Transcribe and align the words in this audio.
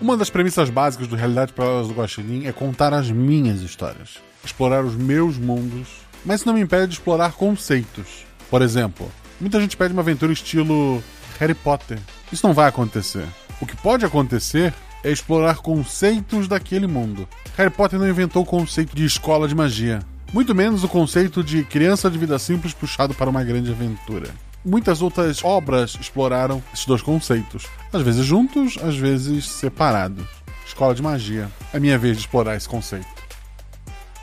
Uma 0.00 0.16
das 0.16 0.28
premissas 0.28 0.70
básicas 0.70 1.06
do 1.06 1.14
Realidade 1.14 1.52
Paralelas 1.52 1.86
do 1.86 1.94
Guaxinim 1.94 2.46
é 2.46 2.52
contar 2.52 2.92
as 2.92 3.10
minhas 3.10 3.62
histórias, 3.62 4.18
explorar 4.44 4.84
os 4.84 4.96
meus 4.96 5.38
mundos, 5.38 5.88
mas 6.24 6.40
isso 6.40 6.48
não 6.48 6.54
me 6.54 6.60
impede 6.60 6.88
de 6.88 6.94
explorar 6.94 7.32
conceitos. 7.32 8.26
Por 8.50 8.60
exemplo, 8.60 9.10
muita 9.40 9.60
gente 9.60 9.76
pede 9.76 9.92
uma 9.92 10.02
aventura 10.02 10.32
estilo 10.32 11.02
Harry 11.38 11.54
Potter. 11.54 11.98
Isso 12.32 12.46
não 12.46 12.52
vai 12.52 12.68
acontecer. 12.68 13.24
O 13.60 13.66
que 13.66 13.76
pode 13.76 14.04
acontecer 14.04 14.74
é 15.04 15.12
explorar 15.12 15.58
conceitos 15.58 16.48
daquele 16.48 16.88
mundo. 16.88 17.28
Harry 17.56 17.70
Potter 17.70 17.98
não 17.98 18.08
inventou 18.08 18.42
o 18.42 18.46
conceito 18.46 18.96
de 18.96 19.04
escola 19.04 19.46
de 19.46 19.54
magia, 19.54 20.00
muito 20.32 20.54
menos 20.56 20.82
o 20.82 20.88
conceito 20.88 21.44
de 21.44 21.62
criança 21.62 22.10
de 22.10 22.18
vida 22.18 22.36
simples 22.40 22.74
puxado 22.74 23.14
para 23.14 23.30
uma 23.30 23.44
grande 23.44 23.70
aventura. 23.70 24.28
Muitas 24.64 25.02
outras 25.02 25.44
obras 25.44 25.96
exploraram 26.00 26.62
esses 26.72 26.86
dois 26.86 27.02
conceitos, 27.02 27.66
às 27.92 28.00
vezes 28.00 28.24
juntos, 28.24 28.78
às 28.82 28.96
vezes 28.96 29.46
separados. 29.46 30.24
Escola 30.66 30.94
de 30.94 31.02
magia. 31.02 31.50
É 31.72 31.78
minha 31.78 31.98
vez 31.98 32.16
de 32.16 32.22
explorar 32.22 32.56
esse 32.56 32.68
conceito. 32.68 33.06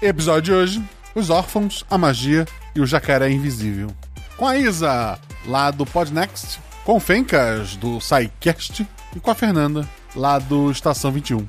Episódio 0.02 0.41
de 0.41 0.53
hoje: 0.53 0.83
Os 1.13 1.30
órfãos, 1.30 1.85
a 1.89 1.97
magia 1.97 2.47
e 2.75 2.81
o 2.81 2.88
jacaré 2.88 3.30
invisível. 3.30 3.89
Com 4.35 4.47
a 4.47 4.57
Isa, 4.57 5.19
lá 5.45 5.69
do 5.69 5.85
Podnext, 5.85 6.59
com 6.83 6.95
o 6.95 6.99
Fencas, 6.99 7.75
do 7.75 8.02
SciCast, 8.02 8.88
e 9.16 9.19
com 9.19 9.30
a 9.30 9.35
Fernanda, 9.35 9.88
lá 10.16 10.39
do 10.39 10.71
Estação 10.71 11.11
21. 11.11 11.47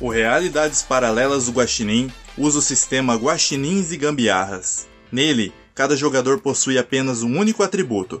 O 0.00 0.10
Realidades 0.10 0.82
Paralelas 0.82 1.46
do 1.46 1.52
Guaxinim 1.52 2.10
usa 2.36 2.58
o 2.58 2.62
sistema 2.62 3.14
Guaxinins 3.14 3.92
e 3.92 3.96
Gambiarras. 3.96 4.88
Nele, 5.12 5.52
cada 5.74 5.96
jogador 5.96 6.40
possui 6.40 6.76
apenas 6.76 7.22
um 7.22 7.38
único 7.38 7.62
atributo, 7.62 8.20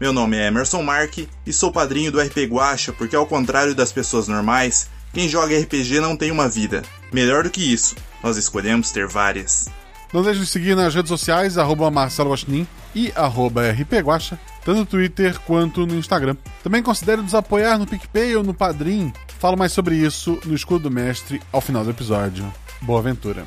Meu 0.00 0.14
nome 0.14 0.34
é 0.34 0.46
Emerson 0.46 0.82
Mark 0.82 1.18
e 1.18 1.52
sou 1.52 1.70
padrinho 1.70 2.10
do 2.10 2.18
RP 2.18 2.46
Guacha 2.48 2.90
porque, 2.90 3.14
ao 3.14 3.26
contrário 3.26 3.74
das 3.74 3.92
pessoas 3.92 4.28
normais, 4.28 4.88
quem 5.12 5.28
joga 5.28 5.54
RPG 5.58 6.00
não 6.00 6.16
tem 6.16 6.30
uma 6.30 6.48
vida. 6.48 6.80
Melhor 7.12 7.44
do 7.44 7.50
que 7.50 7.60
isso, 7.60 7.94
nós 8.22 8.38
escolhemos 8.38 8.90
ter 8.92 9.06
várias. 9.06 9.68
Não 10.10 10.22
deixe 10.22 10.40
de 10.40 10.46
seguir 10.46 10.74
nas 10.74 10.94
redes 10.94 11.10
sociais, 11.10 11.58
arroba 11.58 11.90
Marcelo 11.90 12.30
Guaxinim 12.30 12.66
e 12.94 13.12
arroba 13.14 13.70
rpguacha, 13.72 14.40
tanto 14.64 14.78
no 14.78 14.86
Twitter 14.86 15.38
quanto 15.40 15.86
no 15.86 15.94
Instagram. 15.94 16.34
Também 16.62 16.82
considere 16.82 17.20
nos 17.20 17.34
apoiar 17.34 17.78
no 17.78 17.86
PicPay 17.86 18.34
ou 18.36 18.42
no 18.42 18.54
Padrim. 18.54 19.12
Falo 19.38 19.58
mais 19.58 19.70
sobre 19.70 19.96
isso 19.96 20.40
no 20.46 20.54
Escudo 20.54 20.88
do 20.88 20.90
Mestre 20.90 21.42
ao 21.52 21.60
final 21.60 21.84
do 21.84 21.90
episódio. 21.90 22.50
Boa 22.80 23.00
aventura. 23.00 23.46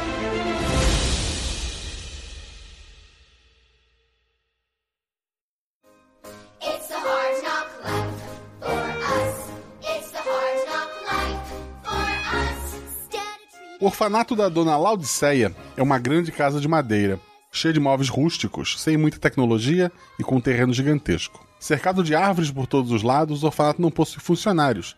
O 13.81 13.87
orfanato 13.87 14.35
da 14.35 14.47
Dona 14.47 14.77
Laudiceia 14.77 15.55
é 15.75 15.81
uma 15.81 15.97
grande 15.97 16.31
casa 16.31 16.61
de 16.61 16.67
madeira, 16.67 17.19
cheia 17.51 17.73
de 17.73 17.79
móveis 17.79 18.09
rústicos, 18.09 18.79
sem 18.79 18.95
muita 18.95 19.17
tecnologia 19.17 19.91
e 20.19 20.23
com 20.23 20.35
um 20.35 20.39
terreno 20.39 20.71
gigantesco. 20.71 21.43
Cercado 21.59 22.03
de 22.03 22.13
árvores 22.13 22.51
por 22.51 22.67
todos 22.67 22.91
os 22.91 23.01
lados, 23.01 23.41
o 23.41 23.47
orfanato 23.47 23.81
não 23.81 23.89
possui 23.89 24.21
funcionários, 24.21 24.95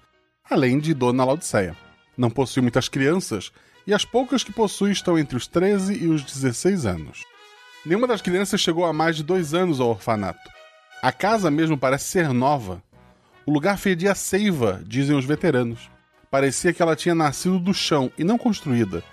além 0.52 0.80
de 0.80 0.94
Dona 0.94 1.24
Laudiceia. 1.24 1.78
Não 2.18 2.30
possui 2.30 2.62
muitas 2.62 2.90
crianças, 2.90 3.54
e 3.88 3.94
as 3.94 4.04
poucas 4.04 4.44
que 4.44 4.52
possui 4.52 4.92
estão 4.92 5.18
entre 5.18 5.38
os 5.38 5.48
13 5.48 6.04
e 6.04 6.08
os 6.10 6.22
16 6.22 6.86
anos. 6.86 7.24
Nenhuma 7.86 8.06
das 8.06 8.22
crianças 8.22 8.60
chegou 8.60 8.84
a 8.84 8.92
mais 8.92 9.16
de 9.16 9.24
dois 9.24 9.54
anos 9.54 9.80
ao 9.80 9.92
orfanato. 9.92 10.52
A 11.02 11.14
casa 11.14 11.50
mesmo 11.50 11.78
parece 11.78 12.10
ser 12.10 12.34
nova. 12.34 12.84
O 13.46 13.54
lugar 13.54 13.78
fedia 13.78 14.12
a 14.12 14.16
seiva, 14.16 14.82
dizem 14.86 15.16
os 15.16 15.24
veteranos. 15.24 15.93
Parecia 16.34 16.74
que 16.74 16.82
ela 16.82 16.96
tinha 16.96 17.14
nascido 17.14 17.60
do 17.60 17.76
chão 17.76 18.12
e 18.18 18.24
não 18.24 18.40
construída, 18.40 19.04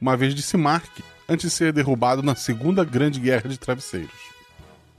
uma 0.00 0.16
vez 0.16 0.34
disse 0.34 0.56
Mark, 0.56 0.88
antes 1.28 1.50
de 1.50 1.54
ser 1.54 1.74
derrubado 1.74 2.22
na 2.22 2.34
Segunda 2.34 2.82
Grande 2.84 3.20
Guerra 3.20 3.50
de 3.50 3.58
Travesseiros. 3.58 4.30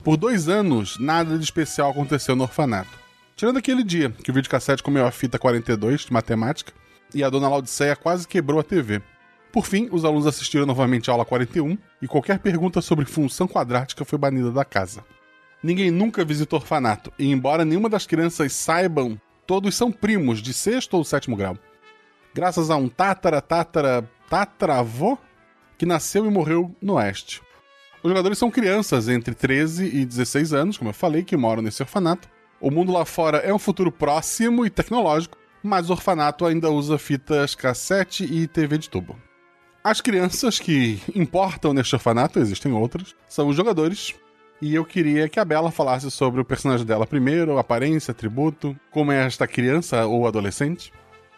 Por 0.04 0.16
dois 0.16 0.48
anos, 0.48 0.96
nada 1.00 1.36
de 1.36 1.42
especial 1.42 1.90
aconteceu 1.90 2.36
no 2.36 2.44
orfanato. 2.44 2.96
Tirando 3.34 3.56
aquele 3.56 3.82
dia 3.82 4.10
que 4.10 4.30
o 4.30 4.32
videocassete 4.32 4.80
comeu 4.80 5.04
a 5.04 5.10
fita 5.10 5.40
42 5.40 6.02
de 6.02 6.12
matemática 6.12 6.72
e 7.12 7.24
a 7.24 7.28
dona 7.28 7.48
Laudiceia 7.48 7.96
quase 7.96 8.28
quebrou 8.28 8.60
a 8.60 8.62
TV. 8.62 9.02
Por 9.50 9.66
fim, 9.66 9.88
os 9.90 10.04
alunos 10.04 10.28
assistiram 10.28 10.64
novamente 10.64 11.10
a 11.10 11.14
aula 11.14 11.24
41 11.24 11.76
e 12.00 12.06
qualquer 12.06 12.38
pergunta 12.38 12.80
sobre 12.80 13.06
função 13.06 13.48
quadrática 13.48 14.04
foi 14.04 14.20
banida 14.20 14.52
da 14.52 14.64
casa. 14.64 15.04
Ninguém 15.60 15.90
nunca 15.90 16.24
visitou 16.24 16.60
orfanato, 16.60 17.12
e 17.18 17.28
embora 17.28 17.64
nenhuma 17.64 17.88
das 17.88 18.06
crianças 18.06 18.52
saibam, 18.52 19.20
todos 19.48 19.74
são 19.74 19.90
primos 19.90 20.40
de 20.40 20.54
sexto 20.54 20.94
ou 20.96 21.02
sétimo 21.02 21.34
grau. 21.34 21.58
Graças 22.34 22.70
a 22.70 22.76
um 22.76 22.88
tátara, 22.88 23.42
tátara, 23.42 24.08
tataravô 24.30 25.18
que 25.76 25.84
nasceu 25.84 26.24
e 26.24 26.30
morreu 26.30 26.74
no 26.80 26.94
oeste. 26.94 27.42
Os 28.02 28.08
jogadores 28.08 28.38
são 28.38 28.50
crianças 28.50 29.08
entre 29.08 29.34
13 29.34 29.84
e 29.84 30.06
16 30.06 30.52
anos, 30.54 30.78
como 30.78 30.90
eu 30.90 30.94
falei, 30.94 31.22
que 31.22 31.36
moram 31.36 31.62
nesse 31.62 31.82
orfanato. 31.82 32.28
O 32.60 32.70
mundo 32.70 32.90
lá 32.90 33.04
fora 33.04 33.38
é 33.38 33.52
um 33.52 33.58
futuro 33.58 33.92
próximo 33.92 34.64
e 34.64 34.70
tecnológico, 34.70 35.36
mas 35.62 35.90
o 35.90 35.92
orfanato 35.92 36.46
ainda 36.46 36.70
usa 36.70 36.96
fitas 36.96 37.54
cassete 37.54 38.24
e 38.24 38.46
TV 38.46 38.78
de 38.78 38.88
tubo. 38.88 39.16
As 39.84 40.00
crianças 40.00 40.58
que 40.58 41.00
importam 41.14 41.74
neste 41.74 41.94
orfanato, 41.94 42.38
existem 42.38 42.72
outras, 42.72 43.14
são 43.28 43.48
os 43.48 43.56
jogadores. 43.56 44.14
E 44.60 44.74
eu 44.74 44.84
queria 44.84 45.28
que 45.28 45.40
a 45.40 45.44
Bela 45.44 45.72
falasse 45.72 46.10
sobre 46.10 46.40
o 46.40 46.44
personagem 46.44 46.86
dela 46.86 47.06
primeiro, 47.06 47.58
aparência, 47.58 48.12
atributo, 48.12 48.76
como 48.90 49.10
é 49.12 49.26
esta 49.26 49.46
criança 49.46 50.06
ou 50.06 50.26
adolescente. 50.26 50.92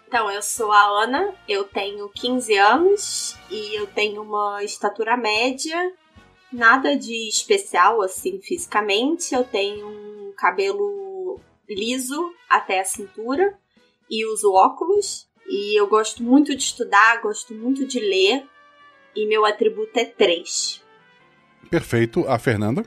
Então, 0.07 0.31
eu 0.31 0.43
sou 0.43 0.71
a 0.71 1.03
Ana, 1.03 1.35
eu 1.49 1.65
tenho 1.65 2.09
15 2.09 2.57
anos 2.57 3.37
e 3.51 3.79
eu 3.79 3.87
tenho 3.87 4.23
uma 4.23 4.63
estatura 4.63 5.17
média, 5.17 5.93
nada 6.53 6.97
de 6.97 7.29
especial 7.29 8.01
assim 8.01 8.41
fisicamente. 8.41 9.35
Eu 9.35 9.45
tenho 9.45 9.89
um 9.89 10.33
cabelo 10.37 11.41
liso 11.69 12.33
até 12.49 12.81
a 12.81 12.85
cintura 12.85 13.59
e 14.11 14.25
uso 14.27 14.53
óculos. 14.53 15.29
E 15.47 15.79
eu 15.79 15.87
gosto 15.87 16.23
muito 16.23 16.55
de 16.57 16.63
estudar, 16.63 17.21
gosto 17.21 17.55
muito 17.55 17.87
de 17.87 18.01
ler. 18.01 18.47
E 19.15 19.27
meu 19.27 19.45
atributo 19.45 19.99
é 19.99 20.05
3. 20.05 20.83
Perfeito. 21.71 22.27
A 22.29 22.39
Fernanda? 22.39 22.85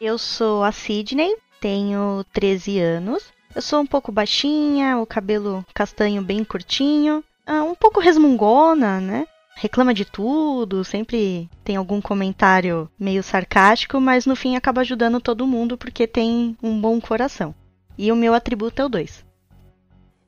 Eu 0.00 0.18
sou 0.18 0.62
a 0.62 0.72
Sidney, 0.72 1.36
tenho 1.60 2.24
13 2.32 2.78
anos. 2.78 3.32
Eu 3.54 3.62
sou 3.62 3.80
um 3.80 3.86
pouco 3.86 4.10
baixinha, 4.10 4.98
o 4.98 5.06
cabelo 5.06 5.64
castanho 5.72 6.20
bem 6.22 6.42
curtinho, 6.42 7.22
ah, 7.46 7.62
um 7.62 7.74
pouco 7.74 8.00
resmungona, 8.00 9.00
né? 9.00 9.26
Reclama 9.56 9.94
de 9.94 10.04
tudo, 10.04 10.84
sempre 10.84 11.48
tem 11.62 11.76
algum 11.76 12.00
comentário 12.00 12.90
meio 12.98 13.22
sarcástico, 13.22 14.00
mas 14.00 14.26
no 14.26 14.34
fim 14.34 14.56
acaba 14.56 14.80
ajudando 14.80 15.20
todo 15.20 15.46
mundo 15.46 15.78
porque 15.78 16.06
tem 16.06 16.56
um 16.60 16.80
bom 16.80 17.00
coração. 17.00 17.54
E 17.96 18.10
o 18.10 18.16
meu 18.16 18.34
atributo 18.34 18.82
é 18.82 18.84
o 18.84 18.88
2. 18.88 19.24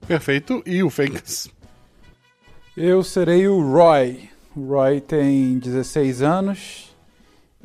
Perfeito. 0.06 0.62
E 0.64 0.84
o 0.84 0.88
Fênix? 0.88 1.50
Eu 2.76 3.02
serei 3.02 3.48
o 3.48 3.60
Roy. 3.60 4.28
O 4.54 4.68
Roy 4.68 5.00
tem 5.00 5.58
16 5.58 6.22
anos. 6.22 6.94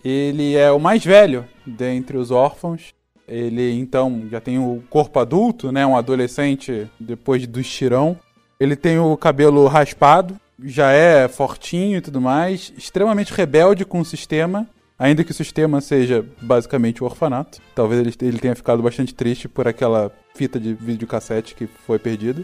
Ele 0.04 0.56
é 0.56 0.72
o 0.72 0.80
mais 0.80 1.06
velho 1.06 1.48
dentre 1.64 2.18
os 2.18 2.32
órfãos. 2.32 2.92
Ele 3.32 3.72
então 3.80 4.28
já 4.30 4.42
tem 4.42 4.60
o 4.60 4.84
corpo 4.90 5.18
adulto, 5.18 5.72
né? 5.72 5.86
Um 5.86 5.96
adolescente 5.96 6.86
depois 7.00 7.48
do 7.48 7.62
estirão. 7.62 8.20
Ele 8.60 8.76
tem 8.76 9.00
o 9.00 9.16
cabelo 9.16 9.66
raspado, 9.68 10.36
já 10.62 10.92
é 10.92 11.30
fortinho 11.30 11.98
e 11.98 12.02
tudo 12.02 12.20
mais, 12.20 12.74
extremamente 12.78 13.34
rebelde 13.34 13.86
com 13.86 14.02
o 14.02 14.06
sistema, 14.06 14.68
ainda 15.00 15.24
que 15.24 15.32
o 15.32 15.34
sistema 15.34 15.80
seja 15.80 16.26
basicamente 16.42 17.02
o 17.02 17.06
orfanato. 17.06 17.60
Talvez 17.74 18.02
ele, 18.02 18.14
ele 18.22 18.38
tenha 18.38 18.56
ficado 18.56 18.84
bastante 18.84 19.16
triste 19.16 19.48
por 19.48 19.66
aquela 19.66 20.12
fita 20.36 20.60
de 20.60 20.74
videocassete 20.74 21.56
que 21.56 21.66
foi 21.66 21.98
perdida. 21.98 22.44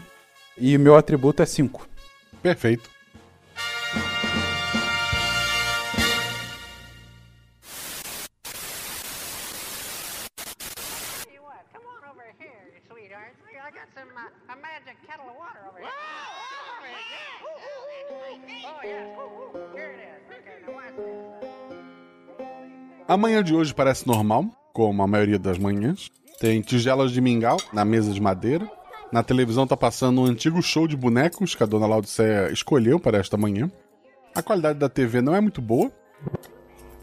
E 0.56 0.74
o 0.74 0.80
meu 0.80 0.96
atributo 0.96 1.42
é 1.42 1.46
5. 1.46 1.86
Perfeito. 2.42 2.97
A 23.08 23.16
manhã 23.16 23.42
de 23.42 23.54
hoje 23.54 23.72
parece 23.72 24.06
normal, 24.06 24.44
como 24.70 25.02
a 25.02 25.06
maioria 25.06 25.38
das 25.38 25.56
manhãs. 25.56 26.10
Tem 26.38 26.60
tigelas 26.60 27.10
de 27.10 27.22
mingau 27.22 27.56
na 27.72 27.82
mesa 27.82 28.12
de 28.12 28.20
madeira. 28.20 28.70
Na 29.10 29.22
televisão 29.22 29.66
tá 29.66 29.74
passando 29.74 30.20
um 30.20 30.26
antigo 30.26 30.60
show 30.60 30.86
de 30.86 30.94
bonecos 30.94 31.54
que 31.54 31.62
a 31.62 31.66
dona 31.66 31.86
Laudicea 31.86 32.52
escolheu 32.52 33.00
para 33.00 33.16
esta 33.16 33.34
manhã. 33.38 33.72
A 34.34 34.42
qualidade 34.42 34.78
da 34.78 34.90
TV 34.90 35.22
não 35.22 35.34
é 35.34 35.40
muito 35.40 35.62
boa. 35.62 35.90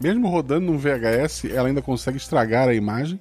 Mesmo 0.00 0.28
rodando 0.28 0.66
num 0.66 0.78
VHS, 0.78 1.46
ela 1.46 1.66
ainda 1.66 1.82
consegue 1.82 2.18
estragar 2.18 2.68
a 2.68 2.74
imagem. 2.74 3.18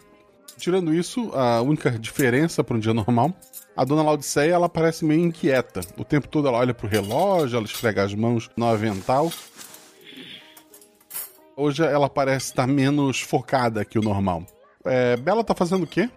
Tirando 0.56 0.94
isso, 0.94 1.32
a 1.34 1.64
única 1.64 1.90
diferença 1.90 2.64
para 2.64 2.78
um 2.78 2.80
dia 2.80 2.94
normal, 2.94 3.34
a 3.76 3.84
dona 3.84 4.04
Laodiceia 4.04 4.54
ela 4.54 4.70
parece 4.70 5.04
meio 5.04 5.26
inquieta. 5.26 5.82
O 5.98 6.06
tempo 6.06 6.28
todo 6.28 6.48
ela 6.48 6.60
olha 6.60 6.74
pro 6.74 6.88
relógio, 6.88 7.58
ela 7.58 7.66
esfrega 7.66 8.04
as 8.04 8.14
mãos 8.14 8.48
no 8.56 8.68
avental. 8.68 9.32
Hoje 11.58 11.84
ela 11.86 12.10
parece 12.10 12.48
estar 12.48 12.68
menos 12.68 13.22
focada 13.22 13.86
que 13.86 13.98
o 13.98 14.02
normal. 14.02 14.44
É, 14.84 15.16
Bela 15.16 15.44
tá 15.44 15.56
fazendo 15.56 15.84
o 15.84 15.88
quê? 15.88 16.10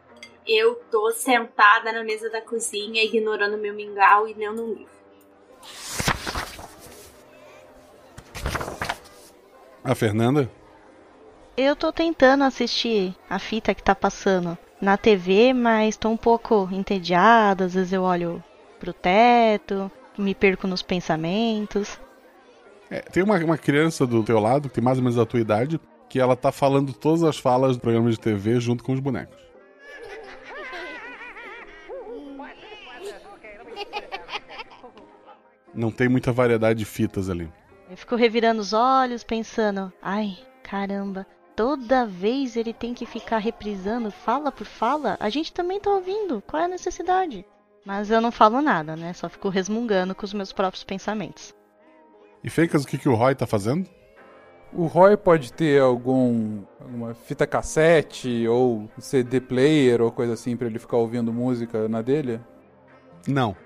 Eu 0.47 0.75
tô 0.91 1.13
sentada 1.13 1.93
na 1.93 2.03
mesa 2.03 2.29
da 2.29 2.41
cozinha, 2.41 3.05
ignorando 3.05 3.57
meu 3.57 3.73
mingau 3.73 4.27
e 4.27 4.35
lendo 4.35 4.65
um 4.65 4.75
livro. 4.75 4.99
A 9.85 9.95
Fernanda? 9.95 10.51
Eu 11.57 11.77
tô 11.77 11.93
tentando 11.93 12.45
assistir 12.45 13.15
a 13.31 13.39
fita 13.39 13.75
que 13.75 13.83
tá 13.83 13.95
passando 13.95 14.59
na 14.81 14.97
TV, 14.97 15.53
mas 15.53 15.97
tô 15.97 16.09
um 16.09 16.17
pouco 16.17 16.69
entediada. 16.73 17.67
Às 17.67 17.75
vezes 17.75 17.93
eu 17.93 18.03
olho 18.03 18.43
pro 18.81 18.93
teto, 18.93 19.91
me 20.17 20.35
perco 20.35 20.67
nos 20.67 20.83
pensamentos. 20.83 21.99
É, 22.91 23.01
tem 23.01 23.23
uma, 23.23 23.37
uma 23.39 23.59
criança 23.59 24.07
do 24.07 24.23
teu 24.23 24.39
lado, 24.41 24.69
que 24.69 24.77
tem 24.77 24.85
mais 24.85 24.99
ou 24.99 25.05
menos 25.05 25.19
a 25.19 25.27
tua 25.27 25.41
idade, 25.41 25.81
que 26.09 26.19
ela 26.19 26.35
tá 26.35 26.51
falando 26.51 26.93
todas 26.93 27.23
as 27.23 27.39
falas 27.39 27.77
do 27.77 27.81
programa 27.81 28.11
de 28.11 28.19
TV 28.19 28.59
junto 28.61 28.83
com 28.83 28.93
os 28.93 29.01
bonecos. 29.01 29.37
Não 35.75 35.93
tem 35.93 36.09
muita 36.09 36.33
variedade 36.33 36.79
de 36.79 36.85
fitas 36.85 37.31
ali. 37.31 37.49
Eu 37.91 37.97
fico 37.97 38.17
revirando 38.17 38.61
os 38.61 38.73
olhos, 38.73 39.23
pensando: 39.23 39.93
ai, 40.03 40.37
caramba, 40.63 41.27
toda 41.55 42.07
vez 42.07 42.57
ele 42.57 42.73
tem 42.73 42.93
que 42.95 43.07
ficar 43.07 43.39
reprisando 43.39 44.11
fala 44.11 44.51
por 44.51 44.67
fala? 44.67 45.17
A 45.21 45.29
gente 45.29 45.53
também 45.53 45.79
tá 45.79 45.91
ouvindo, 45.91 46.43
qual 46.47 46.63
é 46.63 46.65
a 46.65 46.69
necessidade? 46.69 47.45
Mas 47.85 48.11
eu 48.11 48.21
não 48.21 48.33
falo 48.33 48.61
nada, 48.61 48.97
né? 48.97 49.13
Só 49.13 49.29
fico 49.29 49.49
resmungando 49.49 50.15
com 50.15 50.25
os 50.25 50.35
meus 50.35 50.53
próprios 50.53 50.85
pensamentos. 50.85 51.55
E 52.43 52.51
Fencas, 52.51 52.85
o 52.85 52.87
que, 52.87 52.99
que 52.99 53.09
o 53.09 53.15
Roy 53.15 53.35
tá 53.35 53.47
fazendo? 53.47 53.89
O 54.73 54.87
Roy 54.87 55.17
pode 55.17 55.53
ter 55.53 55.81
algum 55.81 56.63
alguma 56.81 57.15
fita 57.15 57.47
cassete 57.47 58.47
ou 58.47 58.89
CD 58.99 59.41
player 59.41 60.03
ou 60.03 60.13
coisa 60.13 60.35
assim 60.35 60.57
para 60.57 60.67
ele 60.67 60.79
ficar 60.79 60.99
ouvindo 60.99 61.33
música 61.33 61.89
na 61.89 62.03
dele? 62.03 62.41
Não. 63.27 63.57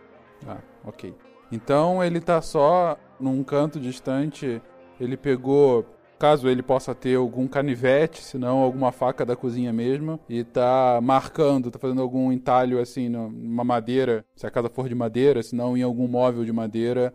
Ah, 0.46 0.58
ok. 0.84 1.14
Então 1.50 2.02
ele 2.02 2.20
tá 2.20 2.40
só 2.40 2.96
num 3.20 3.42
canto 3.44 3.78
distante. 3.78 4.62
Ele 5.00 5.16
pegou, 5.16 5.84
caso 6.18 6.48
ele 6.48 6.62
possa 6.62 6.94
ter 6.94 7.16
algum 7.16 7.48
canivete, 7.48 8.22
se 8.22 8.38
não 8.38 8.58
alguma 8.58 8.92
faca 8.92 9.26
da 9.26 9.34
cozinha 9.34 9.72
mesmo, 9.72 10.20
e 10.28 10.44
tá 10.44 11.00
marcando, 11.02 11.70
tá 11.70 11.78
fazendo 11.78 12.00
algum 12.00 12.30
entalho 12.30 12.80
assim 12.80 13.08
numa 13.08 13.64
madeira, 13.64 14.24
se 14.36 14.46
a 14.46 14.50
casa 14.50 14.68
for 14.68 14.88
de 14.88 14.94
madeira, 14.94 15.42
se 15.42 15.54
não 15.54 15.76
em 15.76 15.82
algum 15.82 16.06
móvel 16.06 16.44
de 16.44 16.52
madeira. 16.52 17.12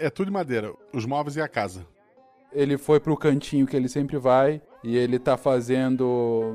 É 0.00 0.10
tudo 0.10 0.26
de 0.26 0.32
madeira, 0.32 0.72
os 0.92 1.04
móveis 1.06 1.36
e 1.36 1.40
a 1.40 1.48
casa 1.48 1.86
ele 2.52 2.76
foi 2.76 2.98
pro 2.98 3.16
cantinho 3.16 3.66
que 3.66 3.76
ele 3.76 3.88
sempre 3.88 4.18
vai 4.18 4.60
e 4.82 4.96
ele 4.96 5.18
tá 5.18 5.36
fazendo 5.36 6.54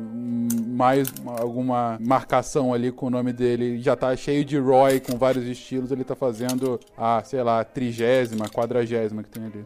mais 0.68 1.14
alguma 1.26 1.98
marcação 2.02 2.74
ali 2.74 2.92
com 2.92 3.08
o 3.08 3.10
nome 3.10 3.32
dele. 3.32 3.80
Já 3.82 3.96
tá 3.96 4.16
cheio 4.16 4.44
de 4.44 4.58
Roy 4.58 5.00
com 5.00 5.18
vários 5.18 5.46
estilos. 5.46 5.92
Ele 5.92 6.04
tá 6.04 6.16
fazendo 6.16 6.80
a, 6.98 7.24
sei 7.24 7.44
lá, 7.44 7.64
trigésima, 7.64 8.50
quadragésima 8.50 9.24
que 9.24 9.30
tem 9.30 9.46
ali. 9.46 9.66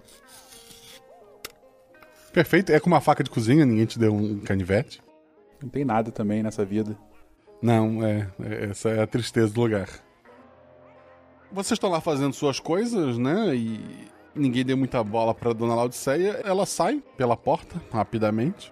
Perfeito. 2.34 2.72
É 2.72 2.80
com 2.80 2.88
uma 2.88 3.02
faca 3.02 3.24
de 3.24 3.30
cozinha, 3.30 3.66
ninguém 3.66 3.86
te 3.86 3.98
deu 3.98 4.14
um 4.14 4.40
canivete. 4.40 5.02
Não 5.62 5.70
tem 5.70 5.84
nada 5.84 6.12
também 6.12 6.44
nessa 6.44 6.64
vida. 6.64 6.98
Não, 7.62 8.06
é, 8.06 8.28
é 8.42 8.66
essa 8.66 8.90
é 8.90 9.02
a 9.02 9.08
tristeza 9.08 9.52
do 9.54 9.62
lugar. 9.62 9.90
Vocês 11.52 11.72
estão 11.72 11.90
lá 11.90 12.00
fazendo 12.00 12.34
suas 12.34 12.60
coisas, 12.60 13.18
né? 13.18 13.56
E 13.56 14.08
ninguém 14.36 14.64
deu 14.64 14.78
muita 14.78 15.04
bola 15.04 15.34
pra 15.34 15.52
Dona 15.52 15.76
Laodiceia, 15.76 16.42
ela 16.46 16.66
sai 16.66 17.04
pela 17.18 17.36
porta 17.36 17.82
rapidamente. 17.92 18.72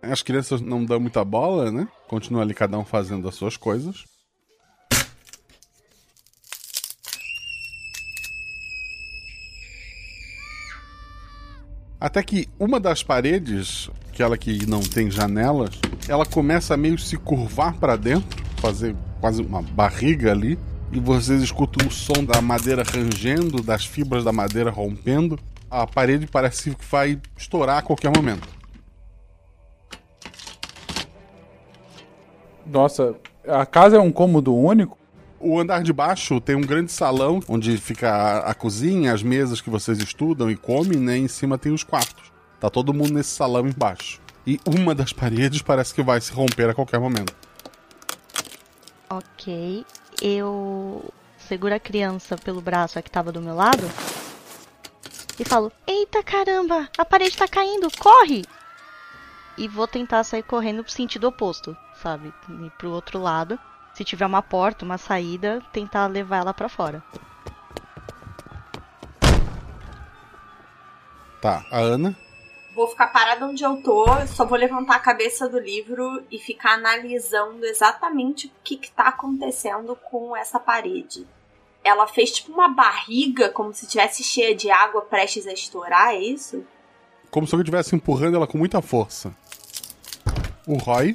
As 0.00 0.22
crianças 0.22 0.60
não 0.60 0.84
dão 0.84 1.00
muita 1.00 1.24
bola, 1.24 1.72
né? 1.72 1.88
Continua 2.06 2.42
ali 2.42 2.54
cada 2.54 2.78
um 2.78 2.84
fazendo 2.84 3.28
as 3.28 3.34
suas 3.34 3.56
coisas. 3.56 4.04
Até 11.98 12.22
que 12.22 12.46
uma 12.58 12.78
das 12.78 13.02
paredes, 13.02 13.90
aquela 14.08 14.36
que 14.36 14.66
não 14.66 14.80
tem 14.80 15.10
janelas, 15.10 15.70
ela 16.08 16.26
começa 16.26 16.74
a 16.74 16.76
meio 16.76 16.98
se 16.98 17.16
curvar 17.16 17.74
para 17.74 17.96
dentro, 17.96 18.44
fazer 18.58 18.94
quase 19.18 19.40
uma 19.40 19.62
barriga 19.62 20.30
ali, 20.30 20.58
e 20.92 21.00
vocês 21.00 21.42
escutam 21.42 21.88
o 21.88 21.90
som 21.90 22.22
da 22.22 22.40
madeira 22.40 22.82
rangendo, 22.82 23.62
das 23.62 23.86
fibras 23.86 24.24
da 24.24 24.32
madeira 24.32 24.70
rompendo. 24.70 25.38
A 25.70 25.86
parede 25.86 26.26
parece 26.26 26.74
que 26.74 26.84
vai 26.84 27.20
estourar 27.36 27.78
a 27.78 27.82
qualquer 27.82 28.14
momento. 28.14 28.46
Nossa, 32.66 33.14
a 33.46 33.64
casa 33.64 33.96
é 33.96 34.00
um 34.00 34.12
cômodo 34.12 34.54
único? 34.54 34.98
O 35.48 35.60
andar 35.60 35.84
de 35.84 35.92
baixo 35.92 36.40
tem 36.40 36.56
um 36.56 36.60
grande 36.60 36.90
salão 36.90 37.38
onde 37.48 37.78
fica 37.78 38.10
a, 38.10 38.50
a 38.50 38.52
cozinha, 38.54 39.12
as 39.12 39.22
mesas 39.22 39.60
que 39.60 39.70
vocês 39.70 39.96
estudam 39.98 40.50
e 40.50 40.56
comem, 40.56 40.98
né? 40.98 41.16
Em 41.16 41.28
cima 41.28 41.56
tem 41.56 41.70
os 41.70 41.84
quartos. 41.84 42.32
Tá 42.58 42.68
todo 42.68 42.92
mundo 42.92 43.12
nesse 43.12 43.30
salão 43.30 43.64
embaixo. 43.64 44.20
E 44.44 44.58
uma 44.66 44.92
das 44.92 45.12
paredes 45.12 45.62
parece 45.62 45.94
que 45.94 46.02
vai 46.02 46.20
se 46.20 46.32
romper 46.32 46.68
a 46.70 46.74
qualquer 46.74 46.98
momento. 46.98 47.32
Ok. 49.08 49.86
Eu 50.20 51.04
seguro 51.38 51.76
a 51.76 51.78
criança 51.78 52.36
pelo 52.36 52.60
braço, 52.60 52.98
a 52.98 53.02
que 53.02 53.10
tava 53.10 53.30
do 53.30 53.40
meu 53.40 53.54
lado, 53.54 53.88
e 55.38 55.44
falo: 55.44 55.70
Eita 55.86 56.24
caramba, 56.24 56.88
a 56.98 57.04
parede 57.04 57.36
tá 57.36 57.46
caindo, 57.46 57.86
corre! 58.00 58.44
E 59.56 59.68
vou 59.68 59.86
tentar 59.86 60.24
sair 60.24 60.42
correndo 60.42 60.82
pro 60.82 60.92
sentido 60.92 61.28
oposto, 61.28 61.76
sabe? 62.02 62.34
Ir 62.48 62.70
pro 62.76 62.90
outro 62.90 63.20
lado. 63.20 63.56
Se 63.96 64.04
tiver 64.04 64.26
uma 64.26 64.42
porta, 64.42 64.84
uma 64.84 64.98
saída, 64.98 65.62
tentar 65.72 66.06
levar 66.06 66.36
ela 66.36 66.52
para 66.52 66.68
fora. 66.68 67.02
Tá, 71.40 71.64
a 71.70 71.78
Ana? 71.78 72.14
Vou 72.74 72.86
ficar 72.88 73.06
parada 73.06 73.46
onde 73.46 73.64
eu 73.64 73.82
tô, 73.82 74.04
só 74.26 74.44
vou 74.44 74.58
levantar 74.58 74.96
a 74.96 75.00
cabeça 75.00 75.48
do 75.48 75.58
livro 75.58 76.22
e 76.30 76.38
ficar 76.38 76.74
analisando 76.74 77.64
exatamente 77.64 78.48
o 78.48 78.50
que, 78.62 78.76
que 78.76 78.90
tá 78.90 79.04
acontecendo 79.04 79.96
com 79.96 80.36
essa 80.36 80.60
parede. 80.60 81.26
Ela 81.82 82.06
fez 82.06 82.32
tipo 82.32 82.52
uma 82.52 82.68
barriga, 82.68 83.48
como 83.48 83.72
se 83.72 83.86
tivesse 83.86 84.22
cheia 84.22 84.54
de 84.54 84.70
água 84.70 85.00
prestes 85.00 85.46
a 85.46 85.54
estourar, 85.54 86.10
é 86.10 86.18
isso? 86.18 86.62
Como 87.30 87.46
se 87.46 87.54
alguém 87.54 87.62
estivesse 87.62 87.96
empurrando 87.96 88.36
ela 88.36 88.46
com 88.46 88.58
muita 88.58 88.82
força. 88.82 89.34
O 90.66 90.76
Roy 90.76 91.14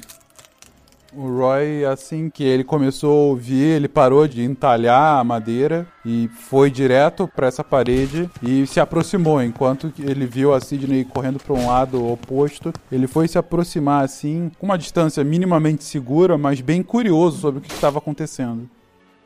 O 1.14 1.28
Roy, 1.28 1.84
assim 1.84 2.30
que 2.30 2.42
ele 2.42 2.64
começou 2.64 3.10
a 3.10 3.26
ouvir, 3.28 3.76
ele 3.76 3.86
parou 3.86 4.26
de 4.26 4.42
entalhar 4.42 5.18
a 5.18 5.24
madeira 5.24 5.86
e 6.06 6.26
foi 6.28 6.70
direto 6.70 7.28
para 7.28 7.46
essa 7.46 7.62
parede 7.62 8.30
e 8.42 8.66
se 8.66 8.80
aproximou. 8.80 9.42
Enquanto 9.42 9.92
ele 9.98 10.24
viu 10.24 10.54
a 10.54 10.60
Sidney 10.60 11.04
correndo 11.04 11.38
para 11.38 11.52
um 11.52 11.66
lado 11.66 12.10
oposto, 12.10 12.72
ele 12.90 13.06
foi 13.06 13.28
se 13.28 13.36
aproximar 13.36 14.02
assim, 14.02 14.50
com 14.58 14.64
uma 14.64 14.78
distância 14.78 15.22
minimamente 15.22 15.84
segura, 15.84 16.38
mas 16.38 16.62
bem 16.62 16.82
curioso 16.82 17.40
sobre 17.40 17.58
o 17.58 17.62
que 17.62 17.72
estava 17.72 17.98
acontecendo. 17.98 18.66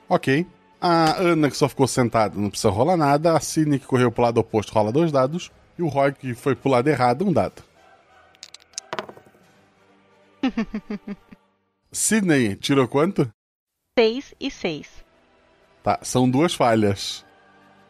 Ok. 0.08 0.44
A 0.80 1.16
Ana, 1.20 1.48
que 1.48 1.56
só 1.56 1.68
ficou 1.68 1.86
sentada, 1.86 2.36
não 2.36 2.50
precisa 2.50 2.68
rolar 2.70 2.96
nada. 2.96 3.36
A 3.36 3.40
Sidney, 3.40 3.78
que 3.78 3.86
correu 3.86 4.10
pro 4.10 4.24
lado 4.24 4.38
oposto, 4.38 4.74
rola 4.74 4.90
dois 4.90 5.12
dados. 5.12 5.52
E 5.78 5.82
o 5.82 5.88
Roy, 5.88 6.12
que 6.12 6.34
foi 6.34 6.56
pro 6.56 6.68
lado 6.68 6.88
errado, 6.88 7.24
um 7.24 7.32
dado. 7.32 7.62
Sidney, 11.96 12.54
tirou 12.56 12.86
quanto? 12.86 13.26
6 13.98 14.34
e 14.38 14.50
6. 14.50 14.86
Tá, 15.82 15.98
são 16.02 16.28
duas 16.30 16.54
falhas. 16.54 17.24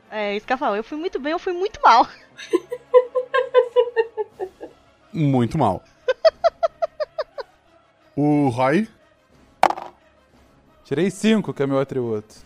É 0.08 0.36
isso 0.36 0.46
que 0.46 0.52
eu 0.52 0.58
falo. 0.58 0.76
Eu 0.76 0.84
fui 0.84 0.96
muito 0.96 1.18
bem, 1.18 1.32
eu 1.32 1.40
fui 1.40 1.52
muito 1.52 1.80
mal. 1.82 2.06
Muito 5.12 5.58
mal. 5.58 5.82
o 8.14 8.48
Roy? 8.48 8.88
Tirei 10.84 11.10
5, 11.10 11.52
que 11.52 11.64
é 11.64 11.66
meu 11.66 11.80
atributo. 11.80 12.36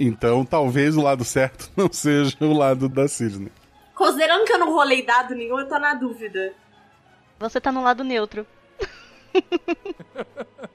Então 0.00 0.46
talvez 0.46 0.96
o 0.96 1.02
lado 1.02 1.24
certo 1.26 1.70
não 1.76 1.92
seja 1.92 2.34
o 2.40 2.54
lado 2.54 2.88
da 2.88 3.06
Sidney. 3.06 3.52
Considerando 3.94 4.46
que 4.46 4.52
eu 4.54 4.58
não 4.58 4.72
rolei 4.72 5.04
dado 5.04 5.34
nenhum, 5.34 5.60
eu 5.60 5.68
tô 5.68 5.78
na 5.78 5.92
dúvida. 5.92 6.54
Você 7.38 7.60
tá 7.60 7.70
no 7.70 7.82
lado 7.82 8.02
neutro. 8.02 8.46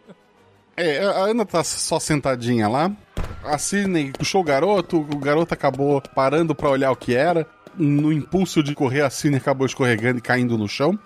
É, 0.79 1.03
a 1.03 1.25
Ana 1.25 1.43
tá 1.43 1.63
só 1.63 1.99
sentadinha 1.99 2.67
lá. 2.67 2.91
A 3.43 3.57
Sidney 3.57 4.11
puxou 4.11 4.41
o 4.41 4.43
garoto, 4.43 4.99
o 4.99 5.17
garoto 5.17 5.51
acabou 5.51 5.99
parando 6.13 6.53
pra 6.53 6.69
olhar 6.69 6.91
o 6.91 6.95
que 6.95 7.15
era. 7.15 7.47
No 7.75 8.13
impulso 8.13 8.61
de 8.61 8.75
correr, 8.75 9.01
a 9.01 9.09
Sidney 9.09 9.39
acabou 9.39 9.65
escorregando 9.65 10.19
e 10.19 10.21
caindo 10.21 10.55
no 10.55 10.67
chão. 10.67 10.97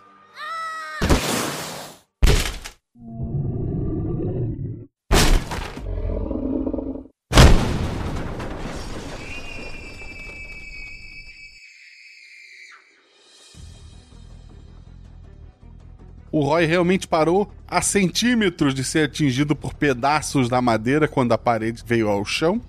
O 16.32 16.42
Roy 16.42 16.66
realmente 16.66 17.08
parou 17.08 17.52
a 17.68 17.82
centímetros 17.82 18.74
de 18.74 18.86
ser 18.86 19.06
atingido 19.06 19.54
por 19.54 19.74
pedaços 19.74 20.48
da 20.48 20.62
madeira 20.62 21.08
quando 21.08 21.34
a 21.34 21.38
parede 21.38 21.84
veio 21.86 22.08
ao 22.08 22.24
chão. 22.24 22.62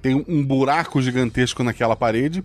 Tem 0.00 0.24
um 0.28 0.44
buraco 0.44 1.02
gigantesco 1.02 1.64
naquela 1.64 1.96
parede. 1.96 2.44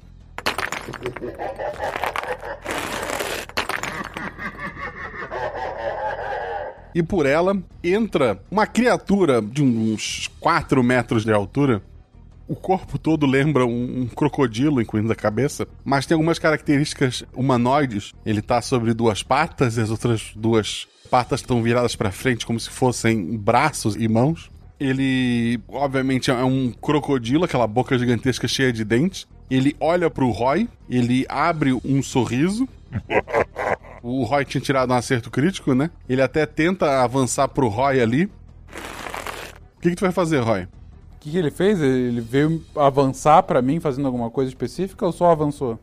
E 6.95 7.03
por 7.03 7.27
ela 7.27 7.55
entra 7.83 8.39
uma 8.49 8.65
criatura 8.65 9.39
de 9.39 9.61
uns 9.63 10.31
4 10.39 10.83
metros 10.83 11.23
de 11.23 11.31
altura. 11.31 11.81
O 12.47 12.55
corpo 12.55 12.97
todo 12.97 13.25
lembra 13.25 13.65
um, 13.65 14.01
um 14.01 14.07
crocodilo, 14.07 14.81
incluindo 14.81 15.11
a 15.11 15.15
cabeça, 15.15 15.67
mas 15.83 16.05
tem 16.05 16.15
algumas 16.15 16.39
características 16.39 17.23
humanoides. 17.33 18.13
Ele 18.25 18.41
tá 18.41 18.61
sobre 18.61 18.93
duas 18.93 19.23
patas 19.23 19.77
e 19.77 19.81
as 19.81 19.89
outras 19.89 20.31
duas 20.35 20.87
patas 21.09 21.39
estão 21.39 21.61
viradas 21.61 21.95
para 21.95 22.11
frente 22.11 22.45
como 22.45 22.59
se 22.59 22.69
fossem 22.69 23.37
braços 23.37 23.95
e 23.95 24.07
mãos. 24.07 24.51
Ele, 24.79 25.61
obviamente, 25.69 26.29
é 26.29 26.43
um 26.43 26.71
crocodilo, 26.71 27.45
aquela 27.45 27.67
boca 27.67 27.97
gigantesca 27.97 28.47
cheia 28.47 28.73
de 28.73 28.83
dentes. 28.83 29.25
Ele 29.49 29.75
olha 29.79 30.09
pro 30.09 30.29
Roy, 30.31 30.67
ele 30.89 31.25
abre 31.29 31.71
um 31.85 32.03
sorriso. 32.03 32.67
O 34.01 34.23
Roy 34.23 34.43
tinha 34.43 34.59
tirado 34.59 34.91
um 34.91 34.95
acerto 34.95 35.31
crítico, 35.31 35.73
né? 35.73 35.89
Ele 36.09 36.21
até 36.21 36.45
tenta 36.45 37.01
avançar 37.01 37.47
pro 37.47 37.69
Roy 37.69 38.01
ali. 38.01 38.25
O 38.25 39.81
que, 39.81 39.91
que 39.91 39.95
tu 39.95 40.01
vai 40.01 40.11
fazer, 40.11 40.39
Roy? 40.39 40.67
O 41.23 41.25
que, 41.25 41.31
que 41.31 41.37
ele 41.37 41.51
fez? 41.51 41.79
Ele 41.79 42.19
veio 42.19 42.61
avançar 42.75 43.41
pra 43.43 43.61
mim 43.61 43.79
fazendo 43.79 44.05
alguma 44.07 44.29
coisa 44.29 44.49
específica 44.49 45.05
ou 45.05 45.13
só 45.13 45.31
avançou? 45.31 45.79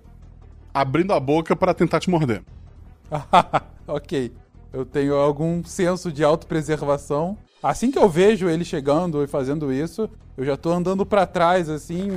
Abrindo 0.73 1.14
a 1.14 1.18
boca 1.18 1.56
para 1.56 1.73
tentar 1.73 1.99
te 1.99 2.11
morder. 2.11 2.42
ok. 3.88 4.35
Eu 4.70 4.85
tenho 4.85 5.14
algum 5.14 5.64
senso 5.64 6.12
de 6.12 6.23
autopreservação. 6.23 7.38
Assim 7.62 7.90
que 7.90 7.99
eu 7.99 8.06
vejo 8.06 8.50
ele 8.50 8.66
chegando 8.66 9.25
e 9.25 9.26
fazendo 9.26 9.73
isso, 9.73 10.11
eu 10.37 10.44
já 10.44 10.59
tô 10.59 10.73
andando 10.73 11.06
pra 11.06 11.25
trás, 11.25 11.70
assim, 11.70 12.09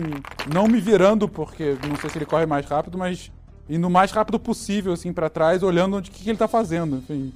não 0.53 0.67
me 0.67 0.81
virando, 0.81 1.25
porque 1.29 1.77
não 1.87 1.95
sei 1.95 2.09
se 2.09 2.17
ele 2.17 2.25
corre 2.25 2.45
mais 2.45 2.65
rápido, 2.65 2.97
mas 2.97 3.31
indo 3.69 3.87
o 3.87 3.89
mais 3.89 4.11
rápido 4.11 4.37
possível, 4.37 4.91
assim, 4.91 5.13
pra 5.13 5.29
trás, 5.29 5.63
olhando 5.63 5.95
onde 5.95 6.11
que, 6.11 6.25
que 6.25 6.29
ele 6.29 6.37
tá 6.37 6.49
fazendo. 6.49 6.97
Enfim, 6.97 7.31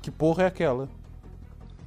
que 0.00 0.10
porra 0.12 0.44
é 0.44 0.46
aquela? 0.46 0.88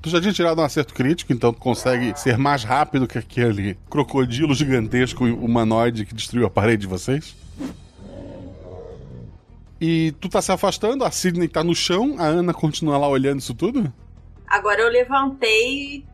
Tu 0.06 0.12
já 0.12 0.22
tinha 0.22 0.32
tirado 0.32 0.62
um 0.62 0.64
acerto 0.64 0.94
crítico, 0.94 1.34
então 1.34 1.52
tu 1.52 1.60
consegue 1.60 2.14
ser 2.16 2.38
mais 2.38 2.64
rápido 2.64 3.08
que 3.08 3.18
aquele 3.18 3.76
crocodilo 3.90 4.54
gigantesco 4.54 5.26
humanoide 5.26 6.06
que 6.06 6.14
destruiu 6.14 6.46
a 6.46 6.50
parede 6.52 6.82
de 6.82 6.88
vocês? 6.88 7.36
E 9.82 10.12
tu 10.22 10.30
tá 10.30 10.44
se 10.44 10.52
afastando, 10.52 11.04
a 11.04 11.10
Sidney 11.10 11.48
tá 11.48 11.64
no 11.64 11.74
chão, 11.74 12.18
a 12.20 12.26
Ana 12.26 12.54
continua 12.54 13.00
lá 13.00 13.08
olhando 13.08 13.40
isso 13.40 13.56
tudo? 13.56 13.92
Agora 14.46 14.80
eu 14.80 14.92
levantei. 14.92 16.06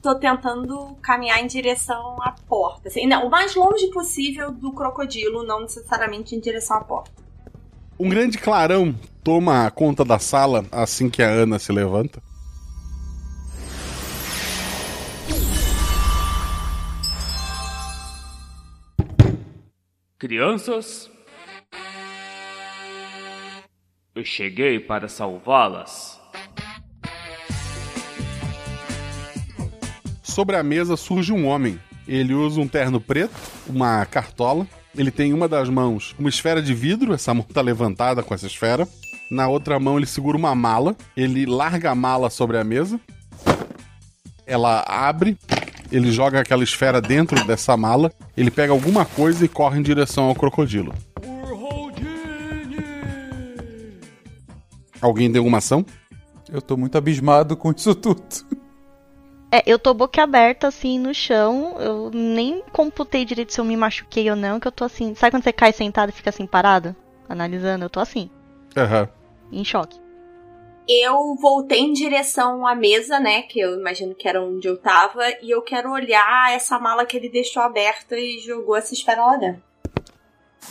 Tô 0.00 0.14
tentando 0.14 0.96
caminhar 1.02 1.42
em 1.42 1.46
direção 1.46 2.16
à 2.22 2.32
porta. 2.48 2.88
Assim, 2.88 3.06
não, 3.06 3.26
o 3.26 3.30
mais 3.30 3.54
longe 3.54 3.88
possível 3.88 4.50
do 4.50 4.72
crocodilo, 4.72 5.42
não 5.42 5.60
necessariamente 5.60 6.34
em 6.34 6.40
direção 6.40 6.78
à 6.78 6.80
porta. 6.80 7.10
Um 8.00 8.08
grande 8.08 8.38
clarão 8.38 8.94
toma 9.26 9.68
conta 9.72 10.04
da 10.04 10.20
sala 10.20 10.64
assim 10.70 11.10
que 11.10 11.20
a 11.20 11.28
Ana 11.28 11.58
se 11.58 11.72
levanta. 11.72 12.22
Crianças, 20.16 21.10
eu 24.14 24.24
cheguei 24.24 24.78
para 24.78 25.08
salvá-las. 25.08 26.20
Sobre 30.22 30.54
a 30.54 30.62
mesa 30.62 30.96
surge 30.96 31.32
um 31.32 31.48
homem. 31.48 31.80
Ele 32.06 32.32
usa 32.32 32.60
um 32.60 32.68
terno 32.68 33.00
preto, 33.00 33.34
uma 33.66 34.06
cartola. 34.06 34.68
Ele 34.96 35.10
tem 35.10 35.30
em 35.30 35.34
uma 35.34 35.48
das 35.48 35.68
mãos 35.68 36.14
uma 36.16 36.28
esfera 36.28 36.62
de 36.62 36.72
vidro, 36.72 37.12
essa 37.12 37.34
mão 37.34 37.42
tá 37.42 37.60
levantada 37.60 38.22
com 38.22 38.32
essa 38.32 38.46
esfera. 38.46 38.86
Na 39.30 39.48
outra 39.48 39.78
mão 39.80 39.96
ele 39.96 40.06
segura 40.06 40.36
uma 40.36 40.54
mala. 40.54 40.96
Ele 41.16 41.46
larga 41.46 41.90
a 41.90 41.94
mala 41.94 42.30
sobre 42.30 42.58
a 42.58 42.64
mesa. 42.64 43.00
Ela 44.46 44.84
abre. 44.86 45.36
Ele 45.90 46.10
joga 46.10 46.40
aquela 46.40 46.64
esfera 46.64 47.00
dentro 47.00 47.44
dessa 47.44 47.76
mala. 47.76 48.12
Ele 48.36 48.50
pega 48.50 48.72
alguma 48.72 49.04
coisa 49.04 49.44
e 49.44 49.48
corre 49.48 49.78
em 49.78 49.82
direção 49.82 50.24
ao 50.24 50.34
crocodilo. 50.34 50.94
Alguém 55.00 55.30
tem 55.30 55.38
alguma 55.38 55.58
ação? 55.58 55.84
Eu 56.50 56.62
tô 56.62 56.76
muito 56.76 56.96
abismado 56.96 57.56
com 57.56 57.70
isso 57.70 57.94
tudo. 57.94 58.22
É, 59.50 59.62
eu 59.64 59.78
tô 59.78 59.94
boca 59.94 60.22
aberta, 60.22 60.68
assim, 60.68 60.98
no 60.98 61.14
chão. 61.14 61.76
Eu 61.78 62.10
nem 62.12 62.62
computei 62.72 63.24
direito 63.24 63.52
se 63.52 63.60
eu 63.60 63.64
me 63.64 63.76
machuquei 63.76 64.28
ou 64.30 64.36
não, 64.36 64.58
que 64.58 64.66
eu 64.66 64.72
tô 64.72 64.84
assim. 64.84 65.14
Sabe 65.14 65.30
quando 65.30 65.44
você 65.44 65.52
cai 65.52 65.72
sentado 65.72 66.10
e 66.10 66.12
fica 66.12 66.30
assim 66.30 66.46
parado? 66.46 66.94
Analisando? 67.28 67.84
Eu 67.84 67.90
tô 67.90 68.00
assim. 68.00 68.30
Aham. 68.76 69.08
Em 69.50 69.64
choque. 69.64 69.98
Eu 70.88 71.34
voltei 71.34 71.80
em 71.80 71.92
direção 71.92 72.64
à 72.64 72.74
mesa, 72.74 73.18
né? 73.18 73.42
Que 73.42 73.58
eu 73.58 73.78
imagino 73.78 74.14
que 74.14 74.28
era 74.28 74.40
onde 74.40 74.68
eu 74.68 74.76
tava. 74.76 75.22
E 75.42 75.50
eu 75.50 75.62
quero 75.62 75.90
olhar 75.90 76.52
essa 76.52 76.78
mala 76.78 77.04
que 77.04 77.16
ele 77.16 77.28
deixou 77.28 77.62
aberta 77.62 78.16
e 78.16 78.38
jogou 78.38 78.76
essa 78.76 78.94
esfera 78.94 79.24
lá 79.24 79.36
dentro. 79.36 79.62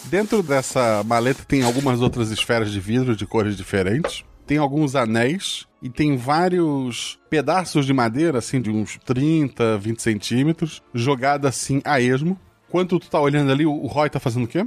Dentro 0.05 0.43
dessa 0.43 1.03
maleta 1.03 1.43
tem 1.45 1.63
algumas 1.63 2.01
outras 2.01 2.31
esferas 2.31 2.71
de 2.71 2.79
vidro 2.79 3.15
de 3.15 3.25
cores 3.25 3.57
diferentes. 3.57 4.24
Tem 4.47 4.57
alguns 4.57 4.95
anéis 4.95 5.67
e 5.81 5.89
tem 5.89 6.15
vários 6.15 7.19
pedaços 7.29 7.85
de 7.85 7.93
madeira, 7.93 8.38
assim, 8.38 8.62
de 8.62 8.69
uns 8.69 8.97
30, 9.03 9.77
20 9.79 10.01
centímetros, 10.01 10.83
jogada 10.93 11.50
assim 11.50 11.81
a 11.83 12.00
esmo. 12.00 12.39
Enquanto 12.69 13.00
tu 13.00 13.09
tá 13.09 13.19
olhando 13.19 13.51
ali, 13.51 13.65
o 13.65 13.85
Roy 13.88 14.09
tá 14.09 14.19
fazendo 14.19 14.45
o 14.45 14.47
quê? 14.47 14.65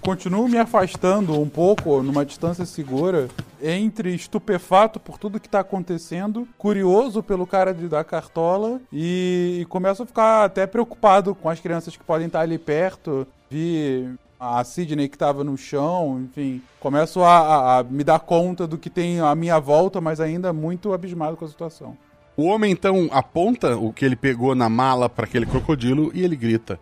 Continuo 0.00 0.48
me 0.48 0.58
afastando 0.58 1.40
um 1.40 1.48
pouco, 1.48 2.02
numa 2.02 2.24
distância 2.24 2.66
segura, 2.66 3.28
entre 3.62 4.14
estupefato 4.14 5.00
por 5.00 5.18
tudo 5.18 5.40
que 5.40 5.48
tá 5.48 5.60
acontecendo, 5.60 6.46
curioso 6.58 7.22
pelo 7.22 7.46
cara 7.46 7.72
de, 7.72 7.88
da 7.88 8.04
cartola 8.04 8.80
e, 8.92 9.60
e 9.62 9.64
começo 9.64 10.02
a 10.02 10.06
ficar 10.06 10.44
até 10.44 10.66
preocupado 10.66 11.34
com 11.34 11.48
as 11.48 11.58
crianças 11.58 11.96
que 11.96 12.04
podem 12.04 12.26
estar 12.26 12.40
ali 12.40 12.58
perto. 12.58 13.26
Vi 13.50 14.14
a 14.38 14.62
Sidney 14.62 15.08
que 15.08 15.16
tava 15.16 15.42
no 15.42 15.56
chão, 15.56 16.20
enfim. 16.22 16.60
Começo 16.78 17.22
a, 17.22 17.38
a, 17.38 17.78
a 17.78 17.84
me 17.84 18.04
dar 18.04 18.20
conta 18.20 18.66
do 18.66 18.76
que 18.76 18.90
tem 18.90 19.20
à 19.20 19.34
minha 19.34 19.58
volta, 19.58 20.00
mas 20.00 20.20
ainda 20.20 20.52
muito 20.52 20.92
abismado 20.92 21.36
com 21.36 21.46
a 21.46 21.48
situação. 21.48 21.96
O 22.36 22.44
homem 22.44 22.72
então 22.72 23.08
aponta 23.10 23.76
o 23.76 23.92
que 23.92 24.04
ele 24.04 24.16
pegou 24.16 24.54
na 24.54 24.68
mala 24.68 25.08
para 25.08 25.24
aquele 25.24 25.46
crocodilo 25.46 26.10
e 26.12 26.22
ele 26.22 26.36
grita: 26.36 26.78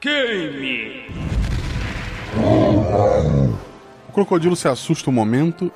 Queime! 0.00 1.51
O 4.08 4.12
crocodilo 4.12 4.56
se 4.56 4.68
assusta 4.68 5.10
um 5.10 5.12
momento. 5.12 5.72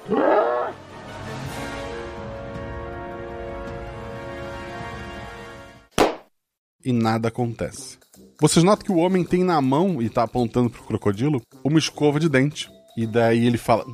E 6.85 6.93
nada 6.93 7.29
acontece. 7.29 7.99
Vocês 8.41 8.63
notam 8.63 8.85
que 8.85 8.93
o 8.93 8.99
homem 8.99 9.25
tem 9.25 9.43
na 9.43 9.61
mão 9.61 10.01
e 10.01 10.11
tá 10.11 10.23
apontando 10.23 10.71
pro 10.71 10.85
crocodilo 10.85 11.41
uma 11.65 11.79
escova 11.79 12.21
de 12.21 12.29
dente. 12.29 12.71
E 12.97 13.07
daí 13.07 13.47
ele 13.47 13.59
fala: 13.59 13.85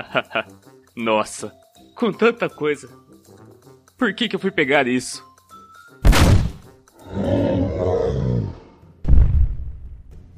Nossa, 0.94 1.52
com 1.96 2.12
tanta 2.12 2.48
coisa. 2.48 2.88
Por 3.96 4.14
que, 4.14 4.28
que 4.28 4.36
eu 4.36 4.40
fui 4.40 4.50
pegar 4.50 4.86
isso? 4.86 5.24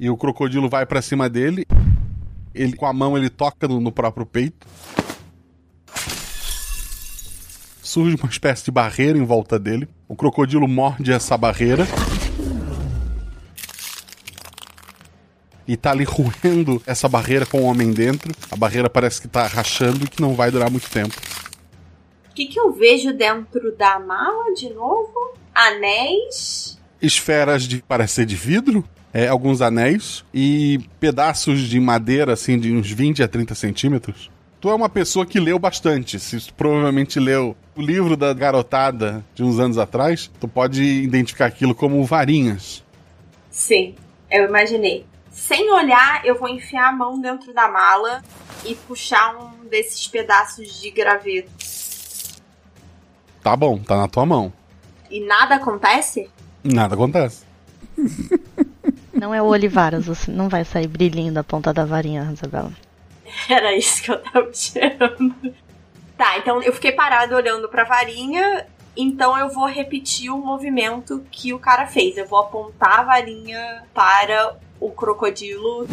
E 0.05 0.09
o 0.11 0.15
crocodilo 0.15 0.69
vai 0.69 0.85
para 0.85 1.01
cima 1.01 1.27
dele. 1.27 1.65
Ele 2.53 2.75
com 2.75 2.85
a 2.85 2.93
mão 2.93 3.17
ele 3.17 3.27
toca 3.27 3.67
no, 3.67 3.81
no 3.81 3.91
próprio 3.91 4.23
peito. 4.23 4.67
Surge 7.81 8.15
uma 8.15 8.29
espécie 8.29 8.65
de 8.65 8.69
barreira 8.69 9.17
em 9.17 9.25
volta 9.25 9.57
dele. 9.57 9.89
O 10.07 10.15
crocodilo 10.15 10.67
morde 10.67 11.11
essa 11.11 11.35
barreira. 11.35 11.87
E 15.67 15.75
tá 15.75 15.89
ali 15.89 16.03
roendo 16.05 16.79
essa 16.85 17.09
barreira 17.09 17.47
com 17.47 17.61
o 17.61 17.65
homem 17.65 17.91
dentro. 17.91 18.31
A 18.51 18.55
barreira 18.55 18.87
parece 18.87 19.19
que 19.19 19.27
tá 19.27 19.47
rachando 19.47 20.05
e 20.05 20.07
que 20.07 20.21
não 20.21 20.35
vai 20.35 20.51
durar 20.51 20.69
muito 20.69 20.87
tempo. 20.87 21.19
O 22.29 22.33
que, 22.35 22.45
que 22.45 22.59
eu 22.59 22.71
vejo 22.71 23.11
dentro 23.11 23.75
da 23.75 23.97
mala 23.97 24.53
de 24.53 24.71
novo? 24.71 25.33
Anéis. 25.51 26.79
Esferas 27.01 27.63
de 27.63 27.81
parecer 27.81 28.27
de 28.27 28.35
vidro 28.35 28.87
é, 29.15 29.29
alguns 29.29 29.61
anéis 29.61 30.25
e 30.33 30.77
pedaços 30.99 31.61
de 31.61 31.79
madeira, 31.79 32.33
assim, 32.33 32.59
de 32.59 32.73
uns 32.73 32.91
20 32.91 33.23
a 33.23 33.29
30 33.29 33.55
centímetros. 33.55 34.29
Tu 34.59 34.69
é 34.69 34.75
uma 34.75 34.89
pessoa 34.89 35.25
que 35.25 35.39
leu 35.39 35.57
bastante. 35.57 36.19
Se 36.19 36.37
tu 36.37 36.53
provavelmente 36.53 37.17
leu 37.17 37.55
o 37.77 37.81
livro 37.81 38.17
da 38.17 38.33
garotada 38.33 39.23
de 39.33 39.41
uns 39.41 39.57
anos 39.57 39.77
atrás, 39.77 40.29
tu 40.37 40.49
pode 40.49 40.83
identificar 40.83 41.45
aquilo 41.45 41.73
como 41.73 42.03
varinhas. 42.03 42.83
Sim, 43.49 43.95
eu 44.29 44.49
imaginei. 44.49 45.05
Sem 45.31 45.71
olhar, 45.71 46.25
eu 46.25 46.37
vou 46.37 46.49
enfiar 46.49 46.89
a 46.89 46.91
mão 46.91 47.17
dentro 47.17 47.53
da 47.53 47.69
mala 47.69 48.21
e 48.65 48.75
puxar 48.75 49.33
um 49.37 49.65
desses 49.69 50.05
pedaços 50.07 50.81
de 50.81 50.91
graveto. 50.91 51.51
Tá 53.41 53.55
bom, 53.55 53.77
tá 53.77 53.95
na 53.95 54.09
tua 54.09 54.25
mão. 54.25 54.51
E 55.09 55.25
nada 55.25 55.55
acontece? 55.55 56.29
Nada 56.61 56.95
acontece. 56.95 57.45
Não 59.25 59.33
é 59.33 59.41
o 59.41 59.47
Olivaras, 59.47 60.05
você 60.05 60.29
não 60.29 60.47
vai 60.47 60.63
sair 60.63 60.85
brilhinho 60.85 61.33
da 61.33 61.43
ponta 61.43 61.73
da 61.73 61.83
varinha, 61.83 62.29
Isabela. 62.31 62.71
Era 63.49 63.75
isso 63.75 64.03
que 64.03 64.11
eu 64.11 64.21
tava 64.21 64.51
tirando. 64.51 65.55
Tá, 66.15 66.37
então 66.37 66.61
eu 66.61 66.71
fiquei 66.71 66.91
parado 66.91 67.33
olhando 67.33 67.67
pra 67.67 67.83
varinha, 67.85 68.67
então 68.95 69.35
eu 69.35 69.49
vou 69.49 69.65
repetir 69.65 70.29
o 70.29 70.37
movimento 70.37 71.25
que 71.31 71.51
o 71.55 71.57
cara 71.57 71.87
fez. 71.87 72.15
Eu 72.17 72.27
vou 72.27 72.37
apontar 72.37 72.99
a 72.99 73.03
varinha 73.03 73.83
para 73.95 74.57
o 74.79 74.91
crocodilo 74.91 75.87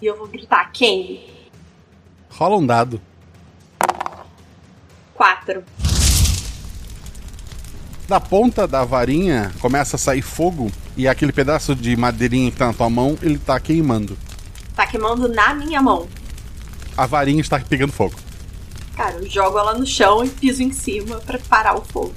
e 0.00 0.06
eu 0.06 0.16
vou 0.16 0.26
gritar: 0.26 0.72
quem? 0.72 1.24
Rola 2.28 2.56
um 2.56 2.66
dado. 2.66 3.00
Quatro. 5.14 5.62
Da 8.08 8.20
ponta 8.20 8.66
da 8.66 8.84
varinha 8.84 9.52
começa 9.60 9.96
a 9.96 9.98
sair 9.98 10.22
fogo 10.22 10.70
e 10.96 11.08
aquele 11.08 11.32
pedaço 11.32 11.74
de 11.74 11.96
madeirinha 11.96 12.50
que 12.50 12.56
tá 12.56 12.66
na 12.66 12.72
tua 12.72 12.90
mão, 12.90 13.16
ele 13.22 13.38
tá 13.38 13.58
queimando. 13.58 14.18
Tá 14.74 14.86
queimando 14.86 15.28
na 15.28 15.54
minha 15.54 15.80
mão. 15.80 16.08
A 16.96 17.06
varinha 17.06 17.40
está 17.40 17.58
pegando 17.60 17.92
fogo. 17.92 18.14
Cara, 18.96 19.16
eu 19.16 19.30
jogo 19.30 19.58
ela 19.58 19.74
no 19.74 19.86
chão 19.86 20.24
e 20.24 20.28
piso 20.28 20.62
em 20.62 20.72
cima 20.72 21.16
para 21.18 21.38
parar 21.38 21.76
o 21.76 21.82
fogo. 21.82 22.14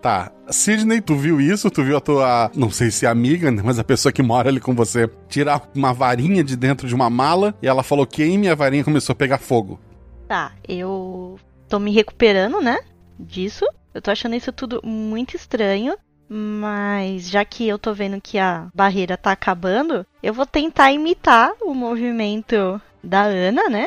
Tá. 0.00 0.30
Sidney, 0.50 1.00
tu 1.00 1.16
viu 1.16 1.40
isso? 1.40 1.70
Tu 1.70 1.82
viu 1.82 1.96
a 1.96 2.00
tua, 2.00 2.50
não 2.54 2.70
sei 2.70 2.90
se 2.90 3.06
é 3.06 3.08
amiga, 3.08 3.50
né, 3.50 3.62
mas 3.64 3.78
a 3.78 3.84
pessoa 3.84 4.12
que 4.12 4.22
mora 4.22 4.48
ali 4.48 4.60
com 4.60 4.74
você, 4.74 5.10
tirar 5.28 5.68
uma 5.74 5.92
varinha 5.92 6.44
de 6.44 6.56
dentro 6.56 6.86
de 6.86 6.94
uma 6.94 7.10
mala 7.10 7.54
e 7.60 7.66
ela 7.66 7.82
falou 7.82 8.06
queime 8.06 8.46
e 8.46 8.50
a 8.50 8.54
varinha 8.54 8.84
começou 8.84 9.12
a 9.12 9.16
pegar 9.16 9.38
fogo. 9.38 9.80
Tá, 10.28 10.52
eu 10.68 11.38
tô 11.68 11.78
me 11.78 11.92
recuperando, 11.92 12.60
né? 12.60 12.78
Disso. 13.18 13.64
Eu 13.94 14.02
tô 14.02 14.10
achando 14.10 14.34
isso 14.34 14.52
tudo 14.52 14.80
muito 14.84 15.36
estranho. 15.36 15.96
Mas 16.28 17.28
já 17.30 17.44
que 17.44 17.68
eu 17.68 17.78
tô 17.78 17.94
vendo 17.94 18.20
que 18.20 18.36
a 18.38 18.66
barreira 18.74 19.16
tá 19.16 19.30
acabando, 19.30 20.04
eu 20.20 20.34
vou 20.34 20.44
tentar 20.44 20.90
imitar 20.90 21.52
o 21.62 21.72
movimento 21.72 22.80
da 23.02 23.22
Ana, 23.22 23.68
né? 23.68 23.86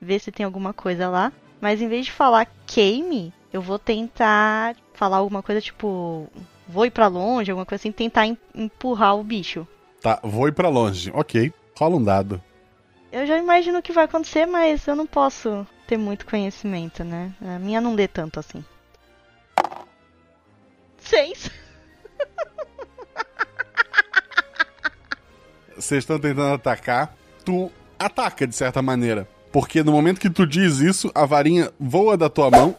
Ver 0.00 0.20
se 0.20 0.30
tem 0.30 0.46
alguma 0.46 0.72
coisa 0.72 1.08
lá. 1.08 1.32
Mas 1.60 1.82
em 1.82 1.88
vez 1.88 2.06
de 2.06 2.12
falar 2.12 2.46
queime, 2.66 3.32
eu 3.52 3.62
vou 3.62 3.78
tentar 3.78 4.76
falar 4.94 5.18
alguma 5.18 5.42
coisa 5.42 5.60
tipo. 5.60 6.28
Vou 6.68 6.84
ir 6.84 6.90
pra 6.90 7.06
longe, 7.06 7.50
alguma 7.50 7.64
coisa 7.64 7.80
assim, 7.80 7.92
tentar 7.92 8.26
empurrar 8.54 9.16
o 9.16 9.22
bicho. 9.22 9.66
Tá, 10.00 10.18
vou 10.22 10.48
ir 10.48 10.52
pra 10.52 10.68
longe. 10.68 11.10
Ok. 11.14 11.52
Rola 11.78 11.96
um 11.96 12.02
dado. 12.02 12.42
Eu 13.12 13.26
já 13.26 13.38
imagino 13.38 13.78
o 13.78 13.82
que 13.82 13.92
vai 13.92 14.04
acontecer, 14.04 14.46
mas 14.46 14.86
eu 14.86 14.96
não 14.96 15.06
posso 15.06 15.66
ter 15.86 15.96
muito 15.96 16.26
conhecimento, 16.26 17.04
né? 17.04 17.32
A 17.40 17.58
minha 17.58 17.80
não 17.80 17.94
dê 17.94 18.08
tanto 18.08 18.40
assim. 18.40 18.64
Seis. 20.98 21.50
Vocês 25.76 26.02
estão 26.02 26.18
tentando 26.18 26.54
atacar. 26.54 27.14
Tu 27.44 27.70
ataca 27.98 28.46
de 28.46 28.56
certa 28.56 28.82
maneira. 28.82 29.28
Porque 29.52 29.82
no 29.82 29.92
momento 29.92 30.20
que 30.20 30.28
tu 30.28 30.46
diz 30.46 30.78
isso, 30.78 31.10
a 31.14 31.24
varinha 31.24 31.70
voa 31.78 32.16
da 32.16 32.28
tua 32.28 32.50
mão 32.50 32.76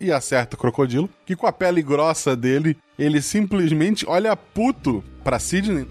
e 0.00 0.12
acerta 0.12 0.56
o 0.56 0.58
crocodilo, 0.58 1.08
que 1.26 1.34
com 1.34 1.46
a 1.46 1.52
pele 1.52 1.82
grossa 1.82 2.36
dele, 2.36 2.76
ele 2.98 3.20
simplesmente 3.20 4.06
olha 4.08 4.36
puto 4.36 5.02
pra 5.24 5.38
Sidney. 5.38 5.86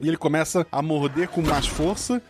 E 0.00 0.06
ele 0.06 0.16
começa 0.16 0.66
a 0.70 0.80
morder 0.80 1.28
com 1.28 1.42
mais 1.42 1.66
força. 1.66 2.22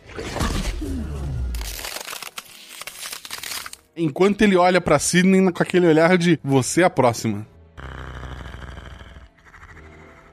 Enquanto 3.95 4.41
ele 4.41 4.55
olha 4.55 4.81
pra 4.81 4.97
Sidney 4.97 5.51
com 5.51 5.61
aquele 5.61 5.87
olhar 5.87 6.17
de 6.17 6.39
você 6.43 6.81
é 6.81 6.85
a 6.85 6.89
próxima. 6.89 7.45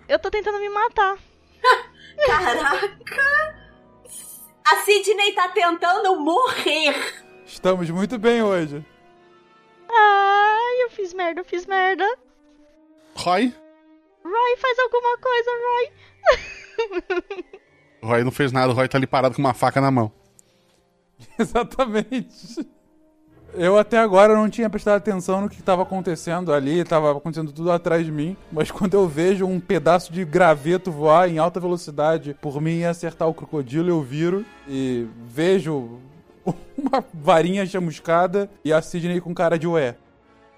Eu 0.09 0.19
tô 0.19 0.31
tentando 0.31 0.59
me 0.61 0.69
matar. 0.69 1.17
Caraca! 2.27 3.57
A 4.65 4.77
Sidney 4.85 5.33
tá 5.33 5.49
tentando 5.49 6.19
morrer! 6.19 6.95
Estamos 7.45 7.91
muito 7.91 8.19
bem 8.19 8.43
hoje. 8.43 8.85
Ai, 9.89 10.85
eu 10.85 10.91
fiz 10.91 11.15
merda, 11.15 11.41
eu 11.41 11.45
fiz 11.45 11.67
merda. 11.67 12.05
Roy? 13.15 13.53
Roy, 14.25 14.57
faz 14.59 14.79
alguma 14.79 15.19
coisa, 15.19 15.51
Roy. 15.67 17.45
Roy 18.03 18.25
não 18.25 18.33
fez 18.33 18.53
nada, 18.53 18.73
o 18.73 18.75
Roy 18.75 18.89
tá 18.89 18.99
ali 18.99 19.07
parado 19.07 19.35
com 19.35 19.41
uma 19.41 19.55
faca 19.55 19.81
na 19.81 19.91
mão. 19.91 20.13
Exatamente. 21.39 22.67
Eu 23.55 23.79
até 23.79 23.99
agora 23.99 24.35
não 24.35 24.51
tinha 24.51 24.69
prestado 24.69 24.97
atenção 24.97 25.41
no 25.41 25.49
que 25.49 25.61
estava 25.61 25.83
acontecendo 25.83 26.53
ali, 26.53 26.81
estava 26.81 27.11
acontecendo 27.13 27.53
tudo 27.53 27.71
atrás 27.73 28.05
de 28.05 28.13
mim, 28.13 28.37
mas 28.53 28.71
quando 28.71 28.95
eu 28.95 29.09
vejo 29.09 29.47
um 29.47 29.59
pedaço 29.59 30.13
de 30.13 30.25
graveto 30.27 30.91
voar 30.91 31.29
em 31.31 31.39
alta 31.39 31.59
velocidade 31.59 32.37
por 32.43 32.61
mim 32.61 32.81
e 32.81 32.85
acertar 32.85 33.27
o 33.29 33.33
crocodilo, 33.33 33.89
eu 33.89 34.03
viro 34.03 34.45
e 34.69 35.07
vejo 35.25 35.99
uma 36.77 37.05
varinha 37.13 37.67
chamuscada 37.67 38.49
e 38.65 38.73
a 38.73 38.81
Sidney 38.81 39.21
com 39.21 39.35
cara 39.35 39.59
de 39.59 39.67
ué. 39.67 39.97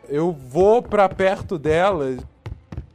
Eu 0.09 0.33
vou 0.33 0.83
pra 0.83 1.09
perto 1.09 1.59
dela 1.59 2.17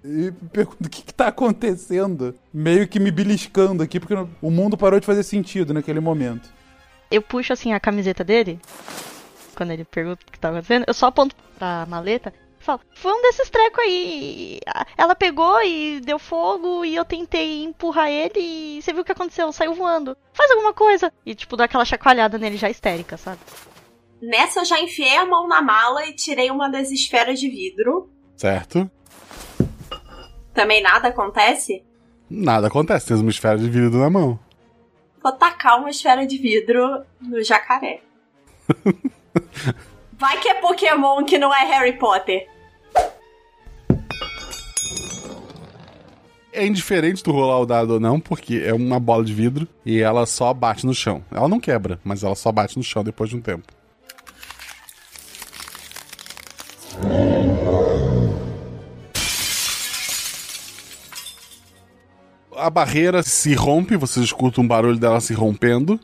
e 0.03 0.31
pergunto 0.51 0.85
o 0.85 0.89
que, 0.89 1.03
que 1.03 1.13
tá 1.13 1.27
acontecendo. 1.27 2.35
Meio 2.53 2.87
que 2.87 2.99
me 2.99 3.11
beliscando 3.11 3.83
aqui, 3.83 3.99
porque 3.99 4.15
o 4.41 4.51
mundo 4.51 4.77
parou 4.77 4.99
de 4.99 5.05
fazer 5.05 5.23
sentido 5.23 5.73
naquele 5.73 5.99
momento. 5.99 6.49
Eu 7.11 7.21
puxo 7.21 7.53
assim 7.53 7.73
a 7.73 7.79
camiseta 7.79 8.23
dele 8.23 8.59
quando 9.53 9.71
ele 9.71 9.85
pergunta 9.85 10.23
o 10.27 10.31
que 10.31 10.39
tá 10.39 10.49
acontecendo, 10.49 10.85
eu 10.87 10.93
só 10.93 11.07
aponto 11.07 11.35
pra 11.57 11.85
maleta 11.87 12.33
e 12.63 12.65
falo, 12.65 12.79
foi 12.95 13.11
um 13.11 13.21
desses 13.21 13.49
trecos 13.49 13.83
aí. 13.83 14.59
Ela 14.97 15.13
pegou 15.13 15.61
e 15.61 15.99
deu 15.99 16.17
fogo 16.17 16.85
e 16.85 16.95
eu 16.95 17.03
tentei 17.03 17.63
empurrar 17.63 18.09
ele 18.09 18.39
e 18.39 18.81
você 18.81 18.93
viu 18.93 19.01
o 19.01 19.05
que 19.05 19.11
aconteceu? 19.11 19.51
Saiu 19.51 19.73
voando. 19.73 20.15
Faz 20.31 20.49
alguma 20.49 20.73
coisa. 20.73 21.11
E 21.25 21.35
tipo, 21.35 21.57
dá 21.57 21.65
aquela 21.65 21.83
chacoalhada 21.83 22.37
nele 22.37 22.55
já 22.55 22.69
histérica, 22.69 23.17
sabe? 23.17 23.39
Nessa 24.21 24.61
eu 24.61 24.65
já 24.65 24.79
enfiei 24.79 25.17
a 25.17 25.25
mão 25.25 25.45
na 25.47 25.61
mala 25.61 26.05
e 26.05 26.15
tirei 26.15 26.49
uma 26.49 26.69
das 26.69 26.89
esferas 26.89 27.37
de 27.37 27.49
vidro. 27.49 28.09
Certo? 28.37 28.89
Também 30.53 30.81
nada 30.81 31.09
acontece? 31.09 31.83
Nada 32.29 32.67
acontece, 32.67 33.07
tem 33.07 33.17
uma 33.17 33.29
esfera 33.29 33.57
de 33.57 33.69
vidro 33.69 33.99
na 33.99 34.09
mão. 34.09 34.39
Vou 35.21 35.33
tacar 35.33 35.79
uma 35.79 35.89
esfera 35.89 36.25
de 36.25 36.37
vidro 36.37 37.03
no 37.19 37.43
jacaré. 37.43 38.01
Vai 40.13 40.39
que 40.39 40.47
é 40.47 40.53
Pokémon 40.53 41.25
que 41.25 41.37
não 41.37 41.53
é 41.53 41.65
Harry 41.65 41.97
Potter. 41.97 42.52
É 46.55 46.67
indiferente 46.67 47.23
tu 47.23 47.31
rolar 47.31 47.59
o 47.59 47.65
dado 47.65 47.95
ou 47.95 47.99
não, 47.99 48.19
porque 48.19 48.61
é 48.63 48.71
uma 48.71 48.99
bola 48.99 49.25
de 49.25 49.33
vidro 49.33 49.67
e 49.83 49.99
ela 49.99 50.23
só 50.27 50.53
bate 50.53 50.85
no 50.85 50.93
chão. 50.93 51.23
Ela 51.31 51.47
não 51.47 51.59
quebra, 51.59 51.99
mas 52.03 52.21
ela 52.21 52.35
só 52.35 52.51
bate 52.51 52.77
no 52.77 52.83
chão 52.83 53.03
depois 53.03 53.31
de 53.31 53.35
um 53.35 53.41
tempo. 53.41 53.73
A 62.55 62.69
barreira 62.69 63.23
se 63.23 63.55
rompe, 63.55 63.97
vocês 63.97 64.23
escutam 64.23 64.63
um 64.63 64.67
barulho 64.67 64.99
dela 64.99 65.19
se 65.19 65.33
rompendo. 65.33 65.99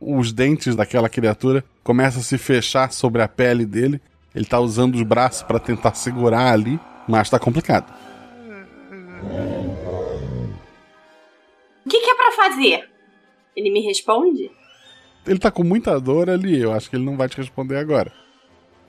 Os 0.00 0.32
dentes 0.32 0.76
daquela 0.76 1.08
criatura 1.08 1.64
começam 1.82 2.20
a 2.20 2.24
se 2.24 2.38
fechar 2.38 2.92
sobre 2.92 3.20
a 3.20 3.26
pele 3.26 3.66
dele. 3.66 4.00
Ele 4.34 4.44
tá 4.44 4.58
usando 4.58 4.96
os 4.96 5.02
braços 5.02 5.42
para 5.42 5.60
tentar 5.60 5.94
segurar 5.94 6.52
ali, 6.52 6.80
mas 7.06 7.30
tá 7.30 7.38
complicado. 7.38 7.92
O 11.84 11.88
que, 11.88 12.00
que 12.00 12.10
é 12.10 12.14
para 12.14 12.32
fazer? 12.32 12.88
Ele 13.54 13.70
me 13.70 13.80
responde? 13.80 14.50
Ele 15.26 15.38
tá 15.38 15.50
com 15.50 15.62
muita 15.62 15.98
dor 16.00 16.28
ali, 16.28 16.60
eu 16.60 16.72
acho 16.72 16.90
que 16.90 16.96
ele 16.96 17.04
não 17.04 17.16
vai 17.16 17.28
te 17.28 17.36
responder 17.36 17.76
agora. 17.76 18.12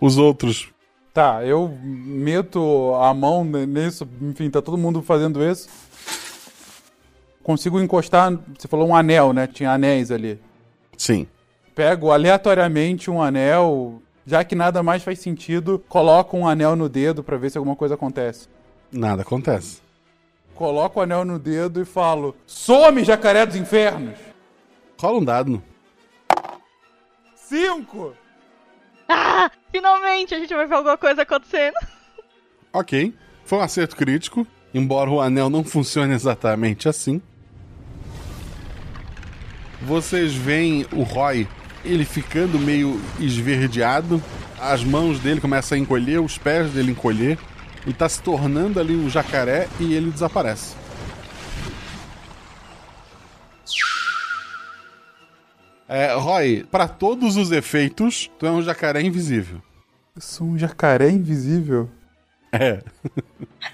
Os 0.02 0.18
outros. 0.18 0.70
Tá, 1.14 1.46
eu 1.46 1.70
meto 1.82 2.94
a 2.96 3.14
mão 3.14 3.46
nisso, 3.46 4.08
enfim, 4.22 4.50
tá 4.50 4.62
todo 4.62 4.78
mundo 4.78 5.02
fazendo 5.02 5.42
isso. 5.42 5.70
Consigo 7.42 7.80
encostar, 7.80 8.38
você 8.58 8.68
falou 8.68 8.88
um 8.88 8.96
anel, 8.96 9.32
né? 9.32 9.48
Tinha 9.48 9.72
anéis 9.72 10.12
ali. 10.12 10.40
Sim. 10.98 11.28
Pego 11.74 12.12
aleatoriamente 12.12 13.10
um 13.10 13.22
anel, 13.22 14.02
já 14.26 14.44
que 14.44 14.56
nada 14.56 14.82
mais 14.82 15.04
faz 15.04 15.20
sentido, 15.20 15.84
coloco 15.88 16.36
um 16.38 16.48
anel 16.48 16.76
no 16.76 16.90
dedo 16.90 17.24
para 17.24 17.38
ver 17.38 17.52
se 17.52 17.58
alguma 17.58 17.76
coisa 17.76 17.96
acontece. 17.96 18.48
Nada 18.92 19.22
acontece. 19.22 19.82
Coloco 20.56 21.00
o 21.00 21.04
anel 21.04 21.26
no 21.26 21.38
dedo 21.38 21.82
e 21.82 21.86
falo: 21.86 22.36
Some, 22.48 23.04
jacaré 23.04 23.46
dos 23.46 23.56
infernos! 23.56 24.18
Rola 24.98 25.18
um 25.20 25.24
dado. 25.24 25.62
Cinco! 27.36 28.14
Ah! 29.08 29.52
Finalmente 29.72 30.34
a 30.34 30.40
gente 30.40 30.54
vai 30.54 30.66
ver 30.66 30.76
alguma 30.76 30.98
coisa 30.98 31.22
acontecendo. 31.22 31.76
Ok. 32.74 33.14
Foi 33.44 33.60
um 33.60 33.62
acerto 33.62 33.96
crítico, 33.96 34.48
embora 34.74 35.10
o 35.10 35.22
anel 35.22 35.50
não 35.50 35.64
funcione 35.64 36.14
exatamente 36.14 36.90
assim. 36.90 37.22
Vocês 39.82 40.34
veem 40.34 40.88
o 40.92 41.04
Roy, 41.04 41.48
ele 41.86 42.04
ficando 42.04 42.60
meio 42.60 43.00
esverdeado, 43.20 44.22
as 44.60 44.84
mãos 44.84 45.20
dele 45.20 45.40
começam 45.40 45.78
a 45.78 45.80
encolher, 45.80 46.20
os 46.20 46.38
pés 46.38 46.72
dele 46.72 46.92
encolher, 46.92 47.38
ele 47.86 47.94
tá 47.94 48.10
se 48.10 48.22
tornando 48.22 48.80
ali 48.80 48.96
um 48.96 49.10
jacaré 49.10 49.68
e 49.80 49.94
ele 49.94 50.10
desaparece. 50.12 50.76
É, 55.88 56.16
Roy, 56.16 56.66
para 56.72 56.88
todos 56.88 57.38
os 57.38 57.52
efeitos, 57.52 58.32
tu 58.40 58.48
é 58.48 58.52
um 58.52 58.64
jacaré 58.64 59.02
invisível. 59.02 59.62
Eu 60.16 60.22
sou 60.22 60.48
um 60.48 60.58
jacaré 60.58 61.10
invisível? 61.10 61.88
É. 62.52 62.82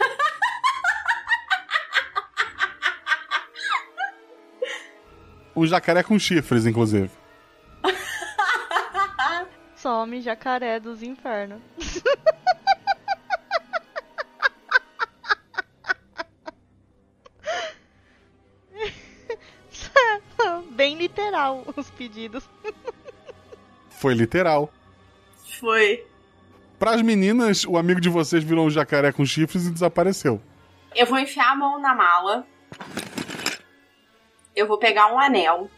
um 5.56 5.66
jacaré 5.66 6.04
com 6.04 6.20
chifres, 6.20 6.66
inclusive. 6.66 7.21
Some 10.02 10.20
jacaré 10.20 10.80
dos 10.80 11.04
infernos. 11.04 11.62
Bem 20.72 20.98
literal 20.98 21.64
os 21.78 21.92
pedidos. 21.92 22.50
Foi 23.92 24.16
literal. 24.16 24.74
Foi. 25.60 26.04
Para 26.80 26.96
as 26.96 27.04
meninas, 27.04 27.64
o 27.64 27.78
amigo 27.78 28.02
de 28.02 28.10
vocês 28.10 28.44
virou 28.44 28.66
um 28.66 28.72
jacaré 28.72 29.12
com 29.12 29.24
chifres 29.24 29.68
e 29.68 29.72
desapareceu. 29.72 30.42
Eu 30.96 31.06
vou 31.06 31.20
enfiar 31.20 31.52
a 31.52 31.56
mão 31.56 31.80
na 31.80 31.94
mala. 31.94 32.48
Eu 34.56 34.66
vou 34.66 34.80
pegar 34.80 35.14
um 35.14 35.20
anel. 35.20 35.70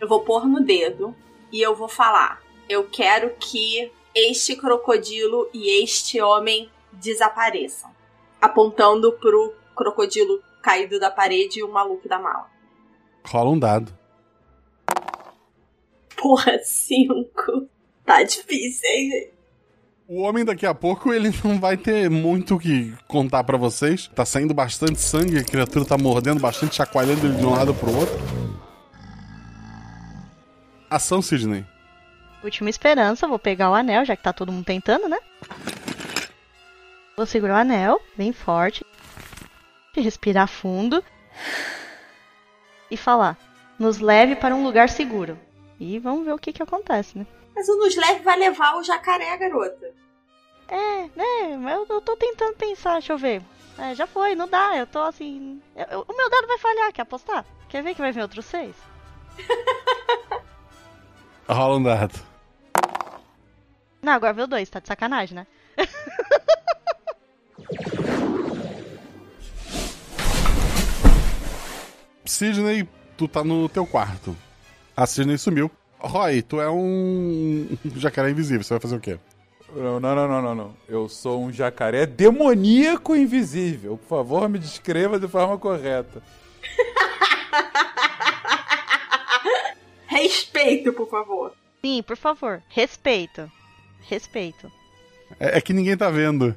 Eu 0.00 0.06
vou 0.06 0.20
pôr 0.20 0.46
no 0.46 0.60
dedo. 0.60 1.12
E 1.50 1.60
eu 1.60 1.74
vou 1.74 1.88
falar: 1.88 2.43
Eu 2.68 2.88
quero 2.88 3.34
que 3.38 3.90
este 4.14 4.56
crocodilo 4.56 5.48
e 5.52 5.82
este 5.82 6.20
homem 6.20 6.70
desapareçam. 6.92 7.90
Apontando 8.40 9.12
pro 9.12 9.54
crocodilo 9.74 10.42
caído 10.62 10.98
da 10.98 11.10
parede 11.10 11.60
e 11.60 11.62
o 11.62 11.70
maluco 11.70 12.08
da 12.08 12.18
mala. 12.18 12.46
Rola 13.26 13.50
um 13.50 13.58
dado. 13.58 13.92
Porra, 16.16 16.58
cinco. 16.62 17.68
Tá 18.04 18.22
difícil, 18.22 18.88
hein? 18.88 19.30
O 20.06 20.20
homem 20.20 20.44
daqui 20.44 20.66
a 20.66 20.74
pouco 20.74 21.12
ele 21.12 21.30
não 21.42 21.58
vai 21.58 21.78
ter 21.78 22.10
muito 22.10 22.56
o 22.56 22.58
que 22.58 22.94
contar 23.08 23.42
para 23.44 23.56
vocês. 23.56 24.08
Tá 24.14 24.24
saindo 24.24 24.52
bastante 24.52 25.00
sangue, 25.00 25.38
a 25.38 25.44
criatura 25.44 25.84
tá 25.84 25.96
mordendo 25.96 26.40
bastante, 26.40 26.76
chacoalhando 26.76 27.26
ele 27.26 27.36
de 27.36 27.44
um 27.44 27.50
lado 27.50 27.74
pro 27.74 27.94
outro. 27.96 28.14
Ação, 30.90 31.22
Sidney. 31.22 31.64
Última 32.44 32.68
esperança, 32.68 33.26
vou 33.26 33.38
pegar 33.38 33.70
o 33.70 33.74
anel, 33.74 34.04
já 34.04 34.14
que 34.14 34.22
tá 34.22 34.32
todo 34.32 34.52
mundo 34.52 34.66
tentando, 34.66 35.08
né? 35.08 35.18
Vou 37.16 37.24
segurar 37.24 37.54
o 37.54 37.58
anel, 37.58 38.00
bem 38.16 38.32
forte. 38.32 38.84
Respirar 39.96 40.46
fundo. 40.46 41.02
E 42.90 42.96
falar: 42.96 43.38
Nos 43.78 43.98
leve 43.98 44.36
para 44.36 44.54
um 44.54 44.62
lugar 44.62 44.90
seguro. 44.90 45.38
E 45.80 45.98
vamos 45.98 46.24
ver 46.26 46.32
o 46.34 46.38
que 46.38 46.52
que 46.52 46.62
acontece, 46.62 47.16
né? 47.18 47.26
Mas 47.56 47.68
o 47.68 47.76
nos 47.78 47.96
leve 47.96 48.20
vai 48.20 48.38
levar 48.38 48.76
o 48.76 48.82
jacaré, 48.84 49.36
garota. 49.38 49.90
É, 50.68 51.02
né? 51.16 51.56
Mas 51.58 51.74
eu, 51.76 51.86
eu 51.88 52.00
tô 52.00 52.14
tentando 52.16 52.54
pensar, 52.56 52.94
deixa 52.94 53.12
eu 53.12 53.18
ver. 53.18 53.42
É, 53.78 53.94
já 53.94 54.06
foi, 54.06 54.34
não 54.34 54.46
dá, 54.48 54.76
eu 54.76 54.86
tô 54.86 54.98
assim. 55.00 55.60
eu- 55.74 55.86
eu- 55.90 56.04
o 56.08 56.16
meu 56.16 56.28
dado 56.30 56.46
vai 56.46 56.58
falhar, 56.58 56.92
quer 56.92 57.02
apostar? 57.02 57.44
Quer 57.68 57.82
ver 57.82 57.94
que 57.94 58.00
vai 58.00 58.12
vir 58.12 58.20
outros 58.22 58.44
seis? 58.44 58.74
Rola 61.48 61.76
um 61.76 61.82
dado. 61.82 62.33
Não, 64.04 64.12
agora 64.12 64.34
veio 64.34 64.46
dois, 64.46 64.68
tá 64.68 64.80
de 64.80 64.86
sacanagem, 64.86 65.34
né? 65.34 65.46
Sidney, 72.26 72.86
tu 73.16 73.26
tá 73.26 73.42
no 73.42 73.66
teu 73.66 73.86
quarto. 73.86 74.36
A 74.94 75.06
Sidney 75.06 75.38
sumiu. 75.38 75.70
Roy, 75.98 76.42
tu 76.42 76.60
é 76.60 76.70
um 76.70 77.66
jacaré 77.96 78.30
invisível, 78.30 78.62
você 78.62 78.74
vai 78.74 78.80
fazer 78.80 78.96
o 78.96 79.00
quê? 79.00 79.18
Não, 79.74 79.98
não, 79.98 80.14
não, 80.14 80.28
não, 80.28 80.42
não, 80.42 80.54
não. 80.54 80.76
Eu 80.86 81.08
sou 81.08 81.42
um 81.42 81.50
jacaré 81.50 82.04
demoníaco 82.04 83.16
invisível. 83.16 83.96
Por 83.96 84.06
favor, 84.06 84.46
me 84.50 84.58
descreva 84.58 85.18
de 85.18 85.26
forma 85.26 85.56
correta. 85.56 86.22
Respeito, 90.06 90.92
por 90.92 91.08
favor. 91.08 91.54
Sim, 91.82 92.02
por 92.02 92.18
favor. 92.18 92.62
Respeito. 92.68 93.50
Respeito. 94.08 94.70
É, 95.38 95.58
é 95.58 95.60
que 95.60 95.72
ninguém 95.72 95.96
tá 95.96 96.10
vendo. 96.10 96.54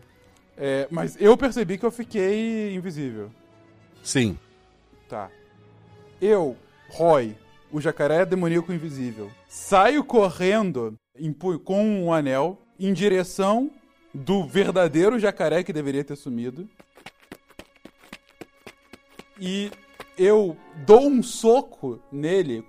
É, 0.57 0.88
mas 0.89 1.15
eu 1.19 1.38
percebi 1.38 1.77
que 1.77 1.86
eu 1.86 1.91
fiquei 1.91 2.73
invisível. 2.75 3.31
Sim. 4.03 4.38
Tá. 5.07 5.29
Eu, 6.21 6.57
Roy, 6.89 7.36
o 7.71 7.79
jacaré 7.79 8.25
demoníaco 8.25 8.73
invisível, 8.73 9.31
saio 9.47 10.03
correndo 10.03 10.97
com 11.63 11.86
um 11.86 12.13
anel 12.13 12.60
em 12.79 12.93
direção 12.93 13.71
do 14.13 14.45
verdadeiro 14.45 15.19
jacaré 15.19 15.63
que 15.63 15.73
deveria 15.73 16.03
ter 16.03 16.15
sumido. 16.15 16.67
E 19.39 19.71
eu 20.17 20.57
dou 20.86 21.07
um 21.07 21.21
soco 21.21 22.01
nele 22.12 22.65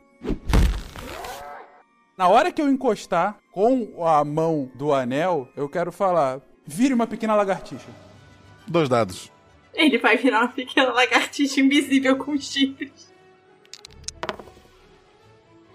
Na 2.18 2.26
hora 2.26 2.50
que 2.50 2.60
eu 2.60 2.68
encostar 2.68 3.38
com 3.52 4.04
a 4.04 4.24
mão 4.24 4.68
do 4.74 4.92
anel, 4.92 5.48
eu 5.56 5.68
quero 5.68 5.92
falar: 5.92 6.40
vire 6.66 6.92
uma 6.92 7.06
pequena 7.06 7.36
lagartixa. 7.36 7.86
Dois 8.66 8.88
dados. 8.88 9.30
Ele 9.72 9.98
vai 9.98 10.16
virar 10.16 10.40
uma 10.40 10.48
pequena 10.48 10.92
lagartixa 10.92 11.60
invisível 11.60 12.16
com 12.16 12.36
chifres. 12.36 13.14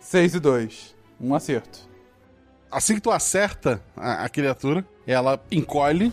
6 0.02 0.36
e 0.36 0.40
2. 0.42 0.96
Um 1.22 1.34
acerto. 1.34 1.90
Assim 2.70 2.96
que 2.96 3.02
tu 3.02 3.10
acerta 3.10 3.82
a, 3.96 4.26
a 4.26 4.30
criatura, 4.30 4.86
ela 5.08 5.42
encolhe. 5.50 6.12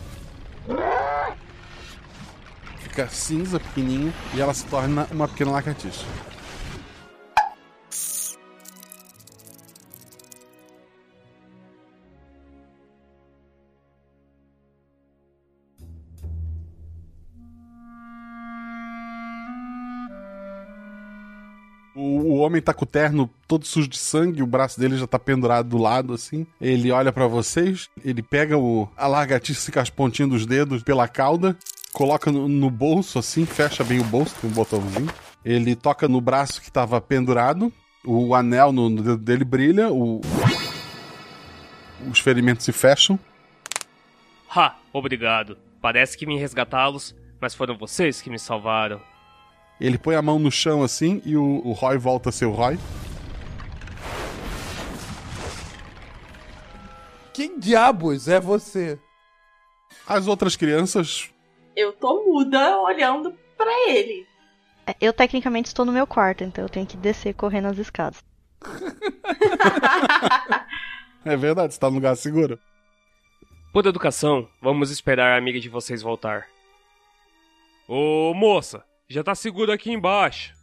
Fica 2.79 3.09
cinza, 3.09 3.59
pequenininha, 3.59 4.15
e 4.33 4.41
ela 4.41 4.55
se 4.55 4.65
torna 4.67 5.09
uma 5.11 5.27
pequena 5.27 5.51
lagartixa. 5.51 6.07
O, 22.21 22.37
homem 22.37 22.61
tá 22.61 22.75
com 22.75 22.85
o 22.85 22.89
terno 22.89 23.31
todo 23.47 23.67
sujo 23.67 23.89
de 23.89 23.99
sangue, 23.99 24.43
o 24.43 24.47
braço 24.47 24.79
dele 24.79 24.97
já 24.97 25.07
tá 25.07 25.19
pendurado 25.19 25.69
do 25.69 25.79
lado, 25.79 26.13
assim. 26.13 26.47
Ele 26.61 26.91
olha 26.93 27.13
pra 27.13 27.27
vocês, 27.27 27.89
ele 28.05 28.23
pega 28.23 28.59
o, 28.59 28.89
a 28.97 29.07
lagartixa 29.07 29.73
com 29.73 29.81
as 29.81 29.91
pontinhas 29.91 30.31
dos 30.31 30.47
dedos 30.47 30.83
pela 30.83 31.09
cauda, 31.09 31.57
coloca 31.93 32.31
no, 32.31 32.49
no 32.49 32.71
bolso, 32.71 33.19
assim, 33.19 33.45
fecha 33.45 33.83
bem 33.83 34.01
o 34.01 34.05
bolso, 34.05 34.35
tem 34.41 34.51
um 34.51 34.53
botãozinho. 34.53 35.09
Ele 35.45 35.75
toca 35.75 36.07
no 36.07 36.21
braço 36.21 36.61
que 36.61 36.71
tava 36.71 37.01
pendurado, 37.01 37.73
o 38.05 38.35
anel 38.35 38.73
no, 38.73 38.89
no 38.89 39.03
dedo 39.03 39.19
dele 39.19 39.45
brilha, 39.45 39.91
o, 39.91 40.21
os 42.11 42.19
ferimentos 42.19 42.65
se 42.65 42.73
fecham. 42.73 43.19
Ha, 44.55 44.77
obrigado. 44.93 45.57
Parece 45.81 46.17
que 46.17 46.27
vim 46.27 46.37
resgatá-los, 46.37 47.15
mas 47.41 47.55
foram 47.55 47.77
vocês 47.77 48.21
que 48.21 48.29
me 48.29 48.39
salvaram. 48.39 49.01
Ele 49.81 49.97
põe 49.97 50.15
a 50.15 50.23
mão 50.23 50.39
no 50.39 50.51
chão 50.51 50.83
assim 50.83 51.23
e 51.25 51.37
o, 51.37 51.63
o 51.65 51.73
Roy 51.73 51.97
volta 51.97 52.29
a 52.29 52.33
ser 52.33 52.45
o 52.45 52.53
Roy. 52.53 52.79
Quem 57.33 57.59
diabos 57.59 58.29
é 58.29 58.39
você? 58.39 58.99
As 60.07 60.27
outras 60.27 60.57
crianças. 60.57 61.31
Eu 61.75 61.93
tô 61.93 62.25
muda 62.27 62.79
olhando 62.81 63.35
pra 63.57 63.89
ele. 63.89 64.27
É, 64.87 64.95
Eu 65.01 65.13
tecnicamente 65.13 65.69
estou 65.69 65.85
no 65.85 65.93
meu 65.93 66.07
quarto, 66.07 66.45
então 66.45 66.65
eu 66.65 66.69
tenho 66.69 66.87
que 66.87 66.97
descer 66.97 67.35
correndo 67.35 67.69
as 67.69 67.79
escadas. 67.79 68.23
É 71.23 71.37
verdade, 71.37 71.75
você 71.75 71.79
tá 71.79 71.91
num 71.91 71.97
lugar 71.97 72.17
seguro. 72.17 72.59
Por 73.75 73.85
educação, 73.85 74.49
vamos 74.61 74.91
esperar 74.91 75.35
a 75.35 75.37
amiga 75.37 75.61
de 75.61 75.69
vocês 75.69 76.01
voltar. 76.01 76.47
Ô 77.87 78.33
moça, 78.35 78.83
já 79.11 79.25
tá 79.25 79.35
seguro 79.35 79.73
aqui 79.73 79.91
embaixo. 79.91 80.55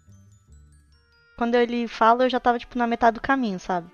Quando 1.37 1.55
ele 1.55 1.85
fala, 1.87 2.23
eu 2.23 2.29
já 2.29 2.39
tava, 2.39 2.57
tipo, 2.57 2.77
na 2.77 2.87
metade 2.87 3.15
do 3.15 3.21
caminho, 3.21 3.59
sabe? 3.59 3.91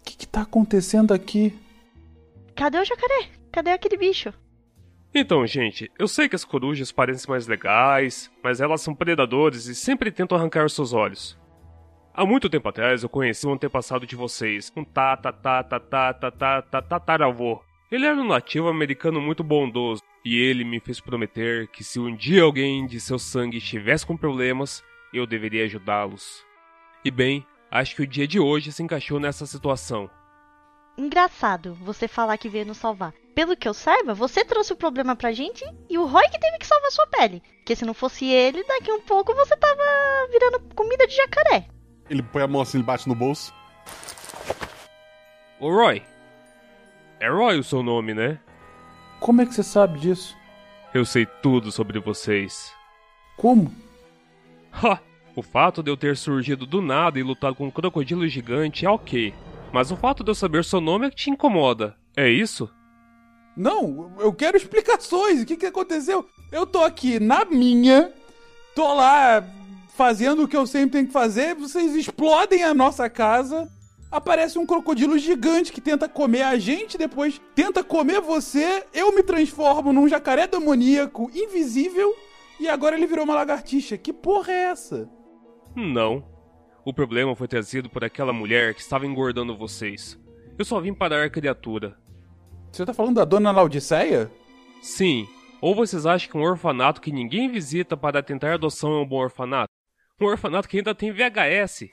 O 0.00 0.04
que, 0.04 0.16
que 0.16 0.26
tá 0.26 0.42
acontecendo 0.42 1.14
aqui? 1.14 1.56
Cadê 2.54 2.78
o 2.78 2.84
jacaré? 2.84 3.30
Cadê 3.52 3.70
aquele 3.70 3.96
bicho? 3.96 4.34
Então, 5.14 5.46
gente, 5.46 5.90
eu 5.98 6.08
sei 6.08 6.28
que 6.28 6.36
as 6.36 6.44
corujas 6.44 6.90
parecem 6.92 7.30
mais 7.30 7.46
legais, 7.46 8.30
mas 8.42 8.60
elas 8.60 8.82
são 8.82 8.94
predadores 8.94 9.66
e 9.66 9.74
sempre 9.74 10.10
tentam 10.10 10.36
arrancar 10.36 10.66
os 10.66 10.74
seus 10.74 10.92
olhos. 10.92 11.38
Há 12.18 12.24
muito 12.24 12.48
tempo 12.48 12.66
atrás 12.66 13.02
eu 13.02 13.10
conheci 13.10 13.46
um 13.46 13.52
antepassado 13.52 14.06
de 14.06 14.16
vocês, 14.16 14.72
um 14.74 14.82
tata 14.82 15.30
tata 15.30 15.78
tata 15.78 16.30
tata 16.30 16.80
tataravô. 16.80 17.60
Ele 17.92 18.06
era 18.06 18.16
um 18.16 18.26
nativo 18.26 18.68
americano 18.68 19.20
muito 19.20 19.44
bondoso, 19.44 20.00
e 20.24 20.34
ele 20.34 20.64
me 20.64 20.80
fez 20.80 20.98
prometer 20.98 21.68
que 21.68 21.84
se 21.84 22.00
um 22.00 22.16
dia 22.16 22.42
alguém 22.42 22.86
de 22.86 22.98
seu 23.00 23.18
sangue 23.18 23.58
estivesse 23.58 24.06
com 24.06 24.16
problemas, 24.16 24.82
eu 25.12 25.26
deveria 25.26 25.64
ajudá-los. 25.66 26.42
E 27.04 27.10
bem, 27.10 27.46
acho 27.70 27.94
que 27.94 28.02
o 28.02 28.06
dia 28.06 28.26
de 28.26 28.40
hoje 28.40 28.72
se 28.72 28.82
encaixou 28.82 29.20
nessa 29.20 29.44
situação. 29.44 30.08
Engraçado 30.96 31.74
você 31.74 32.08
falar 32.08 32.38
que 32.38 32.48
veio 32.48 32.64
nos 32.64 32.78
salvar. 32.78 33.12
Pelo 33.34 33.54
que 33.54 33.68
eu 33.68 33.74
saiba, 33.74 34.14
você 34.14 34.42
trouxe 34.42 34.72
o 34.72 34.76
problema 34.76 35.14
pra 35.14 35.32
gente 35.32 35.62
e 35.90 35.98
o 35.98 36.06
Roy 36.06 36.26
que 36.30 36.40
teve 36.40 36.56
que 36.56 36.66
salvar 36.66 36.90
sua 36.90 37.06
pele. 37.08 37.42
Porque 37.58 37.76
se 37.76 37.84
não 37.84 37.92
fosse 37.92 38.24
ele, 38.24 38.64
daqui 38.64 38.90
um 38.90 39.02
pouco 39.02 39.34
você 39.34 39.54
tava 39.54 39.82
virando 40.32 40.74
comida 40.74 41.06
de 41.06 41.14
jacaré. 41.14 41.75
Ele 42.08 42.22
põe 42.22 42.42
a 42.42 42.46
mão 42.46 42.60
assim, 42.60 42.78
ele 42.78 42.86
bate 42.86 43.08
no 43.08 43.14
bolso. 43.14 43.52
Ô 45.58 45.70
Roy. 45.70 46.02
É 47.18 47.28
Roy 47.28 47.58
o 47.58 47.64
seu 47.64 47.82
nome, 47.82 48.14
né? 48.14 48.38
Como 49.20 49.40
é 49.40 49.46
que 49.46 49.54
você 49.54 49.62
sabe 49.62 49.98
disso? 49.98 50.36
Eu 50.92 51.04
sei 51.04 51.26
tudo 51.42 51.72
sobre 51.72 51.98
vocês. 51.98 52.72
Como? 53.36 53.72
Ha! 54.72 54.98
O 55.34 55.42
fato 55.42 55.82
de 55.82 55.90
eu 55.90 55.96
ter 55.96 56.16
surgido 56.16 56.64
do 56.64 56.80
nada 56.80 57.18
e 57.18 57.22
lutado 57.22 57.54
com 57.54 57.66
um 57.66 57.70
crocodilo 57.70 58.26
gigante 58.26 58.86
é 58.86 58.90
ok. 58.90 59.34
Mas 59.72 59.90
o 59.90 59.96
fato 59.96 60.24
de 60.24 60.30
eu 60.30 60.34
saber 60.34 60.64
seu 60.64 60.80
nome 60.80 61.06
é 61.06 61.10
que 61.10 61.16
te 61.16 61.30
incomoda. 61.30 61.94
É 62.16 62.28
isso? 62.28 62.70
Não, 63.54 64.14
eu 64.18 64.32
quero 64.32 64.56
explicações. 64.56 65.42
O 65.42 65.46
que, 65.46 65.56
que 65.56 65.66
aconteceu? 65.66 66.26
Eu 66.50 66.66
tô 66.66 66.82
aqui 66.82 67.20
na 67.20 67.44
minha, 67.44 68.12
tô 68.74 68.94
lá 68.94 69.44
fazendo 69.96 70.44
o 70.44 70.48
que 70.48 70.56
eu 70.56 70.66
sempre 70.66 70.90
tenho 70.90 71.06
que 71.06 71.12
fazer, 71.12 71.54
vocês 71.54 71.96
explodem 71.96 72.62
a 72.62 72.74
nossa 72.74 73.08
casa. 73.08 73.66
Aparece 74.12 74.58
um 74.58 74.66
crocodilo 74.66 75.18
gigante 75.18 75.72
que 75.72 75.80
tenta 75.80 76.06
comer 76.08 76.42
a 76.42 76.58
gente, 76.58 76.98
depois 76.98 77.40
tenta 77.54 77.82
comer 77.82 78.20
você. 78.20 78.84
Eu 78.92 79.14
me 79.14 79.22
transformo 79.22 79.92
num 79.92 80.06
jacaré 80.06 80.46
demoníaco 80.46 81.30
invisível 81.34 82.14
e 82.60 82.68
agora 82.68 82.94
ele 82.94 83.06
virou 83.06 83.24
uma 83.24 83.34
lagartixa. 83.34 83.96
Que 83.96 84.12
porra 84.12 84.52
é 84.52 84.64
essa? 84.64 85.10
Não. 85.74 86.22
O 86.84 86.92
problema 86.92 87.34
foi 87.34 87.48
trazido 87.48 87.88
por 87.88 88.04
aquela 88.04 88.32
mulher 88.34 88.74
que 88.74 88.82
estava 88.82 89.06
engordando 89.06 89.56
vocês. 89.56 90.18
Eu 90.58 90.64
só 90.64 90.78
vim 90.78 90.92
parar 90.92 91.24
a 91.24 91.30
criatura. 91.30 91.96
Você 92.70 92.84
tá 92.84 92.92
falando 92.92 93.16
da 93.16 93.24
dona 93.24 93.50
Laodiceia? 93.50 94.30
Sim. 94.82 95.26
Ou 95.60 95.74
vocês 95.74 96.04
acham 96.04 96.30
que 96.30 96.36
um 96.36 96.42
orfanato 96.42 97.00
que 97.00 97.10
ninguém 97.10 97.50
visita 97.50 97.96
para 97.96 98.22
tentar 98.22 98.54
adoção 98.54 98.92
é 98.92 99.00
um 99.00 99.06
bom 99.06 99.16
orfanato? 99.16 99.75
Um 100.18 100.24
orfanato 100.24 100.66
que 100.66 100.78
ainda 100.78 100.94
tem 100.94 101.12
VHS. 101.12 101.90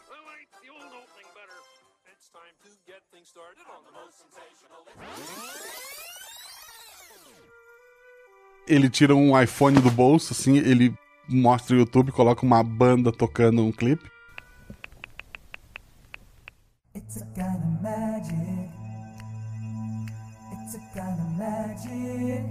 Ele 8.66 8.90
tira 8.90 9.14
um 9.14 9.40
iPhone 9.40 9.82
do 9.82 9.92
bolso, 9.92 10.32
assim, 10.32 10.58
ele 10.58 10.96
mostra 11.28 11.76
o 11.76 11.80
YouTube, 11.80 12.14
coloca 12.14 12.46
uma 12.46 12.64
banda 12.64 13.12
tocando 13.12 13.62
um 13.62 13.74
clipe. 13.74 14.10
It's 16.96 17.18
a 17.18 17.26
kind 17.36 17.58
of 17.58 17.82
magic. 17.82 18.70
It's 20.54 20.76
a 20.76 20.80
kind 20.94 21.20
of 21.20 21.30
magic. 21.38 22.44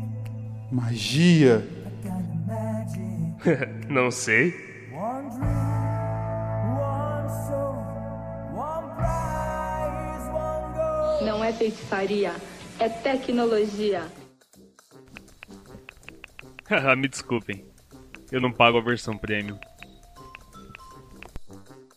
Magia. 0.71 1.67
A 1.87 1.91
kind 2.03 2.29
of 2.29 2.37
magic. 2.47 3.89
Não 3.89 4.11
sei. 4.11 4.72
Não 11.25 11.43
é 11.43 11.53
feitiçaria, 11.53 12.33
é 12.79 12.89
tecnologia. 12.89 14.07
Me 16.97 17.09
desculpem. 17.09 17.67
Eu 18.31 18.41
não 18.41 18.53
pago 18.53 18.79
a 18.79 18.81
versão 18.81 19.19
premium. 19.19 19.59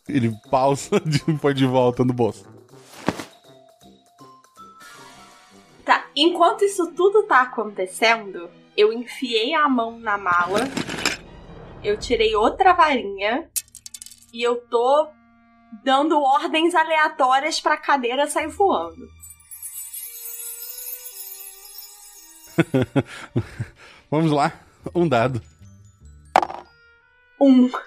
Ele 0.10 0.36
pausa 0.50 0.96
e 1.28 1.34
põe 1.38 1.54
de 1.54 1.68
volta 1.68 2.04
no 2.04 2.12
bolso. 2.12 2.48
Tá, 5.84 6.08
enquanto 6.16 6.66
isso 6.66 6.92
tudo 6.94 7.22
tá 7.24 7.42
acontecendo, 7.42 8.50
eu 8.76 8.92
enfiei 8.92 9.54
a 9.54 9.70
mão 9.70 10.00
na 10.00 10.18
mala, 10.18 10.62
eu 11.86 11.98
tirei 11.98 12.36
outra 12.36 12.74
varinha 12.74 13.48
e 14.34 14.42
eu 14.42 14.56
tô 14.68 15.08
dando 15.84 16.20
ordens 16.20 16.74
aleatórias 16.74 17.62
pra 17.62 17.78
cadeira 17.78 18.28
sair 18.28 18.48
voando. 18.48 19.08
Vamos 24.10 24.32
lá, 24.32 24.52
um 24.94 25.08
dado. 25.08 25.42
Um. 27.40 27.70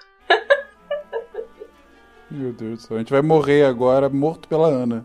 Meu 2.31 2.53
Deus 2.53 2.79
do 2.79 2.87
céu, 2.87 2.97
a 2.97 2.99
gente 2.99 3.11
vai 3.11 3.21
morrer 3.21 3.65
agora 3.65 4.07
morto 4.07 4.47
pela 4.47 4.67
Ana. 4.67 5.03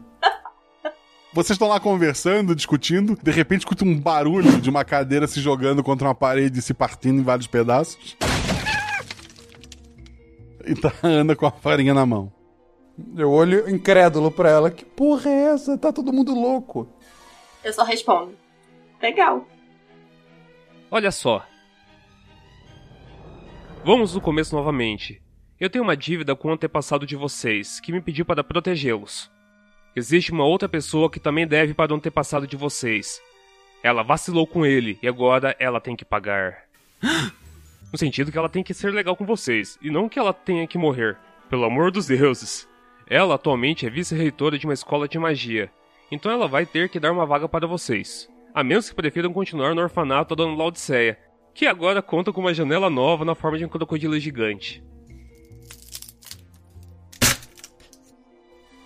Vocês 1.33 1.57
estão 1.57 1.67
lá 1.67 1.81
conversando, 1.81 2.55
discutindo, 2.55 3.19
de 3.21 3.31
repente 3.33 3.61
escuta 3.61 3.85
um 3.85 3.99
barulho 3.99 4.61
de 4.61 4.71
uma 4.71 4.85
cadeira 4.85 5.27
se 5.27 5.41
jogando 5.41 5.83
contra 5.83 6.07
uma 6.07 6.15
parede 6.15 6.61
e 6.61 6.63
se 6.63 6.73
partindo 6.73 7.19
em 7.19 7.25
vários 7.25 7.49
pedaços. 7.49 8.17
E 10.67 10.75
tá 10.75 10.93
a 11.03 11.07
Ana 11.07 11.37
com 11.37 11.47
a 11.47 11.51
farinha 11.51 11.95
na 11.95 12.07
mão. 12.07 12.33
Eu 13.17 13.31
olho 13.31 13.69
incrédulo 13.69 14.31
pra 14.31 14.51
ela. 14.51 14.71
Que 14.71 14.85
porra 14.85 15.29
é 15.31 15.55
essa? 15.55 15.77
Tá 15.77 15.93
todo 15.93 16.13
mundo 16.13 16.35
louco. 16.35 16.89
Eu 17.63 17.73
só 17.73 17.83
respondo. 17.83 18.35
Legal. 19.03 19.47
Olha 20.91 21.11
só. 21.11 21.45
Vamos 23.85 24.13
do 24.13 24.21
começo 24.21 24.55
novamente. 24.55 25.21
Eu 25.61 25.69
tenho 25.69 25.85
uma 25.85 25.97
dívida 25.97 26.35
com 26.35 26.49
o 26.49 26.53
antepassado 26.53 27.07
de 27.07 27.17
vocês, 27.17 27.81
que 27.81 27.93
me 27.93 28.01
pediu 28.01 28.25
para 28.25 28.45
protegê-los. 28.45 29.31
Existe 29.97 30.33
uma 30.33 30.45
outra 30.45 30.69
pessoa 30.69 31.11
que 31.11 31.21
também 31.21 31.47
deve 31.47 31.75
para 31.75 31.93
o 31.93 31.97
antepassado 31.97 32.47
de 32.47 32.57
vocês. 32.57 33.21
Ela 33.83 34.03
vacilou 34.03 34.47
com 34.47 34.65
ele 34.65 34.99
e 35.03 35.09
agora 35.09 35.55
ela 35.59 35.81
tem 35.81 35.95
que 35.95 36.05
pagar. 36.05 36.65
No 37.95 37.99
sentido 37.99 38.33
que 38.33 38.37
ela 38.37 38.49
tem 38.49 38.65
que 38.65 38.75
ser 38.75 38.93
legal 38.93 39.15
com 39.15 39.25
vocês, 39.25 39.79
e 39.81 39.89
não 39.89 40.09
que 40.09 40.19
ela 40.19 40.33
tenha 40.33 40.67
que 40.67 40.77
morrer. 40.77 41.17
Pelo 41.49 41.65
amor 41.65 41.93
dos 41.93 42.09
deuses. 42.09 42.69
Ela 43.09 43.37
atualmente 43.37 43.87
é 43.87 43.89
vice-reitora 43.89 44.59
de 44.59 44.67
uma 44.67 44.75
escola 44.75 45.07
de 45.07 45.17
magia, 45.17 45.71
então 46.11 46.33
ela 46.33 46.49
vai 46.49 46.67
ter 46.67 46.89
que 46.89 46.99
dar 46.99 47.13
uma 47.13 47.25
vaga 47.25 47.49
para 47.49 47.69
vocês. 47.69 48.29
A 48.53 48.65
menos 48.65 48.89
que 48.89 48.97
prefiram 48.97 49.33
continuar 49.33 49.77
no 49.77 49.81
orfanato 49.81 50.35
da 50.35 50.43
Dona 50.43 50.57
Laodiceia, 50.57 51.17
que 51.55 51.67
agora 51.67 52.03
conta 52.03 52.33
com 52.33 52.41
uma 52.41 52.53
janela 52.53 52.91
nova 52.91 53.25
na 53.25 53.37
forma 53.37 53.59
de 53.59 53.65
um 53.65 53.69
crocodilo 53.69 54.19
gigante. 54.19 54.83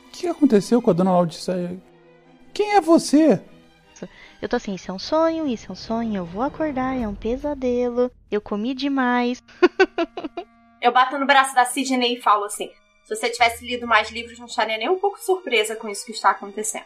O 0.06 0.10
que 0.12 0.26
aconteceu 0.26 0.82
com 0.82 0.90
a 0.90 0.92
dona 0.92 1.12
Laodiceia? 1.12 1.80
Quem 2.52 2.74
é 2.74 2.80
você? 2.82 3.40
Eu 4.40 4.48
tô 4.48 4.56
assim, 4.56 4.74
isso 4.74 4.90
é 4.90 4.94
um 4.94 4.98
sonho, 4.98 5.46
isso 5.46 5.66
é 5.68 5.72
um 5.72 5.76
sonho, 5.76 6.16
eu 6.16 6.24
vou 6.24 6.42
acordar, 6.42 6.96
é 6.96 7.08
um 7.08 7.14
pesadelo, 7.14 8.10
eu 8.30 8.40
comi 8.40 8.74
demais. 8.74 9.42
Eu 10.80 10.92
bato 10.92 11.18
no 11.18 11.26
braço 11.26 11.56
da 11.56 11.64
Sidney 11.64 12.14
e 12.14 12.20
falo 12.20 12.44
assim: 12.44 12.70
se 13.02 13.16
você 13.16 13.28
tivesse 13.28 13.66
lido 13.66 13.84
mais 13.84 14.10
livros, 14.10 14.38
não 14.38 14.46
estaria 14.46 14.78
nem 14.78 14.88
um 14.88 14.98
pouco 14.98 15.18
surpresa 15.18 15.74
com 15.74 15.88
isso 15.88 16.06
que 16.06 16.12
está 16.12 16.30
acontecendo. 16.30 16.84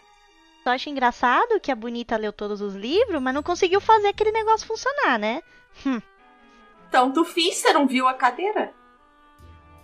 Só 0.65 0.71
acho 0.71 0.89
engraçado 0.89 1.61
que 1.61 1.71
a 1.71 1.77
bonita 1.77 2.17
leu 2.17 2.33
todos 2.33 2.63
os 2.63 2.75
livros, 2.75 3.21
mas 3.21 3.35
não 3.35 3.43
conseguiu 3.43 3.81
fazer 3.81 4.09
aquele 4.09 4.33
negócio 4.33 4.67
funcionar, 4.67 5.19
né? 5.19 5.43
Hum. 5.85 6.01
Tanto 6.91 7.25
fiz, 7.25 7.57
você 7.57 7.73
não 7.73 7.87
viu 7.87 8.07
a 8.07 8.15
cadeira? 8.15 8.73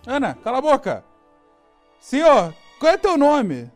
Ana, 0.07 0.35
cala 0.43 0.57
a 0.57 0.61
boca! 0.61 1.05
Senhor, 1.99 2.55
qual 2.79 2.93
é 2.93 2.97
teu 2.97 3.17
nome? 3.17 3.69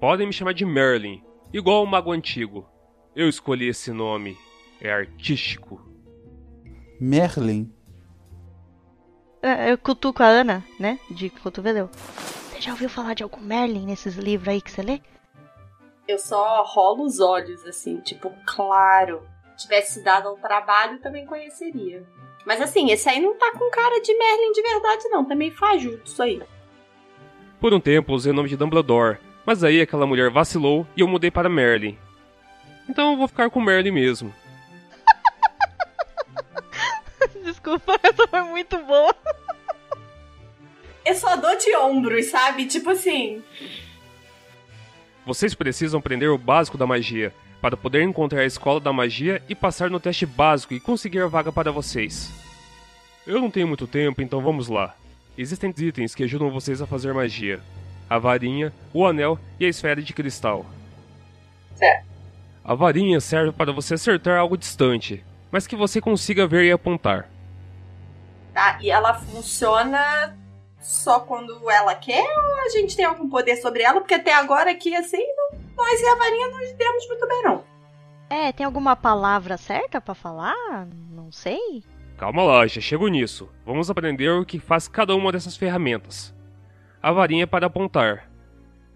Podem 0.00 0.26
me 0.26 0.32
chamar 0.32 0.52
de 0.52 0.66
Merlin, 0.66 1.24
igual 1.52 1.82
o 1.82 1.86
mago 1.86 2.12
antigo. 2.12 2.68
Eu 3.16 3.30
escolhi 3.30 3.68
esse 3.68 3.90
nome. 3.92 4.36
É 4.78 4.92
artístico. 4.92 5.80
Merlin. 7.00 7.72
É, 9.42 9.72
Eu 9.72 9.78
cutuco 9.78 10.22
a 10.22 10.26
Ana, 10.26 10.62
né? 10.78 10.98
De 11.10 11.30
cotovelo. 11.30 11.88
Você 12.50 12.60
já 12.60 12.72
ouviu 12.72 12.90
falar 12.90 13.14
de 13.14 13.22
algum 13.22 13.40
Merlin 13.40 13.86
nesses 13.86 14.16
livros 14.16 14.48
aí 14.48 14.60
que 14.60 14.70
você 14.70 14.82
lê? 14.82 15.00
Eu 16.06 16.18
só 16.18 16.62
rolo 16.62 17.04
os 17.04 17.18
olhos, 17.18 17.64
assim, 17.64 18.00
tipo, 18.00 18.30
claro. 18.44 19.22
Tivesse 19.56 20.04
dado 20.04 20.28
ao 20.28 20.36
trabalho, 20.36 21.00
também 21.00 21.24
conheceria. 21.24 22.06
Mas 22.44 22.60
assim, 22.60 22.90
esse 22.90 23.08
aí 23.08 23.18
não 23.18 23.34
tá 23.38 23.50
com 23.52 23.70
cara 23.70 23.98
de 24.02 24.14
Merlin 24.14 24.52
de 24.52 24.62
verdade, 24.62 25.08
não. 25.08 25.24
Tá 25.24 25.34
meio 25.34 25.56
fajuto 25.56 26.02
isso 26.04 26.22
aí. 26.22 26.42
Por 27.58 27.72
um 27.72 27.80
tempo 27.80 28.12
usei 28.12 28.30
o 28.30 28.34
nome 28.34 28.50
de 28.50 28.58
Dumbledore, 28.58 29.18
mas 29.46 29.64
aí 29.64 29.80
aquela 29.80 30.06
mulher 30.06 30.30
vacilou 30.30 30.86
e 30.94 31.00
eu 31.00 31.08
mudei 31.08 31.30
para 31.30 31.48
Merlin. 31.48 31.98
Então 32.88 33.12
eu 33.12 33.16
vou 33.16 33.28
ficar 33.28 33.50
com 33.50 33.60
Merlin 33.60 33.90
mesmo. 33.90 34.32
Desculpa, 37.44 37.98
essa 38.02 38.26
foi 38.28 38.42
muito 38.42 38.78
boa. 38.78 39.14
Eu 41.04 41.14
só 41.14 41.36
dou 41.36 41.56
de 41.56 41.74
ombros, 41.76 42.26
sabe? 42.26 42.66
Tipo 42.66 42.90
assim. 42.90 43.42
Vocês 45.24 45.54
precisam 45.54 45.98
aprender 45.98 46.28
o 46.28 46.38
básico 46.38 46.78
da 46.78 46.86
magia, 46.86 47.32
para 47.60 47.76
poder 47.76 48.02
encontrar 48.02 48.42
a 48.42 48.46
escola 48.46 48.80
da 48.80 48.92
magia 48.92 49.42
e 49.48 49.54
passar 49.54 49.90
no 49.90 50.00
teste 50.00 50.26
básico 50.26 50.74
e 50.74 50.80
conseguir 50.80 51.20
a 51.20 51.26
vaga 51.26 51.50
para 51.50 51.72
vocês. 51.72 52.30
Eu 53.26 53.40
não 53.40 53.50
tenho 53.50 53.66
muito 53.66 53.86
tempo, 53.86 54.22
então 54.22 54.40
vamos 54.40 54.68
lá. 54.68 54.94
Existem 55.36 55.74
itens 55.76 56.14
que 56.14 56.22
ajudam 56.24 56.50
vocês 56.50 56.80
a 56.80 56.86
fazer 56.86 57.12
magia: 57.12 57.60
a 58.08 58.18
varinha, 58.18 58.72
o 58.92 59.04
anel 59.04 59.38
e 59.58 59.64
a 59.64 59.68
esfera 59.68 60.00
de 60.00 60.12
cristal. 60.12 60.64
Certo. 61.74 62.15
A 62.68 62.74
varinha 62.74 63.20
serve 63.20 63.52
para 63.52 63.70
você 63.72 63.94
acertar 63.94 64.40
algo 64.40 64.56
distante, 64.56 65.24
mas 65.52 65.68
que 65.68 65.76
você 65.76 66.00
consiga 66.00 66.48
ver 66.48 66.64
e 66.64 66.72
apontar. 66.72 67.30
Tá? 68.52 68.76
E 68.82 68.90
ela 68.90 69.14
funciona 69.14 70.36
só 70.80 71.20
quando 71.20 71.70
ela 71.70 71.94
quer 71.94 72.24
ou 72.24 72.60
a 72.66 72.68
gente 72.70 72.96
tem 72.96 73.04
algum 73.04 73.28
poder 73.28 73.56
sobre 73.58 73.84
ela? 73.84 74.00
Porque 74.00 74.14
até 74.14 74.34
agora 74.34 74.70
aqui, 74.72 74.96
assim, 74.96 75.24
não- 75.36 75.60
nós 75.76 76.00
e 76.00 76.06
a 76.08 76.14
varinha 76.16 76.48
não 76.48 76.58
demos 76.76 77.06
muito 77.06 77.28
bem, 77.28 77.42
não. 77.44 77.62
É, 78.28 78.50
tem 78.50 78.66
alguma 78.66 78.96
palavra 78.96 79.56
certa 79.56 80.00
pra 80.00 80.14
falar? 80.14 80.88
Não 81.12 81.30
sei. 81.30 81.84
Calma 82.18 82.42
lá, 82.42 82.66
já 82.66 82.80
chego 82.80 83.06
nisso. 83.06 83.48
Vamos 83.64 83.88
aprender 83.90 84.30
o 84.30 84.44
que 84.44 84.58
faz 84.58 84.88
cada 84.88 85.14
uma 85.14 85.30
dessas 85.30 85.56
ferramentas. 85.56 86.34
A 87.00 87.12
varinha 87.12 87.44
é 87.44 87.46
para 87.46 87.66
apontar. 87.66 88.28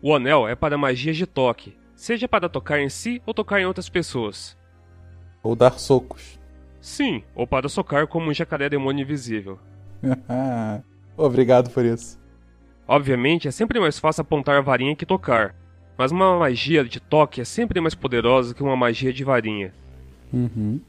O 0.02 0.12
anel 0.12 0.48
é 0.48 0.56
para 0.56 0.76
magias 0.78 1.16
de 1.16 1.26
toque, 1.26 1.76
seja 2.00 2.26
para 2.26 2.48
tocar 2.48 2.80
em 2.80 2.88
si 2.88 3.20
ou 3.26 3.34
tocar 3.34 3.60
em 3.60 3.66
outras 3.66 3.90
pessoas. 3.90 4.56
Ou 5.42 5.54
dar 5.54 5.78
socos. 5.78 6.40
Sim, 6.80 7.22
ou 7.34 7.46
para 7.46 7.68
socar 7.68 8.06
como 8.06 8.30
um 8.30 8.32
jacaré 8.32 8.70
demônio 8.70 9.02
invisível. 9.02 9.58
Obrigado 11.14 11.68
por 11.68 11.84
isso. 11.84 12.18
Obviamente, 12.88 13.48
é 13.48 13.50
sempre 13.50 13.78
mais 13.78 13.98
fácil 13.98 14.22
apontar 14.22 14.56
a 14.56 14.62
varinha 14.62 14.96
que 14.96 15.04
tocar, 15.04 15.54
mas 15.98 16.10
uma 16.10 16.38
magia 16.38 16.82
de 16.82 17.00
toque 17.00 17.42
é 17.42 17.44
sempre 17.44 17.78
mais 17.82 17.94
poderosa 17.94 18.54
que 18.54 18.62
uma 18.62 18.74
magia 18.74 19.12
de 19.12 19.22
varinha. 19.22 19.74
Uhum. 20.32 20.80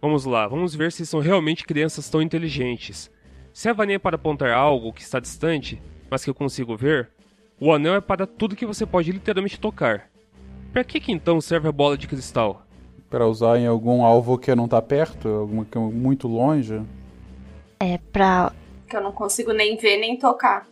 Vamos 0.00 0.24
lá, 0.24 0.48
vamos 0.48 0.74
ver 0.74 0.92
se 0.92 1.04
são 1.04 1.20
realmente 1.20 1.66
crianças 1.66 2.08
tão 2.08 2.22
inteligentes. 2.22 3.10
Se 3.52 3.68
a 3.68 3.74
varinha 3.74 3.96
é 3.96 3.98
para 3.98 4.16
apontar 4.16 4.50
algo 4.50 4.94
que 4.94 5.02
está 5.02 5.20
distante, 5.20 5.80
mas 6.10 6.24
que 6.24 6.30
eu 6.30 6.34
consigo 6.34 6.74
ver, 6.74 7.10
o 7.60 7.72
anel 7.74 7.94
é 7.94 8.00
para 8.00 8.26
tudo 8.26 8.56
que 8.56 8.64
você 8.64 8.86
pode 8.86 9.12
literalmente 9.12 9.60
tocar. 9.60 10.08
Para 10.72 10.82
que, 10.82 10.98
que 10.98 11.12
então 11.12 11.40
serve 11.40 11.68
a 11.68 11.72
bola 11.72 11.98
de 11.98 12.08
cristal? 12.08 12.66
Pra 13.10 13.26
usar 13.26 13.58
em 13.58 13.66
algum 13.66 14.02
alvo 14.02 14.38
que 14.38 14.54
não 14.54 14.66
tá 14.66 14.80
perto, 14.80 15.28
alguma 15.28 15.64
que 15.66 15.76
é 15.76 15.80
muito 15.80 16.26
longe. 16.26 16.80
É 17.78 17.98
pra. 17.98 18.52
Que 18.88 18.96
eu 18.96 19.02
não 19.02 19.12
consigo 19.12 19.52
nem 19.52 19.76
ver 19.76 19.98
nem 19.98 20.16
tocar. 20.16 20.66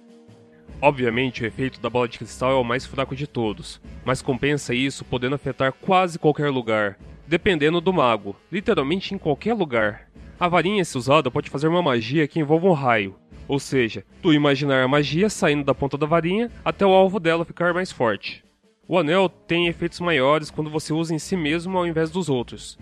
Obviamente, 0.81 1.43
o 1.43 1.47
efeito 1.47 1.81
da 1.81 1.91
bola 1.91 2.09
de 2.09 2.19
cristal 2.19 2.53
é 2.53 2.55
o 2.55 2.65
mais 2.65 2.87
fraco 2.87 3.15
de 3.15 3.27
todos, 3.27 3.81
mas 4.05 4.23
compensa 4.23 4.73
isso 4.73 5.05
podendo 5.05 5.35
afetar 5.35 5.73
quase 5.73 6.19
qualquer 6.19 6.51
lugar, 6.51 6.97
dependendo 7.27 7.81
do 7.81 7.93
mago, 7.93 8.37
literalmente 8.51 9.13
em 9.13 9.19
qualquer 9.19 9.55
lugar. 9.55 10.09
A 10.39 10.47
varinha, 10.47 10.85
se 10.85 10.97
usada, 10.97 11.33
pode 11.33 11.51
fazer 11.51 11.67
uma 11.67 11.83
magia 11.83 12.29
que 12.29 12.39
envolva 12.39 12.69
um 12.69 12.73
raio, 12.73 13.17
ou 13.49 13.59
seja, 13.59 14.05
tu 14.23 14.33
imaginar 14.33 14.85
a 14.85 14.89
magia 14.89 15.31
saindo 15.31 15.65
da 15.65 15.75
ponta 15.75 15.97
da 15.97 16.07
varinha 16.07 16.53
até 16.63 16.85
o 16.85 16.91
alvo 16.91 17.19
dela 17.19 17.47
ficar 17.47 17.73
mais 17.73 17.91
forte. 17.91 18.45
O 18.87 18.99
anel 18.99 19.29
tem 19.29 19.67
efeitos 19.67 19.99
maiores 20.01 20.51
quando 20.51 20.71
você 20.71 20.93
usa 20.93 21.15
em 21.15 21.19
si 21.19 21.37
mesmo 21.37 21.77
ao 21.77 21.87
invés 21.87 22.11
dos 22.11 22.29
outros. 22.29 22.79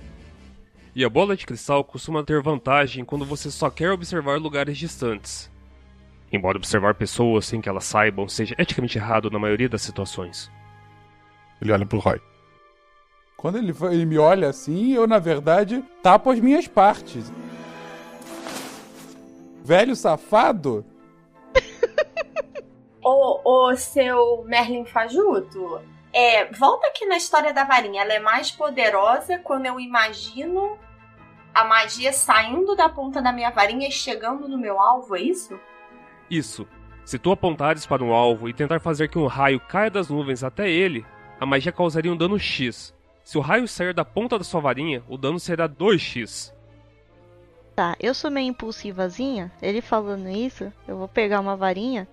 E 0.94 1.04
a 1.04 1.08
bola 1.08 1.36
de 1.36 1.46
cristal 1.46 1.84
costuma 1.84 2.24
ter 2.24 2.42
vantagem 2.42 3.04
quando 3.04 3.24
você 3.24 3.50
só 3.50 3.70
quer 3.70 3.92
observar 3.92 4.40
lugares 4.40 4.76
distantes. 4.76 5.50
Embora 6.32 6.58
observar 6.58 6.94
pessoas 6.94 7.46
sem 7.46 7.60
que 7.60 7.68
elas 7.68 7.84
saibam 7.84 8.28
seja 8.28 8.54
eticamente 8.58 8.98
errado 8.98 9.30
na 9.30 9.38
maioria 9.38 9.68
das 9.68 9.82
situações. 9.82 10.50
Ele 11.60 11.72
olha 11.72 11.86
pro 11.86 11.98
Roy. 11.98 12.20
Quando 13.36 13.58
ele, 13.58 13.72
ele 13.92 14.06
me 14.06 14.18
olha 14.18 14.48
assim, 14.48 14.94
eu, 14.94 15.06
na 15.06 15.18
verdade, 15.18 15.84
tapo 16.02 16.30
as 16.30 16.40
minhas 16.40 16.66
partes. 16.66 17.30
Velho 19.66 19.96
safado? 19.96 20.86
Ô, 23.02 23.40
ô, 23.44 23.76
seu 23.76 24.44
Merlin 24.44 24.84
Fajuto, 24.84 25.80
é, 26.12 26.44
volta 26.52 26.86
aqui 26.86 27.04
na 27.04 27.16
história 27.16 27.52
da 27.52 27.64
varinha. 27.64 28.02
Ela 28.02 28.12
é 28.12 28.20
mais 28.20 28.48
poderosa 28.48 29.40
quando 29.40 29.66
eu 29.66 29.80
imagino 29.80 30.78
a 31.52 31.64
magia 31.64 32.12
saindo 32.12 32.76
da 32.76 32.88
ponta 32.88 33.20
da 33.20 33.32
minha 33.32 33.50
varinha 33.50 33.88
e 33.88 33.90
chegando 33.90 34.46
no 34.46 34.56
meu 34.56 34.80
alvo, 34.80 35.16
é 35.16 35.22
isso? 35.22 35.58
Isso. 36.30 36.64
Se 37.04 37.18
tu 37.18 37.32
apontares 37.32 37.84
para 37.86 38.04
um 38.04 38.14
alvo 38.14 38.48
e 38.48 38.54
tentar 38.54 38.78
fazer 38.78 39.08
que 39.08 39.18
um 39.18 39.26
raio 39.26 39.58
caia 39.58 39.90
das 39.90 40.08
nuvens 40.08 40.44
até 40.44 40.70
ele, 40.70 41.04
a 41.40 41.46
magia 41.46 41.72
causaria 41.72 42.12
um 42.12 42.16
dano 42.16 42.38
X. 42.38 42.94
Se 43.24 43.36
o 43.36 43.40
raio 43.40 43.66
sair 43.66 43.92
da 43.92 44.04
ponta 44.04 44.38
da 44.38 44.44
sua 44.44 44.60
varinha, 44.60 45.02
o 45.08 45.18
dano 45.18 45.40
será 45.40 45.68
2x. 45.68 46.54
Tá, 47.76 47.94
eu 48.00 48.14
sou 48.14 48.30
meio 48.30 48.48
impulsivazinha. 48.48 49.52
Ele 49.60 49.82
falando 49.82 50.30
isso, 50.30 50.72
eu 50.88 50.96
vou 50.96 51.06
pegar 51.06 51.40
uma 51.40 51.54
varinha, 51.54 52.08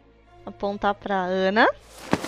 apontar 0.46 0.94
pra 0.94 1.24
Ana 1.24 1.66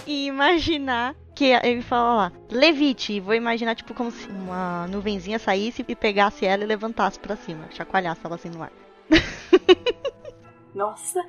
e 0.07 0.25
imaginar 0.25 1.13
que 1.35 1.43
ele 1.43 1.81
fala 1.81 2.15
lá, 2.15 2.31
levite, 2.49 3.11
e 3.11 3.19
vou 3.19 3.33
imaginar 3.33 3.75
tipo 3.75 3.93
como 3.93 4.09
se 4.09 4.25
uma 4.29 4.87
nuvenzinha 4.87 5.37
saísse 5.37 5.83
e 5.85 5.93
pegasse 5.93 6.45
ela 6.45 6.63
e 6.63 6.65
levantasse 6.65 7.19
pra 7.19 7.35
cima, 7.35 7.69
chacoalhasse 7.71 8.21
ela 8.23 8.35
assim 8.35 8.47
no 8.47 8.63
ar. 8.63 8.71
Nossa. 10.73 11.21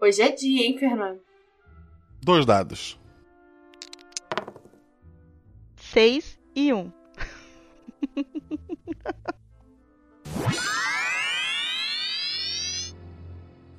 Hoje 0.00 0.22
é 0.22 0.30
dia, 0.30 0.64
hein, 0.64 0.78
Fernando? 0.78 1.20
Dois 2.22 2.46
dados. 2.46 3.00
6 5.76 6.38
e 6.54 6.72
1. 6.72 6.78
Um. 6.78 6.92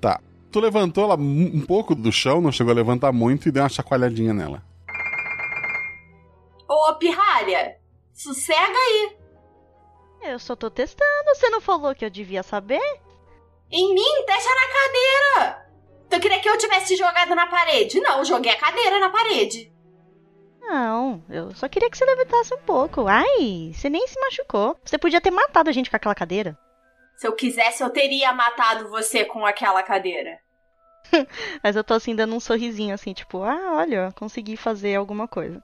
Tá. 0.05 0.21
Tu 0.51 0.59
levantou 0.59 1.05
ela 1.05 1.15
um 1.15 1.65
pouco 1.65 1.95
do 1.95 2.11
chão, 2.11 2.39
não 2.39 2.51
chegou 2.51 2.71
a 2.71 2.75
levantar 2.75 3.11
muito 3.11 3.49
e 3.49 3.51
deu 3.51 3.63
uma 3.63 3.69
chacoalhadinha 3.69 4.35
nela. 4.35 4.61
Ô, 6.69 6.93
pirralha, 6.93 7.77
sossega 8.13 8.59
aí. 8.61 9.17
Eu 10.21 10.37
só 10.37 10.55
tô 10.55 10.69
testando, 10.69 11.33
você 11.33 11.49
não 11.49 11.59
falou 11.59 11.95
que 11.95 12.05
eu 12.05 12.09
devia 12.11 12.43
saber? 12.43 12.83
Em 13.71 13.95
mim, 13.95 14.25
deixa 14.27 14.49
na 14.49 14.67
cadeira. 14.77 15.65
Tu 16.07 16.19
queria 16.19 16.39
que 16.39 16.49
eu 16.49 16.57
tivesse 16.59 16.95
jogado 16.95 17.33
na 17.33 17.47
parede? 17.47 17.99
Não, 17.99 18.19
eu 18.19 18.25
joguei 18.25 18.51
a 18.51 18.59
cadeira 18.59 18.99
na 18.99 19.09
parede. 19.09 19.73
Não, 20.61 21.23
eu 21.27 21.51
só 21.55 21.67
queria 21.67 21.89
que 21.89 21.97
você 21.97 22.05
levitasse 22.05 22.53
um 22.53 22.59
pouco. 22.59 23.07
Ai, 23.07 23.71
você 23.73 23.89
nem 23.89 24.07
se 24.07 24.19
machucou. 24.19 24.77
Você 24.85 24.99
podia 24.99 25.19
ter 25.19 25.31
matado 25.31 25.67
a 25.67 25.73
gente 25.73 25.89
com 25.89 25.95
aquela 25.95 26.13
cadeira. 26.13 26.55
Se 27.17 27.27
eu 27.27 27.33
quisesse, 27.33 27.81
eu 27.83 27.89
teria 27.89 28.33
matado 28.33 28.89
você 28.89 29.23
com 29.25 29.45
aquela 29.45 29.81
cadeira. 29.83 30.37
Mas 31.63 31.75
eu 31.75 31.83
tô 31.83 31.93
assim 31.93 32.15
dando 32.15 32.35
um 32.35 32.39
sorrisinho 32.39 32.93
assim, 32.93 33.13
tipo, 33.13 33.43
ah, 33.43 33.75
olha, 33.77 34.11
consegui 34.15 34.57
fazer 34.57 34.95
alguma 34.95 35.27
coisa. 35.27 35.63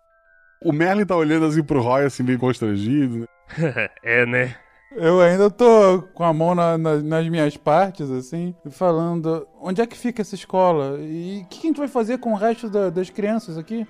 O 0.63 0.71
Merlin 0.71 1.05
tá 1.05 1.15
olhando 1.15 1.45
assim 1.45 1.63
pro 1.63 1.81
Roy, 1.81 2.05
assim, 2.05 2.23
meio 2.23 2.37
constrangido. 2.39 3.27
né? 3.57 3.89
é, 4.03 4.25
né? 4.25 4.55
Eu 4.93 5.21
ainda 5.21 5.49
tô 5.49 6.01
com 6.13 6.23
a 6.23 6.33
mão 6.33 6.53
na- 6.53 6.77
na- 6.77 6.97
nas 6.97 7.27
minhas 7.29 7.55
partes, 7.57 8.11
assim, 8.11 8.53
falando: 8.71 9.47
onde 9.59 9.81
é 9.81 9.87
que 9.87 9.97
fica 9.97 10.21
essa 10.21 10.35
escola? 10.35 10.97
E 10.99 11.41
o 11.43 11.47
que 11.47 11.59
a 11.59 11.61
gente 11.69 11.77
vai 11.79 11.87
fazer 11.87 12.17
com 12.19 12.33
o 12.33 12.35
resto 12.35 12.69
da- 12.69 12.89
das 12.89 13.09
crianças 13.09 13.57
aqui? 13.57 13.87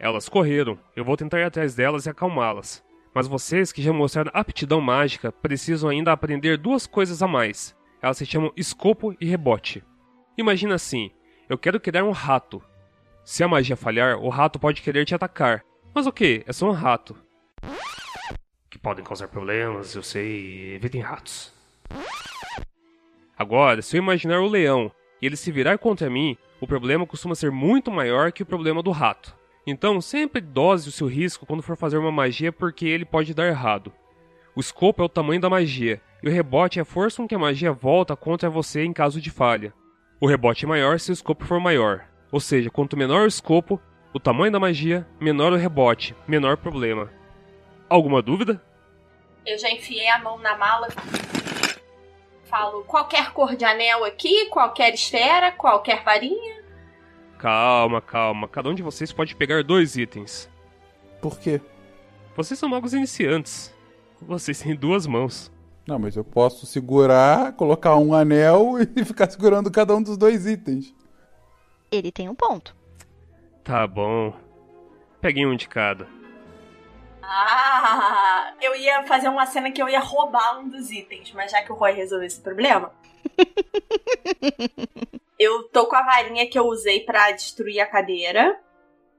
Elas 0.00 0.28
correram. 0.28 0.78
Eu 0.94 1.04
vou 1.04 1.16
tentar 1.16 1.40
ir 1.40 1.44
atrás 1.44 1.74
delas 1.74 2.06
e 2.06 2.10
acalmá-las. 2.10 2.82
Mas 3.14 3.26
vocês 3.26 3.72
que 3.72 3.82
já 3.82 3.92
mostraram 3.92 4.30
aptidão 4.34 4.80
mágica 4.80 5.32
precisam 5.32 5.90
ainda 5.90 6.12
aprender 6.12 6.56
duas 6.56 6.86
coisas 6.86 7.22
a 7.22 7.26
mais. 7.26 7.76
Elas 8.00 8.18
se 8.18 8.26
chamam 8.26 8.52
escopo 8.56 9.16
e 9.20 9.26
rebote. 9.26 9.82
Imagina 10.36 10.74
assim: 10.74 11.10
eu 11.48 11.56
quero 11.56 11.80
criar 11.80 12.04
um 12.04 12.10
rato. 12.10 12.62
Se 13.24 13.42
a 13.42 13.48
magia 13.48 13.76
falhar, 13.76 14.18
o 14.18 14.28
rato 14.28 14.58
pode 14.58 14.82
querer 14.82 15.04
te 15.04 15.14
atacar. 15.14 15.64
Mas 15.94 16.06
o 16.06 16.12
que? 16.12 16.44
É 16.46 16.52
só 16.52 16.68
um 16.68 16.72
rato. 16.72 17.16
Que 18.70 18.78
podem 18.78 19.04
causar 19.04 19.28
problemas, 19.28 19.94
eu 19.94 20.02
sei. 20.02 20.74
Evitem 20.74 21.00
ratos. 21.00 21.52
Agora, 23.38 23.80
se 23.82 23.96
eu 23.96 24.02
imaginar 24.02 24.40
o 24.40 24.48
leão 24.48 24.90
e 25.22 25.26
ele 25.26 25.36
se 25.36 25.52
virar 25.52 25.78
contra 25.78 26.10
mim, 26.10 26.36
o 26.60 26.66
problema 26.66 27.06
costuma 27.06 27.34
ser 27.34 27.50
muito 27.50 27.90
maior 27.90 28.32
que 28.32 28.42
o 28.42 28.46
problema 28.46 28.82
do 28.82 28.90
rato. 28.90 29.37
Então, 29.70 30.00
sempre 30.00 30.40
dose 30.40 30.88
o 30.88 30.92
seu 30.92 31.06
risco 31.06 31.44
quando 31.44 31.62
for 31.62 31.76
fazer 31.76 31.98
uma 31.98 32.10
magia 32.10 32.50
porque 32.50 32.86
ele 32.86 33.04
pode 33.04 33.34
dar 33.34 33.46
errado. 33.46 33.92
O 34.56 34.60
escopo 34.60 35.02
é 35.02 35.04
o 35.04 35.10
tamanho 35.10 35.42
da 35.42 35.50
magia, 35.50 36.00
e 36.22 36.28
o 36.28 36.32
rebote 36.32 36.78
é 36.78 36.82
a 36.82 36.86
força 36.86 37.20
com 37.20 37.28
que 37.28 37.34
a 37.34 37.38
magia 37.38 37.70
volta 37.70 38.16
contra 38.16 38.48
você 38.48 38.82
em 38.82 38.94
caso 38.94 39.20
de 39.20 39.30
falha. 39.30 39.74
O 40.18 40.26
rebote 40.26 40.64
é 40.64 40.68
maior 40.68 40.98
se 40.98 41.10
o 41.10 41.12
escopo 41.12 41.44
for 41.44 41.60
maior. 41.60 42.06
Ou 42.32 42.40
seja, 42.40 42.70
quanto 42.70 42.96
menor 42.96 43.24
o 43.24 43.28
escopo, 43.28 43.78
o 44.14 44.18
tamanho 44.18 44.50
da 44.50 44.58
magia, 44.58 45.06
menor 45.20 45.52
o 45.52 45.56
rebote, 45.56 46.16
menor 46.26 46.56
problema. 46.56 47.12
Alguma 47.90 48.22
dúvida? 48.22 48.62
Eu 49.44 49.58
já 49.58 49.68
enfiei 49.70 50.08
a 50.08 50.18
mão 50.18 50.38
na 50.38 50.56
mala. 50.56 50.88
Falo 52.44 52.84
qualquer 52.84 53.34
cor 53.34 53.54
de 53.54 53.66
anel 53.66 54.02
aqui, 54.02 54.46
qualquer 54.46 54.94
esfera, 54.94 55.52
qualquer 55.52 56.02
varinha. 56.02 56.57
Calma, 57.38 58.00
calma. 58.00 58.48
Cada 58.48 58.68
um 58.68 58.74
de 58.74 58.82
vocês 58.82 59.12
pode 59.12 59.36
pegar 59.36 59.62
dois 59.62 59.96
itens. 59.96 60.50
Por 61.22 61.38
quê? 61.38 61.60
Vocês 62.36 62.58
são 62.58 62.68
magos 62.68 62.92
iniciantes. 62.92 63.72
Vocês 64.20 64.60
têm 64.60 64.74
duas 64.74 65.06
mãos. 65.06 65.52
Não, 65.86 65.98
mas 65.98 66.16
eu 66.16 66.24
posso 66.24 66.66
segurar, 66.66 67.52
colocar 67.52 67.96
um 67.96 68.12
anel 68.12 68.74
e 68.94 69.04
ficar 69.04 69.30
segurando 69.30 69.70
cada 69.70 69.94
um 69.94 70.02
dos 70.02 70.16
dois 70.16 70.46
itens. 70.46 70.94
Ele 71.90 72.12
tem 72.12 72.28
um 72.28 72.34
ponto. 72.34 72.76
Tá 73.64 73.86
bom. 73.86 74.34
Peguem 75.20 75.46
um 75.46 75.56
de 75.56 75.68
cada. 75.68 76.06
Ah, 77.22 78.52
eu 78.60 78.74
ia 78.74 79.04
fazer 79.04 79.28
uma 79.28 79.46
cena 79.46 79.70
que 79.70 79.80
eu 79.80 79.88
ia 79.88 80.00
roubar 80.00 80.58
um 80.60 80.68
dos 80.68 80.90
itens, 80.90 81.32
mas 81.32 81.52
já 81.52 81.62
que 81.62 81.70
o 81.70 81.74
Roy 81.74 81.92
resolveu 81.92 82.26
esse 82.26 82.40
problema. 82.40 82.90
eu 85.38 85.64
tô 85.68 85.86
com 85.86 85.96
a 85.96 86.02
varinha 86.02 86.48
que 86.48 86.58
eu 86.58 86.66
usei 86.66 87.00
pra 87.00 87.30
destruir 87.30 87.80
a 87.80 87.86
cadeira. 87.86 88.58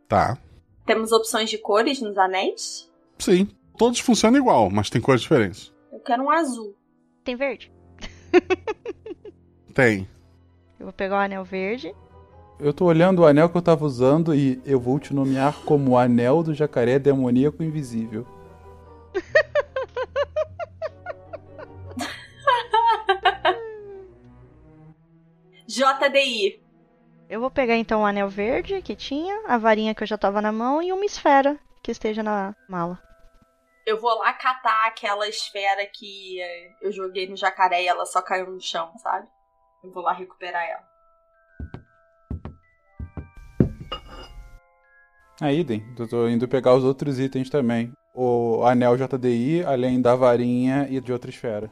Tá. 0.08 0.38
Temos 0.86 1.12
opções 1.12 1.50
de 1.50 1.58
cores 1.58 2.02
nos 2.02 2.18
anéis. 2.18 2.92
Sim. 3.18 3.48
Todos 3.78 4.00
funcionam 4.00 4.38
igual, 4.38 4.70
mas 4.70 4.90
tem 4.90 5.00
cores 5.00 5.22
diferentes. 5.22 5.74
Eu 5.92 6.00
quero 6.00 6.24
um 6.24 6.30
azul. 6.30 6.76
Tem 7.24 7.36
verde? 7.36 7.72
Tem. 9.74 10.08
Eu 10.80 10.88
vou 10.88 10.94
pegar 10.94 11.18
o 11.18 11.20
anel 11.20 11.44
verde. 11.44 11.94
Eu 12.60 12.74
tô 12.74 12.86
olhando 12.86 13.20
o 13.20 13.26
anel 13.26 13.50
que 13.50 13.56
eu 13.56 13.62
tava 13.62 13.86
usando 13.86 14.36
e 14.36 14.62
eu 14.66 14.80
vou 14.80 15.00
te 15.00 15.14
nomear 15.14 15.56
como 15.64 15.92
o 15.92 15.98
Anel 15.98 16.44
do 16.44 16.54
Jacaré 16.54 17.00
Demoníaco 17.00 17.64
Invisível. 17.64 18.28
JDI. 25.70 26.60
Eu 27.30 27.40
vou 27.40 27.52
pegar 27.52 27.76
então 27.76 28.02
o 28.02 28.06
anel 28.06 28.28
verde 28.28 28.82
que 28.82 28.96
tinha, 28.96 29.44
a 29.48 29.56
varinha 29.56 29.94
que 29.94 30.02
eu 30.02 30.08
já 30.08 30.18
tava 30.18 30.42
na 30.42 30.52
mão 30.52 30.82
e 30.82 30.92
uma 30.92 31.06
esfera 31.06 31.60
que 31.84 31.92
esteja 31.92 32.24
na 32.24 32.56
mala. 32.68 33.00
Eu 33.86 34.02
vou 34.02 34.18
lá 34.18 34.34
catar 34.34 34.88
aquela 34.88 35.28
esfera 35.28 35.86
que 35.86 36.40
eu 36.82 36.92
joguei 36.92 37.30
no 37.30 37.36
jacaré 37.36 37.84
e 37.84 37.88
ela 37.88 38.04
só 38.08 38.20
caiu 38.20 38.50
no 38.50 38.60
chão, 38.60 38.92
sabe? 38.98 39.28
Eu 39.84 39.92
vou 39.92 40.02
lá 40.02 40.12
recuperar 40.12 40.64
ela. 40.68 40.90
Ah, 45.40 45.54
idem. 45.54 45.84
Eu 46.00 46.10
tô 46.10 46.28
indo 46.28 46.48
pegar 46.48 46.74
os 46.74 46.84
outros 46.84 47.20
itens 47.20 47.48
também. 47.48 47.94
O 48.16 48.66
anel 48.66 48.98
JDI, 48.98 49.64
além 49.64 50.02
da 50.02 50.16
varinha 50.16 50.88
e 50.90 51.00
de 51.00 51.14
outra 51.14 51.30
esfera. 51.30 51.70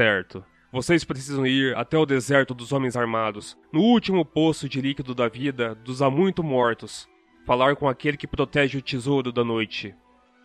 Certo. 0.00 0.42
Vocês 0.72 1.04
precisam 1.04 1.46
ir 1.46 1.76
até 1.76 1.98
o 1.98 2.06
deserto 2.06 2.54
dos 2.54 2.72
homens 2.72 2.96
armados, 2.96 3.54
no 3.70 3.82
último 3.82 4.24
poço 4.24 4.66
de 4.66 4.80
líquido 4.80 5.14
da 5.14 5.28
vida 5.28 5.74
dos 5.74 6.00
há 6.00 6.08
muito 6.08 6.42
mortos. 6.42 7.06
Falar 7.44 7.76
com 7.76 7.86
aquele 7.86 8.16
que 8.16 8.26
protege 8.26 8.78
o 8.78 8.82
tesouro 8.82 9.30
da 9.30 9.44
noite. 9.44 9.94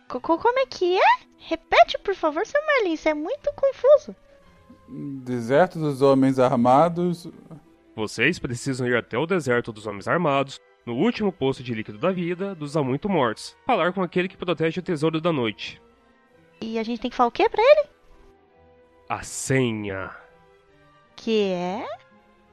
Cocô, 0.08 0.36
como 0.36 0.58
é 0.58 0.66
que 0.66 0.98
é? 0.98 1.20
Repete, 1.38 1.98
por 2.00 2.14
favor, 2.14 2.44
seu 2.44 2.60
Merlin, 2.66 2.92
isso 2.92 3.08
é 3.08 3.14
muito 3.14 3.50
confuso. 3.54 4.14
Deserto 5.24 5.78
dos 5.78 6.02
Homens 6.02 6.38
Armados. 6.38 7.26
Vocês 7.96 8.38
precisam 8.38 8.86
ir 8.86 8.94
até 8.94 9.16
o 9.16 9.24
deserto 9.24 9.72
dos 9.72 9.86
homens 9.86 10.06
armados, 10.06 10.60
no 10.84 10.92
último 10.96 11.32
poço 11.32 11.62
de 11.62 11.72
líquido 11.72 11.96
da 11.96 12.12
vida 12.12 12.54
dos 12.54 12.76
há 12.76 12.82
muito 12.82 13.08
mortos. 13.08 13.56
Falar 13.64 13.94
com 13.94 14.02
aquele 14.02 14.28
que 14.28 14.36
protege 14.36 14.80
o 14.80 14.82
tesouro 14.82 15.18
da 15.18 15.32
noite. 15.32 15.80
E 16.60 16.78
a 16.78 16.82
gente 16.82 17.00
tem 17.00 17.10
que 17.10 17.16
falar 17.16 17.28
o 17.28 17.32
que 17.32 17.48
pra 17.48 17.62
ele? 17.62 17.95
A 19.08 19.22
senha. 19.22 20.10
Que 21.14 21.52
é? 21.52 21.86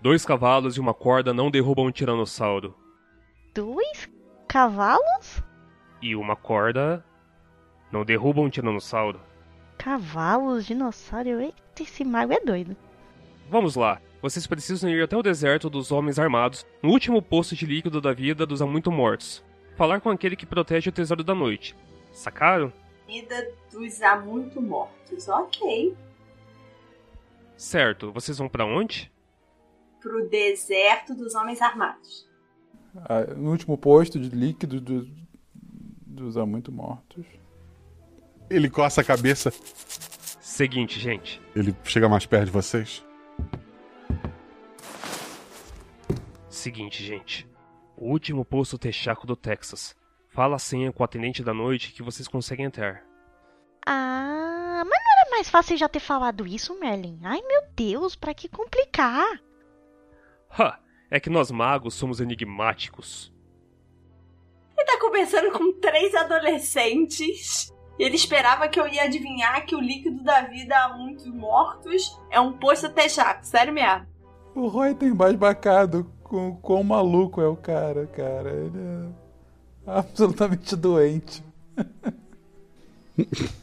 Dois 0.01 0.23
cavalos 0.23 0.77
e 0.77 0.79
uma 0.79 0.93
corda 0.93 1.33
não 1.33 1.49
derrubam 1.49 1.87
um 1.87 1.91
tiranossauro. 1.91 2.75
Dois 3.55 4.07
cavalos? 4.47 5.41
E 5.99 6.15
uma 6.15 6.35
corda 6.35 7.03
não 7.91 8.05
derruba 8.05 8.41
um 8.41 8.49
tiranossauro. 8.49 9.19
Cavalos, 9.79 10.67
dinossauro. 10.67 11.41
Eita, 11.41 11.81
esse 11.81 12.03
mago 12.03 12.33
é 12.33 12.39
doido. 12.39 12.75
Vamos 13.49 13.75
lá. 13.75 13.99
Vocês 14.21 14.45
precisam 14.45 14.89
ir 14.91 15.01
até 15.03 15.17
o 15.17 15.23
deserto 15.23 15.71
dos 15.71 15.91
homens 15.91 16.19
armados, 16.19 16.65
no 16.81 16.89
último 16.89 17.21
poço 17.21 17.55
de 17.55 17.65
líquido 17.65 17.99
da 17.99 18.13
vida 18.13 18.45
dos 18.45 18.61
há 18.61 18.65
muito 18.67 18.91
mortos. 18.91 19.43
Falar 19.75 20.01
com 20.01 20.09
aquele 20.11 20.35
que 20.35 20.45
protege 20.45 20.89
o 20.89 20.93
tesouro 20.93 21.23
da 21.23 21.33
noite. 21.33 21.75
Sacaram? 22.11 22.71
Vida 23.07 23.51
dos 23.71 24.01
há 24.03 24.17
muito 24.17 24.61
mortos. 24.61 25.27
Ok. 25.27 25.95
Certo. 27.55 28.11
Vocês 28.11 28.37
vão 28.37 28.49
pra 28.49 28.65
onde? 28.65 29.11
Pro 30.01 30.27
deserto 30.29 31.13
dos 31.15 31.33
homens 31.35 31.61
armados. 31.61 32.27
Ah, 32.95 33.33
no 33.35 33.51
último 33.51 33.77
posto 33.77 34.19
de 34.19 34.29
líquido 34.29 34.79
do- 34.81 35.09
dos 36.05 36.37
há 36.37 36.45
muito 36.45 36.71
mortos. 36.71 37.25
Ele 38.49 38.69
coça 38.69 39.01
a 39.01 39.03
cabeça. 39.03 39.51
Seguinte, 40.41 40.99
gente. 40.99 41.41
Ele 41.55 41.75
chega 41.83 42.07
mais 42.09 42.25
perto 42.25 42.45
de 42.45 42.51
vocês. 42.51 43.03
seguinte, 46.49 47.03
gente. 47.03 47.45
O 47.97 48.09
último 48.09 48.45
posto 48.45 48.77
Texaco 48.77 49.27
do 49.27 49.35
Texas. 49.35 49.95
Fala 50.29 50.55
a 50.55 50.59
senha 50.59 50.91
com 50.93 51.03
o 51.03 51.05
atendente 51.05 51.43
da 51.43 51.53
noite 51.53 51.91
que 51.91 52.01
vocês 52.03 52.27
conseguem 52.27 52.65
entrar. 52.65 53.03
Ah, 53.85 54.83
mas 54.85 54.99
não 55.03 55.21
era 55.21 55.31
mais 55.31 55.49
fácil 55.49 55.77
já 55.77 55.89
ter 55.89 55.99
falado 55.99 56.47
isso, 56.47 56.77
Merlin? 56.79 57.19
Ai, 57.23 57.41
meu 57.41 57.63
Deus, 57.75 58.15
pra 58.15 58.33
que 58.33 58.47
complicar? 58.47 59.41
Ha! 60.57 60.79
É 61.09 61.19
que 61.19 61.29
nós 61.29 61.51
magos 61.51 61.93
somos 61.93 62.19
enigmáticos. 62.19 63.31
Ele 64.75 64.87
tá 64.87 64.99
conversando 64.99 65.51
com 65.51 65.79
três 65.79 66.15
adolescentes. 66.15 67.71
E 67.99 68.03
ele 68.03 68.15
esperava 68.15 68.67
que 68.67 68.79
eu 68.79 68.87
ia 68.87 69.03
adivinhar 69.03 69.63
que 69.65 69.75
o 69.75 69.79
líquido 69.79 70.23
da 70.23 70.41
vida 70.41 70.75
a 70.75 70.97
muitos 70.97 71.27
mortos 71.27 72.19
é 72.31 72.39
um 72.39 72.53
posto 72.53 72.89
texaco. 72.89 73.45
Sério 73.45 73.71
mesmo. 73.71 74.07
O 74.55 74.67
Roy 74.67 74.95
tem 74.95 75.09
embasbacado 75.09 76.11
com 76.23 76.55
quão 76.55 76.83
maluco 76.83 77.39
é 77.39 77.47
o 77.47 77.55
cara, 77.55 78.07
cara. 78.07 78.49
Ele 78.49 78.79
é 79.85 79.91
absolutamente 79.99 80.75
doente. 80.75 81.43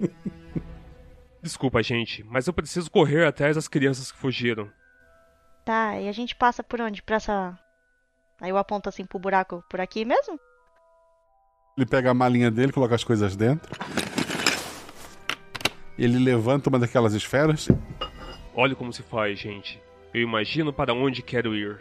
Desculpa, 1.42 1.82
gente, 1.82 2.22
mas 2.24 2.46
eu 2.46 2.52
preciso 2.52 2.90
correr 2.90 3.24
atrás 3.24 3.56
das 3.56 3.68
crianças 3.68 4.12
que 4.12 4.18
fugiram. 4.18 4.70
Tá, 5.64 5.98
e 5.98 6.08
a 6.08 6.12
gente 6.12 6.34
passa 6.34 6.62
por 6.62 6.80
onde? 6.80 7.02
Pra 7.02 7.16
essa. 7.16 7.58
Aí 8.40 8.50
eu 8.50 8.58
aponto 8.58 8.88
assim 8.88 9.04
pro 9.04 9.18
buraco 9.18 9.64
por 9.68 9.80
aqui 9.80 10.04
mesmo? 10.04 10.38
Ele 11.76 11.86
pega 11.86 12.10
a 12.10 12.14
malinha 12.14 12.50
dele, 12.50 12.72
coloca 12.72 12.94
as 12.94 13.04
coisas 13.04 13.36
dentro. 13.36 13.70
Ele 15.98 16.18
levanta 16.18 16.68
uma 16.68 16.78
daquelas 16.78 17.14
esferas. 17.14 17.68
Olha 18.54 18.74
como 18.74 18.92
se 18.92 19.02
faz, 19.02 19.38
gente. 19.38 19.80
Eu 20.12 20.22
imagino 20.22 20.72
para 20.72 20.92
onde 20.92 21.22
quero 21.22 21.54
ir. 21.54 21.78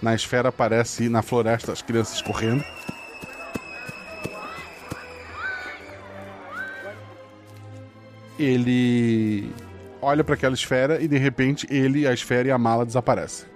Na 0.00 0.14
esfera 0.14 0.48
aparece 0.48 1.08
na 1.08 1.22
floresta 1.22 1.72
as 1.72 1.82
crianças 1.82 2.22
correndo. 2.22 2.64
Ele 8.38 9.50
olha 10.00 10.22
para 10.22 10.34
aquela 10.34 10.54
esfera 10.54 11.02
e 11.02 11.08
de 11.08 11.18
repente 11.18 11.66
ele, 11.70 12.06
a 12.06 12.12
esfera 12.12 12.48
e 12.48 12.50
a 12.50 12.58
mala 12.58 12.86
desaparecem. 12.86 13.48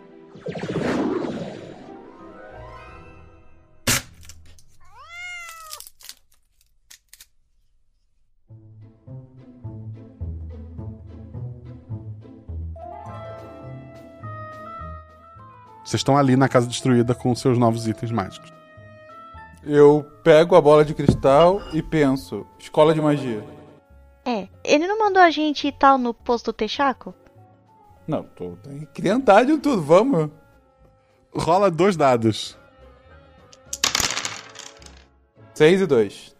Vocês 15.84 16.00
estão 16.00 16.16
ali 16.16 16.36
na 16.36 16.48
casa 16.48 16.66
destruída 16.66 17.14
com 17.14 17.34
seus 17.34 17.58
novos 17.58 17.86
itens 17.86 18.10
mágicos. 18.10 18.50
Eu 19.62 20.04
pego 20.24 20.56
a 20.56 20.60
bola 20.60 20.84
de 20.84 20.94
cristal 20.94 21.60
e 21.72 21.82
penso: 21.82 22.46
escola 22.58 22.94
de 22.94 23.00
magia. 23.00 23.61
É, 24.24 24.48
ele 24.64 24.86
não 24.86 24.98
mandou 24.98 25.22
a 25.22 25.30
gente 25.30 25.66
ir 25.66 25.72
tal 25.72 25.98
no 25.98 26.14
posto 26.14 26.52
Texaco? 26.52 27.14
Não, 28.06 28.22
tô, 28.22 28.56
tem 28.62 28.86
que 28.92 29.08
andar 29.08 29.44
de 29.44 29.58
tudo, 29.58 29.82
vamos. 29.82 30.30
Rola 31.34 31.70
dois 31.70 31.96
dados. 31.96 32.56
6 35.54 35.82
e 35.82 35.86
2. 35.86 36.36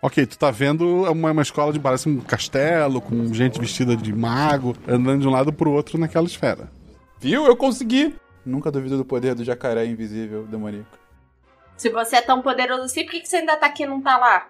Ok, 0.00 0.26
tu 0.26 0.38
tá 0.38 0.50
vendo 0.50 1.04
uma, 1.10 1.30
uma 1.30 1.42
escola 1.42 1.72
de 1.72 1.78
parece 1.78 2.08
um 2.08 2.20
castelo, 2.20 3.00
com 3.00 3.32
gente 3.32 3.60
vestida 3.60 3.96
de 3.96 4.12
mago, 4.12 4.74
andando 4.86 5.20
de 5.20 5.28
um 5.28 5.30
lado 5.30 5.52
pro 5.52 5.70
outro 5.70 5.98
naquela 5.98 6.26
esfera. 6.26 6.70
Viu? 7.20 7.46
Eu 7.46 7.56
consegui! 7.56 8.14
Nunca 8.44 8.70
duvido 8.70 8.96
do 8.96 9.04
poder 9.04 9.34
do 9.34 9.44
jacaré 9.44 9.86
invisível 9.86 10.44
demoníaco. 10.44 10.98
Se 11.82 11.90
você 11.90 12.14
é 12.14 12.22
tão 12.22 12.40
poderoso 12.40 12.84
assim, 12.84 13.02
por 13.02 13.10
que 13.10 13.20
que 13.22 13.28
você 13.28 13.38
ainda 13.38 13.56
tá 13.56 13.66
aqui 13.66 13.82
e 13.82 13.86
não 13.86 14.00
tá 14.00 14.16
lá? 14.16 14.48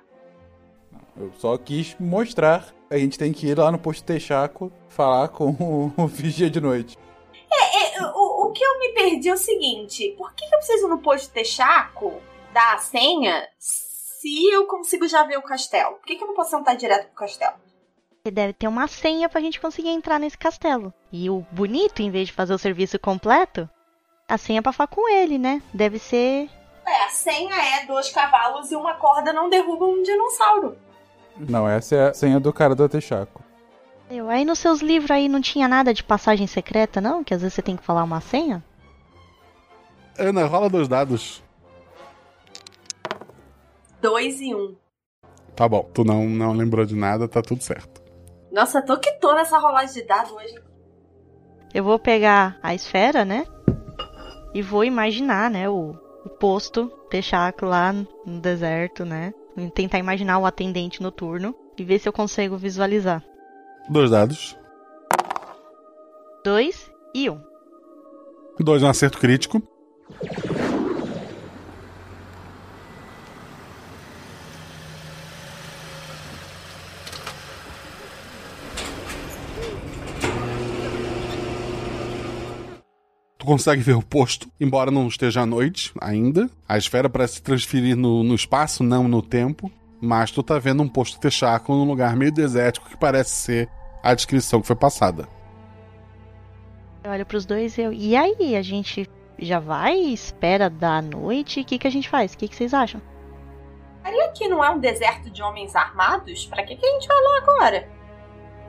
Eu 1.17 1.33
só 1.39 1.57
quis 1.57 1.97
mostrar. 1.99 2.75
A 2.91 2.99
gente 2.99 3.19
tem 3.19 3.33
que 3.33 3.47
ir 3.47 3.59
lá 3.59 3.73
no 3.73 3.79
posto 3.79 4.05
Texaco 4.05 4.71
falar 4.87 5.29
com 5.29 5.49
o, 5.53 5.93
o 5.97 6.07
vigia 6.07 6.51
de 6.51 6.61
noite. 6.61 6.99
É, 7.51 7.97
é, 7.97 8.03
o, 8.03 8.49
o 8.49 8.53
que 8.53 8.63
eu 8.63 8.79
me 8.79 8.91
perdi 8.91 9.31
é 9.31 9.33
o 9.33 9.39
seguinte: 9.39 10.15
por 10.19 10.35
que, 10.35 10.47
que 10.47 10.55
eu 10.55 10.59
preciso 10.59 10.89
no 10.89 10.99
posto 10.99 11.33
Texaco 11.33 12.21
dar 12.53 12.75
a 12.75 12.79
senha 12.79 13.49
se 13.59 14.53
eu 14.53 14.67
consigo 14.67 15.09
já 15.09 15.23
ver 15.23 15.39
o 15.39 15.43
castelo? 15.43 15.95
Por 15.95 16.05
que, 16.05 16.17
que 16.17 16.23
eu 16.23 16.29
não 16.29 16.35
posso 16.35 16.51
sentar 16.51 16.77
direto 16.77 17.07
pro 17.07 17.15
castelo? 17.15 17.55
Você 18.23 18.31
deve 18.31 18.53
ter 18.53 18.69
uma 18.69 18.87
senha 18.87 19.27
pra 19.27 19.41
gente 19.41 19.59
conseguir 19.59 19.89
entrar 19.89 20.19
nesse 20.19 20.37
castelo. 20.37 20.93
E 21.11 21.31
o 21.31 21.47
bonito, 21.51 22.03
em 22.03 22.11
vez 22.11 22.29
de 22.29 22.35
fazer 22.35 22.53
o 22.53 22.59
serviço 22.59 22.99
completo, 22.99 23.67
a 24.29 24.37
senha 24.37 24.59
é 24.59 24.63
pra 24.63 24.71
falar 24.71 24.89
com 24.89 25.09
ele, 25.09 25.39
né? 25.39 25.63
Deve 25.73 25.99
ser. 25.99 26.51
É, 26.93 27.07
a 27.07 27.09
senha 27.09 27.55
é 27.55 27.87
dois 27.87 28.11
cavalos 28.11 28.71
e 28.71 28.77
uma 28.77 28.93
corda 28.95 29.33
não 29.33 29.49
derrubam 29.49 29.93
um 29.93 30.03
dinossauro. 30.03 30.77
Não, 31.39 31.67
essa 31.67 31.95
é 31.95 32.09
a 32.11 32.15
senha 32.15 32.39
do 32.39 32.53
cara 32.53 32.75
do 32.75 32.87
Texaco. 32.87 33.43
Eu, 34.11 34.29
aí 34.29 34.45
nos 34.45 34.59
seus 34.59 34.83
livros 34.83 35.11
aí 35.11 35.27
não 35.27 35.41
tinha 35.41 35.67
nada 35.67 35.95
de 35.95 36.05
passagem 36.05 36.47
secreta, 36.47 37.01
não? 37.01 37.25
Que 37.25 37.33
às 37.33 37.41
vezes 37.41 37.55
você 37.55 37.63
tem 37.63 37.79
que 37.79 37.83
falar 37.83 38.05
uma 38.05 38.21
senha? 38.21 38.63
Ana, 40.19 40.45
rola 40.45 40.69
dois 40.69 40.87
dados. 40.87 41.43
Dois 44.03 44.39
e 44.43 44.55
um. 44.55 44.77
Tá 45.57 45.67
bom, 45.67 45.89
tu 45.95 46.05
não, 46.05 46.27
não 46.27 46.53
lembrou 46.53 46.85
de 46.85 46.95
nada, 46.95 47.27
tá 47.27 47.41
tudo 47.41 47.63
certo. 47.63 48.03
Nossa, 48.51 48.83
tô 48.83 48.99
que 48.99 49.13
tô 49.13 49.33
nessa 49.33 49.59
rolagem 49.59 49.95
de 49.95 50.07
dados 50.07 50.31
hoje. 50.33 50.55
Eu 51.73 51.85
vou 51.85 51.99
pegar 51.99 52.59
a 52.63 52.75
esfera, 52.75 53.25
né? 53.25 53.47
E 54.53 54.61
vou 54.61 54.85
imaginar, 54.85 55.51
né, 55.51 55.71
o, 55.71 55.97
o 56.25 56.29
posto 56.29 56.89
Texaco 57.11 57.67
lá 57.67 57.93
no 57.93 58.41
deserto, 58.41 59.05
né? 59.05 59.35
E 59.57 59.71
tentar 59.71 59.99
imaginar 59.99 60.39
o 60.39 60.47
atendente 60.47 61.03
noturno 61.03 61.55
e 61.77 61.85
ver 61.85 61.99
se 61.99 62.09
eu 62.09 62.13
consigo 62.13 62.57
visualizar. 62.57 63.23
Dois 63.89 64.11
dados. 64.11 64.57
Dois 66.45 66.91
e 67.15 67.29
um. 67.29 67.41
Dois 68.59 68.83
é 68.83 68.87
um 68.87 68.91
acerto 68.91 69.19
crítico. 69.19 69.63
Tu 83.43 83.47
consegue 83.47 83.83
ver 83.83 83.97
o 83.97 84.03
posto, 84.03 84.49
embora 84.61 84.89
não 84.89 85.09
esteja 85.09 85.41
à 85.41 85.47
noite 85.47 85.93
ainda. 86.01 86.49
A 86.69 86.79
esfera 86.79 87.11
parece 87.11 87.35
se 87.35 87.43
transferir 87.43 87.97
no, 87.97 88.23
no 88.23 88.37
espaço, 88.37 88.85
não 88.85 89.09
no 89.09 89.21
tempo. 89.21 89.69
Mas 90.01 90.31
tu 90.31 90.45
tá 90.45 90.61
vendo 90.61 90.81
um 90.81 90.89
posto 90.89 91.19
texaco 91.19 91.75
num 91.75 91.83
lugar 91.85 92.15
meio 92.15 92.31
desértico 92.31 92.89
que 92.89 92.97
parece 92.97 93.31
ser 93.31 93.69
a 94.01 94.15
descrição 94.15 94.61
que 94.61 94.69
foi 94.69 94.77
passada. 94.77 95.27
Eu 97.03 97.11
olho 97.11 97.27
pros 97.27 97.45
dois 97.45 97.77
e 97.77 97.81
eu. 97.81 97.93
E 97.93 98.15
aí, 98.15 98.55
a 98.55 98.63
gente 98.63 99.11
já 99.37 99.59
vai? 99.59 99.99
Espera 99.99 100.71
da 100.71 101.03
noite? 101.03 101.63
O 101.63 101.65
que, 101.65 101.79
que 101.79 101.89
a 101.89 101.91
gente 101.91 102.09
faz? 102.09 102.35
O 102.35 102.39
que, 102.39 102.47
que 102.47 102.55
vocês 102.55 102.73
acham? 102.73 103.03
Ali 104.05 104.21
aqui 104.21 104.47
não 104.47 104.65
é 104.65 104.71
um 104.71 104.79
deserto 104.79 105.29
de 105.31 105.43
homens 105.43 105.75
armados? 105.75 106.47
Pra 106.47 106.63
que, 106.63 106.77
que 106.77 106.87
a 106.87 106.91
gente 106.93 107.09
vai 107.09 107.21
lá 107.21 107.39
agora? 107.39 107.89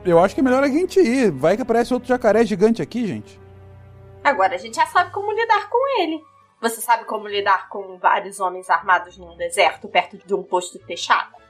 Eu 0.04 0.18
acho 0.18 0.34
que 0.34 0.40
é 0.40 0.44
melhor 0.44 0.64
a 0.64 0.68
gente 0.68 0.98
ir. 0.98 1.30
Vai 1.30 1.54
que 1.54 1.62
aparece 1.62 1.94
outro 1.94 2.08
jacaré 2.08 2.44
gigante 2.44 2.82
aqui, 2.82 3.06
gente. 3.06 3.43
Agora 4.24 4.54
a 4.54 4.58
gente 4.58 4.76
já 4.76 4.86
sabe 4.86 5.12
como 5.12 5.30
lidar 5.30 5.68
com 5.68 6.00
ele. 6.00 6.24
Você 6.62 6.80
sabe 6.80 7.04
como 7.04 7.28
lidar 7.28 7.68
com 7.68 7.98
vários 7.98 8.40
homens 8.40 8.70
armados 8.70 9.18
num 9.18 9.36
deserto 9.36 9.86
perto 9.86 10.16
de 10.16 10.34
um 10.34 10.42
posto 10.42 10.78
texaco? 10.78 11.42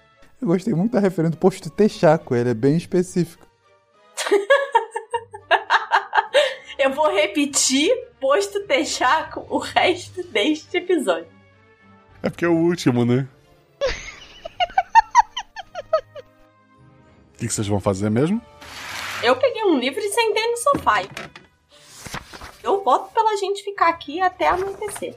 Eu 0.43 0.49
gostei 0.49 0.75
muito 0.75 0.91
da 0.93 0.99
referência 0.99 1.37
do 1.37 1.41
posto 1.41 1.71
Texaco, 1.71 2.35
ele 2.35 2.51
é 2.51 2.55
bem 2.55 2.77
específico. 2.77 3.47
Eu 6.77 6.93
vou 6.93 7.09
repetir 7.15 7.91
posto 8.21 8.67
texaco 8.67 9.47
o 9.49 9.59
resto 9.59 10.25
deste 10.25 10.77
episódio. 10.77 11.29
É 12.23 12.29
porque 12.29 12.45
é 12.45 12.49
o 12.49 12.57
último, 12.57 13.05
né? 13.05 13.29
O 17.33 17.37
que, 17.37 17.49
que 17.49 17.53
vocês 17.53 17.67
vão 17.67 17.81
fazer 17.81 18.11
mesmo? 18.11 18.41
Eu 19.23 19.37
peguei 19.37 19.65
um 19.65 19.79
livro 19.79 20.01
e 20.01 20.09
sentei 20.09 20.51
no 20.51 20.57
sofá. 20.57 21.03
Eu 22.65 22.83
voto 22.83 23.13
pela 23.13 23.37
gente 23.37 23.63
ficar 23.63 23.89
aqui 23.89 24.21
até 24.23 24.49
anoitecer. 24.49 25.15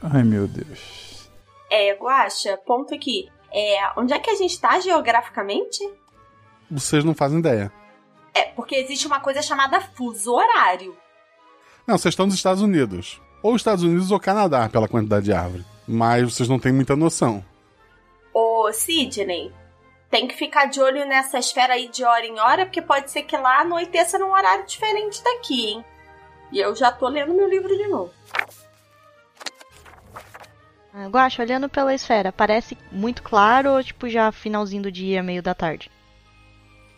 Ai, 0.00 0.22
meu 0.22 0.46
Deus. 0.46 1.28
É, 1.68 1.92
Guaxa, 1.94 2.56
ponto 2.58 2.94
aqui. 2.94 3.28
É, 3.52 3.78
onde 3.96 4.12
é 4.14 4.18
que 4.20 4.30
a 4.30 4.36
gente 4.36 4.60
tá 4.60 4.78
geograficamente? 4.78 5.82
Vocês 6.70 7.02
não 7.02 7.12
fazem 7.12 7.40
ideia. 7.40 7.72
É, 8.32 8.44
porque 8.44 8.76
existe 8.76 9.06
uma 9.06 9.18
coisa 9.18 9.42
chamada 9.42 9.80
fuso 9.80 10.32
horário. 10.32 10.96
Não, 11.86 11.98
vocês 11.98 12.12
estão 12.12 12.26
nos 12.26 12.36
Estados 12.36 12.62
Unidos. 12.62 13.20
Ou 13.42 13.56
Estados 13.56 13.82
Unidos 13.82 14.12
ou 14.12 14.20
Canadá, 14.20 14.68
pela 14.68 14.88
quantidade 14.88 15.24
de 15.24 15.32
árvore. 15.32 15.64
Mas 15.88 16.22
vocês 16.22 16.48
não 16.48 16.58
têm 16.58 16.72
muita 16.72 16.94
noção. 16.94 17.44
Ô, 18.32 18.70
Sidney, 18.72 19.52
tem 20.10 20.28
que 20.28 20.36
ficar 20.36 20.66
de 20.66 20.80
olho 20.80 21.04
nessa 21.06 21.38
esfera 21.38 21.74
aí 21.74 21.88
de 21.88 22.04
hora 22.04 22.26
em 22.26 22.38
hora, 22.38 22.66
porque 22.66 22.82
pode 22.82 23.10
ser 23.10 23.22
que 23.22 23.36
lá 23.36 23.60
anoiteça 23.62 24.18
num 24.18 24.30
horário 24.30 24.66
diferente 24.66 25.22
daqui, 25.22 25.66
hein? 25.68 25.84
E 26.52 26.58
eu 26.58 26.74
já 26.74 26.92
tô 26.92 27.08
lendo 27.08 27.34
meu 27.34 27.48
livro 27.48 27.76
de 27.76 27.86
novo. 27.88 28.12
Ah, 30.92 31.08
Guaxa, 31.08 31.42
olhando 31.42 31.68
pela 31.68 31.94
esfera, 31.94 32.32
parece 32.32 32.76
muito 32.90 33.22
claro 33.22 33.72
ou 33.72 33.84
tipo 33.84 34.08
já 34.08 34.32
finalzinho 34.32 34.84
do 34.84 34.90
dia, 34.90 35.22
meio 35.22 35.42
da 35.42 35.54
tarde? 35.54 35.90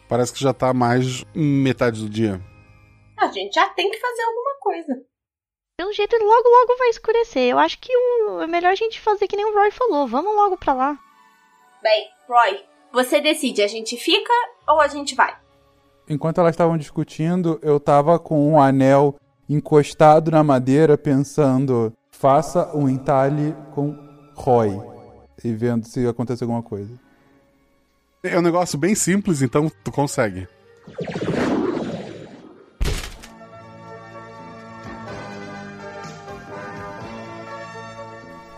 Parece 0.09 0.33
que 0.33 0.41
já 0.41 0.55
tá 0.55 0.73
mais 0.73 1.25
metade 1.35 2.01
do 2.01 2.09
dia. 2.09 2.41
A 3.17 3.27
gente 3.27 3.55
já 3.55 3.69
tem 3.71 3.91
que 3.91 3.99
fazer 3.99 4.23
alguma 4.23 4.55
coisa. 4.61 5.03
Pelo 5.77 5.93
jeito, 5.93 6.17
logo 6.17 6.49
logo 6.49 6.79
vai 6.79 6.89
escurecer. 6.89 7.51
Eu 7.51 7.59
acho 7.59 7.79
que 7.79 7.93
o... 7.95 8.41
é 8.41 8.47
melhor 8.47 8.73
a 8.73 8.77
gente 8.77 9.01
fazer 9.01 9.27
que 9.27 9.37
nem 9.37 9.45
o 9.45 9.55
Roy 9.55 9.71
falou. 9.71 10.07
Vamos 10.07 10.35
logo 10.35 10.57
pra 10.57 10.73
lá. 10.73 10.99
Bem, 11.83 12.09
Roy, 12.29 12.65
você 12.93 13.21
decide, 13.21 13.63
a 13.63 13.69
gente 13.69 13.97
fica 13.97 14.33
ou 14.67 14.81
a 14.81 14.89
gente 14.89 15.15
vai? 15.15 15.37
Enquanto 16.09 16.41
elas 16.41 16.53
estavam 16.55 16.79
discutindo, 16.79 17.59
eu 17.63 17.79
tava 17.79 18.19
com 18.19 18.53
um 18.53 18.61
anel 18.61 19.17
encostado 19.49 20.31
na 20.31 20.45
madeira, 20.45 20.99
pensando: 20.99 21.93
faça 22.11 22.71
um 22.77 22.89
entalhe 22.89 23.55
com 23.75 23.97
Roy. 24.35 24.79
E 25.43 25.53
vendo 25.53 25.87
se 25.87 26.07
acontece 26.07 26.43
alguma 26.43 26.63
coisa. 26.63 26.93
É 28.23 28.37
um 28.37 28.43
negócio 28.43 28.77
bem 28.77 28.95
simples, 28.95 29.41
então 29.41 29.71
tu 29.85 29.93
consegue. 29.93 30.49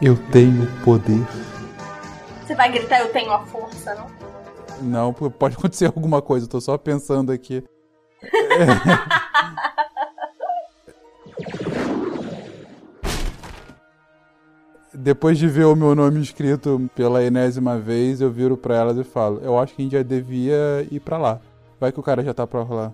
Eu 0.00 0.16
tenho 0.30 0.66
poder. 0.82 1.20
Você 2.46 2.54
vai 2.54 2.72
gritar, 2.72 3.00
eu 3.00 3.12
tenho 3.12 3.30
a 3.30 3.44
força, 3.44 3.94
não? 3.94 4.10
Não, 4.80 5.12
pode 5.12 5.56
acontecer 5.60 5.86
alguma 5.86 6.22
coisa, 6.22 6.46
eu 6.46 6.50
tô 6.50 6.60
só 6.60 6.78
pensando 6.78 7.30
aqui. 7.30 7.62
Depois 14.92 15.38
de 15.38 15.46
ver 15.46 15.66
o 15.66 15.76
meu 15.76 15.94
nome 15.94 16.20
escrito 16.20 16.90
pela 16.94 17.22
enésima 17.22 17.78
vez, 17.78 18.20
eu 18.20 18.30
viro 18.30 18.56
pra 18.56 18.76
elas 18.76 18.98
e 18.98 19.04
falo: 19.04 19.40
Eu 19.40 19.58
acho 19.58 19.74
que 19.74 19.82
a 19.82 19.84
gente 19.84 19.92
já 19.92 20.02
devia 20.02 20.86
ir 20.90 21.00
pra 21.00 21.16
lá. 21.16 21.40
Vai 21.78 21.92
que 21.92 22.00
o 22.00 22.02
cara 22.02 22.24
já 22.24 22.34
tá 22.34 22.46
pra 22.46 22.64
lá. 22.64 22.92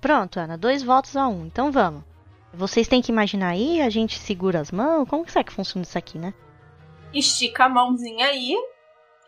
Pronto, 0.00 0.38
Ana, 0.38 0.56
dois 0.56 0.82
votos 0.82 1.16
a 1.16 1.28
um. 1.28 1.46
Então 1.46 1.70
vamos. 1.70 2.02
Vocês 2.54 2.88
têm 2.88 3.02
que 3.02 3.12
imaginar 3.12 3.50
aí, 3.50 3.82
a 3.82 3.90
gente 3.90 4.18
segura 4.18 4.60
as 4.60 4.70
mãos. 4.70 5.06
Como 5.08 5.24
que 5.24 5.32
será 5.32 5.44
que 5.44 5.52
funciona 5.52 5.82
isso 5.82 5.98
aqui, 5.98 6.18
né? 6.18 6.32
Estica 7.12 7.64
a 7.64 7.68
mãozinha 7.68 8.26
aí, 8.26 8.54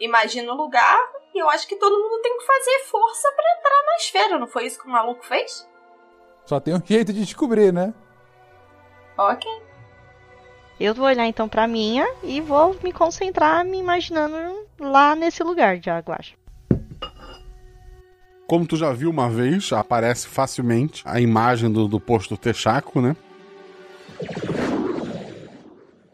imagina 0.00 0.52
o 0.52 0.56
lugar, 0.56 0.98
e 1.34 1.38
eu 1.38 1.48
acho 1.50 1.66
que 1.68 1.76
todo 1.76 1.96
mundo 1.96 2.22
tem 2.22 2.36
que 2.38 2.44
fazer 2.44 2.84
força 2.90 3.32
pra 3.32 3.58
entrar 3.58 3.86
na 3.86 3.96
esfera, 3.96 4.38
não 4.38 4.46
foi 4.46 4.66
isso 4.66 4.80
que 4.80 4.88
o 4.88 4.90
maluco 4.90 5.24
fez? 5.24 5.68
Só 6.44 6.58
tem 6.58 6.74
um 6.74 6.82
jeito 6.84 7.12
de 7.12 7.24
descobrir, 7.24 7.72
né? 7.72 7.94
Ok. 9.16 9.67
Eu 10.80 10.94
vou 10.94 11.06
olhar 11.06 11.26
então 11.26 11.48
pra 11.48 11.66
minha 11.66 12.06
e 12.22 12.40
vou 12.40 12.76
me 12.84 12.92
concentrar 12.92 13.64
me 13.64 13.78
imaginando 13.78 14.34
lá 14.78 15.16
nesse 15.16 15.42
lugar 15.42 15.78
de 15.78 15.90
Aguacha. 15.90 16.34
Como 18.46 18.66
tu 18.66 18.76
já 18.76 18.92
viu 18.92 19.10
uma 19.10 19.28
vez, 19.28 19.72
aparece 19.72 20.28
facilmente 20.28 21.02
a 21.04 21.20
imagem 21.20 21.70
do, 21.70 21.88
do 21.88 21.98
posto 21.98 22.36
Texaco, 22.36 23.00
né? 23.00 23.16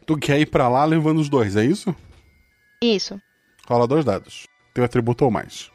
Tu 0.07 0.17
quer 0.17 0.41
ir 0.41 0.47
pra 0.47 0.69
lá 0.69 0.85
levando 0.85 1.21
os 1.21 1.29
dois, 1.29 1.57
é 1.57 1.65
isso? 1.65 1.95
Isso. 2.83 3.21
Rola 3.69 3.87
dois 3.87 4.05
dados. 4.05 4.47
Teu 4.75 4.83
atributo 4.83 5.25
ou 5.25 5.31
mais. 5.31 5.71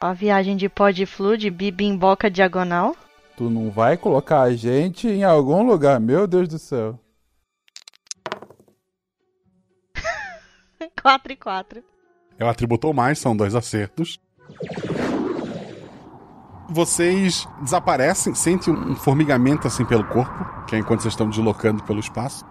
A 0.00 0.12
viagem 0.12 0.56
de 0.56 0.68
pó 0.68 0.90
de 0.90 1.06
flu 1.06 1.36
de 1.36 1.50
bibimboca 1.50 2.30
diagonal. 2.30 2.96
Tu 3.36 3.48
não 3.48 3.70
vai 3.70 3.96
colocar 3.96 4.42
a 4.42 4.54
gente 4.54 5.08
em 5.08 5.24
algum 5.24 5.62
lugar, 5.62 5.98
meu 5.98 6.26
Deus 6.26 6.48
do 6.48 6.58
céu. 6.58 6.98
4 11.02 11.32
e 11.32 11.36
4. 11.36 11.82
É 12.38 12.44
o 12.44 12.48
atributo 12.48 12.86
ou 12.86 12.94
mais, 12.94 13.18
são 13.18 13.36
dois 13.36 13.54
acertos. 13.54 14.20
Vocês 16.70 17.46
desaparecem, 17.60 18.34
sentem 18.34 18.72
um 18.72 18.94
formigamento 18.94 19.66
assim 19.66 19.84
pelo 19.84 20.04
corpo, 20.04 20.64
que 20.66 20.76
é 20.76 20.78
enquanto 20.78 21.02
vocês 21.02 21.12
estão 21.12 21.28
deslocando 21.28 21.82
pelo 21.82 22.00
espaço. 22.00 22.44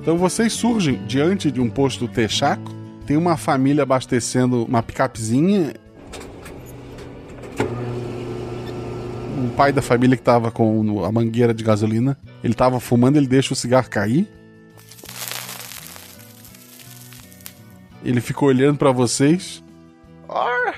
Então 0.00 0.18
vocês 0.18 0.52
surgem 0.52 1.06
diante 1.06 1.50
de 1.50 1.60
um 1.60 1.70
posto 1.70 2.08
Texaco. 2.08 2.72
Tem 3.06 3.16
uma 3.16 3.36
família 3.36 3.84
abastecendo 3.84 4.64
uma 4.64 4.82
picapezinha. 4.82 5.74
O 9.52 9.54
pai 9.54 9.70
da 9.70 9.82
família 9.82 10.16
que 10.16 10.22
tava 10.22 10.50
com 10.50 11.04
a 11.04 11.12
mangueira 11.12 11.52
de 11.52 11.62
gasolina, 11.62 12.18
ele 12.42 12.54
tava 12.54 12.80
fumando, 12.80 13.18
ele 13.18 13.26
deixa 13.26 13.52
o 13.52 13.56
cigarro 13.56 13.86
cair. 13.90 14.26
Ele 18.02 18.18
ficou 18.22 18.48
olhando 18.48 18.78
pra 18.78 18.90
vocês. 18.92 19.62
Ora, 20.26 20.74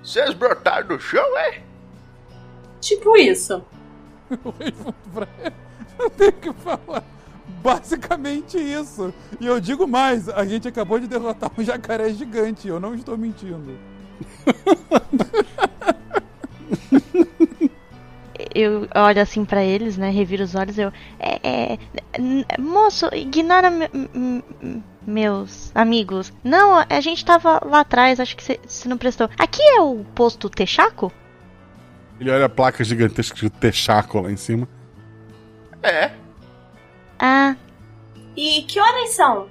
vocês 0.00 0.32
brotaram 0.34 0.86
do 0.86 1.00
chão, 1.00 1.36
é? 1.36 1.62
Tipo 2.80 3.16
isso. 3.16 3.60
Eu 5.98 6.08
tenho 6.10 6.32
que 6.32 6.52
falar. 6.52 7.02
Basicamente 7.60 8.56
isso. 8.56 9.12
E 9.40 9.46
eu 9.46 9.60
digo 9.60 9.86
mais: 9.86 10.28
a 10.28 10.44
gente 10.44 10.66
acabou 10.66 10.98
de 10.98 11.06
derrotar 11.06 11.50
um 11.56 11.62
jacaré 11.62 12.12
gigante. 12.12 12.66
Eu 12.66 12.80
não 12.80 12.94
estou 12.94 13.16
mentindo. 13.16 13.76
Eu 18.54 18.88
olho 18.94 19.20
assim 19.22 19.44
pra 19.44 19.62
eles, 19.64 19.96
né? 19.96 20.10
Reviro 20.10 20.42
os 20.44 20.54
olhos. 20.54 20.78
Eu. 20.78 20.92
É, 21.18 21.40
é, 21.42 21.78
moço, 22.60 23.08
ignora 23.12 23.70
me- 23.70 23.90
meus 25.06 25.70
amigos. 25.74 26.32
Não, 26.44 26.84
a 26.88 27.00
gente 27.00 27.24
tava 27.24 27.60
lá 27.64 27.80
atrás. 27.80 28.20
Acho 28.20 28.36
que 28.36 28.58
você 28.66 28.88
não 28.88 28.98
prestou. 28.98 29.28
Aqui 29.38 29.62
é 29.62 29.80
o 29.80 30.04
posto 30.14 30.48
Texaco? 30.50 31.12
Ele 32.20 32.30
olha 32.30 32.44
a 32.46 32.48
placa 32.48 32.84
gigantesca 32.84 33.36
de 33.36 33.50
Texaco 33.50 34.20
lá 34.20 34.30
em 34.30 34.36
cima. 34.36 34.68
É. 35.82 36.12
Ah, 37.18 37.56
E 38.36 38.62
que 38.62 38.78
horas 38.80 39.10
são? 39.10 39.48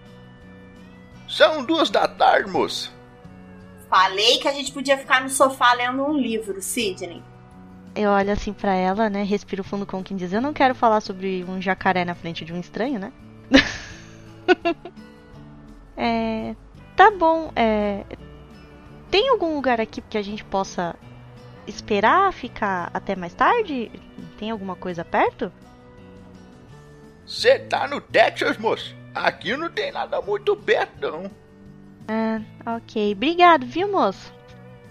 São 1.27 1.63
duas 1.65 1.89
da 1.89 2.07
tarde, 2.07 2.49
moço. 2.49 2.93
Falei 3.89 4.37
que 4.39 4.47
a 4.47 4.53
gente 4.53 4.71
podia 4.71 4.97
ficar 4.97 5.21
no 5.21 5.29
sofá 5.29 5.73
lendo 5.73 6.01
um 6.03 6.17
livro, 6.17 6.61
Sidney. 6.61 7.21
Eu 7.95 8.09
olho 8.09 8.31
assim 8.31 8.53
pra 8.53 8.73
ela, 8.73 9.09
né? 9.09 9.23
Respiro 9.23 9.63
fundo 9.63 9.85
com 9.85 10.03
quem 10.03 10.15
diz. 10.15 10.31
Eu 10.31 10.41
não 10.41 10.53
quero 10.53 10.73
falar 10.73 11.01
sobre 11.01 11.43
um 11.47 11.61
jacaré 11.61 12.05
na 12.05 12.15
frente 12.15 12.45
de 12.45 12.53
um 12.53 12.59
estranho, 12.59 12.99
né? 12.99 13.11
é. 15.97 16.55
Tá 16.95 17.11
bom, 17.11 17.51
é. 17.55 18.05
Tem 19.09 19.29
algum 19.29 19.55
lugar 19.55 19.81
aqui 19.81 20.01
que 20.01 20.17
a 20.17 20.21
gente 20.21 20.43
possa 20.43 20.95
esperar 21.67 22.31
ficar 22.31 22.89
até 22.93 23.15
mais 23.15 23.33
tarde? 23.33 23.91
Tem 24.37 24.51
alguma 24.51 24.75
coisa 24.75 25.03
perto? 25.03 25.51
Você 27.25 27.59
tá 27.59 27.87
no 27.87 27.99
Texas, 27.99 28.57
moço? 28.57 28.95
Aqui 29.13 29.55
não 29.55 29.69
tem 29.69 29.91
nada 29.91 30.21
muito 30.21 30.55
perto, 30.55 31.11
não. 31.11 31.31
Ah, 32.07 32.41
ok. 32.77 33.13
Obrigado, 33.13 33.65
viu, 33.65 33.91
moço? 33.91 34.33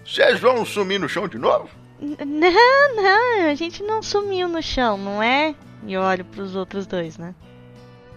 Vocês 0.05 0.39
vão 0.39 0.65
sumir 0.65 0.99
no 0.99 1.09
chão 1.09 1.27
de 1.27 1.37
novo? 1.37 1.80
Não, 2.01 2.95
não, 2.95 3.49
a 3.49 3.53
gente 3.53 3.83
não 3.83 4.01
sumiu 4.01 4.47
no 4.47 4.61
chão, 4.61 4.97
não 4.97 5.21
é? 5.21 5.53
E 5.85 5.93
eu 5.93 6.01
olho 6.01 6.25
pros 6.25 6.55
outros 6.55 6.87
dois, 6.87 7.17
né? 7.17 7.35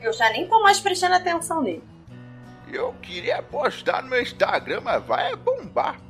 Eu 0.00 0.12
já 0.12 0.30
nem 0.30 0.48
tô 0.48 0.62
mais 0.62 0.80
prestando 0.80 1.14
atenção 1.14 1.62
nele. 1.62 1.82
Eu 2.72 2.94
queria 3.02 3.42
postar 3.42 4.02
no 4.02 4.08
meu 4.08 4.22
Instagram, 4.22 4.80
mas 4.82 5.04
vai 5.04 5.36
bombar. 5.36 6.00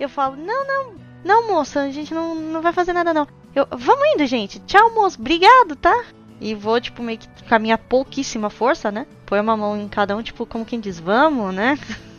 Eu 0.00 0.08
falo, 0.08 0.36
não, 0.36 0.66
não, 0.66 0.94
não, 1.22 1.48
moça, 1.48 1.82
a 1.82 1.90
gente 1.90 2.12
não, 2.12 2.34
não 2.34 2.62
vai 2.62 2.72
fazer 2.72 2.92
nada, 2.92 3.12
não. 3.12 3.28
Eu, 3.54 3.66
vamos 3.70 4.06
indo, 4.14 4.26
gente. 4.26 4.58
Tchau, 4.60 4.92
moço, 4.94 5.20
obrigado, 5.20 5.76
tá? 5.76 6.04
E 6.40 6.54
vou, 6.54 6.80
tipo, 6.80 7.02
meio 7.02 7.18
que 7.18 7.28
com 7.28 7.54
a 7.54 7.58
minha 7.58 7.78
pouquíssima 7.78 8.50
força, 8.50 8.90
né? 8.90 9.06
Põe 9.26 9.40
uma 9.40 9.56
mão 9.56 9.76
em 9.76 9.88
cada 9.88 10.16
um, 10.16 10.22
tipo, 10.22 10.44
como 10.44 10.64
quem 10.64 10.80
diz, 10.80 10.98
vamos, 10.98 11.54
né? 11.54 11.78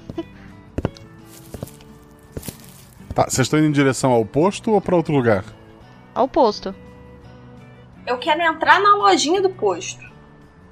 Tá, 3.15 3.23
vocês 3.23 3.45
estão 3.45 3.57
indo 3.57 3.69
em 3.69 3.71
direção 3.71 4.11
ao 4.11 4.25
posto 4.25 4.73
ou 4.73 4.81
pra 4.81 4.93
outro 4.93 5.13
lugar? 5.15 5.45
Ao 6.13 6.27
posto. 6.27 6.75
Eu 8.05 8.17
quero 8.17 8.41
entrar 8.41 8.81
na 8.81 8.97
lojinha 8.97 9.41
do 9.41 9.49
posto. 9.49 10.03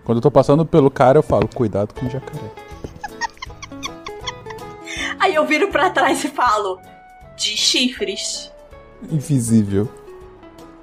Quando 0.04 0.18
eu 0.18 0.22
tô 0.22 0.30
passando 0.30 0.66
pelo 0.66 0.92
cara, 0.92 1.18
eu 1.18 1.24
falo: 1.24 1.48
cuidado 1.48 1.94
com 1.94 2.06
o 2.06 2.10
jacaré. 2.10 2.52
Aí 5.18 5.34
eu 5.34 5.46
viro 5.46 5.70
pra 5.70 5.90
trás 5.90 6.22
e 6.24 6.28
falo: 6.28 6.80
de 7.38 7.56
chifres. 7.56 8.52
Invisível. 9.10 9.90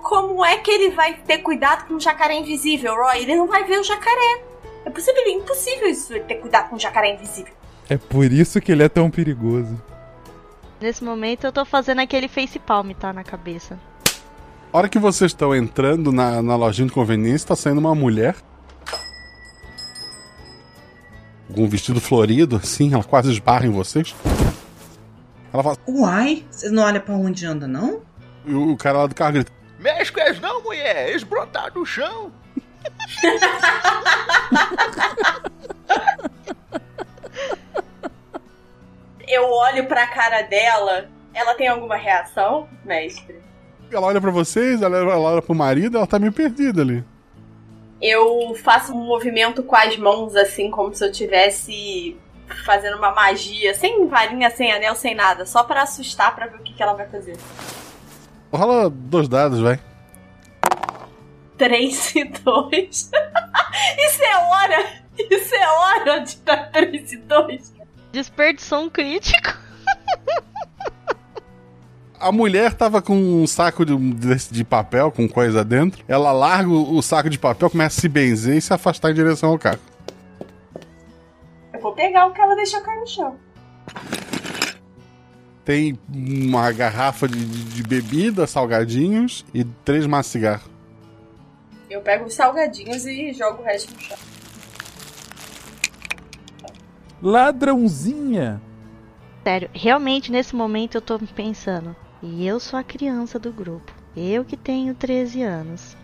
como 0.02 0.44
é 0.44 0.56
que 0.56 0.70
ele 0.70 0.90
vai 0.90 1.14
ter 1.14 1.38
cuidado 1.38 1.86
com 1.86 1.94
um 1.94 2.00
jacaré 2.00 2.34
invisível, 2.38 2.94
Roy? 2.94 3.22
Ele 3.22 3.36
não 3.36 3.46
vai 3.46 3.64
ver 3.64 3.78
o 3.78 3.84
jacaré. 3.84 4.42
É 4.84 4.90
possível, 4.90 5.22
é 5.24 5.30
impossível 5.30 5.88
isso, 5.88 6.12
ele 6.12 6.24
ter 6.24 6.36
cuidado 6.36 6.70
com 6.70 6.76
um 6.76 6.78
jacaré 6.78 7.14
invisível. 7.14 7.52
É 7.88 7.98
por 7.98 8.24
isso 8.24 8.61
que 8.61 8.72
ele 8.72 8.82
é 8.82 8.88
tão 8.88 9.11
perigoso. 9.11 9.78
Nesse 10.81 11.05
momento 11.05 11.45
eu 11.45 11.53
tô 11.53 11.64
fazendo 11.64 12.01
aquele 12.01 12.26
face 12.26 12.59
palm, 12.59 12.91
tá? 12.93 13.12
Na 13.12 13.22
cabeça. 13.22 13.78
A 14.72 14.78
hora 14.78 14.89
que 14.89 14.99
vocês 14.99 15.33
estão 15.33 15.55
entrando 15.55 16.11
na, 16.11 16.41
na 16.41 16.57
lojinha 16.57 16.89
de 16.89 16.95
conveniência, 16.95 17.49
tá 17.49 17.57
saindo 17.57 17.78
uma 17.78 17.95
mulher. 17.95 18.35
Com 21.55 21.64
um 21.64 21.68
vestido 21.68 22.01
florido, 22.01 22.57
assim, 22.57 22.95
ela 22.95 23.05
quase 23.05 23.31
esbarra 23.31 23.66
em 23.66 23.70
vocês. 23.70 24.14
Ela 25.53 25.62
fala. 25.62 25.76
Uai, 25.87 26.47
você 26.51 26.70
não 26.70 26.85
olha 26.85 27.01
pra 27.01 27.14
onde 27.14 27.45
anda, 27.45 27.68
não? 27.68 28.01
E 28.47 28.55
o 28.55 28.76
cara 28.76 28.99
lá 28.99 29.07
do 29.07 29.14
carro 29.14 29.33
grita. 29.33 29.53
Mexe 29.78 30.12
com 30.12 30.20
eles 30.20 30.41
não, 30.41 30.62
mulher! 30.62 31.11
Eles 31.11 31.24
brotaram 31.24 31.74
do 31.74 31.85
chão! 31.85 32.33
Eu 39.31 39.49
olho 39.49 39.87
pra 39.87 40.07
cara 40.07 40.43
dela. 40.43 41.09
Ela 41.33 41.55
tem 41.55 41.68
alguma 41.68 41.97
reação, 41.97 42.68
mestre? 42.85 43.41
Ela 43.91 44.07
olha 44.07 44.20
pra 44.20 44.31
vocês, 44.31 44.83
ela, 44.83 45.05
olha 45.16 45.43
pro 45.43 45.55
marido, 45.55 45.97
ela 45.97 46.07
tá 46.07 46.18
meio 46.18 46.33
perdida 46.33 46.83
ali. 46.83 47.05
Eu 48.01 48.55
faço 48.57 48.93
um 48.93 49.05
movimento 49.05 49.62
com 49.62 49.76
as 49.76 49.97
mãos, 49.97 50.35
assim, 50.35 50.70
como 50.70 50.95
se 50.95 51.05
eu 51.05 51.12
tivesse 51.12 52.16
fazendo 52.64 52.97
uma 52.97 53.12
magia, 53.12 53.74
sem 53.74 54.07
varinha, 54.09 54.51
sem 54.51 54.72
anel, 54.72 54.95
sem 54.95 55.14
nada, 55.14 55.47
só 55.47 55.62
pra 55.62 55.83
assustar, 55.83 56.35
pra 56.35 56.47
ver 56.47 56.57
o 56.57 56.62
que, 56.62 56.74
que 56.74 56.83
ela 56.83 56.95
vai 56.95 57.07
fazer. 57.09 57.37
Rola 58.53 58.91
dois 58.91 59.28
dados, 59.28 59.61
vai. 59.61 59.78
3 61.57 62.16
e 62.16 62.24
2. 62.24 63.11
Isso 63.99 64.22
é 64.24 64.37
hora! 64.37 64.87
Isso 65.18 65.55
é 65.55 65.68
hora 65.68 66.18
de 66.20 66.37
dar 66.39 66.70
3 66.72 67.12
e 67.12 67.16
2. 67.18 67.80
Desperdiçou 68.12 68.80
um 68.84 68.90
crítico. 68.90 69.56
A 72.18 72.30
mulher 72.30 72.74
tava 72.74 73.00
com 73.00 73.14
um 73.16 73.46
saco 73.46 73.82
de, 73.86 73.96
de 74.50 74.62
papel, 74.62 75.11
com 75.11 75.26
coisa 75.26 75.64
dentro. 75.64 76.04
Ela 76.06 76.32
larga 76.32 76.68
o, 76.68 76.96
o 76.98 77.02
saco 77.02 77.30
de 77.30 77.38
papel, 77.38 77.70
começa 77.70 77.98
a 77.98 78.00
se 78.02 78.08
benzer 78.11 78.56
e 78.56 78.61
se 78.61 78.74
afastar 78.74 79.11
em 79.11 79.14
direção 79.14 79.48
ao 79.50 79.58
carro. 79.58 79.78
Eu 81.72 81.80
vou 81.80 81.94
pegar 81.94 82.26
o 82.26 82.32
que 82.34 82.40
ela 82.42 82.54
deixou 82.54 82.82
cair 82.82 83.00
no 83.00 83.06
chão. 83.06 83.36
Tem 85.64 85.98
uma 86.12 86.70
garrafa 86.72 87.26
de, 87.26 87.42
de- 87.42 87.64
de 87.76 87.82
bebida, 87.82 88.46
salgadinhos 88.46 89.46
e 89.54 89.64
três 89.64 90.04
maços 90.06 90.32
de 90.32 90.38
cigarro. 90.38 90.68
Eu 91.88 92.02
pego 92.02 92.26
os 92.26 92.34
salgadinhos 92.34 93.06
e 93.06 93.32
jogo 93.32 93.62
o 93.62 93.64
resto 93.64 93.94
no 93.94 94.00
chão. 94.00 94.18
Ladrãozinha! 97.22 98.60
Sério, 99.44 99.68
realmente 99.74 100.32
nesse 100.32 100.56
momento 100.56 100.94
eu 100.94 101.02
tô 101.02 101.18
pensando. 101.18 101.94
E 102.22 102.46
eu 102.46 102.58
sou 102.58 102.78
a 102.78 102.82
criança 102.82 103.38
do 103.38 103.52
grupo. 103.52 103.92
Eu 104.16 104.42
que 104.44 104.56
tenho 104.56 104.94
13 104.94 105.42
anos. 105.42 105.96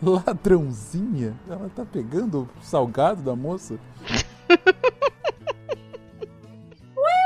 Ladrãozinha? 0.00 1.34
Ela 1.48 1.68
tá 1.74 1.84
pegando 1.84 2.42
o 2.42 2.64
salgado 2.64 3.22
da 3.22 3.34
moça? 3.34 3.74
Ué, 4.48 4.56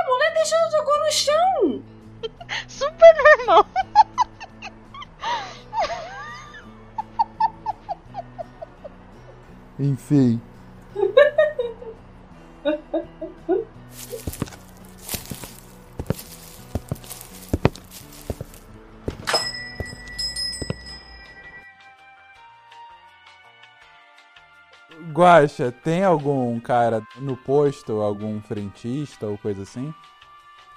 a 0.01 0.11
mulher 0.11 0.35
deixou, 0.35 0.59
jogou 0.71 0.99
no 1.05 1.13
chão! 1.13 1.83
Super 2.69 3.15
normal! 3.17 3.67
Enfim. 9.79 10.41
Guaxa, 25.13 25.73
tem 25.73 26.05
algum 26.05 26.59
cara 26.61 27.03
no 27.17 27.37
posto, 27.37 28.01
algum 28.01 28.41
frentista 28.43 29.27
ou 29.27 29.39
coisa 29.39 29.63
assim? 29.63 29.95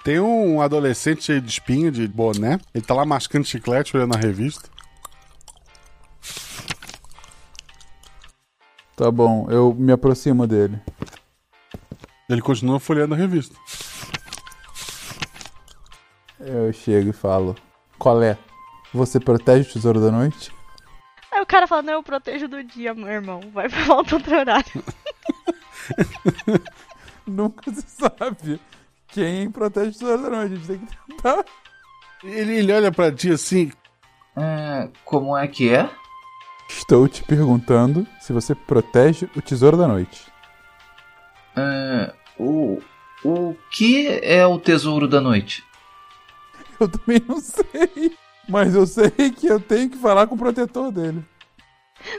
Tem 0.02 0.18
um 0.18 0.62
adolescente 0.62 1.24
cheio 1.24 1.42
de 1.42 1.50
espinha, 1.50 1.90
de 1.90 2.08
boné. 2.08 2.58
Ele 2.74 2.84
tá 2.84 2.94
lá 2.94 3.04
mascando 3.04 3.44
chiclete, 3.44 3.96
olhando 3.96 4.14
a 4.14 4.18
revista. 4.18 4.70
Tá 8.96 9.10
bom, 9.10 9.46
eu 9.50 9.74
me 9.74 9.92
aproximo 9.92 10.46
dele. 10.46 10.80
Ele 12.30 12.40
continua 12.40 12.78
folheando 12.78 13.14
a 13.14 13.16
revista. 13.16 13.56
Eu 16.38 16.72
chego 16.72 17.10
e 17.10 17.12
falo: 17.12 17.56
Qual 17.98 18.22
é? 18.22 18.38
Você 18.94 19.18
protege 19.18 19.68
o 19.68 19.72
tesouro 19.72 20.00
da 20.00 20.12
noite? 20.12 20.52
Aí 21.32 21.40
o 21.40 21.46
cara 21.46 21.66
fala, 21.66 21.82
não, 21.82 21.92
eu 21.94 22.02
protejo 22.02 22.48
do 22.48 22.62
dia, 22.62 22.92
meu 22.94 23.08
irmão. 23.08 23.40
Vai 23.52 23.68
pra 23.68 23.84
volta 23.84 24.16
outro 24.16 24.36
horário. 24.36 24.84
Nunca 27.26 27.72
se 27.72 27.82
sabe 27.82 28.60
quem 29.08 29.50
protege 29.50 29.90
o 29.90 29.92
tesouro 29.92 30.22
da 30.22 30.30
noite. 30.30 30.52
A 30.52 30.56
gente 30.56 30.66
tem 30.66 30.78
que 30.78 30.96
tentar. 31.06 31.44
Ele, 32.24 32.58
ele 32.58 32.72
olha 32.72 32.90
pra 32.90 33.12
ti 33.12 33.30
assim. 33.30 33.70
É, 34.36 34.88
como 35.04 35.36
é 35.36 35.46
que 35.46 35.72
é? 35.72 35.88
Estou 36.68 37.08
te 37.08 37.22
perguntando 37.24 38.06
se 38.20 38.32
você 38.32 38.54
protege 38.54 39.28
o 39.36 39.42
tesouro 39.42 39.76
da 39.76 39.88
noite. 39.88 40.30
É, 41.56 42.12
o, 42.40 42.82
o 43.24 43.54
que 43.70 44.08
é 44.22 44.46
o 44.46 44.58
tesouro 44.58 45.06
da 45.06 45.20
noite? 45.20 45.62
Eu 46.80 46.88
também 46.88 47.22
não 47.28 47.38
sei. 47.38 48.16
Mas 48.48 48.74
eu 48.74 48.86
sei 48.86 49.10
que 49.10 49.46
eu 49.46 49.60
tenho 49.60 49.90
que 49.90 49.98
falar 49.98 50.26
com 50.26 50.34
o 50.34 50.38
protetor 50.38 50.90
dele. 50.90 51.22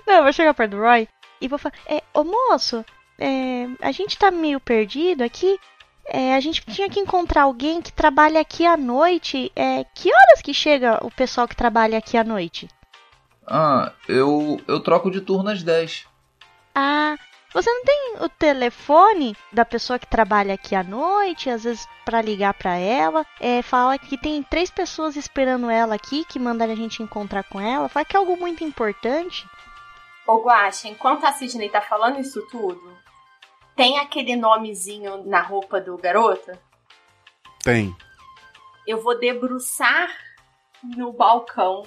Não, 0.05 0.17
eu 0.17 0.23
vou 0.23 0.31
chegar 0.31 0.53
perto 0.53 0.71
do 0.71 0.81
Roy 0.81 1.07
e 1.41 1.47
vou 1.47 1.57
falar: 1.57 1.73
é, 1.87 2.03
Ô 2.13 2.23
moço, 2.23 2.85
é, 3.17 3.67
a 3.81 3.91
gente 3.91 4.17
tá 4.17 4.29
meio 4.29 4.59
perdido 4.59 5.23
aqui. 5.23 5.59
É, 6.05 6.35
a 6.35 6.39
gente 6.39 6.63
tinha 6.65 6.89
que 6.89 6.99
encontrar 6.99 7.43
alguém 7.43 7.81
que 7.81 7.91
trabalha 7.91 8.39
aqui 8.39 8.65
à 8.65 8.77
noite. 8.77 9.51
É, 9.55 9.83
que 9.95 10.13
horas 10.13 10.41
que 10.43 10.53
chega 10.53 11.03
o 11.03 11.09
pessoal 11.09 11.47
que 11.47 11.55
trabalha 11.55 11.97
aqui 11.97 12.15
à 12.15 12.23
noite? 12.23 12.67
Ah, 13.47 13.91
eu, 14.07 14.61
eu 14.67 14.79
troco 14.79 15.09
de 15.09 15.21
turno 15.21 15.49
às 15.49 15.63
10. 15.63 16.05
Ah, 16.75 17.15
você 17.53 17.69
não 17.69 17.83
tem 17.83 18.15
o 18.21 18.29
telefone 18.29 19.35
da 19.51 19.65
pessoa 19.65 19.99
que 19.99 20.07
trabalha 20.07 20.53
aqui 20.53 20.73
à 20.73 20.83
noite, 20.83 21.49
às 21.49 21.63
vezes 21.63 21.87
pra 22.05 22.21
ligar 22.21 22.53
pra 22.53 22.75
ela? 22.77 23.25
É, 23.39 23.61
fala 23.61 23.97
que 23.97 24.17
tem 24.17 24.41
três 24.41 24.71
pessoas 24.71 25.15
esperando 25.15 25.69
ela 25.69 25.95
aqui, 25.95 26.23
que 26.23 26.39
mandaram 26.39 26.71
a 26.71 26.75
gente 26.75 27.03
encontrar 27.03 27.43
com 27.43 27.59
ela. 27.59 27.89
Fala 27.89 28.05
que 28.05 28.15
é 28.15 28.19
algo 28.19 28.37
muito 28.37 28.63
importante. 28.63 29.45
Ô 30.25 30.37
Guaxa, 30.41 30.87
enquanto 30.87 31.25
a 31.25 31.33
Sidney 31.33 31.69
tá 31.69 31.81
falando 31.81 32.19
isso 32.19 32.41
tudo, 32.47 32.97
tem 33.75 33.99
aquele 33.99 34.35
nomezinho 34.35 35.25
na 35.25 35.41
roupa 35.41 35.81
do 35.81 35.97
garoto? 35.97 36.51
Tem. 37.63 37.93
Eu 38.87 39.01
vou 39.01 39.19
debruçar 39.19 40.09
no 40.83 41.11
balcão 41.11 41.85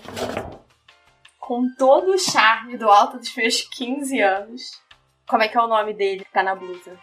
com 1.38 1.68
todo 1.76 2.12
o 2.12 2.18
charme 2.18 2.76
do 2.76 2.88
alto 2.88 3.18
dos 3.18 3.34
meus 3.34 3.62
15 3.62 4.20
anos. 4.20 4.83
Como 5.26 5.42
é 5.42 5.48
que 5.48 5.56
é 5.56 5.60
o 5.60 5.66
nome 5.66 5.94
dele 5.94 6.24
que 6.24 6.32
tá 6.32 6.42
na 6.42 6.54
blusa? 6.54 6.98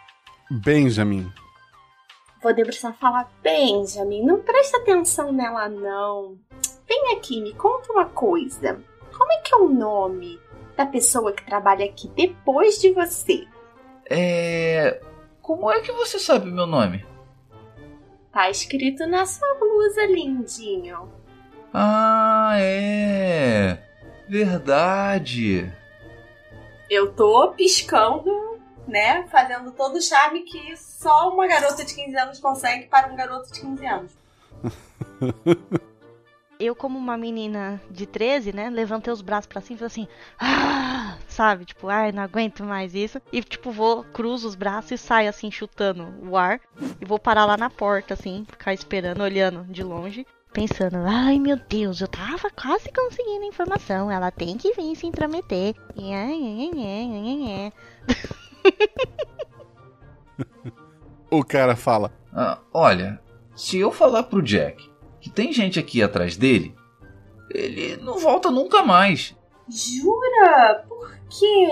Benjamin. 0.50 1.30
Vou 2.42 2.54
debruçar 2.54 2.92
e 2.92 3.00
falar: 3.00 3.30
Benjamin, 3.42 4.24
não 4.24 4.40
presta 4.40 4.78
atenção 4.78 5.32
nela, 5.32 5.68
não. 5.68 6.38
Vem 6.86 7.16
aqui, 7.16 7.40
me 7.40 7.54
conta 7.54 7.92
uma 7.92 8.06
coisa. 8.06 8.80
Como 9.16 9.32
é 9.32 9.38
que 9.38 9.54
é 9.54 9.56
o 9.56 9.68
nome 9.68 10.40
da 10.76 10.86
pessoa 10.86 11.32
que 11.32 11.44
trabalha 11.44 11.84
aqui 11.84 12.08
depois 12.08 12.80
de 12.80 12.92
você? 12.92 13.46
É. 14.08 15.00
Como 15.40 15.70
é 15.70 15.80
que 15.80 15.92
você 15.92 16.18
sabe 16.18 16.50
meu 16.50 16.66
nome? 16.66 17.04
Tá 18.32 18.48
escrito 18.48 19.06
na 19.06 19.26
sua 19.26 19.54
blusa, 19.58 20.06
lindinho. 20.06 21.12
Ah, 21.74 22.54
é. 22.56 23.78
Verdade. 24.28 25.72
Eu 26.92 27.10
tô 27.14 27.52
piscando, 27.52 28.60
né? 28.86 29.26
Fazendo 29.28 29.72
todo 29.72 29.96
o 29.96 30.02
charme 30.02 30.42
que 30.42 30.76
só 30.76 31.30
uma 31.30 31.46
garota 31.46 31.82
de 31.82 31.94
15 31.94 32.16
anos 32.18 32.38
consegue 32.38 32.86
para 32.86 33.10
um 33.10 33.16
garoto 33.16 33.50
de 33.50 33.62
15 33.62 33.86
anos. 33.86 34.12
Eu, 36.60 36.76
como 36.76 36.98
uma 36.98 37.16
menina 37.16 37.80
de 37.90 38.04
13, 38.04 38.52
né, 38.52 38.68
levantei 38.68 39.10
os 39.10 39.22
braços 39.22 39.46
pra 39.46 39.62
cima 39.62 39.76
e 39.76 39.78
falei 39.78 39.86
assim, 39.86 40.08
ah, 40.38 41.16
sabe, 41.26 41.64
tipo, 41.64 41.88
ai, 41.88 42.12
não 42.12 42.22
aguento 42.22 42.62
mais 42.62 42.94
isso. 42.94 43.22
E, 43.32 43.42
tipo, 43.42 43.70
vou, 43.70 44.04
cruzo 44.04 44.46
os 44.46 44.54
braços 44.54 44.92
e 44.92 44.98
saio, 44.98 45.30
assim, 45.30 45.50
chutando 45.50 46.14
o 46.22 46.36
ar. 46.36 46.60
E 47.00 47.06
vou 47.06 47.18
parar 47.18 47.46
lá 47.46 47.56
na 47.56 47.70
porta, 47.70 48.12
assim, 48.12 48.44
ficar 48.48 48.74
esperando, 48.74 49.22
olhando 49.22 49.64
de 49.64 49.82
longe. 49.82 50.26
Pensando, 50.52 50.98
ai 51.06 51.38
meu 51.38 51.56
Deus, 51.56 52.00
eu 52.00 52.08
tava 52.08 52.50
quase 52.50 52.92
conseguindo 52.92 53.44
a 53.44 53.48
informação. 53.48 54.10
Ela 54.10 54.30
tem 54.30 54.58
que 54.58 54.72
vir 54.74 54.94
se 54.94 55.06
intrometer. 55.06 55.74
O 61.30 61.42
cara 61.42 61.74
fala: 61.74 62.12
Ah, 62.30 62.58
olha, 62.74 63.18
se 63.56 63.78
eu 63.78 63.90
falar 63.90 64.24
pro 64.24 64.42
Jack 64.42 64.92
que 65.18 65.30
tem 65.30 65.50
gente 65.50 65.78
aqui 65.78 66.02
atrás 66.02 66.36
dele, 66.36 66.76
ele 67.48 67.96
não 67.96 68.18
volta 68.18 68.50
nunca 68.50 68.82
mais. 68.82 69.34
Jura? 69.66 70.84
Por 70.86 71.10
quê? 71.30 71.68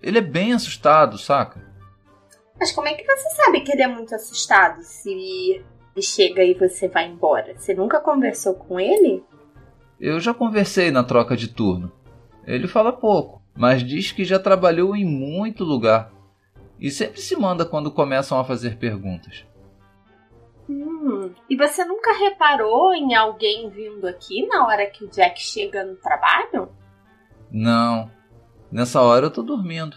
Ele 0.00 0.18
é 0.18 0.22
bem 0.22 0.52
assustado, 0.52 1.18
saca? 1.18 1.66
Mas 2.60 2.70
como 2.70 2.86
é 2.86 2.94
que 2.94 3.04
você 3.04 3.28
sabe 3.30 3.62
que 3.62 3.72
ele 3.72 3.82
é 3.82 3.88
muito 3.88 4.14
assustado 4.14 4.80
se 4.82 5.64
chega 6.02 6.42
e 6.42 6.54
você 6.54 6.88
vai 6.88 7.08
embora? 7.08 7.54
Você 7.56 7.74
nunca 7.74 8.00
conversou 8.00 8.54
com 8.54 8.78
ele? 8.78 9.22
Eu 9.98 10.20
já 10.20 10.34
conversei 10.34 10.90
na 10.90 11.02
troca 11.02 11.36
de 11.36 11.48
turno. 11.48 11.90
Ele 12.46 12.68
fala 12.68 12.92
pouco, 12.92 13.42
mas 13.56 13.82
diz 13.82 14.12
que 14.12 14.24
já 14.24 14.38
trabalhou 14.38 14.94
em 14.94 15.04
muito 15.04 15.64
lugar. 15.64 16.12
E 16.78 16.90
sempre 16.90 17.20
se 17.20 17.34
manda 17.34 17.64
quando 17.64 17.90
começam 17.90 18.38
a 18.38 18.44
fazer 18.44 18.76
perguntas. 18.76 19.46
Hum, 20.68 21.30
e 21.48 21.56
você 21.56 21.84
nunca 21.84 22.12
reparou 22.12 22.92
em 22.92 23.14
alguém 23.14 23.70
vindo 23.70 24.06
aqui 24.06 24.46
na 24.46 24.66
hora 24.66 24.86
que 24.86 25.04
o 25.04 25.08
Jack 25.08 25.40
chega 25.40 25.84
no 25.84 25.96
trabalho? 25.96 26.68
Não, 27.50 28.10
nessa 28.70 29.00
hora 29.00 29.26
eu 29.26 29.30
tô 29.30 29.42
dormindo. 29.42 29.96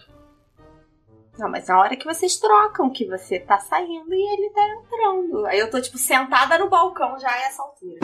Não, 1.40 1.50
mas 1.50 1.70
na 1.70 1.80
hora 1.80 1.96
que 1.96 2.06
vocês 2.06 2.36
trocam, 2.36 2.90
que 2.90 3.06
você 3.06 3.40
tá 3.40 3.58
saindo 3.60 4.14
e 4.14 4.34
ele 4.34 4.50
tá 4.50 4.62
entrando. 4.68 5.46
Aí 5.46 5.58
eu 5.58 5.70
tô, 5.72 5.80
tipo, 5.80 5.98
sentada 5.98 6.60
no 6.60 6.70
balcão 6.70 7.18
já 7.18 7.30
a 7.30 7.42
essa 7.44 7.64
altura. 7.64 8.00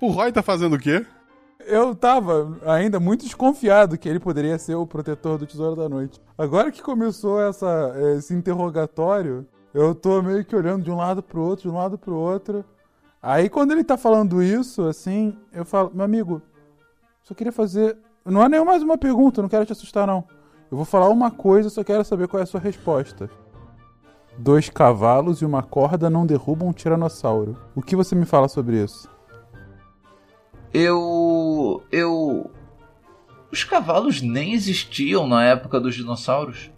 O 0.00 0.10
Roy 0.10 0.30
tá 0.30 0.42
fazendo 0.44 0.76
o 0.76 0.78
quê? 0.78 1.04
Eu 1.66 1.92
tava 1.96 2.56
ainda 2.66 3.00
muito 3.00 3.24
desconfiado 3.24 3.98
que 3.98 4.08
ele 4.08 4.20
poderia 4.20 4.56
ser 4.58 4.76
o 4.76 4.86
protetor 4.86 5.36
do 5.36 5.46
Tesouro 5.46 5.74
da 5.74 5.88
Noite. 5.88 6.20
Agora 6.38 6.70
que 6.70 6.82
começou 6.82 7.42
essa, 7.42 7.94
esse 8.16 8.32
interrogatório, 8.32 9.44
eu 9.72 9.92
tô 9.92 10.22
meio 10.22 10.44
que 10.44 10.54
olhando 10.54 10.84
de 10.84 10.90
um 10.90 10.96
lado 10.96 11.20
pro 11.20 11.40
outro, 11.40 11.68
de 11.68 11.74
um 11.74 11.78
lado 11.78 11.98
pro 11.98 12.14
outro. 12.14 12.64
Aí 13.20 13.48
quando 13.48 13.72
ele 13.72 13.82
tá 13.82 13.96
falando 13.96 14.40
isso, 14.40 14.82
assim, 14.82 15.36
eu 15.52 15.64
falo, 15.64 15.90
meu 15.94 16.04
amigo, 16.04 16.42
só 17.24 17.34
queria 17.34 17.52
fazer. 17.52 17.96
Não 18.24 18.42
é 18.42 18.48
nem 18.48 18.64
mais 18.64 18.82
uma 18.82 18.98
pergunta, 18.98 19.40
não 19.42 19.48
quero 19.48 19.64
te 19.64 19.72
assustar, 19.72 20.06
não. 20.06 20.24
Eu 20.70 20.76
vou 20.76 20.84
falar 20.84 21.08
uma 21.08 21.30
coisa, 21.30 21.70
só 21.70 21.82
quero 21.82 22.04
saber 22.04 22.28
qual 22.28 22.40
é 22.40 22.44
a 22.44 22.46
sua 22.46 22.60
resposta. 22.60 23.30
Dois 24.36 24.68
cavalos 24.68 25.40
e 25.40 25.44
uma 25.44 25.62
corda 25.62 26.10
não 26.10 26.26
derrubam 26.26 26.68
um 26.68 26.72
tiranossauro. 26.72 27.56
O 27.74 27.80
que 27.80 27.96
você 27.96 28.14
me 28.14 28.26
fala 28.26 28.48
sobre 28.48 28.82
isso? 28.82 29.08
Eu. 30.72 31.82
Eu. 31.90 32.50
Os 33.50 33.64
cavalos 33.64 34.20
nem 34.20 34.52
existiam 34.52 35.26
na 35.26 35.44
época 35.44 35.80
dos 35.80 35.94
dinossauros. 35.94 36.70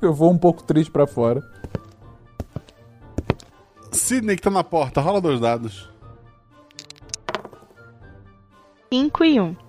Eu 0.00 0.12
vou 0.12 0.30
um 0.30 0.38
pouco 0.38 0.62
triste 0.64 0.90
pra 0.90 1.06
fora. 1.06 1.42
Sidney 3.92 4.36
que 4.36 4.42
tá 4.42 4.50
na 4.50 4.64
porta, 4.64 5.00
rola 5.00 5.20
dois 5.20 5.38
dados. 5.38 5.92
5 8.92 9.24
e 9.24 9.40
1. 9.40 9.44
Um. 9.44 9.61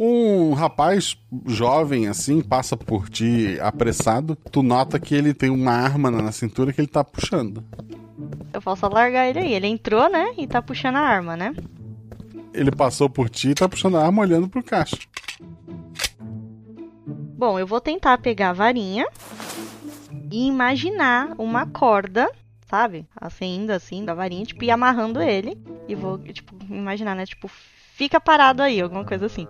Um 0.00 0.52
rapaz 0.52 1.16
jovem, 1.44 2.06
assim, 2.06 2.40
passa 2.40 2.76
por 2.76 3.08
ti 3.08 3.58
apressado. 3.60 4.36
Tu 4.36 4.62
nota 4.62 5.00
que 5.00 5.12
ele 5.12 5.34
tem 5.34 5.50
uma 5.50 5.72
arma 5.72 6.08
na 6.08 6.30
cintura 6.30 6.72
que 6.72 6.80
ele 6.80 6.86
tá 6.86 7.02
puxando. 7.02 7.64
Eu 8.52 8.62
posso 8.62 8.88
largar 8.88 9.28
ele 9.28 9.40
aí. 9.40 9.54
Ele 9.54 9.66
entrou, 9.66 10.08
né? 10.08 10.34
E 10.38 10.46
tá 10.46 10.62
puxando 10.62 10.96
a 10.96 11.00
arma, 11.00 11.36
né? 11.36 11.52
Ele 12.54 12.70
passou 12.70 13.10
por 13.10 13.28
ti 13.28 13.50
e 13.50 13.54
tá 13.54 13.68
puxando 13.68 13.96
a 13.96 14.06
arma 14.06 14.22
olhando 14.22 14.48
pro 14.48 14.62
caixa. 14.62 14.96
Bom, 17.38 17.56
eu 17.56 17.68
vou 17.68 17.80
tentar 17.80 18.18
pegar 18.18 18.50
a 18.50 18.52
varinha 18.52 19.06
e 20.28 20.48
imaginar 20.48 21.36
uma 21.38 21.64
corda, 21.66 22.28
sabe? 22.68 23.06
Assim, 23.14 23.58
indo 23.58 23.70
assim, 23.70 24.04
da 24.04 24.12
varinha, 24.12 24.44
tipo, 24.44 24.64
e 24.64 24.72
amarrando 24.72 25.22
ele. 25.22 25.56
E 25.86 25.94
vou, 25.94 26.18
tipo, 26.18 26.52
imaginar, 26.68 27.14
né? 27.14 27.24
Tipo, 27.24 27.48
fica 27.94 28.20
parado 28.20 28.60
aí, 28.60 28.80
alguma 28.80 29.04
coisa 29.04 29.26
assim. 29.26 29.46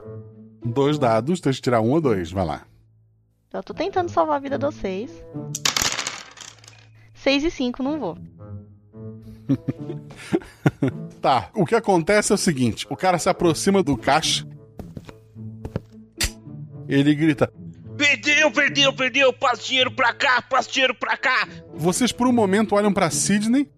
Dois 0.63 0.99
dados, 0.99 1.41
tem 1.41 1.51
que 1.51 1.63
tirar 1.63 1.81
um 1.81 1.93
ou 1.93 1.99
dois, 1.99 2.31
vai 2.31 2.45
lá. 2.45 2.67
Eu 3.51 3.63
tô 3.63 3.73
tentando 3.73 4.11
salvar 4.11 4.37
a 4.37 4.41
vida 4.41 4.59
de 4.59 4.67
vocês. 4.67 5.11
6 7.15 7.45
e 7.45 7.51
5 7.51 7.83
não 7.83 7.99
vou. 7.99 8.19
Tá, 11.21 11.51
o 11.53 11.67
que 11.67 11.75
acontece 11.75 12.31
é 12.31 12.35
o 12.37 12.39
seguinte: 12.39 12.87
o 12.89 12.95
cara 12.95 13.19
se 13.19 13.29
aproxima 13.29 13.83
do 13.83 13.97
caixa. 13.97 14.47
Ele 16.87 17.13
grita: 17.13 17.53
Perdeu, 17.99 18.51
perdeu, 18.53 18.93
perdeu. 18.93 19.33
Passa 19.33 19.65
dinheiro 19.65 19.91
pra 19.91 20.13
cá, 20.13 20.41
passa 20.41 20.71
dinheiro 20.71 20.95
pra 20.95 21.17
cá. 21.17 21.49
Vocês 21.75 22.13
por 22.13 22.29
um 22.29 22.33
momento 22.33 22.77
olham 22.77 22.93
pra 22.93 23.11
Sidney. 23.11 23.69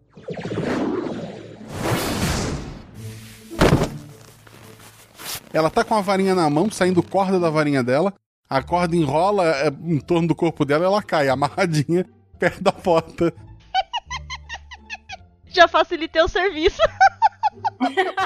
Ela 5.52 5.70
tá 5.70 5.82
com 5.82 5.94
a 5.96 6.02
varinha 6.02 6.34
na 6.34 6.48
mão, 6.50 6.70
saindo 6.70 7.02
corda 7.02 7.40
da 7.40 7.48
varinha 7.48 7.82
dela. 7.82 8.14
A 8.48 8.62
corda 8.62 8.94
enrola 8.94 9.46
é, 9.46 9.68
em 9.68 9.98
torno 9.98 10.28
do 10.28 10.34
corpo 10.34 10.64
dela 10.66 10.84
e 10.84 10.86
ela 10.86 11.02
cai, 11.02 11.28
amarradinha, 11.28 12.04
perto 12.38 12.62
da 12.62 12.70
porta. 12.72 13.34
Já 15.48 15.66
facilitei 15.66 16.22
o 16.22 16.28
serviço. 16.28 16.78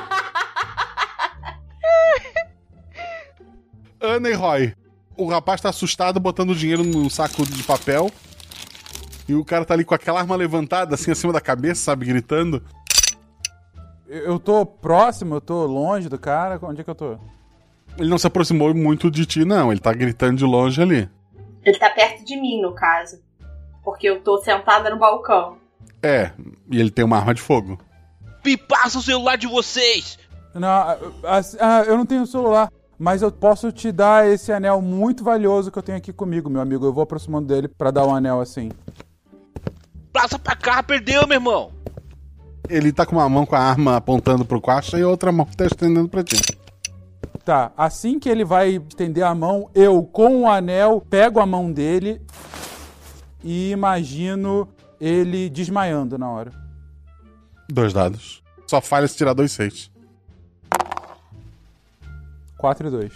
Ana 4.01 4.29
e 4.29 4.35
Roy. 4.35 4.75
O 5.17 5.27
rapaz 5.29 5.61
tá 5.61 5.69
assustado 5.69 6.19
botando 6.19 6.55
dinheiro 6.55 6.83
num 6.83 7.09
saco 7.09 7.45
de 7.47 7.63
papel. 7.63 8.11
E 9.29 9.35
o 9.35 9.45
cara 9.45 9.65
tá 9.65 9.75
ali 9.75 9.85
com 9.85 9.95
aquela 9.95 10.21
arma 10.21 10.37
levantada, 10.37 10.95
assim, 10.95 11.11
acima 11.11 11.33
da 11.33 11.41
cabeça, 11.41 11.83
sabe, 11.83 12.05
gritando. 12.05 12.63
Eu 14.07 14.39
tô 14.39 14.67
próximo, 14.67 15.37
eu 15.37 15.41
tô 15.41 15.65
longe 15.65 16.09
do 16.09 16.19
cara. 16.19 16.59
Onde 16.63 16.81
é 16.81 16.85
que 16.85 16.91
eu 16.91 16.95
tô? 16.95 17.17
Ele 17.99 18.09
não 18.09 18.19
se 18.19 18.27
aproximou 18.27 18.75
muito 18.75 19.11
de 19.11 19.25
ti, 19.25 19.45
não. 19.45 19.73
Ele 19.73 19.81
tá 19.81 19.93
gritando 19.93 20.37
de 20.37 20.45
longe 20.45 20.83
ali. 20.83 21.09
Ele 21.65 21.79
tá 21.79 21.89
perto 21.91 22.25
de 22.25 22.37
mim, 22.39 22.61
no 22.61 22.75
caso. 22.75 23.23
Porque 23.83 24.09
eu 24.09 24.21
tô 24.21 24.39
sentada 24.39 24.91
no 24.91 24.99
balcão. 24.99 25.57
É, 26.03 26.33
e 26.71 26.79
ele 26.79 26.91
tem 26.91 27.05
uma 27.05 27.17
arma 27.17 27.33
de 27.33 27.41
fogo. 27.41 27.79
Me 28.45 28.57
passa 28.57 28.99
o 28.99 29.03
celular 29.03 29.37
de 29.37 29.47
vocês. 29.47 30.19
Não, 30.55 30.69
ah, 30.69 30.99
ah, 31.61 31.83
eu 31.87 31.97
não 31.97 32.05
tenho 32.05 32.27
celular. 32.27 32.71
Mas 33.05 33.21
eu 33.21 33.31
posso 33.31 33.71
te 33.71 33.93
dar 33.93 34.27
esse 34.27 34.51
anel 34.51 34.81
muito 34.81 35.23
valioso 35.23 35.71
que 35.71 35.77
eu 35.79 35.83
tenho 35.83 35.99
aqui 35.99 36.11
comigo, 36.11 36.49
meu 36.49 36.63
amigo. 36.63 36.87
Eu 36.87 36.93
vou 36.95 37.03
aproximando 37.03 37.47
dele 37.47 37.69
pra 37.69 37.91
dar 37.91 38.07
um 38.07 38.15
anel 38.15 38.41
assim. 38.41 38.71
Passa 40.11 40.39
pra 40.39 40.57
cá, 40.57 40.83
perdeu, 40.83 41.27
meu 41.27 41.37
irmão. 41.37 41.71
Ele 42.67 42.91
tá 42.95 43.05
com 43.05 43.17
uma 43.17 43.29
mão 43.29 43.45
com 43.45 43.55
a 43.55 43.59
arma 43.59 43.99
apontando 43.99 44.43
pro 44.43 44.59
Quacha 44.59 44.99
e 44.99 45.03
a 45.03 45.09
outra 45.09 45.31
mão 45.31 45.45
tá 45.45 45.67
estendendo 45.67 46.09
pra 46.09 46.25
ti. 46.25 46.41
Tá, 47.45 47.73
assim 47.77 48.19
que 48.19 48.27
ele 48.27 48.43
vai 48.43 48.77
estender 48.89 49.23
a 49.23 49.35
mão, 49.35 49.69
eu, 49.75 50.03
com 50.03 50.41
o 50.41 50.49
anel, 50.49 51.03
pego 51.11 51.41
a 51.41 51.45
mão 51.45 51.71
dele 51.71 52.23
e 53.43 53.71
imagino 53.71 54.67
ele 54.99 55.51
desmaiando 55.51 56.17
na 56.17 56.31
hora. 56.31 56.53
Dois 57.69 57.93
dados. 57.93 58.43
Só 58.67 58.81
falha 58.81 59.07
se 59.07 59.15
tirar 59.15 59.35
dois 59.35 59.53
seis. 59.53 59.93
4 62.59 62.89
e 62.89 62.91
2. 62.91 63.13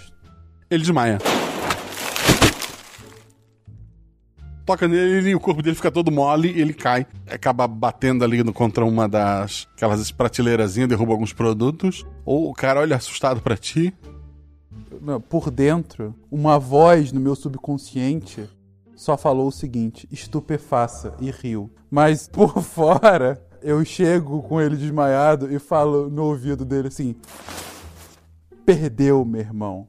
Ele 0.70 0.80
desmaia. 0.82 1.18
Toca 4.66 4.86
nele 4.86 5.30
e 5.30 5.34
o 5.34 5.40
corpo 5.40 5.62
dele 5.62 5.74
fica 5.74 5.90
todo 5.90 6.12
mole 6.12 6.52
e 6.52 6.60
ele 6.60 6.74
cai. 6.74 7.06
Acaba 7.26 7.66
batendo 7.66 8.22
ali 8.22 8.44
contra 8.52 8.84
uma 8.84 9.08
das 9.08 9.66
aquelas 9.74 10.10
prateleirazinhas, 10.10 10.90
derruba 10.90 11.12
alguns 11.12 11.32
produtos. 11.32 12.04
Ou 12.24 12.50
o 12.50 12.52
cara 12.52 12.80
olha 12.80 12.96
assustado 12.96 13.40
pra 13.40 13.56
ti. 13.56 13.94
Por 15.28 15.50
dentro, 15.50 16.14
uma 16.30 16.58
voz 16.58 17.12
no 17.12 17.20
meu 17.20 17.34
subconsciente 17.34 18.48
só 18.94 19.16
falou 19.16 19.48
o 19.48 19.52
seguinte: 19.52 20.06
estupefaça 20.10 21.14
e 21.18 21.30
riu. 21.30 21.70
Mas 21.90 22.28
por 22.28 22.60
fora, 22.60 23.42
eu 23.62 23.82
chego 23.84 24.42
com 24.42 24.60
ele 24.60 24.76
desmaiado 24.76 25.50
e 25.50 25.58
falo 25.58 26.10
no 26.10 26.24
ouvido 26.24 26.64
dele 26.64 26.88
assim: 26.88 27.16
Perdeu, 28.68 29.24
meu 29.24 29.40
irmão. 29.40 29.88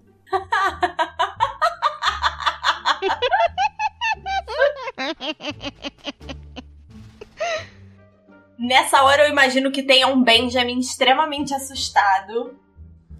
Nessa 8.57 9.03
hora 9.03 9.27
eu 9.27 9.29
imagino 9.29 9.69
que 9.69 9.83
tenha 9.83 10.07
um 10.07 10.23
Benjamin 10.23 10.79
extremamente 10.79 11.53
assustado. 11.53 12.57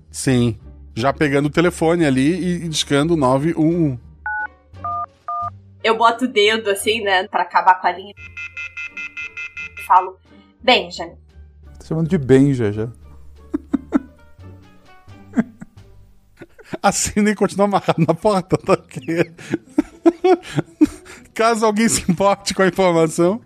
Sim. 0.10 0.58
Já 0.96 1.12
pegando 1.12 1.48
o 1.48 1.52
telefone 1.52 2.06
ali 2.06 2.64
e 2.64 2.70
discando 2.70 3.18
911. 3.18 4.00
Eu 5.84 5.98
boto 5.98 6.24
o 6.24 6.30
dedo 6.30 6.70
assim, 6.70 7.02
né, 7.02 7.28
pra 7.28 7.42
acabar 7.42 7.82
com 7.82 7.88
a 7.88 7.92
linha. 7.92 8.14
E 9.78 9.84
falo, 9.86 10.18
Benjamin, 10.64 11.18
Tô 11.78 11.86
chamando 11.86 12.08
de 12.08 12.18
Benja 12.18 12.72
já. 12.72 12.90
Assina 16.82 17.32
e 17.32 17.36
continua 17.36 17.66
amarrado 17.66 18.06
na 18.08 18.14
porta, 18.14 18.58
tá 18.58 18.74
ok? 18.74 19.34
Caso 21.34 21.66
alguém 21.66 21.90
se 21.90 22.10
importe 22.12 22.54
com 22.54 22.62
a 22.62 22.68
informação. 22.68 23.42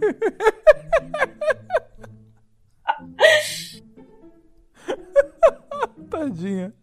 Tadinha. 6.10 6.74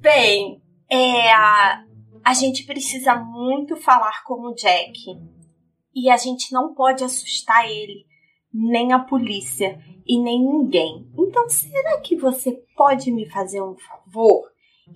Bem, 0.00 0.62
é. 0.88 1.32
A, 1.32 1.84
a 2.24 2.34
gente 2.34 2.64
precisa 2.64 3.16
muito 3.16 3.76
falar 3.76 4.22
com 4.24 4.48
o 4.48 4.54
Jack. 4.54 4.98
E 5.94 6.10
a 6.10 6.16
gente 6.16 6.52
não 6.52 6.74
pode 6.74 7.02
assustar 7.02 7.68
ele, 7.68 8.06
nem 8.52 8.92
a 8.92 8.98
polícia 8.98 9.78
e 10.06 10.20
nem 10.20 10.40
ninguém. 10.40 11.10
Então, 11.18 11.48
será 11.48 12.00
que 12.00 12.14
você 12.16 12.52
pode 12.76 13.10
me 13.10 13.28
fazer 13.28 13.60
um 13.62 13.76
favor 13.76 14.44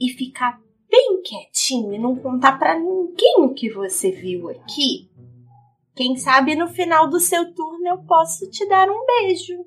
e 0.01 0.09
ficar 0.11 0.61
bem 0.91 1.23
quietinho 1.23 1.95
e 1.95 1.99
não 1.99 2.15
contar 2.17 2.59
pra 2.59 2.79
ninguém 2.79 3.37
o 3.39 3.55
que 3.55 3.71
você 3.71 4.11
viu 4.11 4.49
aqui? 4.51 5.11
Quem 5.95 6.17
sabe 6.17 6.55
no 6.55 6.69
final 6.69 7.09
do 7.09 7.21
seu 7.21 7.53
turno 7.55 7.87
eu 7.87 7.99
posso 7.99 8.49
te 8.51 8.67
dar 8.69 8.89
um 8.91 9.05
beijo, 9.07 9.65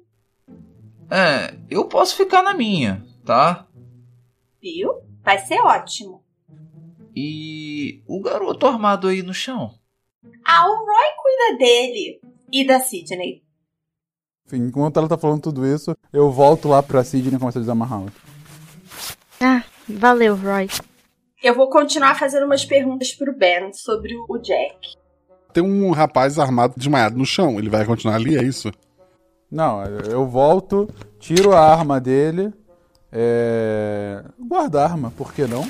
É, 1.10 1.56
eu 1.70 1.86
posso 1.88 2.16
ficar 2.16 2.42
na 2.44 2.54
minha, 2.54 3.06
tá? 3.24 3.68
viu? 4.62 4.92
Vai 5.24 5.38
ser 5.40 5.60
ótimo. 5.62 6.24
E 7.16 8.02
o 8.08 8.20
garoto 8.22 8.66
armado 8.66 9.08
aí 9.08 9.22
no 9.22 9.34
chão? 9.34 9.74
Ah, 10.44 10.68
o 10.68 10.76
Roy 10.76 11.06
cuida 11.22 11.58
dele 11.60 12.20
e 12.52 12.66
da 12.66 12.80
Sidney. 12.80 13.44
Enfim, 14.48 14.64
enquanto 14.68 14.98
ela 14.98 15.08
tá 15.08 15.18
falando 15.18 15.42
tudo 15.44 15.66
isso, 15.66 15.96
eu 16.12 16.32
volto 16.32 16.68
lá 16.68 16.82
pra 16.84 17.04
Sidney 17.04 17.36
e 17.36 17.40
começo 17.40 17.58
a 17.58 17.62
desamarrá-la. 17.62 18.12
Ah, 19.40 19.64
valeu, 19.88 20.36
Roy. 20.36 20.68
Eu 21.44 21.54
vou 21.54 21.70
continuar 21.70 22.16
fazendo 22.16 22.46
umas 22.46 22.66
perguntas 22.66 23.14
pro 23.14 23.36
Ben 23.36 23.72
sobre 23.74 24.16
o 24.28 24.38
Jack. 24.40 24.96
Tem 25.54 25.64
um 25.64 25.92
rapaz 25.92 26.40
armado 26.40 26.74
desmaiado 26.76 27.18
no 27.18 27.26
chão. 27.26 27.60
Ele 27.60 27.70
vai 27.70 27.86
continuar 27.86 28.16
ali, 28.16 28.38
é 28.38 28.44
isso? 28.44 28.72
Não, 29.50 29.84
eu 29.84 30.26
volto, 30.28 30.90
tiro 31.20 31.54
a 31.54 31.62
arma 31.62 32.00
dele, 32.00 32.52
é... 33.12 34.24
guardo 34.40 34.78
a 34.78 34.84
arma, 34.84 35.14
por 35.16 35.34
que 35.34 35.46
não? 35.46 35.66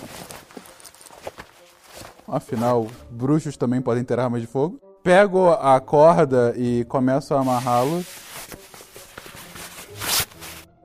Afinal, 2.28 2.88
bruxos 3.12 3.56
também 3.56 3.82
podem 3.82 4.04
ter 4.04 4.20
armas 4.20 4.42
de 4.42 4.48
fogo. 4.48 4.80
Pego 5.04 5.52
a 5.52 5.80
corda 5.80 6.56
e 6.58 6.84
começo 6.86 7.36
a 7.36 7.42
amarrá-lo. 7.42 8.04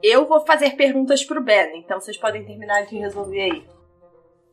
Eu 0.02 0.26
vou 0.26 0.44
fazer 0.46 0.76
perguntas 0.76 1.24
pro 1.24 1.42
Ben, 1.42 1.78
então 1.78 2.00
vocês 2.00 2.16
podem 2.16 2.44
terminar 2.44 2.86
de 2.86 2.96
resolver 2.96 3.40
aí. 3.40 3.64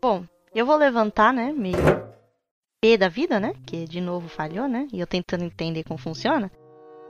Bom, 0.02 0.24
eu 0.54 0.66
vou 0.66 0.76
levantar, 0.76 1.32
né? 1.34 1.54
Meio 1.54 1.78
P 2.82 2.98
da 2.98 3.08
vida, 3.08 3.39
né? 3.39 3.54
Que 3.66 3.86
de 3.86 4.02
novo 4.02 4.28
falhou, 4.28 4.68
né? 4.68 4.88
E 4.91 5.00
eu 5.00 5.08
tentando 5.08 5.43
entender 5.43 5.84
como 5.84 5.98
funciona. 5.98 6.52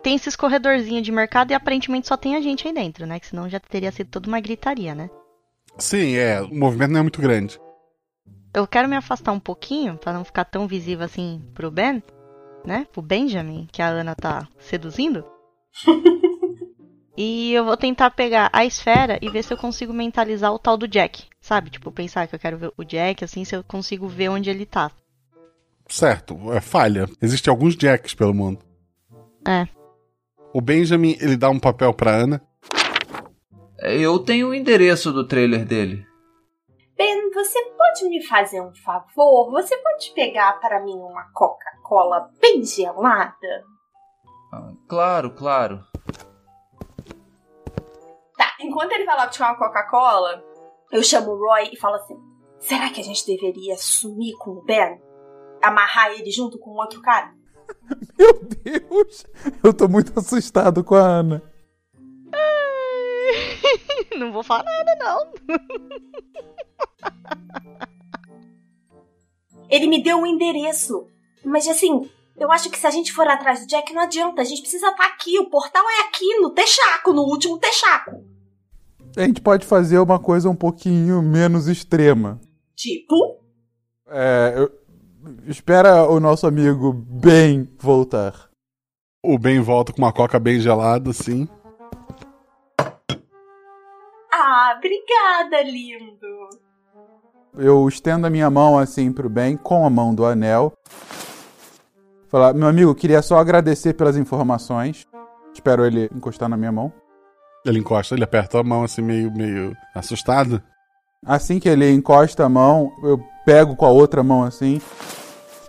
Tem 0.03 0.15
esses 0.15 0.35
corredorzinhos 0.35 1.03
de 1.03 1.11
mercado 1.11 1.51
e 1.51 1.53
aparentemente 1.53 2.07
só 2.07 2.15
tem 2.15 2.35
a 2.35 2.41
gente 2.41 2.67
aí 2.67 2.73
dentro, 2.73 3.05
né? 3.05 3.19
Que 3.19 3.27
senão 3.27 3.49
já 3.49 3.59
teria 3.59 3.91
sido 3.91 4.09
toda 4.09 4.27
uma 4.27 4.39
gritaria, 4.39 4.93
né? 4.93 5.09
Sim, 5.77 6.15
é. 6.15 6.41
O 6.41 6.53
movimento 6.53 6.91
não 6.91 6.99
é 6.99 7.03
muito 7.03 7.21
grande. 7.21 7.59
Eu 8.53 8.65
quero 8.67 8.87
me 8.87 8.95
afastar 8.95 9.31
um 9.31 9.39
pouquinho 9.39 9.97
pra 9.97 10.13
não 10.13 10.23
ficar 10.23 10.45
tão 10.45 10.67
visível 10.67 11.05
assim 11.05 11.41
pro 11.53 11.71
Ben, 11.71 12.01
né? 12.65 12.87
Pro 12.91 13.01
Benjamin, 13.01 13.67
que 13.71 13.81
a 13.81 13.87
Ana 13.87 14.15
tá 14.15 14.47
seduzindo. 14.59 15.25
e 17.17 17.51
eu 17.53 17.65
vou 17.65 17.75
tentar 17.75 18.11
pegar 18.11 18.49
a 18.53 18.63
esfera 18.63 19.17
e 19.21 19.29
ver 19.29 19.43
se 19.43 19.51
eu 19.51 19.57
consigo 19.57 19.91
mentalizar 19.91 20.53
o 20.53 20.59
tal 20.59 20.77
do 20.77 20.87
Jack, 20.87 21.25
sabe? 21.41 21.71
Tipo, 21.71 21.91
pensar 21.91 22.27
que 22.27 22.35
eu 22.35 22.39
quero 22.39 22.57
ver 22.57 22.71
o 22.77 22.83
Jack, 22.83 23.23
assim, 23.23 23.43
se 23.43 23.55
eu 23.55 23.63
consigo 23.63 24.07
ver 24.07 24.29
onde 24.29 24.51
ele 24.51 24.65
tá. 24.65 24.91
Certo, 25.87 26.53
é 26.53 26.61
falha. 26.61 27.09
Existem 27.19 27.49
alguns 27.49 27.75
Jacks 27.75 28.13
pelo 28.13 28.35
mundo. 28.35 28.59
É. 29.47 29.67
O 30.53 30.61
Benjamin, 30.61 31.17
ele 31.19 31.35
dá 31.35 31.49
um 31.49 31.59
papel 31.59 31.93
pra 31.93 32.11
Ana. 32.11 32.41
Eu 33.79 34.19
tenho 34.19 34.49
o 34.49 34.53
endereço 34.53 35.11
do 35.11 35.27
trailer 35.27 35.65
dele. 35.65 36.05
Ben, 36.97 37.31
você 37.31 37.63
pode 37.77 38.09
me 38.09 38.23
fazer 38.25 38.61
um 38.61 38.73
favor? 38.75 39.51
Você 39.51 39.77
pode 39.77 40.11
pegar 40.13 40.59
para 40.59 40.83
mim 40.83 40.95
uma 40.95 41.31
Coca-Cola 41.31 42.29
bem 42.41 42.63
gelada? 42.63 43.63
Claro, 44.87 45.31
claro. 45.31 45.83
Tá, 48.57 48.65
enquanto 48.65 48.91
ele 48.91 49.05
vai 49.05 49.15
lá 49.15 49.27
buscar 49.27 49.49
uma 49.49 49.57
Coca-Cola, 49.57 50.43
eu 50.91 51.03
chamo 51.03 51.31
o 51.31 51.37
Roy 51.37 51.69
e 51.71 51.77
falo 51.77 51.95
assim: 51.95 52.17
será 52.59 52.89
que 52.89 53.01
a 53.01 53.03
gente 53.03 53.25
deveria 53.25 53.77
sumir 53.77 54.35
com 54.37 54.51
o 54.51 54.63
Ben? 54.63 55.01
Amarrar 55.61 56.11
ele 56.11 56.31
junto 56.31 56.57
com 56.59 56.71
o 56.71 56.77
outro 56.77 57.01
cara? 57.01 57.33
Meu 58.17 58.39
Deus! 58.43 59.25
Eu 59.63 59.73
tô 59.73 59.87
muito 59.87 60.17
assustado 60.17 60.83
com 60.83 60.95
a 60.95 61.01
Ana. 61.01 61.43
não 64.17 64.31
vou 64.31 64.43
falar 64.43 64.63
nada, 64.63 64.95
não. 64.95 65.31
Ele 69.69 69.87
me 69.87 70.01
deu 70.01 70.17
um 70.17 70.25
endereço. 70.25 71.07
Mas 71.43 71.67
assim, 71.67 72.09
eu 72.37 72.49
acho 72.51 72.69
que 72.69 72.77
se 72.77 72.87
a 72.87 72.89
gente 72.89 73.11
for 73.11 73.27
atrás 73.27 73.59
do 73.59 73.67
Jack, 73.67 73.93
não 73.93 74.03
adianta. 74.03 74.41
A 74.41 74.45
gente 74.45 74.61
precisa 74.61 74.87
estar 74.87 75.05
aqui. 75.05 75.37
O 75.39 75.49
portal 75.49 75.83
é 75.89 76.07
aqui, 76.07 76.39
no 76.39 76.51
Texaco, 76.51 77.11
no 77.11 77.23
último 77.23 77.59
Texaco. 77.59 78.11
A 79.17 79.21
gente 79.21 79.41
pode 79.41 79.65
fazer 79.65 79.97
uma 79.99 80.19
coisa 80.19 80.49
um 80.49 80.55
pouquinho 80.55 81.21
menos 81.21 81.67
extrema. 81.67 82.39
Tipo? 82.75 83.15
É. 84.07 84.53
eu- 84.57 84.71
Espera 85.45 86.09
o 86.09 86.19
nosso 86.21 86.47
amigo 86.47 86.93
Ben 86.93 87.67
voltar. 87.79 88.47
O 89.21 89.37
Ben 89.37 89.59
volta 89.59 89.91
com 89.91 89.97
uma 90.01 90.13
coca 90.13 90.39
bem 90.39 90.57
gelada, 90.59 91.09
assim. 91.09 91.49
Ah, 94.31 94.75
obrigada, 94.77 95.63
lindo. 95.69 96.49
Eu 97.57 97.87
estendo 97.89 98.27
a 98.27 98.29
minha 98.29 98.49
mão 98.49 98.77
assim 98.77 99.11
pro 99.11 99.27
Ben 99.29 99.57
com 99.57 99.85
a 99.85 99.89
mão 99.89 100.13
do 100.15 100.23
anel. 100.25 100.71
Falar, 102.29 102.53
meu 102.53 102.67
amigo, 102.67 102.93
queria 102.95 103.21
só 103.21 103.37
agradecer 103.39 103.93
pelas 103.95 104.15
informações. 104.15 105.05
Espero 105.53 105.85
ele 105.85 106.09
encostar 106.15 106.47
na 106.47 106.55
minha 106.55 106.71
mão. 106.71 106.93
Ele 107.67 107.79
encosta, 107.79 108.15
ele 108.15 108.23
aperta 108.23 108.59
a 108.59 108.63
mão 108.63 108.83
assim, 108.83 109.01
meio, 109.01 109.29
meio 109.31 109.75
assustado. 109.93 110.63
Assim 111.25 111.59
que 111.59 111.67
ele 111.67 111.91
encosta 111.91 112.45
a 112.45 112.49
mão, 112.49 112.91
eu 113.03 113.19
pego 113.45 113.75
com 113.75 113.85
a 113.85 113.89
outra 113.89 114.23
mão 114.23 114.43
assim 114.43 114.79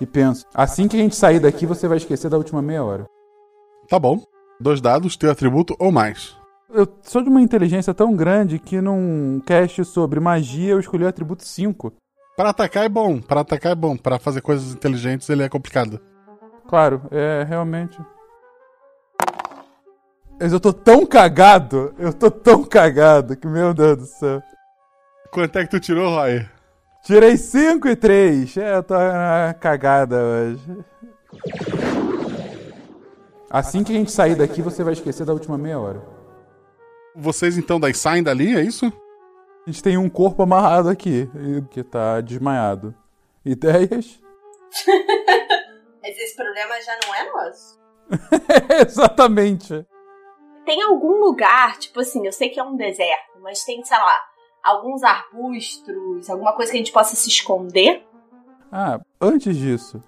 e 0.01 0.07
penso: 0.07 0.46
assim 0.55 0.86
que 0.86 0.96
a 0.96 1.01
gente 1.01 1.16
sair 1.16 1.40
daqui, 1.40 1.66
você 1.66 1.88
vai 1.88 1.96
esquecer 1.96 2.30
da 2.30 2.36
última 2.36 2.62
meia 2.62 2.84
hora. 2.84 3.05
Tá 3.88 3.99
bom. 3.99 4.22
Dois 4.61 4.80
dados, 4.80 5.16
teu 5.16 5.30
atributo 5.30 5.74
ou 5.78 5.90
mais. 5.90 6.36
Eu 6.70 6.86
sou 7.03 7.22
de 7.22 7.28
uma 7.28 7.40
inteligência 7.40 7.94
tão 7.94 8.14
grande 8.14 8.59
que 8.59 8.80
num 8.80 9.40
cast 9.46 9.84
sobre 9.84 10.20
magia 10.20 10.72
eu 10.72 10.80
escolhi 10.80 11.05
o 11.05 11.09
atributo 11.09 11.44
5. 11.44 11.92
Para 12.36 12.51
atacar 12.51 12.84
é 12.84 12.88
bom, 12.88 13.20
para 13.20 13.40
atacar 13.40 13.72
é 13.72 13.74
bom. 13.74 13.96
Para 13.96 14.18
fazer 14.18 14.40
coisas 14.40 14.72
inteligentes 14.72 15.28
ele 15.30 15.42
é 15.42 15.49
complicado. 15.49 15.99
Claro, 16.68 17.03
é 17.11 17.44
realmente. 17.49 17.99
Mas 20.41 20.53
eu 20.53 20.61
tô 20.61 20.72
tão 20.72 21.05
cagado, 21.05 21.95
eu 21.99 22.12
tô 22.12 22.30
tão 22.30 22.64
cagado 22.64 23.36
que, 23.36 23.47
meu 23.47 23.74
Deus 23.74 23.97
do 23.99 24.07
céu. 24.07 24.43
Quanto 25.32 25.59
é 25.59 25.64
que 25.64 25.70
tu 25.70 25.80
tirou, 25.80 26.11
Roy? 26.11 26.47
Tirei 27.03 27.36
5 27.36 27.89
e 27.89 27.97
3. 27.97 28.57
É, 28.57 28.76
eu 28.76 28.82
tô 28.82 28.95
na 28.95 29.55
cagada 29.59 30.16
hoje. 30.22 30.84
Assim 33.51 33.82
que 33.82 33.93
a 33.93 33.97
gente 33.97 34.12
sair 34.12 34.34
daqui, 34.36 34.62
você 34.62 34.84
vai 34.84 34.93
esquecer 34.93 35.24
da 35.24 35.32
última 35.32 35.59
meia 35.59 35.78
hora. 35.78 36.03
Vocês 37.16 37.59
então 37.59 37.80
daí 37.80 37.95
saem 37.95 38.22
dali, 38.22 38.55
é 38.55 38.62
isso? 38.62 38.86
A 39.66 39.70
gente 39.70 39.82
tem 39.82 39.99
um 39.99 40.09
corpo 40.09 40.43
amarrado 40.43 40.89
aqui, 40.89 41.28
e- 41.34 41.62
que 41.62 41.82
tá 41.82 42.20
desmaiado. 42.20 42.95
Ideias? 43.45 44.20
Mas 46.03 46.16
esse 46.16 46.36
problema 46.36 46.74
já 46.80 46.99
não 47.05 47.14
é 47.14 47.32
nosso. 47.32 47.78
Exatamente. 48.86 49.84
Tem 50.69 50.83
algum 50.83 51.19
lugar, 51.19 51.79
tipo 51.79 51.99
assim, 51.99 52.27
eu 52.27 52.31
sei 52.31 52.51
que 52.51 52.61
é 52.61 52.62
um 52.62 52.77
deserto, 52.77 53.41
mas 53.43 53.64
tem, 53.64 53.83
sei 53.83 53.97
lá, 53.97 54.21
alguns 54.62 55.03
arbustos, 55.03 56.29
alguma 56.29 56.53
coisa 56.53 56.71
que 56.71 56.77
a 56.77 56.81
gente 56.81 56.93
possa 56.93 57.16
se 57.16 57.27
esconder? 57.31 58.07
Ah, 58.71 59.01
antes 59.19 59.57
disso, 59.57 59.99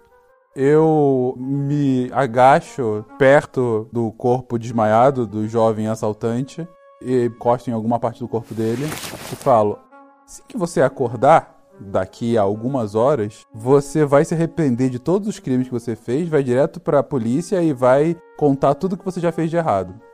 Eu 0.55 1.33
me 1.39 2.11
agacho 2.13 3.07
perto 3.19 3.89
do 3.91 4.13
corpo 4.13 4.59
desmaiado 4.59 5.27
do 5.27 5.49
jovem 5.49 5.89
assaltante 5.89 6.69
e 7.01 7.25
encosto 7.25 7.71
em 7.71 7.73
alguma 7.73 7.99
parte 7.99 8.21
do 8.21 8.29
corpo 8.29 8.53
dele 8.53 8.85
e 9.33 9.37
falo: 9.37 9.79
Assim 10.27 10.43
que 10.47 10.59
você 10.59 10.83
acordar, 10.83 11.59
daqui 11.81 12.37
a 12.37 12.43
algumas 12.43 12.95
horas, 12.95 13.47
você 13.55 14.05
vai 14.05 14.27
se 14.27 14.35
arrepender 14.35 14.91
de 14.91 14.99
todos 14.99 15.27
os 15.27 15.39
crimes 15.39 15.69
que 15.69 15.73
você 15.73 15.97
fez, 15.97 16.29
vai 16.29 16.43
direto 16.43 16.81
pra 16.81 17.03
polícia 17.03 17.63
e 17.63 17.73
vai 17.73 18.15
contar 18.37 18.75
tudo 18.75 18.99
que 18.99 19.05
você 19.07 19.21
já 19.21 19.33
fez 19.33 19.49
de 19.49 19.57
errado. 19.57 20.10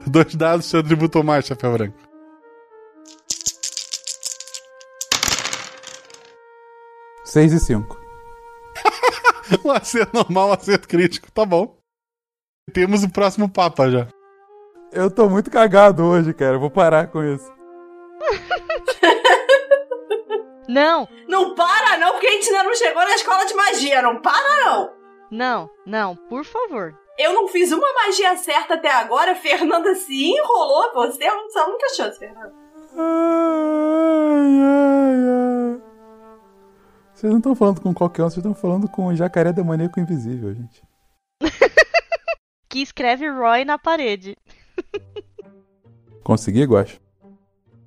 Dois 0.06 0.34
dados, 0.34 0.66
seu 0.66 0.80
atributo 0.80 1.22
mais, 1.22 1.46
chapéu 1.46 1.72
branco. 1.72 1.98
Seis 7.24 7.52
e 7.52 7.60
cinco. 7.60 7.98
um 9.64 9.70
acerto 9.70 10.16
normal, 10.16 10.48
um 10.48 10.52
acerto 10.52 10.88
crítico, 10.88 11.30
tá 11.30 11.44
bom. 11.44 11.78
Temos 12.72 13.04
o 13.04 13.10
próximo 13.10 13.48
Papa 13.48 13.90
já. 13.90 14.08
Eu 14.92 15.10
tô 15.10 15.28
muito 15.28 15.50
cagado 15.50 16.04
hoje, 16.04 16.34
cara. 16.34 16.54
Eu 16.54 16.60
vou 16.60 16.70
parar 16.70 17.06
com 17.08 17.22
isso. 17.22 17.50
Não, 20.68 21.08
Não 21.26 21.54
para 21.56 21.98
não, 21.98 22.12
porque 22.12 22.28
a 22.28 22.30
gente 22.30 22.48
ainda 22.48 22.62
não 22.62 22.76
chegou 22.76 23.02
na 23.02 23.14
escola 23.16 23.44
de 23.44 23.54
magia. 23.54 24.00
Não 24.02 24.22
para 24.22 24.64
não. 24.64 24.92
não, 25.28 25.70
não, 25.84 26.14
por 26.14 26.44
favor. 26.44 26.96
Eu 27.20 27.34
não 27.34 27.48
fiz 27.48 27.70
uma 27.70 27.86
magia 27.92 28.34
certa 28.38 28.74
até 28.74 28.90
agora. 28.90 29.34
Fernanda 29.34 29.94
se 29.94 30.24
enrolou. 30.24 30.90
Você 30.94 31.22
é 31.22 31.28
a 31.28 31.66
única 31.66 31.94
chance, 31.94 32.18
Fernanda. 32.18 32.54
Ai, 32.96 34.58
ai, 34.62 35.16
ai. 35.28 35.82
Vocês 37.14 37.30
não 37.30 37.36
estão 37.36 37.54
falando 37.54 37.82
com 37.82 37.92
qualquer 37.92 38.22
um, 38.22 38.30
vocês 38.30 38.38
estão 38.38 38.54
falando 38.54 38.88
com 38.88 39.08
o 39.08 39.14
jacaré 39.14 39.52
demoníaco 39.52 40.00
invisível, 40.00 40.54
gente. 40.54 40.82
Que 42.70 42.80
escreve 42.80 43.28
Roy 43.28 43.64
na 43.66 43.76
parede. 43.76 44.34
Consegui, 46.24 46.64
Guacho? 46.64 47.00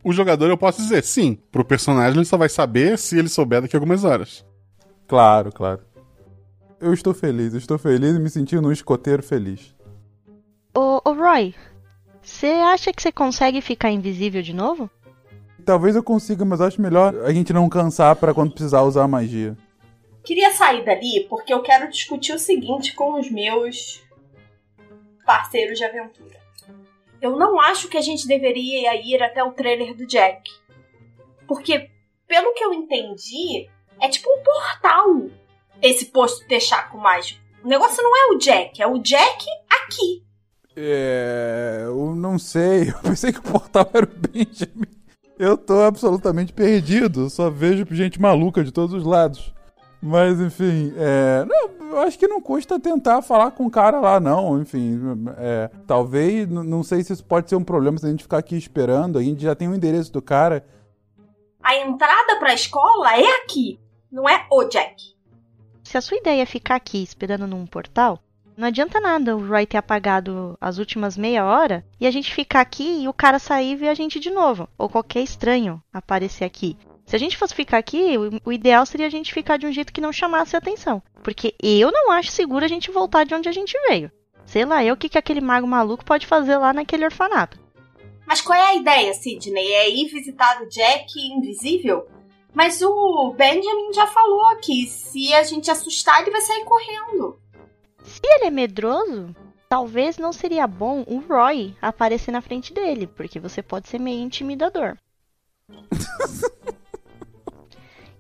O 0.04 0.14
jogador, 0.14 0.50
eu 0.50 0.58
posso 0.58 0.80
dizer, 0.80 1.04
sim. 1.04 1.40
Pro 1.52 1.66
personagem, 1.66 2.18
ele 2.18 2.26
só 2.26 2.38
vai 2.38 2.50
saber 2.50 3.00
se 3.00 3.18
ele 3.18 3.30
souber 3.30 3.62
daqui 3.62 3.76
a 3.76 3.80
algumas 3.80 4.04
horas. 4.04 4.46
Claro, 5.08 5.52
claro. 5.52 5.93
Eu 6.84 6.94
estou 6.94 7.14
feliz, 7.14 7.54
estou 7.54 7.78
feliz 7.78 8.14
e 8.14 8.20
me 8.20 8.30
sentindo 8.30 8.68
um 8.68 8.72
escoteiro 8.72 9.24
feliz. 9.24 9.74
Ô, 10.76 11.00
ô 11.06 11.14
Roy, 11.14 11.56
você 12.22 12.48
acha 12.48 12.92
que 12.92 13.02
você 13.02 13.10
consegue 13.10 13.62
ficar 13.62 13.90
invisível 13.90 14.42
de 14.42 14.54
novo? 14.54 14.90
Talvez 15.66 15.96
eu 15.96 16.04
consiga, 16.04 16.44
mas 16.44 16.60
acho 16.60 16.82
melhor 16.82 17.16
a 17.24 17.32
gente 17.32 17.54
não 17.54 17.70
cansar 17.70 18.18
pra 18.18 18.34
quando 18.34 18.52
precisar 18.52 18.82
usar 18.82 19.04
a 19.04 19.08
magia. 19.08 19.56
Queria 20.26 20.52
sair 20.52 20.84
dali 20.84 21.26
porque 21.30 21.54
eu 21.54 21.62
quero 21.62 21.90
discutir 21.90 22.34
o 22.34 22.40
seguinte 22.40 22.94
com 22.96 23.18
os 23.18 23.32
meus 23.32 24.04
parceiros 25.26 25.78
de 25.78 25.86
aventura. 25.86 26.38
Eu 27.22 27.38
não 27.38 27.62
acho 27.62 27.88
que 27.88 27.96
a 27.96 28.02
gente 28.02 28.28
deveria 28.28 28.94
ir 29.02 29.24
até 29.24 29.42
o 29.42 29.54
trailer 29.54 29.96
do 29.96 30.06
Jack. 30.06 30.52
Porque, 31.48 31.90
pelo 32.28 32.54
que 32.54 32.64
eu 32.66 32.74
entendi, 32.74 33.70
é 34.02 34.10
tipo 34.10 34.30
um 34.30 34.44
portal 34.44 35.43
esse 35.84 36.06
posto 36.06 36.48
Texaco 36.48 36.98
mágico. 36.98 37.42
O 37.64 37.68
negócio 37.68 38.02
não 38.02 38.16
é 38.16 38.36
o 38.36 38.38
Jack, 38.38 38.82
é 38.82 38.88
o 38.88 38.98
Jack 39.00 39.46
aqui. 39.70 40.24
É. 40.76 41.84
Eu 41.84 42.16
não 42.16 42.40
sei. 42.40 42.90
Eu 42.96 43.00
pensei 43.02 43.32
que 43.32 43.40
o 43.40 43.44
portal 43.44 43.90
era 43.94 44.06
o 44.06 44.10
Benjamin. 44.10 44.88
Eu 45.38 45.58
tô 45.58 45.82
absolutamente 45.82 46.54
perdido. 46.54 47.30
Só 47.30 47.50
vejo 47.50 47.86
gente 47.92 48.20
maluca 48.20 48.64
de 48.64 48.72
todos 48.72 48.94
os 48.94 49.04
lados. 49.04 49.54
Mas, 50.02 50.40
enfim, 50.40 50.94
é. 50.98 51.46
Não, 51.46 51.92
eu 51.92 52.00
acho 52.00 52.18
que 52.18 52.28
não 52.28 52.42
custa 52.42 52.80
tentar 52.80 53.22
falar 53.22 53.52
com 53.52 53.66
o 53.66 53.72
cara 53.72 54.00
lá, 54.00 54.20
não. 54.20 54.62
Enfim, 54.62 55.00
é. 55.38 55.70
Talvez. 55.88 56.50
Não 56.50 56.84
sei 56.84 57.04
se 57.04 57.14
isso 57.14 57.24
pode 57.24 57.50
ser 57.50 57.56
um 57.56 57.64
problema 57.64 57.98
se 57.98 58.06
a 58.06 58.10
gente 58.10 58.24
ficar 58.24 58.40
aqui 58.40 58.56
esperando. 58.56 59.18
A 59.18 59.24
gente 59.24 59.42
já 59.42 59.56
tem 59.56 59.68
o 59.68 59.76
endereço 59.76 60.12
do 60.12 60.22
cara. 60.22 60.66
A 61.62 61.78
entrada 61.78 62.38
pra 62.40 62.54
escola 62.54 63.16
é 63.16 63.38
aqui, 63.38 63.80
não 64.12 64.28
é 64.28 64.46
o 64.52 64.66
Jack. 64.66 65.13
Se 65.84 65.98
a 65.98 66.02
sua 66.02 66.18
ideia 66.18 66.42
é 66.42 66.46
ficar 66.46 66.76
aqui 66.76 67.04
esperando 67.04 67.46
num 67.46 67.66
portal, 67.66 68.20
não 68.56 68.68
adianta 68.68 69.00
nada 69.00 69.36
o 69.36 69.48
Roy 69.48 69.66
ter 69.66 69.78
apagado 69.78 70.58
as 70.62 70.78
últimas 70.78 71.18
meia 71.18 71.46
hora 71.46 71.84
e 72.00 72.06
a 72.06 72.12
gente 72.12 72.34
ficar 72.34 72.62
aqui 72.62 73.04
e 73.04 73.08
o 73.08 73.14
cara 73.14 73.40
sair 73.40 73.72
e 73.72 73.76
ver 73.76 73.90
a 73.90 73.94
gente 73.94 74.20
de 74.20 74.30
novo. 74.30 74.70
Ou 74.78 74.88
qualquer 74.88 75.22
estranho 75.22 75.82
aparecer 75.92 76.46
aqui. 76.46 76.78
Se 77.06 77.16
a 77.16 77.20
gente 77.20 77.38
fosse 77.38 77.54
ficar 77.54 77.80
aqui, 77.80 78.16
o, 78.46 78.52
ideal 78.52 78.86
seria 78.86 79.08
a 79.08 79.10
gente 79.10 79.34
ficar 79.34 79.58
de 79.58 79.66
um 79.66 79.72
jeito 79.72 79.92
que 79.92 80.02
não 80.02 80.14
chamasse 80.14 80.56
atenção. 80.56 81.02
Porque 81.24 81.56
eu 81.62 81.92
não 81.92 82.12
acho 82.12 82.32
seguro 82.32 82.64
a 82.64 82.68
gente 82.68 82.92
voltar 82.92 83.26
de 83.26 83.34
onde 83.34 83.50
a 83.50 83.52
gente 83.52 83.78
veio. 83.88 84.12
Sei 84.46 84.66
lá, 84.66 84.84
eu 84.84 84.94
o 84.94 84.98
que, 84.98 85.10
que 85.10 85.18
aquele 85.18 85.42
mago 85.42 85.68
maluco 85.68 86.06
pode 86.06 86.28
fazer 86.28 86.58
lá 86.58 86.74
naquele 86.74 87.06
orfanato. 87.06 87.60
Mas 88.26 88.40
qual 88.40 88.58
é 88.58 88.70
a 88.70 88.76
ideia, 88.76 89.14
Sidney? 89.14 89.74
É 89.74 89.90
ir 89.90 90.08
visitar 90.08 90.62
o 90.62 90.70
Jack 90.70 91.08
invisível? 91.20 92.08
Mas 92.54 92.82
o 92.82 93.34
Benjamin 93.36 93.94
já 93.94 94.06
falou 94.08 94.56
que 94.58 94.88
se 94.88 95.34
a 95.34 95.44
gente 95.44 95.72
assustar, 95.72 96.22
ele 96.22 96.32
vai 96.32 96.42
sair 96.42 96.64
correndo. 96.66 97.40
Se 98.04 98.22
ele 98.24 98.46
é 98.46 98.52
medroso, 98.52 99.36
talvez 99.68 100.18
não 100.18 100.32
seria 100.32 100.68
bom 100.68 101.04
o 101.08 101.20
Roy 101.20 101.76
aparecer 101.82 102.32
na 102.32 102.42
frente 102.42 102.72
dele, 102.74 103.08
porque 103.08 103.40
você 103.40 103.64
pode 103.64 103.88
ser 103.88 104.00
meio 104.00 104.22
intimidador. 104.22 104.98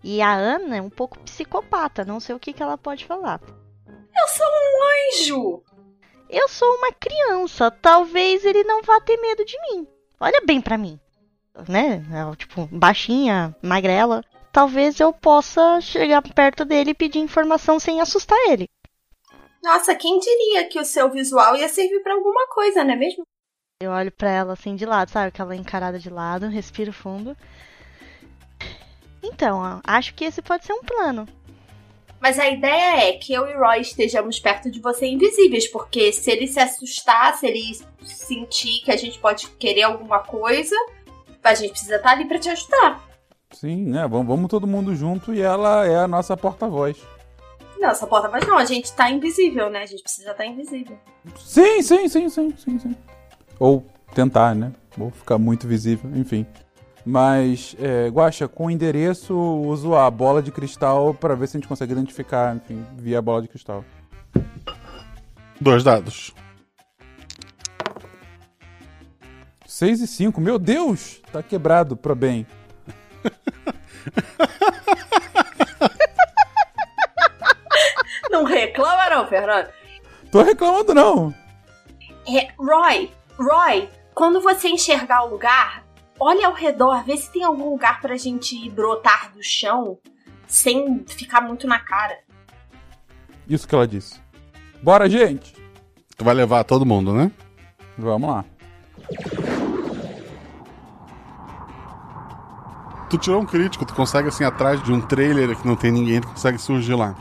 e 0.04 0.22
a 0.22 0.34
Ana 0.34 0.78
é 0.78 0.82
um 0.82 0.90
pouco 0.90 1.20
psicopata, 1.20 2.04
não 2.04 2.20
sei 2.20 2.34
o 2.34 2.40
que, 2.40 2.54
que 2.54 2.64
ela 2.64 2.78
pode 2.78 3.06
falar. 3.06 3.40
Eu 3.88 4.28
sou 4.30 4.48
um 4.48 4.80
anjo! 5.30 5.64
Eu 6.28 6.50
sou 6.50 6.68
uma 6.78 6.92
criança, 6.92 7.70
talvez 7.70 8.44
ele 8.44 8.64
não 8.64 8.82
vá 8.82 9.00
ter 9.00 9.18
medo 9.18 9.46
de 9.46 9.56
mim. 9.62 9.88
Olha 10.20 10.42
bem 10.46 10.60
pra 10.60 10.78
mim, 10.78 11.00
né? 11.68 12.04
Eu, 12.12 12.36
tipo, 12.36 12.68
baixinha, 12.72 13.56
magrela. 13.62 14.24
Talvez 14.52 15.00
eu 15.00 15.12
possa 15.12 15.82
chegar 15.82 16.22
perto 16.22 16.64
dele 16.64 16.92
e 16.92 16.96
pedir 16.96 17.20
informação 17.20 17.80
sem 17.80 18.00
assustar 18.00 18.38
ele. 18.50 18.70
Nossa, 19.64 19.96
quem 19.96 20.20
diria 20.20 20.68
que 20.68 20.80
o 20.80 20.86
seu 20.86 21.10
visual 21.10 21.56
ia 21.56 21.70
servir 21.70 22.02
pra 22.04 22.14
alguma 22.14 22.48
coisa, 22.48 22.84
não 22.84 22.94
é 22.94 22.98
mesmo? 22.98 23.24
Eu 23.82 23.92
olho 23.92 24.12
pra 24.12 24.30
ela 24.30 24.54
assim 24.54 24.76
de 24.76 24.86
lado, 24.86 25.10
sabe? 25.10 25.30
Aquela 25.30 25.56
encarada 25.56 25.98
de 25.98 26.10
lado, 26.10 26.48
respiro 26.48 26.94
fundo. 26.94 27.36
Então, 29.24 29.60
ó, 29.60 29.82
acho 29.86 30.14
que 30.14 30.26
esse 30.26 30.42
pode 30.42 30.66
ser 30.66 30.74
um 30.74 30.84
plano. 30.84 31.28
Mas 32.20 32.40
a 32.40 32.48
ideia 32.48 33.10
é 33.10 33.14
que 33.14 33.34
eu 33.34 33.48
e 33.48 33.54
Roy 33.54 33.82
estejamos 33.82 34.40
perto 34.40 34.72
de 34.72 34.80
você 34.80 35.08
invisíveis, 35.08 35.68
porque 35.68 36.12
se 36.14 36.32
ele 36.32 36.48
se 36.48 36.60
assustar, 36.60 37.34
se 37.36 37.46
ele 37.48 37.74
sentir 38.02 38.82
que 38.82 38.92
a 38.92 38.96
gente 38.96 39.20
pode 39.20 39.50
querer 39.52 39.84
alguma 39.84 40.20
coisa, 40.20 40.76
a 41.52 41.56
gente 41.56 41.72
precisa 41.72 41.96
estar 41.96 42.12
ali 42.12 42.26
pra 42.26 42.40
te 42.40 42.50
ajudar. 42.50 43.02
Sim, 43.52 43.86
né? 43.86 44.08
Vamos, 44.08 44.28
vamos 44.28 44.50
todo 44.50 44.66
mundo 44.66 44.96
junto 44.96 45.34
e 45.34 45.42
ela 45.42 45.86
é 45.86 45.98
a 45.98 46.08
nossa 46.08 46.36
porta-voz. 46.36 46.98
Não, 47.80 47.90
essa 47.90 48.08
porta, 48.08 48.30
mas 48.30 48.48
não, 48.48 48.58
a 48.58 48.66
gente 48.66 48.94
tá 48.94 49.10
invisível, 49.10 49.70
né? 49.70 49.84
A 49.84 49.86
gente 49.86 50.02
precisa 50.02 50.32
estar 50.32 50.46
invisível. 50.46 50.98
Sim, 51.38 51.82
sim, 51.82 52.08
sim, 52.08 52.30
sim, 52.30 52.54
sim, 52.58 52.80
sim. 52.80 52.96
Ou 53.60 53.86
tentar, 54.16 54.56
né? 54.56 54.72
Ou 54.98 55.12
ficar 55.12 55.38
muito 55.38 55.68
visível, 55.68 56.10
enfim. 56.16 56.46
Mas, 57.06 57.76
é, 57.80 58.08
Guaxa, 58.08 58.48
com 58.48 58.68
o 58.68 58.72
endereço, 58.72 59.38
uso 59.38 59.94
a 59.96 60.10
bola 60.10 60.42
de 60.42 60.52
cristal 60.52 61.14
pra 61.14 61.36
ver 61.36 61.48
se 61.48 61.58
a 61.58 61.60
gente 61.60 61.68
consegue 61.68 61.92
identificar, 61.92 62.56
enfim, 62.56 62.86
via 62.96 63.20
a 63.20 63.22
bola 63.22 63.42
de 63.42 63.50
cristal. 63.50 63.84
Dois 65.60 65.84
dados. 65.84 66.34
6 69.74 70.02
e 70.02 70.08
5, 70.08 70.40
meu 70.40 70.60
Deus! 70.60 71.20
Tá 71.32 71.42
quebrado 71.42 71.98
pro 71.98 72.14
bem. 72.14 72.46
Não 78.30 78.44
reclama 78.44 79.10
não, 79.10 79.28
Fernando. 79.28 79.70
Tô 80.32 80.44
reclamando 80.44 80.94
não. 80.94 81.34
É, 82.28 82.50
Roy, 82.56 83.12
Roy, 83.36 83.90
quando 84.14 84.40
você 84.40 84.68
enxergar 84.70 85.24
o 85.24 85.32
lugar, 85.32 85.84
olha 86.20 86.46
ao 86.46 86.54
redor, 86.54 87.04
vê 87.04 87.18
se 87.18 87.32
tem 87.32 87.44
algum 87.44 87.72
lugar 87.72 88.00
pra 88.00 88.16
gente 88.16 88.70
brotar 88.70 89.34
do 89.34 89.42
chão 89.42 89.98
sem 90.46 91.04
ficar 91.08 91.42
muito 91.42 91.66
na 91.66 91.80
cara. 91.80 92.20
Isso 93.50 93.68
que 93.68 93.74
ela 93.74 93.88
disse. 93.88 94.22
Bora, 94.84 95.10
gente! 95.10 95.56
Tu 96.16 96.24
vai 96.24 96.36
levar 96.36 96.64
todo 96.64 96.86
mundo, 96.86 97.12
né? 97.12 97.32
Vamos 97.98 98.30
lá. 98.30 98.46
tu 103.14 103.18
tirou 103.20 103.40
um 103.40 103.46
crítico, 103.46 103.86
tu 103.86 103.94
consegue 103.94 104.28
assim 104.30 104.44
atrás 104.44 104.82
de 104.82 104.92
um 104.92 105.00
trailer 105.00 105.56
que 105.56 105.68
não 105.68 105.76
tem 105.76 105.92
ninguém, 105.92 106.20
tu 106.20 106.30
consegue 106.30 106.58
surgir 106.58 106.96
lá. 106.96 107.16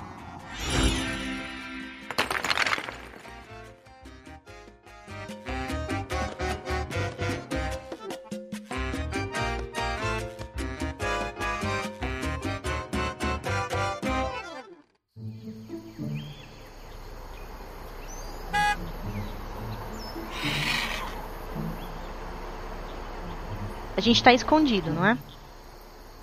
A 23.95 24.01
gente 24.01 24.23
tá 24.23 24.33
escondido, 24.33 24.91
não 24.91 25.05
é? 25.05 25.19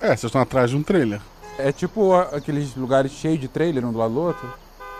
É, 0.01 0.07
vocês 0.07 0.25
estão 0.25 0.41
atrás 0.41 0.69
de 0.69 0.77
um 0.77 0.83
trailer. 0.83 1.21
É 1.57 1.71
tipo 1.71 2.13
aqueles 2.13 2.73
lugares 2.75 3.11
cheios 3.11 3.39
de 3.39 3.47
trailer 3.47 3.85
um 3.85 3.91
do 3.91 3.97
lado 3.97 4.13
do 4.13 4.21
outro? 4.21 4.53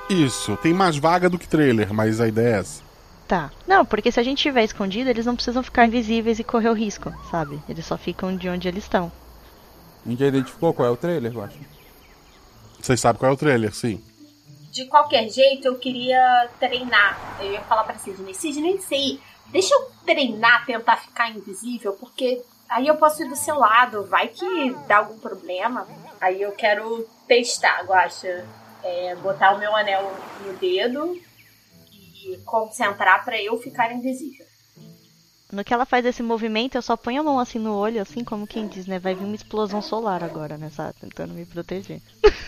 Isso, 0.09 0.57
tem 0.57 0.73
mais 0.73 0.97
vaga 0.97 1.29
do 1.29 1.39
que 1.39 1.47
trailer, 1.47 1.93
mas 1.93 2.19
a 2.19 2.27
ideia 2.27 2.55
é 2.55 2.59
essa. 2.59 2.81
Tá. 3.27 3.51
Não, 3.67 3.85
porque 3.85 4.11
se 4.11 4.19
a 4.19 4.23
gente 4.23 4.39
estiver 4.39 4.63
escondido, 4.63 5.09
eles 5.09 5.25
não 5.25 5.35
precisam 5.35 5.61
ficar 5.61 5.85
invisíveis 5.85 6.39
e 6.39 6.43
correr 6.43 6.69
o 6.69 6.73
risco, 6.73 7.13
sabe? 7.29 7.61
Eles 7.69 7.85
só 7.85 7.95
ficam 7.95 8.35
de 8.35 8.49
onde 8.49 8.67
eles 8.67 8.83
estão. 8.83 9.11
A 10.03 10.09
gente 10.09 10.19
já 10.19 10.27
identificou 10.27 10.73
qual 10.73 10.87
é 10.87 10.91
o 10.91 10.97
trailer, 10.97 11.31
eu 11.33 11.43
acho. 11.43 11.59
Vocês 12.81 12.99
sabem 12.99 13.19
qual 13.19 13.31
é 13.31 13.33
o 13.35 13.37
trailer, 13.37 13.73
sim. 13.73 14.01
De 14.71 14.85
qualquer 14.85 15.29
jeito, 15.29 15.67
eu 15.67 15.75
queria 15.75 16.49
treinar. 16.59 17.37
Eu 17.39 17.51
ia 17.51 17.61
falar 17.61 17.83
pra 17.83 17.95
Sidney, 17.99 18.33
Sidney, 18.33 18.79
sei, 18.81 19.19
deixa 19.47 19.75
eu 19.75 19.91
treinar, 20.05 20.65
tentar 20.65 20.97
ficar 20.97 21.29
invisível, 21.29 21.93
porque 21.93 22.41
aí 22.69 22.87
eu 22.87 22.95
posso 22.95 23.23
ir 23.23 23.29
do 23.29 23.35
seu 23.35 23.57
lado, 23.57 24.05
vai 24.05 24.27
que 24.27 24.73
dá 24.87 24.97
algum 24.97 25.19
problema. 25.19 25.87
Aí 26.21 26.41
eu 26.41 26.51
quero 26.51 27.07
testar, 27.27 27.83
Guaxa. 27.83 28.45
É, 28.81 29.15
botar 29.15 29.55
o 29.55 29.59
meu 29.59 29.75
anel 29.75 30.13
no 30.45 30.53
dedo 30.53 31.19
e 31.91 32.37
concentrar 32.45 33.25
pra 33.25 33.41
eu 33.41 33.57
ficar 33.57 33.91
invisível. 33.91 34.45
No 35.51 35.63
que 35.63 35.73
ela 35.73 35.85
faz 35.85 36.05
esse 36.05 36.21
movimento, 36.21 36.75
eu 36.75 36.81
só 36.81 36.95
ponho 36.95 37.19
a 37.21 37.23
mão 37.23 37.39
assim 37.39 37.59
no 37.59 37.73
olho, 37.73 38.01
assim 38.01 38.23
como 38.23 38.47
quem 38.47 38.67
diz, 38.67 38.85
né? 38.85 38.99
Vai 38.99 39.15
vir 39.15 39.25
uma 39.25 39.35
explosão 39.35 39.81
solar 39.81 40.23
agora, 40.23 40.57
né? 40.57 40.69
Sabe? 40.69 40.93
Tentando 41.01 41.33
me 41.33 41.45
proteger. 41.45 42.01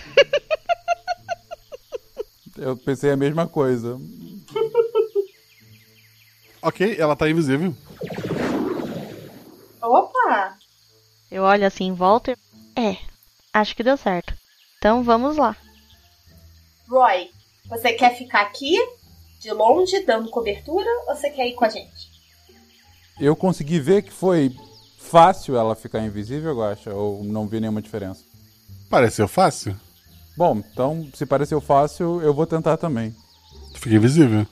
Eu 2.57 2.77
pensei 2.77 3.09
a 3.09 3.17
mesma 3.17 3.47
coisa. 3.47 3.99
Ok, 6.61 6.95
ela 6.99 7.15
tá 7.15 7.27
invisível. 7.27 7.75
Opa! 9.81 10.57
Eu 11.29 11.43
olho 11.43 11.65
assim 11.65 11.85
em 11.85 11.93
volta 11.93 12.31
e. 12.31 12.35
É, 12.79 12.97
acho 13.53 13.75
que 13.75 13.83
deu 13.83 13.97
certo. 13.97 14.33
Então 14.77 15.03
vamos 15.03 15.37
lá. 15.37 15.55
Roy, 16.89 17.29
você 17.67 17.93
quer 17.93 18.17
ficar 18.17 18.41
aqui, 18.41 18.77
de 19.39 19.51
longe, 19.51 20.03
dando 20.05 20.29
cobertura, 20.29 20.89
ou 21.07 21.15
você 21.15 21.29
quer 21.29 21.47
ir 21.47 21.53
com 21.53 21.65
a 21.65 21.69
gente? 21.69 22.11
Eu 23.19 23.35
consegui 23.35 23.79
ver 23.79 24.01
que 24.01 24.11
foi 24.11 24.53
fácil 24.97 25.55
ela 25.55 25.75
ficar 25.75 25.99
invisível, 25.99 26.51
eu 26.51 26.63
acho, 26.63 26.89
ou 26.89 27.23
não 27.23 27.47
vi 27.47 27.59
nenhuma 27.59 27.81
diferença. 27.81 28.23
Pareceu 28.89 29.27
fácil. 29.27 29.79
Bom, 30.35 30.57
então, 30.57 31.09
se 31.13 31.25
pareceu 31.25 31.61
fácil, 31.61 32.21
eu 32.21 32.33
vou 32.33 32.45
tentar 32.45 32.77
também. 32.77 33.15
Fica 33.75 33.95
invisível. 33.95 34.45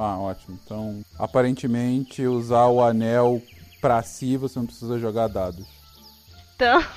Ah, 0.00 0.16
ótimo. 0.16 0.56
Então, 0.64 1.00
aparentemente, 1.18 2.24
usar 2.24 2.66
o 2.66 2.80
anel 2.80 3.42
pra 3.80 4.00
si, 4.00 4.36
você 4.36 4.56
não 4.56 4.66
precisa 4.66 4.96
jogar 4.96 5.26
dados. 5.26 5.66
Então. 6.54 6.80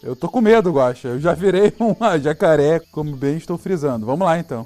Eu 0.00 0.14
tô 0.14 0.28
com 0.28 0.40
medo, 0.40 0.70
Guaxa. 0.70 1.08
Eu 1.08 1.18
já 1.18 1.34
virei 1.34 1.74
uma 1.80 2.20
jacaré, 2.20 2.78
como 2.92 3.16
bem 3.16 3.36
estou 3.36 3.58
frisando. 3.58 4.06
Vamos 4.06 4.24
lá, 4.24 4.38
então. 4.38 4.64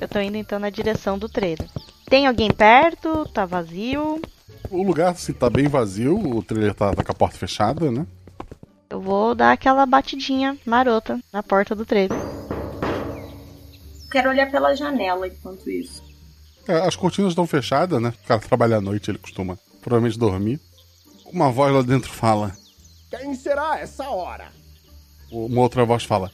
Eu 0.00 0.08
tô 0.08 0.18
indo 0.18 0.36
então 0.36 0.58
na 0.58 0.70
direção 0.70 1.16
do 1.16 1.28
trailer. 1.28 1.68
Tem 2.06 2.26
alguém 2.26 2.50
perto? 2.50 3.28
Tá 3.32 3.46
vazio? 3.46 4.20
O 4.70 4.82
lugar 4.82 5.12
assim, 5.12 5.32
tá 5.32 5.48
bem 5.48 5.68
vazio, 5.68 6.18
o 6.18 6.42
trailer 6.42 6.74
tá, 6.74 6.92
tá 6.92 7.04
com 7.04 7.12
a 7.12 7.14
porta 7.14 7.38
fechada, 7.38 7.92
né? 7.92 8.04
Eu 8.90 9.00
vou 9.00 9.36
dar 9.36 9.52
aquela 9.52 9.86
batidinha 9.86 10.58
marota 10.66 11.20
na 11.32 11.42
porta 11.42 11.76
do 11.76 11.86
trailer. 11.86 12.18
Quero 14.14 14.30
olhar 14.30 14.48
pela 14.48 14.76
janela 14.76 15.26
enquanto 15.26 15.68
isso. 15.68 16.00
É, 16.68 16.74
as 16.86 16.94
cortinas 16.94 17.32
estão 17.32 17.48
fechadas, 17.48 18.00
né? 18.00 18.10
O 18.10 18.28
cara 18.28 18.40
trabalha 18.40 18.76
à 18.76 18.80
noite, 18.80 19.10
ele 19.10 19.18
costuma 19.18 19.58
provavelmente 19.82 20.16
dormir. 20.16 20.60
Uma 21.32 21.50
voz 21.50 21.74
lá 21.74 21.82
dentro 21.82 22.12
fala. 22.12 22.56
Quem 23.10 23.34
será 23.34 23.80
essa 23.80 24.08
hora? 24.08 24.52
Uma 25.32 25.60
outra 25.60 25.84
voz 25.84 26.04
fala. 26.04 26.30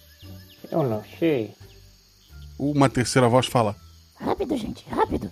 Eu 0.71 0.83
não 0.83 1.03
sei. 1.19 1.55
Uma 2.59 2.91
terceira 2.91 3.31
voz 3.31 3.47
fala. 3.47 3.75
Rápido, 4.21 4.59
gente, 4.59 4.85
rápido. 4.91 5.31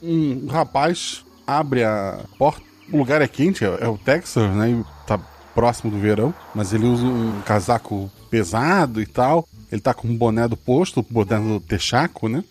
Um 0.00 0.46
rapaz 0.46 1.24
abre 1.44 1.82
a 1.82 2.24
porta. 2.38 2.65
O 2.92 2.98
lugar 2.98 3.20
é 3.20 3.28
quente, 3.28 3.64
é, 3.64 3.78
é 3.80 3.88
o 3.88 3.98
Texas, 3.98 4.54
né? 4.54 4.70
E 4.70 4.84
tá 5.06 5.18
próximo 5.54 5.90
do 5.90 5.98
verão. 5.98 6.34
Mas 6.54 6.72
ele 6.72 6.86
usa 6.86 7.04
um 7.04 7.40
casaco 7.42 8.10
pesado 8.30 9.00
e 9.00 9.06
tal. 9.06 9.48
Ele 9.70 9.80
tá 9.80 9.92
com 9.92 10.08
um 10.08 10.16
boné 10.16 10.46
do 10.46 10.56
posto, 10.56 11.04
boné 11.08 11.38
do 11.38 11.60
Texaco, 11.60 12.28
né? 12.28 12.44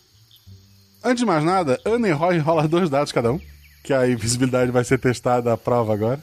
Antes 1.03 1.19
de 1.19 1.25
mais 1.25 1.43
nada, 1.43 1.79
Ana 1.85 2.07
e 2.07 2.11
Roy 2.11 2.39
rola 2.39 2.67
dois 2.67 2.89
dados 2.89 3.11
cada 3.11 3.31
um. 3.31 3.39
Que 3.83 3.93
a 3.93 4.07
invisibilidade 4.07 4.71
vai 4.71 4.83
ser 4.83 4.97
testada 4.97 5.53
à 5.53 5.57
prova 5.57 5.93
agora. 5.93 6.21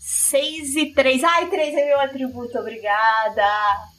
6 0.00 0.76
e 0.76 0.86
3. 0.92 1.22
Ai, 1.22 1.48
3 1.48 1.74
é 1.74 1.86
meu 1.86 2.00
atributo, 2.00 2.58
obrigada. 2.58 3.95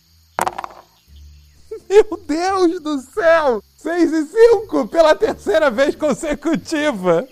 Meu 1.89 2.17
Deus 2.25 2.79
do 2.81 2.99
céu! 3.01 3.61
6 3.75 4.13
e 4.13 4.25
5 4.25 4.87
pela 4.87 5.13
terceira 5.15 5.69
vez 5.69 5.95
consecutiva! 5.95 7.27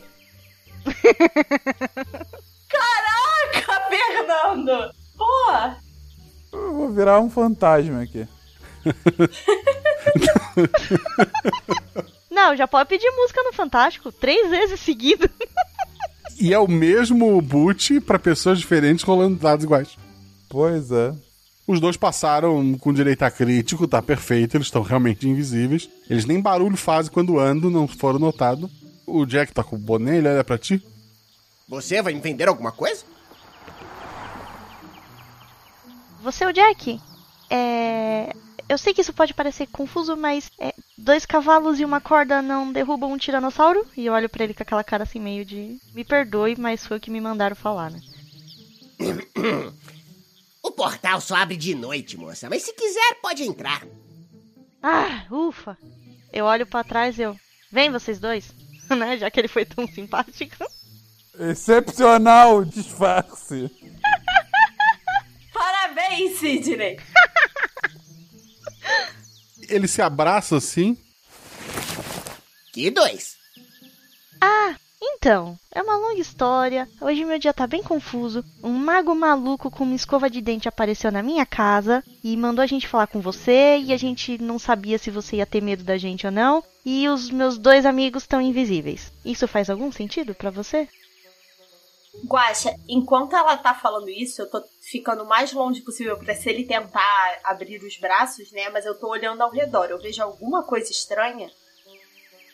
Caraca, 2.70 3.82
Fernando! 3.90 4.94
Pô! 5.18 5.26
Eu 6.54 6.74
vou 6.74 6.90
virar 6.90 7.20
um 7.20 7.30
fantasma 7.30 8.02
aqui. 8.02 8.28
Não, 12.30 12.56
já 12.56 12.68
pode 12.68 12.90
pedir 12.90 13.10
música 13.12 13.42
no 13.44 13.54
Fantástico 13.54 14.12
três 14.12 14.50
vezes 14.50 14.80
seguido. 14.80 15.30
E 16.40 16.54
é 16.54 16.60
o 16.60 16.68
mesmo 16.68 17.42
boot 17.42 18.00
pra 18.02 18.20
pessoas 18.20 18.60
diferentes 18.60 19.04
rolando 19.04 19.40
dados 19.40 19.64
iguais. 19.64 19.98
Pois 20.50 20.92
é. 20.92 21.14
Os 21.68 21.80
dois 21.80 21.98
passaram 21.98 22.78
com 22.78 22.94
direito 22.94 23.24
a 23.24 23.32
crítico, 23.32 23.88
tá 23.88 24.02
perfeito, 24.02 24.56
eles 24.56 24.68
estão 24.68 24.84
realmente 24.84 25.28
invisíveis. 25.28 25.90
Eles 26.08 26.26
nem 26.26 26.40
barulho 26.40 26.78
fazem 26.78 27.12
quando 27.12 27.40
andam, 27.40 27.72
não 27.72 27.88
foram 27.88 28.20
notados. 28.20 28.70
O 29.06 29.26
Jack 29.26 29.52
tá 29.52 29.64
com 29.64 29.76
o 29.76 29.80
boné, 29.80 30.18
ele 30.18 30.28
olha 30.28 30.44
pra 30.44 30.58
ti. 30.58 30.84
Você 31.68 32.02
vai 32.02 32.14
me 32.14 32.20
vender 32.20 32.48
alguma 32.48 32.72
coisa? 32.72 33.04
Você 36.22 36.44
é 36.44 36.48
o 36.48 36.54
Jack? 36.54 37.00
É. 37.50 38.32
Eu 38.68 38.80
sei 38.80 38.94
que 38.94 39.02
isso 39.02 39.14
pode 39.14 39.34
parecer 39.34 39.68
confuso, 39.68 40.16
mas 40.18 40.50
é, 40.60 40.74
dois 40.98 41.24
cavalos 41.24 41.80
e 41.80 41.86
uma 41.86 42.02
corda 42.02 42.42
não 42.42 42.72
derrubam 42.72 43.12
um 43.12 43.18
tiranossauro? 43.18 43.86
E 43.96 44.08
eu 44.08 44.14
olho 44.14 44.28
pra 44.28 44.44
ele 44.44 44.56
com 44.56 44.64
aquela 44.64 44.84
cara 44.84 45.04
assim 45.04 45.20
meio 45.20 45.46
de. 45.46 45.78
Me 45.94 46.04
perdoe, 46.04 46.56
mas 46.58 46.86
foi 46.86 46.98
o 46.98 47.00
que 47.00 47.12
me 47.12 47.22
mandaram 47.22 47.56
falar, 47.56 47.92
né? 47.92 48.00
O 50.66 50.72
portal 50.72 51.22
só 51.22 51.36
abre 51.36 51.56
de 51.56 51.76
noite, 51.76 52.18
moça, 52.18 52.50
mas 52.50 52.64
se 52.64 52.74
quiser, 52.74 53.20
pode 53.22 53.44
entrar. 53.44 53.86
Ah, 54.82 55.24
ufa! 55.30 55.78
Eu 56.34 56.46
olho 56.46 56.66
pra 56.66 56.84
trás 56.84 57.20
e 57.20 57.22
eu. 57.22 57.40
Vem 57.72 57.92
vocês 57.92 58.20
dois, 58.20 58.52
né? 58.90 59.16
Já 59.16 59.30
que 59.30 59.40
ele 59.40 59.48
foi 59.48 59.64
tão 59.64 59.88
simpático. 59.88 60.56
Excepcional 61.40 62.66
disfarce. 62.66 63.70
Parabéns, 65.54 66.40
Sidney! 66.40 67.00
Ele 69.70 69.88
se 69.88 70.02
abraça 70.02 70.58
assim. 70.58 70.98
Que 72.74 72.90
dois? 72.90 73.36
Ah, 74.42 74.76
então, 75.14 75.58
é 75.72 75.82
uma 75.82 75.98
longa 75.98 76.20
história. 76.20 76.88
Hoje 77.02 77.26
meu 77.26 77.38
dia 77.38 77.54
tá 77.54 77.68
bem 77.68 77.84
confuso. 77.84 78.44
Um 78.64 78.74
mago 78.74 79.14
maluco 79.14 79.70
com 79.70 79.84
uma 79.84 79.96
escova 79.96 80.30
de 80.30 80.42
dente 80.42 80.68
apareceu 80.68 81.12
na 81.12 81.22
minha 81.22 81.46
casa 81.46 82.04
e 82.24 82.36
mandou 82.36 82.64
a 82.64 82.68
gente 82.68 82.88
falar 82.88 83.08
com 83.08 83.22
você 83.22 83.78
e 83.78 83.94
a 83.94 83.98
gente 83.98 84.38
não 84.38 84.58
sabia 84.58 84.98
se 84.98 85.12
você 85.12 85.38
ia 85.38 85.46
ter 85.46 85.62
medo 85.62 85.84
da 85.84 85.98
gente 85.98 86.26
ou 86.26 86.32
não. 86.32 86.64
E 86.86 87.08
os 87.10 87.30
meus 87.30 87.58
dois 87.58 87.86
amigos 87.86 88.24
estão 88.24 88.42
invisíveis. 88.42 89.12
Isso 89.24 89.48
faz 89.48 89.70
algum 89.70 89.92
sentido 89.92 90.34
pra 90.34 90.50
você? 90.50 90.88
Guaxa, 92.24 92.74
enquanto 92.88 93.36
ela 93.36 93.58
tá 93.58 93.74
falando 93.74 94.10
isso, 94.10 94.42
eu 94.42 94.50
tô 94.50 94.64
ficando 94.82 95.24
o 95.24 95.28
mais 95.28 95.52
longe 95.52 95.82
possível 95.82 96.18
pra 96.18 96.34
se 96.34 96.50
ele 96.50 96.64
tentar 96.64 97.40
abrir 97.44 97.84
os 97.84 97.98
braços, 97.98 98.52
né? 98.52 98.70
Mas 98.70 98.86
eu 98.86 98.98
tô 98.98 99.10
olhando 99.10 99.42
ao 99.42 99.52
redor. 99.52 99.86
Eu 99.86 100.00
vejo 100.00 100.22
alguma 100.24 100.64
coisa 100.64 100.92
estranha. 100.92 101.52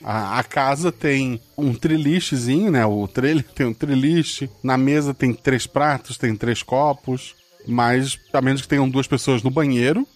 A, 0.03 0.39
a 0.39 0.43
casa 0.43 0.91
tem 0.91 1.41
um 1.57 1.73
trilichezinho, 1.73 2.71
né? 2.71 2.85
O 2.85 3.07
trailer 3.07 3.43
tem 3.53 3.65
um 3.65 3.73
triliche. 3.73 4.49
Na 4.63 4.77
mesa 4.77 5.13
tem 5.13 5.33
três 5.33 5.67
pratos, 5.67 6.17
tem 6.17 6.35
três 6.35 6.63
copos. 6.63 7.35
Mas, 7.67 8.19
a 8.33 8.41
menos 8.41 8.61
que 8.61 8.67
tenham 8.67 8.89
duas 8.89 9.07
pessoas 9.07 9.43
no 9.43 9.51
banheiro, 9.51 10.07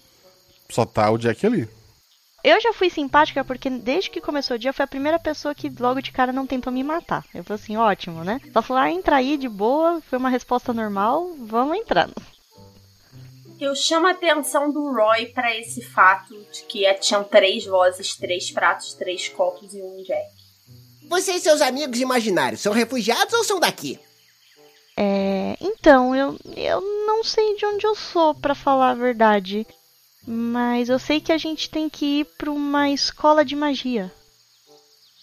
só 0.69 0.85
tá 0.85 1.11
o 1.11 1.17
Jack 1.17 1.45
ali. 1.45 1.69
eu 2.43 2.59
já 2.59 2.73
fui 2.73 2.89
simpática 2.89 3.43
porque 3.43 3.69
desde 3.69 4.09
que 4.09 4.21
começou 4.21 4.55
o 4.55 4.59
dia 4.59 4.73
foi 4.73 4.83
a 4.83 4.87
primeira 4.87 5.19
pessoa 5.19 5.53
que 5.53 5.69
logo 5.69 6.01
de 6.01 6.11
cara 6.11 6.33
não 6.33 6.47
tentou 6.47 6.73
me 6.73 6.83
matar. 6.83 7.23
Eu 7.33 7.43
falei 7.43 7.61
assim, 7.61 7.77
ótimo, 7.77 8.23
né? 8.23 8.41
Só 8.51 8.61
falou, 8.61 8.81
ah, 8.81 8.91
entra 8.91 9.17
aí 9.17 9.37
de 9.37 9.47
boa, 9.47 10.01
foi 10.01 10.17
uma 10.17 10.29
resposta 10.29 10.73
normal, 10.73 11.35
vamos 11.39 11.77
entrando. 11.77 12.15
Eu 13.59 13.73
chamo 13.75 14.07
a 14.07 14.11
atenção 14.11 14.71
do 14.71 14.91
Roy 14.91 15.27
pra 15.27 15.55
esse 15.57 15.81
fato 15.81 16.35
de 16.51 16.63
que 16.63 16.93
tinham 16.95 17.23
três 17.23 17.65
vozes, 17.65 18.15
três 18.15 18.51
pratos, 18.51 18.93
três 18.93 19.29
copos 19.29 19.73
e 19.73 19.81
um 19.81 20.03
jack. 20.03 20.29
Você 21.07 21.33
e 21.33 21.39
seus 21.39 21.61
amigos 21.61 21.99
imaginários 21.99 22.61
são 22.61 22.73
refugiados 22.73 23.33
ou 23.33 23.43
são 23.43 23.59
daqui? 23.59 23.99
É, 24.97 25.55
então, 25.61 26.15
eu, 26.15 26.37
eu 26.55 26.81
não 27.05 27.23
sei 27.23 27.55
de 27.55 27.65
onde 27.65 27.85
eu 27.85 27.95
sou, 27.95 28.33
pra 28.33 28.55
falar 28.55 28.91
a 28.91 28.95
verdade. 28.95 29.65
Mas 30.27 30.89
eu 30.89 30.97
sei 30.97 31.21
que 31.21 31.31
a 31.31 31.37
gente 31.37 31.69
tem 31.69 31.89
que 31.89 32.21
ir 32.21 32.25
pra 32.37 32.49
uma 32.51 32.89
escola 32.89 33.45
de 33.45 33.55
magia. 33.55 34.11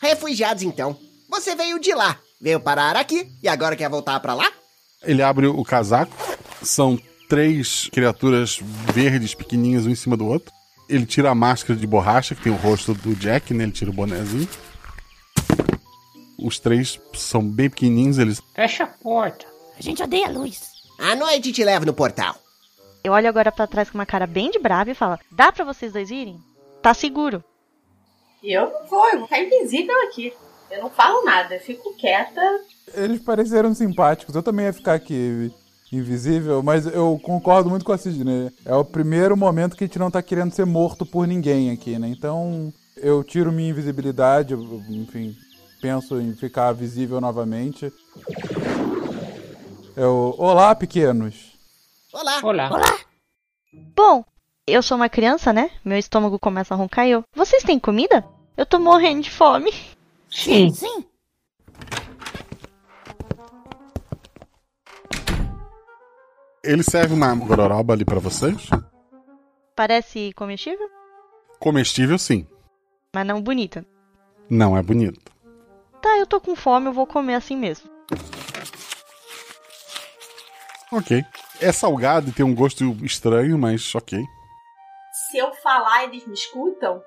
Refugiados, 0.01 0.63
então. 0.63 0.99
Você 1.29 1.55
veio 1.55 1.79
de 1.79 1.95
lá, 1.95 2.19
veio 2.41 2.61
parar 2.61 2.97
aqui 2.97 3.31
e 3.43 3.49
agora 3.49 3.77
quer 3.77 3.89
voltar 3.89 4.21
pra 4.21 4.35
lá? 4.35 4.51
Ele 5.03 5.23
abre 5.23 5.47
o 5.47 5.65
casaco, 5.65 6.13
são 6.63 7.01
três 7.33 7.89
criaturas 7.91 8.61
verdes 8.93 9.35
pequenininhas 9.35 9.87
um 9.87 9.91
em 9.91 9.95
cima 9.95 10.19
do 10.19 10.27
outro. 10.27 10.53
Ele 10.87 11.07
tira 11.07 11.31
a 11.31 11.35
máscara 11.35 11.79
de 11.79 11.87
borracha, 11.87 12.35
que 12.35 12.43
tem 12.43 12.53
o 12.53 12.57
rosto 12.57 12.93
do 12.93 13.15
Jack, 13.15 13.55
né? 13.55 13.65
Ele 13.65 13.73
tira 13.73 13.91
o 13.91 13.95
bonézinho. 13.95 14.47
Os 16.39 16.59
três 16.59 17.01
são 17.15 17.43
bem 17.43 17.71
pequenininhos, 17.71 18.19
eles 18.19 18.43
Fecha 18.55 18.85
a 18.85 18.87
porta. 18.87 19.47
A 19.79 19.81
gente 19.81 20.03
odeia 20.03 20.27
a 20.27 20.31
luz. 20.31 20.61
À 20.99 21.17
noite 21.17 21.53
te 21.53 21.65
levo 21.65 21.87
no 21.87 21.95
portal. 21.95 22.37
Eu 23.03 23.15
olho 23.15 23.31
agora 23.31 23.51
pra 23.51 23.67
trás 23.67 23.89
com 23.89 23.97
uma 23.97 24.05
cara 24.05 24.27
bem 24.27 24.51
de 24.51 24.59
brava 24.59 24.91
e 24.91 24.95
falo: 24.95 25.19
Dá 25.31 25.51
pra 25.51 25.65
vocês 25.65 25.91
dois 25.91 26.11
irem? 26.11 26.39
Tá 26.83 26.93
seguro. 26.93 27.43
Eu 28.45 28.71
não 28.71 28.87
vou, 28.89 29.09
eu 29.09 29.21
vou 29.21 29.27
ficar 29.27 29.41
invisível 29.41 29.95
aqui. 30.03 30.35
Eu 30.71 30.83
não 30.83 30.91
falo 30.91 31.25
nada, 31.25 31.55
eu 31.55 31.61
fico 31.61 31.97
quieta. 31.97 32.43
Eles 32.93 33.23
pareceram 33.23 33.75
simpáticos. 33.75 34.35
Eu 34.35 34.43
também 34.43 34.67
ia 34.67 34.73
ficar 34.75 34.93
aqui 34.93 35.51
invisível, 35.93 36.63
mas 36.63 36.87
eu 36.87 37.21
concordo 37.23 37.69
muito 37.69 37.85
com 37.85 37.93
a 37.93 37.99
Sidney. 37.99 38.51
É 38.65 38.75
o 38.75 38.85
primeiro 38.85 39.37
momento 39.37 39.77
que 39.77 39.85
a 39.85 39.87
gente 39.87 39.99
não 39.99 40.11
tá 40.11 40.23
querendo 40.23 40.53
ser 40.53 40.65
morto 40.65 41.05
por 41.05 41.27
ninguém 41.27 41.71
aqui, 41.71 41.99
né? 41.99 42.09
Então 42.09 42.73
eu 42.97 43.23
tiro 43.23 43.53
minha 43.53 43.71
invisibilidade, 43.71 44.55
enfim, 44.89 45.37
penso 45.81 46.19
em 46.21 46.35
ficar 46.35 46.73
visível 46.73 47.21
novamente. 47.21 47.93
Eu, 49.95 50.35
olá, 50.39 50.75
pequenos. 50.75 51.53
Olá. 52.13 52.41
Olá. 52.43 52.71
Bom, 53.95 54.25
eu 54.67 54.83
sou 54.83 54.97
uma 54.97 55.09
criança, 55.09 55.53
né? 55.53 55.71
Meu 55.85 55.99
estômago 55.99 56.39
começa 56.39 56.73
a 56.73 56.77
roncar 56.77 57.07
e 57.07 57.11
eu. 57.11 57.23
Vocês 57.35 57.63
têm 57.63 57.79
comida? 57.79 58.25
Eu 58.57 58.65
tô 58.65 58.79
morrendo 58.79 59.23
de 59.23 59.31
fome. 59.31 59.73
Sim. 60.31 60.73
Sim. 60.73 61.05
Ele 66.65 66.83
serve 66.83 67.15
uma 67.15 67.35
gororoba 67.35 67.93
ali 67.93 68.05
pra 68.05 68.19
vocês? 68.21 68.69
Parece 69.75 70.33
comestível, 70.35 70.89
Comestível, 71.59 72.19
sim. 72.19 72.47
mas 73.15 73.27
não 73.27 73.41
bonita. 73.41 73.87
Não 74.51 74.77
é 74.77 74.83
bonito. 74.83 75.21
Tá, 76.01 76.19
eu 76.19 76.27
tô 76.27 76.41
com 76.41 76.57
fome, 76.57 76.87
eu 76.87 76.93
vou 76.93 77.07
comer 77.07 77.35
assim 77.35 77.57
mesmo. 77.57 77.89
Ok. 80.93 81.23
É 81.61 81.71
salgado 81.73 82.29
e 82.29 82.33
tem 82.33 82.45
um 82.45 82.55
gosto 82.55 82.85
estranho, 83.05 83.57
mas 83.57 83.95
ok. 83.95 84.21
Se 85.31 85.39
eu 85.39 85.53
falar, 85.55 86.05
eles 86.05 86.27
me 86.27 86.35
escutam? 86.35 87.03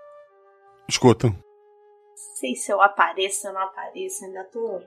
Escuta. 0.87 1.27
Não 1.27 1.35
sei 2.39 2.55
se 2.55 2.71
eu 2.71 2.81
apareço 2.81 3.47
ou 3.47 3.53
não 3.53 3.61
apareço, 3.61 4.23
ainda 4.25 4.43
tô. 4.45 4.81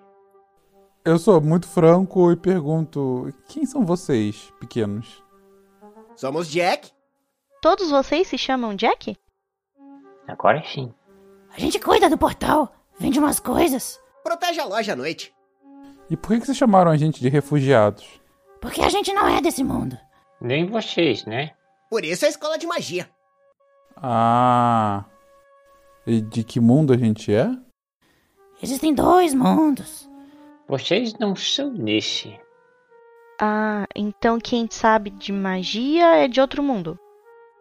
Eu 1.05 1.19
sou 1.19 1.41
muito 1.41 1.67
franco 1.67 2.31
e 2.31 2.37
pergunto: 2.37 3.33
quem 3.49 3.65
são 3.65 3.85
vocês, 3.85 4.53
pequenos? 4.61 5.23
Somos 6.17 6.49
Jack. 6.49 6.91
Todos 7.63 7.91
vocês 7.91 8.29
se 8.29 8.37
chamam 8.39 8.75
Jack? 8.75 9.17
Agora 10.27 10.63
sim. 10.65 10.93
A 11.57 11.59
gente 11.59 11.79
cuida 11.81 12.11
do 12.11 12.19
portal, 12.19 12.73
vende 12.99 13.19
umas 13.19 13.41
coisas. 13.41 14.01
Protege 14.23 14.61
a 14.61 14.65
loja 14.65 14.93
à 14.93 14.97
noite. 14.97 15.33
E 16.11 16.17
por 16.17 16.29
que, 16.29 16.41
que 16.41 16.47
vocês 16.47 16.59
chamaram 16.59 16.91
a 16.91 16.97
gente 16.97 17.21
de 17.21 17.29
refugiados? 17.29 18.21
Porque 18.61 18.83
a 18.83 18.89
gente 18.89 19.13
não 19.13 19.29
é 19.29 19.41
desse 19.41 19.63
mundo. 19.65 19.97
Nem 20.41 20.67
vocês, 20.67 21.25
né? 21.25 21.53
Por 21.91 22.05
isso 22.05 22.25
é 22.25 22.29
a 22.29 22.31
escola 22.31 22.59
de 22.59 22.67
magia. 22.67 23.09
Ah. 23.97 25.05
E 26.07 26.21
de 26.21 26.45
que 26.45 26.61
mundo 26.61 26.93
a 26.93 26.97
gente 26.97 27.33
é? 27.35 27.51
Existem 28.63 28.95
dois 28.95 29.35
mundos. 29.35 30.08
Vocês 30.69 31.15
não 31.15 31.35
são 31.35 31.73
desse. 31.75 32.39
Ah, 33.41 33.87
então 33.97 34.39
quem 34.39 34.69
sabe 34.71 35.11
de 35.11 35.33
magia 35.33 36.17
é 36.17 36.29
de 36.29 36.41
outro 36.41 36.63
mundo. 36.63 36.99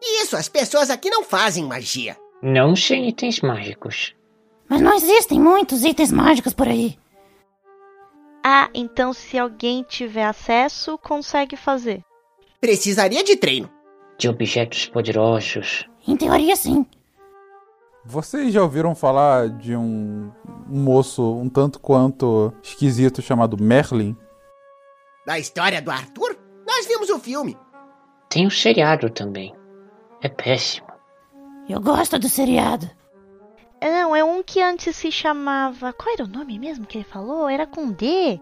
Isso, 0.02 0.36
as 0.36 0.48
pessoas 0.48 0.90
aqui 0.90 1.08
não 1.08 1.24
fazem 1.24 1.64
magia. 1.64 2.16
Não 2.42 2.76
sem 2.76 3.08
itens 3.08 3.40
mágicos. 3.40 4.14
Mas 4.68 4.80
não 4.80 4.94
existem 4.94 5.40
muitos 5.40 5.84
itens 5.84 6.12
mágicos 6.12 6.52
por 6.52 6.68
aí. 6.68 6.98
Ah, 8.44 8.68
então 8.74 9.12
se 9.12 9.38
alguém 9.38 9.82
tiver 9.82 10.24
acesso, 10.24 10.98
consegue 10.98 11.56
fazer. 11.56 12.04
Precisaria 12.60 13.24
de 13.24 13.36
treino. 13.36 13.70
De 14.18 14.28
objetos 14.28 14.86
poderosos. 14.86 15.88
Em 16.06 16.16
teoria, 16.16 16.54
sim. 16.56 16.84
Vocês 18.10 18.54
já 18.54 18.62
ouviram 18.62 18.94
falar 18.94 19.50
de 19.50 19.76
um, 19.76 20.32
um 20.66 20.80
moço 20.80 21.22
um 21.36 21.46
tanto 21.46 21.78
quanto 21.78 22.50
esquisito 22.62 23.20
chamado 23.20 23.62
Merlin? 23.62 24.16
Da 25.26 25.38
história 25.38 25.82
do 25.82 25.90
Arthur? 25.90 26.34
Nós 26.66 26.86
vimos 26.86 27.10
o 27.10 27.18
filme. 27.18 27.54
Tem 28.30 28.46
um 28.46 28.50
seriado 28.50 29.10
também. 29.10 29.54
É 30.22 30.28
péssimo. 30.30 30.86
Eu 31.68 31.82
gosto 31.82 32.18
do 32.18 32.30
seriado. 32.30 32.88
É, 33.78 33.90
Não, 33.90 34.16
é 34.16 34.24
um 34.24 34.42
que 34.42 34.62
antes 34.62 34.96
se 34.96 35.12
chamava. 35.12 35.92
Qual 35.92 36.14
era 36.14 36.24
o 36.24 36.28
nome 36.28 36.58
mesmo 36.58 36.86
que 36.86 36.96
ele 36.96 37.04
falou? 37.04 37.46
Era 37.46 37.66
com 37.66 37.92
D. 37.92 38.40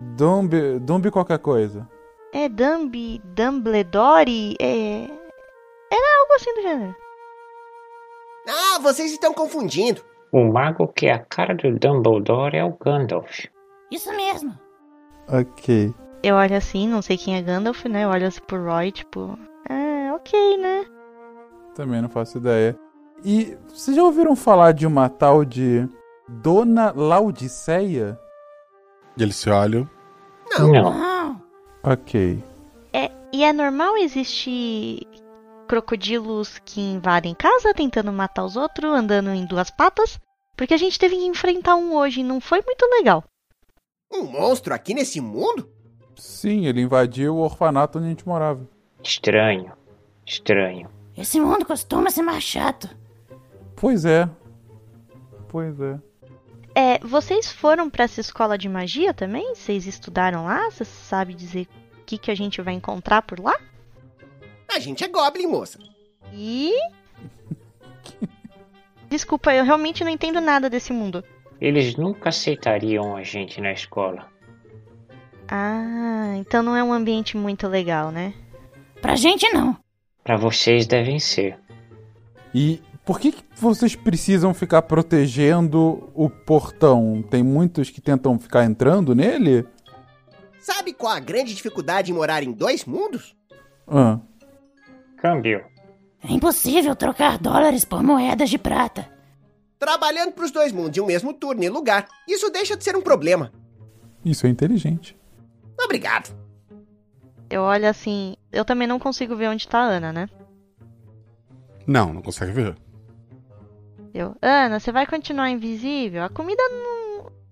Dumbi, 0.00 0.80
Dumbi 0.80 1.12
qualquer 1.12 1.38
coisa. 1.38 1.88
É 2.32 2.48
Dumbi, 2.48 3.22
Dumbledore. 3.24 4.56
É. 4.60 5.04
Era 5.04 6.20
algo 6.20 6.32
assim 6.34 6.52
do 6.52 6.62
gênero. 6.62 7.03
Ah, 8.48 8.78
vocês 8.80 9.12
estão 9.12 9.32
confundindo. 9.32 10.02
O 10.32 10.44
mago 10.44 10.88
que 10.88 11.06
é 11.06 11.12
a 11.12 11.18
cara 11.18 11.54
do 11.54 11.78
Dumbledore 11.78 12.56
é 12.56 12.64
o 12.64 12.76
Gandalf. 12.76 13.46
Isso 13.90 14.10
mesmo. 14.16 14.58
Ok. 15.28 15.94
Eu 16.22 16.36
olho 16.36 16.56
assim, 16.56 16.88
não 16.88 17.02
sei 17.02 17.16
quem 17.16 17.36
é 17.36 17.42
Gandalf, 17.42 17.84
né? 17.84 18.04
Eu 18.04 18.08
olho 18.08 18.26
assim 18.26 18.40
pro 18.46 18.64
Roy, 18.64 18.90
tipo. 18.90 19.38
Ah, 19.68 20.12
ok, 20.14 20.56
né? 20.58 20.84
Também 21.74 22.02
não 22.02 22.08
faço 22.08 22.38
ideia. 22.38 22.78
E 23.24 23.56
vocês 23.68 23.96
já 23.96 24.02
ouviram 24.02 24.34
falar 24.36 24.72
de 24.72 24.86
uma 24.86 25.08
tal 25.08 25.44
de 25.44 25.88
Dona 26.28 26.92
Laodiceia? 26.94 28.18
E 29.16 29.22
eles 29.22 29.36
se 29.36 29.48
olham. 29.48 29.88
Não. 30.58 30.72
Não. 30.72 31.42
Ok. 31.82 32.42
É, 32.92 33.10
e 33.32 33.44
é 33.44 33.52
normal 33.52 33.96
existir 33.96 35.06
crocodilos 35.66 36.58
que 36.64 36.80
invadem 36.80 37.34
casa 37.34 37.74
tentando 37.74 38.12
matar 38.12 38.44
os 38.44 38.56
outros, 38.56 38.92
andando 38.92 39.30
em 39.30 39.44
duas 39.44 39.70
patas? 39.70 40.18
Porque 40.56 40.74
a 40.74 40.76
gente 40.76 40.98
teve 40.98 41.16
que 41.16 41.24
enfrentar 41.24 41.74
um 41.76 41.94
hoje 41.94 42.20
e 42.20 42.24
não 42.24 42.40
foi 42.40 42.62
muito 42.62 42.84
legal. 42.86 43.24
Um 44.12 44.24
monstro 44.24 44.72
aqui 44.72 44.94
nesse 44.94 45.20
mundo? 45.20 45.68
Sim, 46.16 46.66
ele 46.66 46.82
invadiu 46.82 47.34
o 47.34 47.40
orfanato 47.40 47.98
onde 47.98 48.06
a 48.06 48.10
gente 48.10 48.26
morava. 48.26 48.68
Estranho. 49.02 49.72
Estranho. 50.24 50.88
Esse 51.16 51.40
mundo 51.40 51.66
costuma 51.66 52.10
ser 52.10 52.22
mais 52.22 52.42
chato. 52.42 52.88
Pois 53.76 54.04
é. 54.04 54.28
Pois 55.48 55.78
é. 55.80 56.00
É, 56.74 56.98
vocês 56.98 57.52
foram 57.52 57.88
pra 57.88 58.04
essa 58.04 58.20
escola 58.20 58.58
de 58.58 58.68
magia 58.68 59.14
também? 59.14 59.54
Vocês 59.54 59.86
estudaram 59.86 60.44
lá? 60.44 60.70
Você 60.70 60.84
sabe 60.84 61.34
dizer 61.34 61.68
o 62.00 62.04
que, 62.04 62.18
que 62.18 62.30
a 62.30 62.34
gente 62.34 62.60
vai 62.60 62.74
encontrar 62.74 63.22
por 63.22 63.38
lá? 63.38 63.56
A 64.68 64.78
gente 64.78 65.04
é 65.04 65.08
Goblin, 65.08 65.46
moça. 65.46 65.78
E. 66.32 66.72
Desculpa, 69.08 69.54
eu 69.54 69.64
realmente 69.64 70.02
não 70.02 70.10
entendo 70.10 70.40
nada 70.40 70.68
desse 70.68 70.92
mundo. 70.92 71.24
Eles 71.60 71.96
nunca 71.96 72.30
aceitariam 72.30 73.16
a 73.16 73.22
gente 73.22 73.60
na 73.60 73.72
escola. 73.72 74.26
Ah, 75.48 76.34
então 76.36 76.62
não 76.62 76.76
é 76.76 76.82
um 76.82 76.92
ambiente 76.92 77.36
muito 77.36 77.68
legal, 77.68 78.10
né? 78.10 78.34
Pra 79.00 79.16
gente, 79.16 79.48
não. 79.52 79.76
Pra 80.22 80.36
vocês 80.36 80.86
devem 80.86 81.18
ser. 81.18 81.58
E 82.54 82.80
por 83.04 83.20
que, 83.20 83.32
que 83.32 83.44
vocês 83.54 83.94
precisam 83.94 84.54
ficar 84.54 84.82
protegendo 84.82 86.10
o 86.14 86.30
portão? 86.30 87.22
Tem 87.28 87.42
muitos 87.42 87.90
que 87.90 88.00
tentam 88.00 88.38
ficar 88.38 88.64
entrando 88.64 89.14
nele? 89.14 89.66
Sabe 90.58 90.94
qual 90.94 91.12
a 91.12 91.20
grande 91.20 91.54
dificuldade 91.54 92.10
em 92.10 92.14
morar 92.14 92.42
em 92.42 92.50
dois 92.50 92.86
mundos? 92.86 93.36
Ah. 93.86 94.18
Câmbio. 95.24 95.64
É 96.22 96.30
impossível 96.34 96.94
trocar 96.94 97.38
dólares 97.38 97.82
por 97.82 98.02
moedas 98.02 98.50
de 98.50 98.58
prata. 98.58 99.10
Trabalhando 99.78 100.32
pros 100.32 100.50
dois 100.50 100.70
mundos 100.70 100.98
em 100.98 101.00
um 101.00 101.06
mesmo 101.06 101.32
turno 101.32 101.64
e 101.64 101.68
lugar, 101.70 102.06
isso 102.28 102.50
deixa 102.50 102.76
de 102.76 102.84
ser 102.84 102.94
um 102.94 103.00
problema. 103.00 103.50
Isso 104.22 104.46
é 104.46 104.50
inteligente. 104.50 105.16
Obrigado. 105.82 106.36
Eu 107.48 107.62
olho 107.62 107.88
assim. 107.88 108.36
Eu 108.52 108.66
também 108.66 108.86
não 108.86 108.98
consigo 108.98 109.34
ver 109.34 109.48
onde 109.48 109.66
tá 109.66 109.78
a 109.78 109.86
Ana, 109.86 110.12
né? 110.12 110.28
Não, 111.86 112.12
não 112.12 112.20
consegue 112.20 112.52
ver. 112.52 112.76
Eu, 114.12 114.36
Ana, 114.42 114.78
você 114.78 114.92
vai 114.92 115.06
continuar 115.06 115.48
invisível? 115.48 116.22
A 116.22 116.28
comida 116.28 116.62
não, 116.68 117.03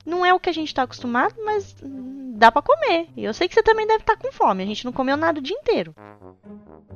não 0.04 0.24
é 0.24 0.34
o 0.34 0.40
que 0.40 0.50
a 0.50 0.52
gente 0.52 0.74
tá 0.74 0.82
acostumado, 0.82 1.34
mas 1.44 1.76
dá 2.34 2.50
pra 2.50 2.62
comer. 2.62 3.08
E 3.16 3.24
eu 3.24 3.32
sei 3.32 3.48
que 3.48 3.54
você 3.54 3.62
também 3.62 3.86
deve 3.86 4.00
estar 4.00 4.16
com 4.16 4.32
fome. 4.32 4.62
A 4.62 4.66
gente 4.66 4.84
não 4.84 4.92
comeu 4.92 5.16
nada 5.16 5.38
o 5.38 5.42
dia 5.42 5.56
inteiro. 5.56 5.94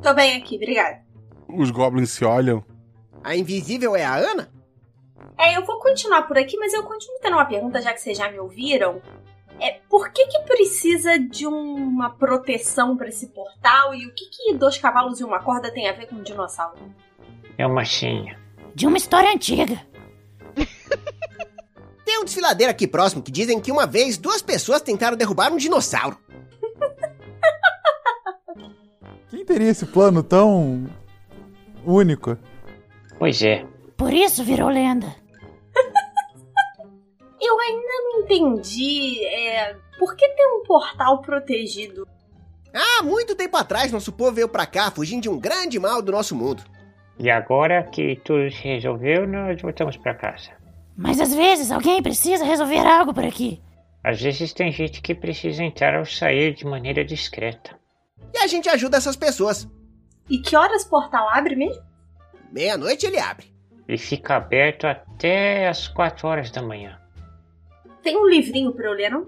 Tô 0.02 0.12
bem 0.14 0.36
aqui, 0.36 0.56
obrigada. 0.56 1.00
Os 1.48 1.70
goblins 1.70 2.10
se 2.10 2.24
olham. 2.24 2.64
A 3.22 3.36
invisível 3.36 3.96
é 3.96 4.04
a 4.04 4.14
Ana? 4.14 4.50
É, 5.38 5.56
eu 5.56 5.64
vou 5.64 5.78
continuar 5.80 6.22
por 6.22 6.38
aqui, 6.38 6.56
mas 6.56 6.72
eu 6.72 6.82
continuo 6.82 7.18
tendo 7.20 7.34
uma 7.34 7.44
pergunta, 7.44 7.80
já 7.80 7.92
que 7.92 8.00
vocês 8.00 8.16
já 8.16 8.30
me 8.30 8.38
ouviram. 8.38 9.00
É, 9.60 9.80
por 9.88 10.10
que 10.10 10.26
que 10.26 10.40
precisa 10.40 11.18
de 11.18 11.46
uma 11.46 12.10
proteção 12.10 12.96
pra 12.96 13.08
esse 13.08 13.28
portal 13.28 13.94
e 13.94 14.06
o 14.06 14.12
que 14.12 14.26
que 14.26 14.54
dois 14.54 14.76
cavalos 14.76 15.20
e 15.20 15.24
uma 15.24 15.40
corda 15.40 15.70
tem 15.70 15.88
a 15.88 15.92
ver 15.92 16.06
com 16.06 16.16
um 16.16 16.22
dinossauro? 16.22 16.78
É 17.56 17.66
uma 17.66 17.84
senha. 17.84 18.38
De 18.74 18.86
uma 18.86 18.98
história 18.98 19.30
antiga. 19.32 19.80
Tem 22.06 22.20
um 22.20 22.24
desfiladeiro 22.24 22.70
aqui 22.70 22.86
próximo 22.86 23.20
que 23.20 23.32
dizem 23.32 23.60
que 23.60 23.72
uma 23.72 23.84
vez 23.84 24.16
duas 24.16 24.40
pessoas 24.40 24.80
tentaram 24.80 25.16
derrubar 25.16 25.52
um 25.52 25.56
dinossauro. 25.56 26.16
Quem 29.28 29.44
teria 29.44 29.70
esse 29.70 29.84
plano 29.84 30.22
tão 30.22 30.88
único? 31.84 32.38
Pois 33.18 33.42
é. 33.42 33.66
Por 33.96 34.12
isso 34.12 34.44
virou 34.44 34.68
lenda. 34.68 35.12
Eu 37.42 37.58
ainda 37.58 37.92
não 38.04 38.20
entendi. 38.20 39.26
É, 39.26 39.74
por 39.98 40.14
que 40.14 40.28
tem 40.28 40.46
um 40.46 40.62
portal 40.62 41.20
protegido? 41.20 42.06
Ah, 42.72 43.02
muito 43.02 43.34
tempo 43.34 43.56
atrás 43.56 43.90
nosso 43.90 44.12
povo 44.12 44.30
veio 44.30 44.48
pra 44.48 44.64
cá 44.64 44.92
fugindo 44.92 45.22
de 45.22 45.28
um 45.28 45.40
grande 45.40 45.76
mal 45.80 46.00
do 46.00 46.12
nosso 46.12 46.36
mundo. 46.36 46.62
E 47.18 47.28
agora 47.28 47.82
que 47.82 48.14
tudo 48.22 48.48
se 48.52 48.62
resolveu, 48.62 49.26
nós 49.26 49.60
voltamos 49.60 49.96
pra 49.96 50.14
casa. 50.14 50.50
Mas 50.96 51.20
às 51.20 51.34
vezes 51.34 51.70
alguém 51.70 52.02
precisa 52.02 52.44
resolver 52.44 52.78
algo 52.78 53.12
por 53.12 53.24
aqui. 53.24 53.60
Às 54.02 54.22
vezes 54.22 54.52
tem 54.52 54.72
gente 54.72 55.02
que 55.02 55.14
precisa 55.14 55.62
entrar 55.62 55.98
ou 55.98 56.06
sair 56.06 56.54
de 56.54 56.64
maneira 56.64 57.04
discreta. 57.04 57.78
E 58.32 58.38
a 58.38 58.46
gente 58.46 58.68
ajuda 58.68 58.96
essas 58.96 59.16
pessoas. 59.16 59.68
E 60.30 60.38
que 60.38 60.56
horas 60.56 60.84
o 60.84 60.90
portal 60.90 61.28
abre 61.28 61.54
mesmo? 61.54 61.82
Meia-noite 62.50 63.04
ele 63.04 63.18
abre. 63.18 63.46
E 63.88 63.98
fica 63.98 64.36
aberto 64.36 64.86
até 64.86 65.68
as 65.68 65.86
4 65.88 66.26
horas 66.26 66.50
da 66.50 66.62
manhã. 66.62 66.98
Tem 68.02 68.16
um 68.16 68.28
livrinho 68.28 68.72
pra 68.72 68.86
eu 68.86 68.92
ler, 68.92 69.10
não? 69.10 69.26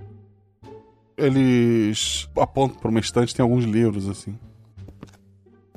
Eles 1.17 2.29
apontam 2.37 2.79
pra 2.79 2.91
uma 2.91 3.01
estante, 3.01 3.35
tem 3.35 3.43
alguns 3.43 3.65
livros 3.65 4.09
assim. 4.09 4.39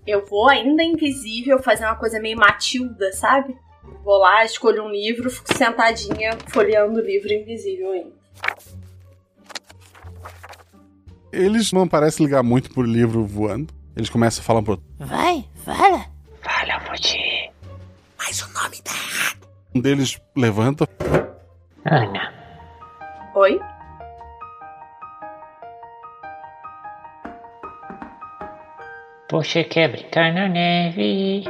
Eu 0.06 0.26
vou 0.26 0.48
ainda 0.48 0.84
invisível 0.84 1.62
fazer 1.62 1.86
uma 1.86 1.96
coisa 1.96 2.20
meio 2.20 2.38
Matilda, 2.38 3.12
sabe? 3.14 3.58
Vou 4.04 4.18
lá, 4.18 4.44
escolho 4.44 4.84
um 4.84 4.90
livro, 4.90 5.30
fico 5.30 5.54
sentadinha 5.56 6.32
folheando 6.48 7.00
o 7.00 7.04
livro 7.04 7.32
invisível 7.32 7.92
ainda. 7.92 8.12
Eles 11.32 11.72
não 11.72 11.88
parecem 11.88 12.26
ligar 12.26 12.44
muito 12.44 12.72
pro 12.72 12.82
livro 12.82 13.24
voando. 13.26 13.74
Eles 13.96 14.10
começam 14.10 14.42
a 14.42 14.46
falar 14.46 14.60
um 14.60 14.64
pro 14.64 14.74
outro. 14.74 14.86
Vai, 15.00 15.46
fala. 15.64 16.06
Fala, 16.42 16.80
Moji. 16.90 17.52
Mas 18.18 18.42
o 18.42 18.54
nome 18.54 18.82
tá 18.82 18.92
errado. 18.92 19.48
Um 19.74 19.80
deles 19.80 20.20
levanta. 20.36 20.88
Ana. 21.86 22.34
Oi? 23.36 23.60
Você 29.32 29.64
quer 29.64 29.90
brincar 29.90 30.34
na 30.34 30.50
neve? 30.50 31.46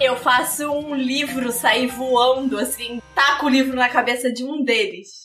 Eu 0.00 0.16
faço 0.16 0.68
um 0.70 0.94
livro 0.94 1.52
sair 1.52 1.86
voando, 1.86 2.58
assim, 2.58 3.00
taco 3.14 3.46
o 3.46 3.48
livro 3.48 3.76
na 3.76 3.88
cabeça 3.88 4.32
de 4.32 4.42
um 4.44 4.64
deles. 4.64 5.24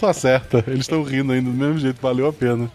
Tá 0.00 0.12
certa, 0.12 0.64
eles 0.66 0.80
estão 0.80 1.02
rindo 1.02 1.32
ainda 1.32 1.50
do 1.50 1.56
mesmo 1.56 1.78
jeito, 1.78 2.00
valeu 2.00 2.26
a 2.28 2.32
pena. 2.32 2.70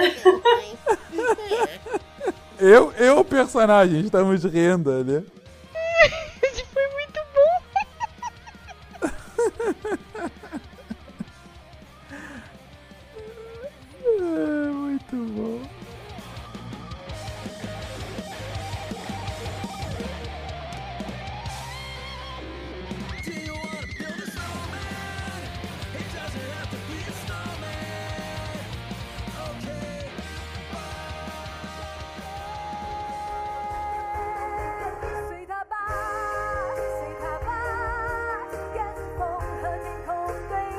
Eu, 2.60 2.92
eu, 2.98 3.24
personagem, 3.24 4.00
estamos 4.00 4.44
rindo, 4.44 5.02
né? 5.02 5.22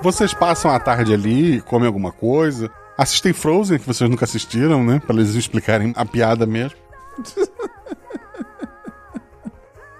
Vocês 0.01 0.33
passam 0.33 0.71
a 0.71 0.79
tarde 0.79 1.13
ali, 1.13 1.61
comem 1.61 1.87
alguma 1.87 2.11
coisa, 2.11 2.69
assistem 2.97 3.33
Frozen, 3.33 3.79
que 3.79 3.85
vocês 3.87 4.09
nunca 4.09 4.25
assistiram, 4.25 4.83
né? 4.83 4.99
Pra 5.05 5.15
eles 5.15 5.35
explicarem 5.35 5.93
a 5.95 6.05
piada 6.05 6.45
mesmo. 6.45 6.77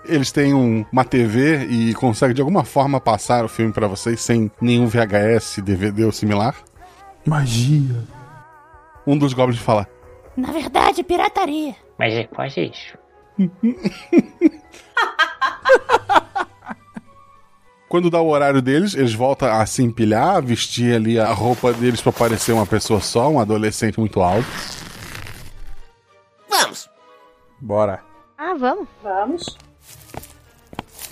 Eles 0.04 0.32
têm 0.32 0.54
um- 0.54 0.84
uma 0.92 1.06
TV 1.06 1.66
e 1.68 1.94
conseguem 1.94 2.36
de 2.36 2.42
alguma 2.42 2.66
forma 2.66 3.00
passar 3.00 3.46
o 3.46 3.48
filme 3.48 3.72
pra 3.72 3.88
vocês 3.88 4.20
sem 4.20 4.52
nenhum 4.60 4.86
VHS, 4.88 5.60
DVD 5.64 6.04
ou 6.04 6.12
similar. 6.12 6.54
Magia. 7.26 8.04
Um 9.08 9.18
dos 9.18 9.32
goblins 9.34 9.62
fala: 9.62 9.88
Na 10.36 10.52
verdade, 10.52 11.02
pirataria. 11.04 11.76
Mas 11.98 12.14
é 12.14 12.24
quase 12.26 12.72
isso. 12.74 12.98
Quando 17.92 18.10
dá 18.10 18.22
o 18.22 18.30
horário 18.30 18.62
deles, 18.62 18.94
eles 18.96 19.14
voltam 19.14 19.52
a 19.52 19.66
se 19.66 19.84
empilhar, 19.84 20.38
a 20.38 20.40
vestir 20.40 20.96
ali 20.96 21.20
a 21.20 21.30
roupa 21.34 21.74
deles 21.74 22.00
pra 22.00 22.14
parecer 22.14 22.54
uma 22.54 22.66
pessoa 22.66 23.02
só, 23.02 23.30
um 23.30 23.38
adolescente 23.38 24.00
muito 24.00 24.22
alto. 24.22 24.48
Vamos! 26.50 26.90
Bora. 27.60 28.00
Ah, 28.38 28.54
vamos. 28.58 28.88
Vamos. 29.04 29.58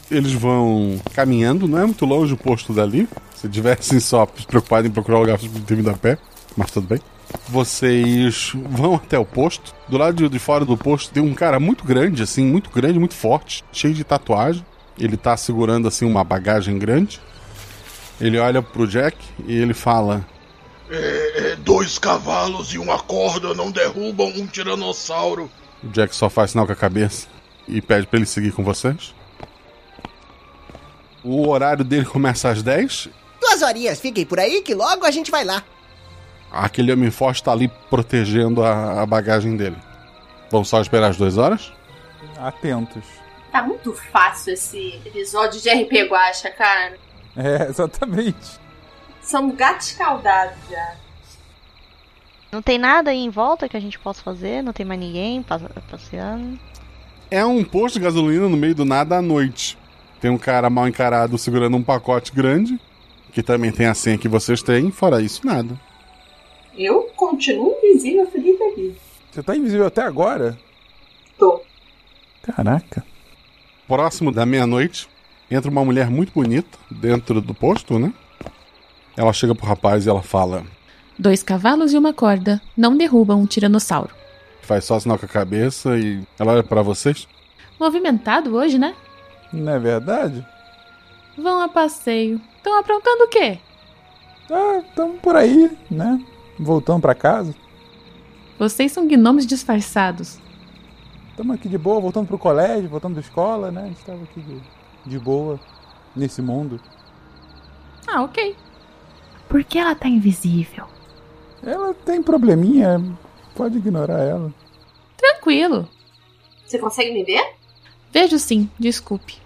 Eles 0.10 0.32
vão 0.32 1.02
caminhando, 1.14 1.68
não 1.68 1.80
é 1.80 1.86
muito 1.86 2.06
longe 2.06 2.34
o 2.34 2.38
posto 2.38 2.72
dali. 2.72 3.10
Se 3.36 3.50
tivessem 3.50 4.00
só 4.00 4.26
preocupado 4.26 4.88
em 4.88 4.92
procurar 4.92 5.18
o 5.18 5.20
lugar 5.20 5.38
para 5.38 5.50
terminar 5.66 5.96
a 5.96 5.98
pé, 5.98 6.18
mas 6.56 6.72
tudo 6.72 6.88
bem. 6.88 7.02
Vocês 7.50 8.54
vão 8.70 8.96
até 8.96 9.20
o 9.20 9.26
posto. 9.26 9.76
Do 9.90 9.98
lado 9.98 10.16
de- 10.16 10.30
de 10.30 10.40
fora 10.40 10.64
do 10.64 10.78
posto 10.78 11.12
tem 11.14 11.22
um 11.22 11.34
cara 11.34 11.60
muito 11.60 11.84
grande, 11.84 12.24
assim, 12.24 12.46
muito 12.46 12.70
grande, 12.70 12.98
muito 12.98 13.16
forte, 13.16 13.66
cheio 13.74 13.94
de 13.94 14.06
tatuagem. 14.06 14.66
Ele 15.00 15.16
tá 15.16 15.38
segurando, 15.38 15.88
assim, 15.88 16.06
uma 16.06 16.24
bagagem 16.24 16.78
grande. 16.78 17.22
Ele 18.20 18.38
olha 18.38 18.62
pro 18.62 18.88
Jack 18.88 19.18
e 19.46 19.56
ele 19.56 19.74
fala: 19.74 20.26
É, 20.90 21.52
é, 21.52 21.56
dois 21.56 21.98
cavalos 21.98 22.74
e 22.74 22.78
uma 22.78 23.00
corda 23.00 23.54
não 23.54 23.72
derrubam 23.72 24.28
um 24.36 24.46
tiranossauro. 24.46 25.50
O 25.82 25.88
Jack 25.88 26.14
só 26.14 26.30
faz 26.30 26.52
sinal 26.52 26.66
com 26.66 26.74
a 26.74 26.76
cabeça 26.76 27.28
e 27.68 27.82
pede 27.82 28.06
pra 28.08 28.18
ele 28.18 28.26
seguir 28.26 28.52
com 28.52 28.64
vocês. 28.64 29.16
O 31.24 31.48
horário 31.48 31.86
dele 31.86 32.06
começa 32.06 32.50
às 32.50 32.62
10. 32.62 33.10
Duas 33.40 33.62
horinhas, 33.62 34.00
fiquem 34.00 34.26
por 34.26 34.40
aí 34.40 34.62
que 34.62 34.74
logo 34.74 35.06
a 35.06 35.12
gente 35.12 35.32
vai 35.32 35.46
lá. 35.46 35.64
Aquele 36.52 36.92
homem 36.92 37.12
forte 37.12 37.44
tá 37.44 37.52
ali 37.52 37.72
protegendo 37.90 38.64
a, 38.64 39.02
a 39.02 39.06
bagagem 39.06 39.56
dele. 39.56 39.78
Vão 40.52 40.64
só 40.64 40.82
esperar 40.82 41.12
as 41.12 41.18
duas 41.18 41.38
horas? 41.38 41.72
Atentos. 42.38 43.04
Tá 43.52 43.64
muito 43.64 43.94
fácil 43.94 44.54
esse 44.54 45.02
episódio 45.06 45.60
de 45.60 45.70
RP 45.70 46.08
Guacha, 46.10 46.50
cara. 46.52 46.98
É, 47.36 47.64
exatamente. 47.70 48.60
Somos 49.22 49.56
gatos 49.56 49.88
escaldados 49.88 50.58
já. 50.70 50.96
Não 52.52 52.62
tem 52.62 52.78
nada 52.78 53.12
aí 53.12 53.18
em 53.20 53.30
volta 53.30 53.70
que 53.70 53.78
a 53.78 53.80
gente 53.80 53.98
possa 54.00 54.22
fazer? 54.24 54.62
Não 54.64 54.74
tem 54.74 54.86
mais 54.86 55.00
ninguém 55.00 55.42
pa- 55.44 55.60
passeando? 55.90 56.60
É 57.30 57.46
um 57.46 57.64
posto 57.64 57.96
de 58.00 58.06
gasolina 58.06 58.50
no 58.50 58.58
meio 58.58 58.74
do 58.74 58.86
nada 58.86 59.18
à 59.18 59.22
noite. 59.22 59.78
Tem 60.20 60.30
um 60.32 60.38
cara 60.38 60.70
mal 60.70 60.88
encarado 60.88 61.38
segurando 61.38 61.78
um 61.78 61.84
pacote 61.84 62.32
grande, 62.32 62.80
que 63.32 63.44
também 63.44 63.72
tem 63.72 63.86
a 63.86 63.94
senha 63.94 64.18
que 64.18 64.28
vocês 64.28 64.62
têm, 64.64 64.92
fora 64.92 65.22
isso, 65.22 65.46
nada. 65.46 65.80
Eu 66.76 67.04
continuo 67.16 67.76
invisível, 67.84 68.30
feliz 68.30 68.58
da 68.58 68.70
vida. 68.76 68.96
Você 69.32 69.44
tá 69.44 69.56
invisível 69.56 69.86
até 69.86 70.02
agora? 70.02 70.58
Tô. 71.38 71.62
Caraca. 72.42 73.06
Próximo 73.90 74.32
da 74.32 74.46
meia-noite, 74.46 75.10
entra 75.50 75.72
uma 75.72 75.84
mulher 75.84 76.12
muito 76.12 76.32
bonita 76.32 76.78
dentro 76.92 77.42
do 77.42 77.56
posto, 77.56 77.98
né? 77.98 78.14
Ela 79.18 79.34
chega 79.34 79.56
pro 79.56 79.66
rapaz 79.66 80.06
e 80.06 80.10
ela 80.10 80.22
fala: 80.22 80.64
Dois 81.18 81.42
cavalos 81.42 81.92
e 81.92 81.98
uma 81.98 82.14
corda 82.14 82.62
não 82.78 82.96
derrubam 82.96 83.42
um 83.42 83.48
tiranossauro. 83.48 84.14
faz 84.62 84.86
só 84.86 85.00
sinal 85.00 85.18
com 85.18 85.26
a 85.26 85.30
cabeça 85.30 85.98
e 85.98 86.22
ela 86.38 86.54
olha 86.54 86.64
pra 86.64 86.84
vocês. 86.84 87.28
Movimentado 87.80 88.56
hoje, 88.56 88.78
né? 88.78 88.94
Não 89.52 89.74
é 89.74 89.80
verdade? 89.80 90.46
Vão 91.36 91.60
a 91.60 91.68
passeio. 91.68 92.40
Estão 92.58 92.78
aprontando 92.78 93.24
o 93.24 93.28
quê? 93.28 93.58
Ah, 94.52 94.84
estamos 94.88 95.20
por 95.20 95.36
aí, 95.36 95.76
né? 95.90 96.24
Voltando 96.60 97.02
pra 97.02 97.16
casa. 97.16 97.56
Vocês 98.60 98.92
são 98.92 99.08
gnomos 99.08 99.48
disfarçados. 99.48 100.38
Estamos 101.40 101.56
aqui 101.56 101.70
de 101.70 101.78
boa, 101.78 102.02
voltando 102.02 102.28
pro 102.28 102.38
colégio, 102.38 102.90
voltando 102.90 103.14
da 103.14 103.22
escola, 103.22 103.72
né? 103.72 103.84
A 103.84 103.88
gente 103.88 104.04
tava 104.04 104.22
aqui 104.24 104.42
de, 104.42 104.62
de 105.06 105.18
boa 105.18 105.58
nesse 106.14 106.42
mundo. 106.42 106.82
Ah, 108.06 108.24
ok. 108.24 108.58
Por 109.48 109.64
que 109.64 109.80
ela 109.80 109.96
tá 109.96 110.10
invisível? 110.10 110.86
Ela 111.64 111.94
tem 111.94 112.22
probleminha, 112.22 113.02
pode 113.56 113.78
ignorar 113.78 114.20
ela. 114.20 114.54
Tranquilo. 115.16 115.88
Você 116.66 116.78
consegue 116.78 117.14
me 117.14 117.24
ver? 117.24 117.54
Vejo 118.12 118.38
sim, 118.38 118.70
desculpe. 118.78 119.38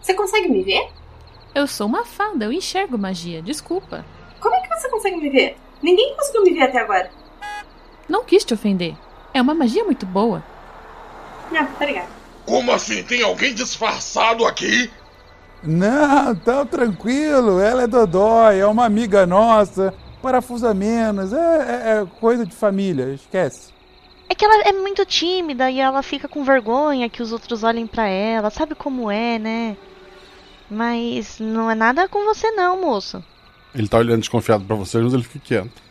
Você 0.00 0.14
consegue 0.14 0.48
me 0.48 0.64
ver? 0.64 0.88
Eu 1.54 1.68
sou 1.68 1.86
uma 1.86 2.04
fada, 2.04 2.46
eu 2.46 2.52
enxergo 2.52 2.98
magia, 2.98 3.40
desculpa. 3.40 4.04
Como 4.40 4.56
é 4.56 4.60
que 4.60 4.74
você 4.74 4.88
consegue 4.88 5.18
me 5.18 5.30
ver? 5.30 5.56
Ninguém 5.80 6.16
conseguiu 6.16 6.42
me 6.42 6.52
ver 6.52 6.62
até 6.62 6.80
agora. 6.80 7.12
Não 8.08 8.24
quis 8.24 8.44
te 8.44 8.54
ofender. 8.54 8.96
É 9.32 9.40
uma 9.40 9.54
magia 9.54 9.84
muito 9.84 10.04
boa. 10.04 10.42
Não, 11.50 11.66
tá 11.66 11.84
ligado. 11.86 12.08
Como 12.46 12.72
assim? 12.72 13.02
Tem 13.02 13.22
alguém 13.22 13.54
disfarçado 13.54 14.44
aqui? 14.46 14.90
Não, 15.62 16.34
tá 16.34 16.64
tranquilo, 16.64 17.60
ela 17.60 17.82
é 17.84 17.86
Dodói, 17.86 18.58
é 18.58 18.66
uma 18.66 18.84
amiga 18.84 19.24
nossa, 19.26 19.94
parafusa 20.20 20.74
menos, 20.74 21.32
é, 21.32 21.36
é- 21.38 22.00
é 22.02 22.06
coisa 22.18 22.44
de 22.44 22.52
família, 22.54 23.14
esquece. 23.14 23.72
É 24.28 24.34
que 24.34 24.44
ela 24.44 24.62
é 24.62 24.72
muito 24.72 25.04
tímida 25.06 25.70
e 25.70 25.78
ela 25.78 26.02
fica 26.02 26.26
com 26.26 26.42
vergonha 26.42 27.08
que 27.08 27.22
os 27.22 27.32
outros 27.32 27.62
olhem 27.62 27.86
pra 27.86 28.08
ela, 28.08 28.50
sabe 28.50 28.74
como 28.74 29.08
é, 29.10 29.38
né? 29.38 29.76
Mas 30.68 31.38
não 31.38 31.70
é 31.70 31.74
nada 31.74 32.08
com 32.08 32.24
você 32.24 32.50
não, 32.52 32.80
moço. 32.80 33.22
Ele 33.74 33.86
tá 33.88 33.98
olhando 33.98 34.20
desconfiado 34.20 34.64
pra 34.64 34.74
vocês, 34.74 35.02
mas 35.04 35.12
ele 35.14 35.22
fica 35.22 35.44
quieto. 35.44 35.82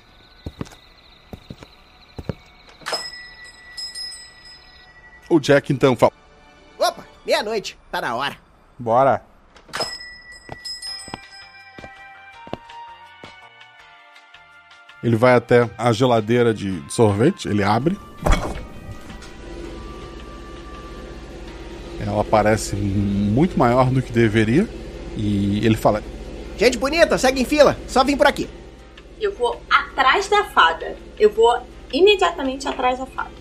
O 5.32 5.40
Jack 5.40 5.72
então 5.72 5.96
fala: 5.96 6.12
Opa, 6.78 7.06
meia-noite, 7.26 7.80
tá 7.90 8.02
na 8.02 8.14
hora. 8.14 8.36
Bora. 8.78 9.24
Ele 15.02 15.16
vai 15.16 15.34
até 15.34 15.70
a 15.78 15.94
geladeira 15.94 16.54
de 16.54 16.84
sorvete, 16.90 17.48
ele 17.48 17.64
abre. 17.64 17.98
Ela 22.06 22.26
parece 22.26 22.76
muito 22.76 23.58
maior 23.58 23.90
do 23.90 24.02
que 24.02 24.12
deveria. 24.12 24.68
E 25.16 25.66
ele 25.66 25.78
fala: 25.78 26.04
Gente 26.58 26.78
bonita, 26.78 27.18
segue 27.18 27.42
em 27.42 27.46
fila, 27.46 27.78
só 27.88 28.04
vim 28.04 28.18
por 28.18 28.28
aqui. 28.28 28.50
Eu 29.18 29.34
vou 29.34 29.62
atrás 29.70 30.28
da 30.28 30.44
fada. 30.44 30.98
Eu 31.18 31.32
vou 31.32 31.66
imediatamente 31.94 32.68
atrás 32.68 33.00
da 33.00 33.06
fada. 33.06 33.41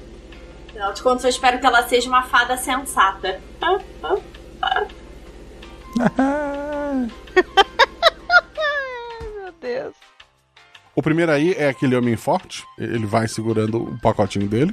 Afinal 0.71 0.93
de 0.93 1.03
contas, 1.03 1.25
eu 1.25 1.31
espero 1.31 1.59
que 1.59 1.67
ela 1.67 1.87
seja 1.89 2.09
uma 2.09 2.23
fada 2.23 2.57
sensata. 2.57 3.41
Ah, 3.61 3.79
ah, 4.05 4.87
ah. 6.17 7.07
Meu 9.35 9.53
Deus. 9.61 9.95
O 10.95 11.03
primeiro 11.03 11.33
aí 11.33 11.55
é 11.55 11.69
aquele 11.69 11.97
homem 11.97 12.17
forte. 12.17 12.65
Ele 12.79 13.05
vai 13.05 13.27
segurando 13.27 13.83
o 13.83 13.99
pacotinho 14.01 14.49
dele. 14.49 14.73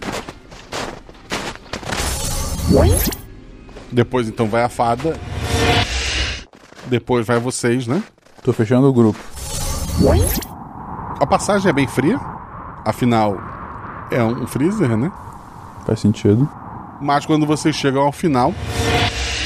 Depois 3.92 4.28
então 4.28 4.48
vai 4.48 4.62
a 4.62 4.70
fada. 4.70 5.20
Depois 6.86 7.26
vai 7.26 7.40
vocês, 7.40 7.88
né? 7.88 8.04
Tô 8.44 8.54
fechando 8.54 8.88
o 8.88 8.94
grupo. 8.94 9.20
A 11.20 11.26
passagem 11.26 11.70
é 11.70 11.74
bem 11.74 11.88
fria. 11.88 12.20
Afinal, 12.86 13.36
é 14.12 14.24
um 14.24 14.46
freezer, 14.46 14.96
né? 14.96 15.12
Faz 15.88 16.02
sentido. 16.02 16.50
Mas 17.00 17.26
quando 17.26 17.46
vocês 17.46 17.74
chegam 17.74 18.02
ao 18.02 18.12
final, 18.12 18.54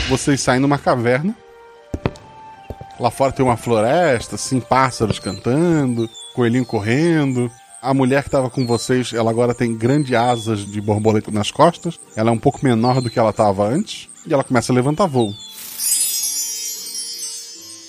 vocês 0.10 0.42
saem 0.42 0.60
numa 0.60 0.80
caverna. 0.80 1.36
Lá 3.00 3.12
fora 3.12 3.32
tem 3.32 3.46
uma 3.46 3.56
floresta, 3.56 4.36
assim, 4.36 4.60
pássaros 4.60 5.20
cantando, 5.20 6.10
coelhinho 6.34 6.66
correndo. 6.66 7.52
A 7.80 7.94
mulher 7.94 8.24
que 8.24 8.30
estava 8.30 8.50
com 8.50 8.66
vocês, 8.66 9.14
ela 9.14 9.30
agora 9.30 9.54
tem 9.54 9.78
grandes 9.78 10.16
asas 10.16 10.66
de 10.66 10.82
borboleta 10.82 11.30
nas 11.30 11.52
costas. 11.52 12.00
Ela 12.16 12.32
é 12.32 12.34
um 12.34 12.40
pouco 12.40 12.60
menor 12.64 13.02
do 13.02 13.10
que 13.10 13.20
ela 13.20 13.30
estava 13.30 13.68
antes. 13.68 14.10
E 14.26 14.34
ela 14.34 14.44
começa 14.44 14.74
a 14.74 14.76
levantar 14.76 15.06
voo. 15.06 15.32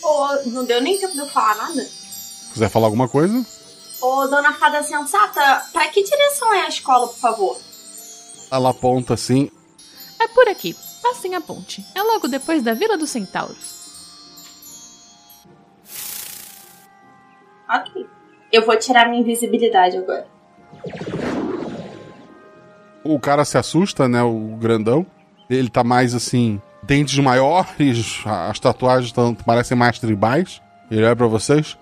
Ô, 0.02 0.50
não 0.50 0.64
deu 0.66 0.82
nem 0.82 0.98
tempo 0.98 1.14
de 1.14 1.20
eu 1.20 1.28
falar 1.28 1.56
nada? 1.56 1.86
Quiser 2.52 2.68
falar 2.68 2.86
alguma 2.86 3.08
coisa? 3.08 3.46
Ô, 4.02 4.26
dona 4.26 4.52
fada 4.52 4.82
sensata, 4.82 5.62
pra 5.72 5.88
que 5.88 6.02
direção 6.02 6.52
é 6.52 6.62
a 6.62 6.68
escola, 6.68 7.06
por 7.08 7.18
favor? 7.18 7.72
Ela 8.52 8.68
aponta 8.68 9.14
assim. 9.14 9.50
É 10.20 10.28
por 10.28 10.46
aqui. 10.46 10.76
Passem 11.02 11.34
a 11.34 11.40
ponte. 11.40 11.82
É 11.94 12.02
logo 12.02 12.28
depois 12.28 12.62
da 12.62 12.74
Vila 12.74 12.98
dos 12.98 13.08
Centauros. 13.08 13.80
Ok. 17.68 18.06
Eu 18.52 18.66
vou 18.66 18.76
tirar 18.76 19.08
minha 19.08 19.22
invisibilidade 19.22 19.96
agora. 19.96 20.26
O 23.02 23.18
cara 23.18 23.42
se 23.46 23.56
assusta, 23.56 24.06
né? 24.06 24.22
O 24.22 24.56
grandão. 24.58 25.06
Ele 25.48 25.70
tá 25.70 25.82
mais 25.82 26.14
assim. 26.14 26.60
Dentes 26.82 27.18
maiores, 27.18 28.22
as 28.26 28.58
tatuagens 28.58 29.12
tão, 29.12 29.34
parecem 29.34 29.76
mais 29.76 29.98
tribais. 29.98 30.60
Ele 30.90 31.04
olha 31.04 31.16
pra 31.16 31.26
vocês. 31.26 31.78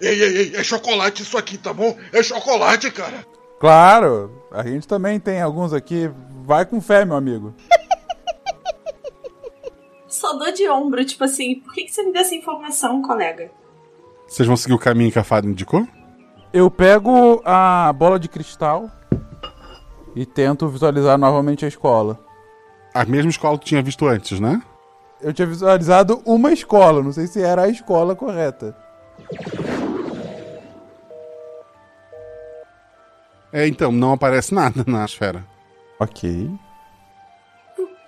Ei, 0.00 0.20
ei, 0.20 0.36
ei, 0.36 0.56
é 0.56 0.62
chocolate 0.62 1.22
isso 1.22 1.38
aqui, 1.38 1.56
tá 1.56 1.72
bom? 1.72 1.96
É 2.12 2.22
chocolate, 2.22 2.90
cara. 2.90 3.24
Claro, 3.58 4.30
a 4.52 4.62
gente 4.62 4.86
também 4.86 5.18
tem 5.18 5.40
alguns 5.40 5.72
aqui. 5.72 6.10
Vai 6.44 6.64
com 6.64 6.80
fé, 6.80 7.04
meu 7.04 7.16
amigo. 7.16 7.54
Só 10.06 10.32
dou 10.32 10.52
de 10.52 10.68
ombro, 10.68 11.04
tipo 11.04 11.24
assim, 11.24 11.56
por 11.60 11.74
que, 11.74 11.84
que 11.84 11.92
você 11.92 12.02
me 12.02 12.12
deu 12.12 12.22
essa 12.22 12.34
informação, 12.34 13.02
colega? 13.02 13.50
Vocês 14.26 14.46
vão 14.46 14.56
seguir 14.56 14.74
o 14.74 14.78
caminho 14.78 15.12
que 15.12 15.18
a 15.18 15.24
fada 15.24 15.46
indicou? 15.46 15.86
Eu 16.52 16.70
pego 16.70 17.42
a 17.44 17.92
bola 17.92 18.18
de 18.18 18.28
cristal 18.28 18.90
e 20.16 20.24
tento 20.24 20.68
visualizar 20.68 21.18
novamente 21.18 21.64
a 21.64 21.68
escola. 21.68 22.18
A 22.94 23.04
mesma 23.04 23.30
escola 23.30 23.58
que 23.58 23.66
tinha 23.66 23.82
visto 23.82 24.06
antes, 24.06 24.40
né? 24.40 24.62
Eu 25.20 25.32
tinha 25.32 25.46
visualizado 25.46 26.22
uma 26.24 26.52
escola, 26.52 27.02
não 27.02 27.12
sei 27.12 27.26
se 27.26 27.42
era 27.42 27.62
a 27.62 27.68
escola 27.68 28.16
correta. 28.16 28.76
É, 33.52 33.66
então, 33.66 33.90
não 33.92 34.12
aparece 34.12 34.52
nada 34.54 34.84
na 34.86 35.04
esfera. 35.04 35.44
Ok. 35.98 36.50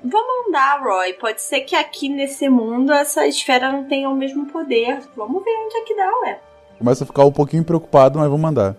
Vamos 0.03 0.49
andar, 0.49 0.83
Roy. 0.83 1.13
Pode 1.15 1.43
ser 1.43 1.61
que 1.61 1.77
aqui 1.77 2.09
nesse 2.09 2.49
mundo 2.49 2.93
essa 2.93 3.27
esfera 3.27 3.71
não 3.71 3.85
tenha 3.85 4.09
o 4.09 4.17
mesmo 4.17 4.47
poder. 4.47 5.01
Vamos 5.15 5.45
ver 5.45 5.51
onde 5.51 5.77
é 5.77 5.81
que 5.83 5.95
dá, 5.95 6.11
ué. 6.23 6.41
Começa 6.79 7.05
a 7.05 7.07
ficar 7.07 7.25
um 7.25 7.33
pouquinho 7.33 7.65
preocupado, 7.65 8.19
mas 8.19 8.29
vou 8.29 8.39
mandar. 8.39 8.77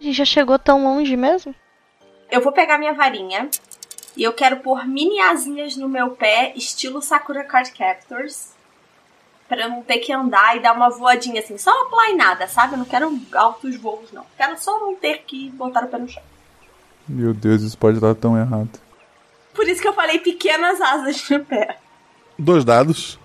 A 0.00 0.04
gente 0.04 0.16
já 0.16 0.24
chegou 0.24 0.58
tão 0.58 0.82
longe 0.82 1.16
mesmo? 1.16 1.54
Eu 2.30 2.40
vou 2.40 2.52
pegar 2.52 2.78
minha 2.78 2.92
varinha 2.92 3.48
e 4.16 4.22
eu 4.22 4.32
quero 4.32 4.58
pôr 4.58 4.86
mini 4.86 5.20
asinhas 5.20 5.76
no 5.76 5.88
meu 5.88 6.10
pé, 6.10 6.52
estilo 6.56 7.00
Sakura 7.00 7.44
Card 7.44 7.70
Captors. 7.72 8.52
Pra 9.48 9.62
eu 9.62 9.70
não 9.70 9.82
ter 9.82 9.98
que 9.98 10.12
andar 10.12 10.56
e 10.56 10.60
dar 10.60 10.74
uma 10.74 10.90
voadinha 10.90 11.40
assim, 11.40 11.56
só 11.56 11.70
uma 11.70 11.90
plainada, 11.90 12.46
sabe? 12.46 12.74
Eu 12.74 12.78
não 12.78 12.84
quero 12.84 13.18
altos 13.34 13.76
voos, 13.76 14.12
não. 14.12 14.26
Quero 14.36 14.58
só 14.58 14.78
não 14.78 14.94
ter 14.94 15.22
que 15.26 15.48
botar 15.50 15.84
o 15.84 15.88
pé 15.88 15.98
no 15.98 16.08
chão. 16.08 16.22
Meu 17.08 17.32
Deus, 17.32 17.62
isso 17.62 17.78
pode 17.78 17.98
dar 17.98 18.14
tão 18.14 18.36
errado. 18.38 18.78
Por 19.54 19.66
isso 19.66 19.80
que 19.80 19.88
eu 19.88 19.94
falei 19.94 20.18
pequenas 20.18 20.80
asas 20.80 21.28
no 21.30 21.44
pé. 21.44 21.78
Dois 22.38 22.64
dados. 22.64 23.18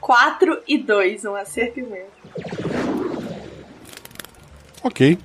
4 0.00 0.62
e 0.68 0.78
2, 0.78 1.24
um 1.24 1.34
acerto 1.34 1.80
e 1.80 1.82
um 1.82 1.96
erro. 1.96 2.10
Ok. 4.84 5.18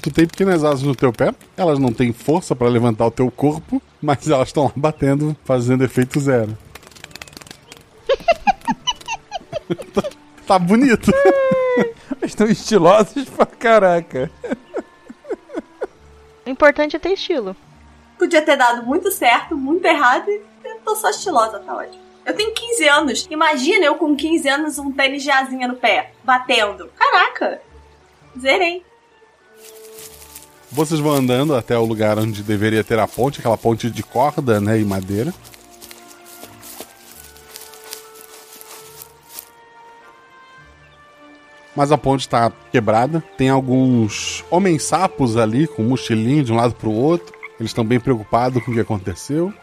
Tu 0.00 0.10
tem 0.12 0.26
pequenas 0.26 0.64
asas 0.64 0.82
no 0.82 0.94
teu 0.94 1.12
pé, 1.12 1.34
elas 1.56 1.78
não 1.78 1.92
têm 1.92 2.12
força 2.12 2.54
pra 2.54 2.68
levantar 2.68 3.04
o 3.04 3.10
teu 3.10 3.30
corpo, 3.30 3.82
mas 4.00 4.30
elas 4.30 4.48
estão 4.48 4.64
lá 4.64 4.72
batendo, 4.74 5.36
fazendo 5.44 5.84
efeito 5.84 6.20
zero. 6.20 6.56
Tá, 9.74 10.02
tá 10.46 10.58
bonito. 10.58 11.10
Estão 12.22 12.46
estilosos 12.46 13.28
pra 13.28 13.46
caraca. 13.46 14.30
O 16.46 16.50
importante 16.50 16.96
é 16.96 16.98
ter 16.98 17.12
estilo. 17.12 17.54
Podia 18.18 18.42
ter 18.42 18.56
dado 18.56 18.84
muito 18.84 19.10
certo, 19.10 19.56
muito 19.56 19.84
errado 19.84 20.28
e 20.28 20.42
eu 20.64 20.80
tô 20.84 20.96
só 20.96 21.10
estilosa, 21.10 21.60
tá 21.60 21.76
ótimo. 21.76 22.02
Eu 22.26 22.34
tenho 22.34 22.52
15 22.52 22.88
anos. 22.88 23.26
Imagina 23.30 23.86
eu 23.86 23.94
com 23.94 24.14
15 24.14 24.48
anos 24.48 24.78
um 24.78 24.92
tênis 24.92 25.22
de 25.22 25.30
asinha 25.30 25.68
no 25.68 25.76
pé, 25.76 26.12
batendo. 26.24 26.90
Caraca! 26.96 27.62
Zerei. 28.38 28.84
Vocês 30.70 31.00
vão 31.00 31.12
andando 31.12 31.56
até 31.56 31.78
o 31.78 31.84
lugar 31.84 32.18
onde 32.18 32.42
deveria 32.42 32.84
ter 32.84 32.98
a 32.98 33.08
ponte, 33.08 33.38
aquela 33.40 33.56
ponte 33.56 33.90
de 33.90 34.02
corda, 34.02 34.60
né, 34.60 34.78
e 34.78 34.84
madeira. 34.84 35.32
Mas 41.78 41.92
a 41.92 41.96
ponte 41.96 42.22
está 42.22 42.50
quebrada. 42.72 43.22
Tem 43.36 43.48
alguns 43.50 44.44
homens 44.50 44.82
sapos 44.82 45.36
ali 45.36 45.68
com 45.68 45.84
mochilinho 45.84 46.42
de 46.42 46.52
um 46.52 46.56
lado 46.56 46.74
para 46.74 46.88
o 46.88 46.92
outro. 46.92 47.32
Eles 47.56 47.70
estão 47.70 47.84
bem 47.84 48.00
preocupados 48.00 48.60
com 48.64 48.72
o 48.72 48.74
que 48.74 48.80
aconteceu. 48.80 49.54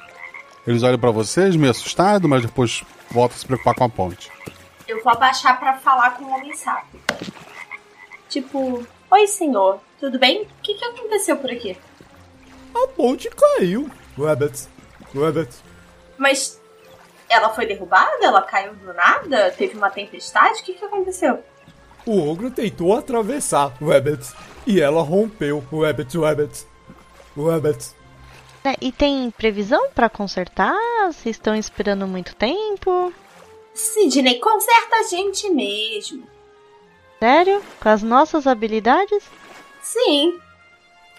Eles 0.65 0.81
olham 0.81 0.97
para 0.97 1.11
vocês 1.11 1.57
meio 1.57 1.71
assustados, 1.71 2.29
mas 2.29 2.41
depois 2.41 2.85
voltam 3.11 3.35
a 3.35 3.39
se 3.39 3.45
preocupar 3.45 3.75
com 3.75 3.83
a 3.83 3.89
ponte. 3.89 4.31
Eu 4.87 5.03
vou 5.03 5.11
abaixar 5.11 5.59
pra 5.59 5.73
falar 5.73 6.11
com 6.11 6.23
o 6.23 6.29
homem 6.29 6.55
sapo. 6.55 6.97
Tipo, 8.29 8.87
oi 9.11 9.27
senhor, 9.27 9.81
tudo 9.99 10.17
bem? 10.17 10.43
O 10.43 10.47
que, 10.63 10.73
que 10.73 10.85
aconteceu 10.85 11.35
por 11.35 11.51
aqui? 11.51 11.77
A 12.73 12.87
ponte 12.95 13.29
caiu. 13.29 13.91
Rabbit. 14.17 14.69
Rabbit. 15.13 15.53
Mas 16.17 16.61
ela 17.27 17.49
foi 17.49 17.65
derrubada? 17.65 18.23
Ela 18.25 18.41
caiu 18.41 18.73
do 18.73 18.93
nada? 18.93 19.51
Teve 19.51 19.75
uma 19.75 19.89
tempestade? 19.89 20.61
O 20.61 20.63
que, 20.63 20.75
que 20.75 20.85
aconteceu? 20.85 21.43
O 22.05 22.29
ogro 22.29 22.51
tentou 22.51 22.95
atravessar 22.95 23.73
Rabbit. 23.81 24.33
E 24.67 24.79
ela 24.79 25.01
rompeu 25.01 25.63
Rabbit, 25.71 26.17
Rabbit. 26.17 26.65
Rabbit. 27.37 27.91
Né, 28.63 28.75
E 28.81 28.91
tem 28.91 29.29
previsão 29.31 29.89
pra 29.91 30.09
consertar? 30.09 30.75
Vocês 31.07 31.35
estão 31.35 31.55
esperando 31.55 32.07
muito 32.07 32.35
tempo? 32.35 33.13
Sidney, 33.73 34.39
conserta 34.39 34.95
a 34.97 35.03
gente 35.03 35.49
mesmo. 35.49 36.23
Sério? 37.19 37.61
Com 37.81 37.89
as 37.89 38.01
nossas 38.03 38.47
habilidades? 38.47 39.23
Sim. 39.81 40.39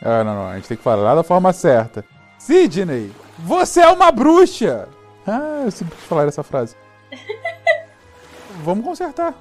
Ah, 0.03 0.25
não, 0.25 0.35
não. 0.35 0.49
A 0.49 0.57
gente 0.57 0.69
tem 0.69 0.77
que 0.77 0.83
falar 0.83 1.15
da 1.15 1.23
forma 1.23 1.53
certa. 1.53 2.05
Sidney, 2.39 3.13
você 3.39 3.81
é 3.81 3.89
uma 3.89 4.11
bruxa! 4.11 4.89
Ah, 5.27 5.63
eu 5.65 5.71
sempre 5.71 5.97
quis 5.97 6.05
falar 6.07 6.27
essa 6.27 6.43
frase. 6.43 6.77
Vamos 8.63 8.85
consertar. 8.85 9.35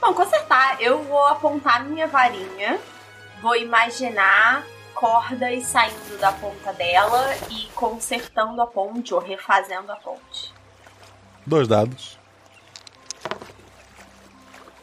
Bom, 0.00 0.12
consertar, 0.14 0.80
eu 0.80 1.02
vou 1.04 1.26
apontar 1.26 1.84
minha 1.84 2.06
varinha, 2.06 2.78
vou 3.40 3.56
imaginar 3.56 4.64
cordas 4.94 5.64
saindo 5.64 6.18
da 6.18 6.32
ponta 6.32 6.72
dela 6.72 7.34
e 7.50 7.66
consertando 7.74 8.60
a 8.62 8.66
ponte 8.66 9.12
ou 9.12 9.20
refazendo 9.20 9.90
a 9.92 9.96
ponte. 9.96 10.54
Dois 11.44 11.68
dados. 11.68 12.18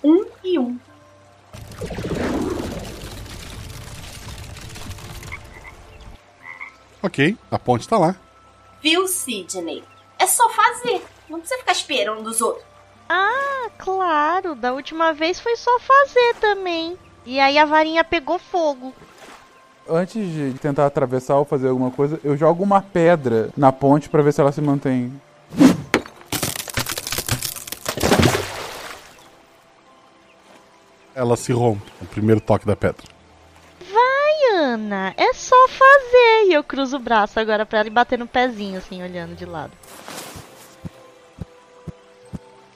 Um 0.03 0.25
e 0.43 0.59
um. 0.59 0.79
Ok, 7.01 7.37
a 7.51 7.59
ponte 7.59 7.87
tá 7.87 7.97
lá. 7.97 8.15
Viu, 8.81 9.07
Sidney? 9.07 9.83
É 10.17 10.25
só 10.25 10.49
fazer. 10.49 11.05
Não 11.29 11.39
precisa 11.39 11.59
ficar 11.59 11.71
esperando 11.71 12.23
dos 12.23 12.39
outros. 12.39 12.72
Ah, 13.15 13.69
claro. 13.77 14.55
Da 14.55 14.73
última 14.73 15.13
vez 15.13 15.39
foi 15.39 15.55
só 15.55 15.77
fazer 15.79 16.33
também. 16.41 16.97
E 17.23 17.39
aí 17.39 17.59
a 17.59 17.65
varinha 17.65 18.03
pegou 18.03 18.39
fogo. 18.39 18.91
Antes 19.87 20.27
de 20.33 20.53
tentar 20.59 20.87
atravessar 20.87 21.35
ou 21.35 21.45
fazer 21.45 21.67
alguma 21.67 21.91
coisa, 21.91 22.19
eu 22.23 22.35
jogo 22.35 22.63
uma 22.63 22.81
pedra 22.81 23.49
na 23.55 23.71
ponte 23.71 24.09
pra 24.09 24.23
ver 24.23 24.33
se 24.33 24.41
ela 24.41 24.51
se 24.51 24.61
mantém. 24.61 25.13
Ela 31.13 31.35
se 31.35 31.53
rompe, 31.53 31.91
o 32.01 32.05
primeiro 32.05 32.41
toque 32.41 32.65
da 32.65 32.75
pedra. 32.75 33.03
Vai, 33.91 34.55
Ana. 34.55 35.13
É 35.15 35.31
só 35.33 35.67
fazer. 35.67 36.47
E 36.47 36.53
eu 36.53 36.63
cruzo 36.63 36.97
o 36.97 36.99
braço 36.99 37.39
agora 37.39 37.63
pra 37.63 37.79
ela 37.79 37.87
e 37.89 37.91
bater 37.91 38.17
no 38.17 38.25
pezinho, 38.25 38.79
assim, 38.79 39.03
olhando 39.03 39.35
de 39.35 39.45
lado. 39.45 39.71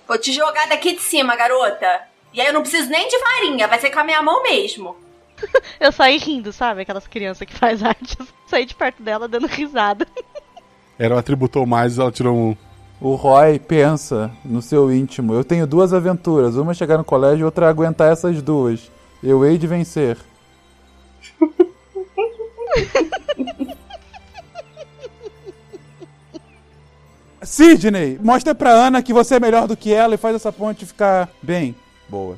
Vou 0.08 0.18
te 0.18 0.32
jogar 0.32 0.68
daqui 0.68 0.96
de 0.96 1.02
cima, 1.02 1.36
garota. 1.36 2.02
E 2.34 2.40
aí 2.40 2.48
eu 2.48 2.54
não 2.54 2.62
preciso 2.62 2.90
nem 2.90 3.08
de 3.08 3.18
varinha, 3.20 3.68
vai 3.68 3.80
ser 3.80 3.90
com 3.90 4.00
a 4.00 4.04
minha 4.04 4.22
mão 4.22 4.44
mesmo. 4.44 4.96
Eu 5.80 5.92
saí 5.92 6.18
rindo, 6.18 6.52
sabe? 6.52 6.82
Aquelas 6.82 7.08
crianças 7.08 7.48
que 7.48 7.54
faz 7.54 7.84
arte. 7.84 8.18
Eu 8.20 8.28
saí 8.48 8.66
de 8.66 8.76
perto 8.76 9.04
dela 9.04 9.28
dando 9.28 9.48
risada. 9.48 10.08
Era 10.98 11.16
o 11.16 11.18
atributou 11.18 11.66
mais, 11.66 12.00
ela 12.00 12.12
tirou 12.12 12.36
um. 12.36 12.58
O 13.00 13.14
Roy 13.14 13.60
pensa 13.60 14.32
no 14.44 14.62
seu 14.62 14.92
íntimo. 14.92 15.34
Eu 15.34 15.44
tenho 15.44 15.68
duas 15.68 15.94
aventuras. 15.94 16.56
Uma 16.56 16.72
é 16.72 16.76
chegar 16.76 16.98
no 16.98 17.04
colégio 17.04 17.42
e 17.42 17.44
outra 17.44 17.68
é 17.68 17.70
aguentar 17.70 18.12
essas 18.12 18.42
duas. 18.42 18.92
Eu 19.22 19.46
hei 19.46 19.60
de 19.60 19.68
vencer. 19.68 20.18
Sidney, 27.48 28.20
mostra 28.22 28.54
pra 28.54 28.72
Ana 28.72 29.02
que 29.02 29.14
você 29.14 29.36
é 29.36 29.40
melhor 29.40 29.68
do 29.68 29.78
que 29.78 29.94
ela 29.94 30.16
e 30.16 30.18
faz 30.18 30.36
essa 30.36 30.52
ponte 30.52 30.86
ficar 30.86 31.30
bem. 31.42 31.74
Boa. 32.10 32.38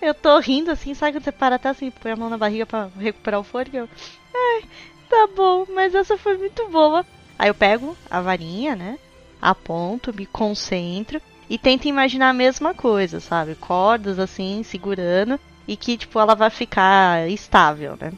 Eu 0.00 0.14
tô 0.14 0.38
rindo 0.38 0.70
assim, 0.70 0.94
sabe 0.94 1.12
quando 1.12 1.24
você 1.24 1.32
para 1.32 1.56
até 1.56 1.68
assim, 1.68 1.90
põe 1.90 2.12
a 2.12 2.16
mão 2.16 2.30
na 2.30 2.38
barriga 2.38 2.64
pra 2.64 2.88
recuperar 2.98 3.40
o 3.40 3.44
fôlego? 3.44 3.76
Eu, 3.76 3.88
Ai, 4.34 4.62
tá 5.08 5.28
bom, 5.36 5.66
mas 5.74 5.94
essa 5.94 6.16
foi 6.16 6.38
muito 6.38 6.66
boa. 6.68 7.04
Aí 7.38 7.48
eu 7.48 7.54
pego 7.54 7.96
a 8.10 8.20
varinha, 8.20 8.74
né? 8.74 8.98
Aponto, 9.40 10.14
me 10.14 10.24
concentro 10.24 11.20
e 11.50 11.58
tento 11.58 11.86
imaginar 11.86 12.30
a 12.30 12.34
mesma 12.34 12.72
coisa, 12.72 13.20
sabe? 13.20 13.54
Cordas 13.54 14.18
assim, 14.18 14.62
segurando 14.62 15.38
e 15.68 15.76
que, 15.76 15.98
tipo, 15.98 16.18
ela 16.18 16.34
vai 16.34 16.48
ficar 16.48 17.28
estável, 17.28 17.98
né? 18.00 18.12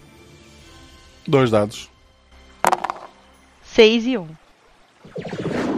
Dois 1.27 1.51
dados. 1.51 1.91
6 3.63 4.07
e 4.07 4.19
1. 4.19 4.23
Um. 4.23 5.74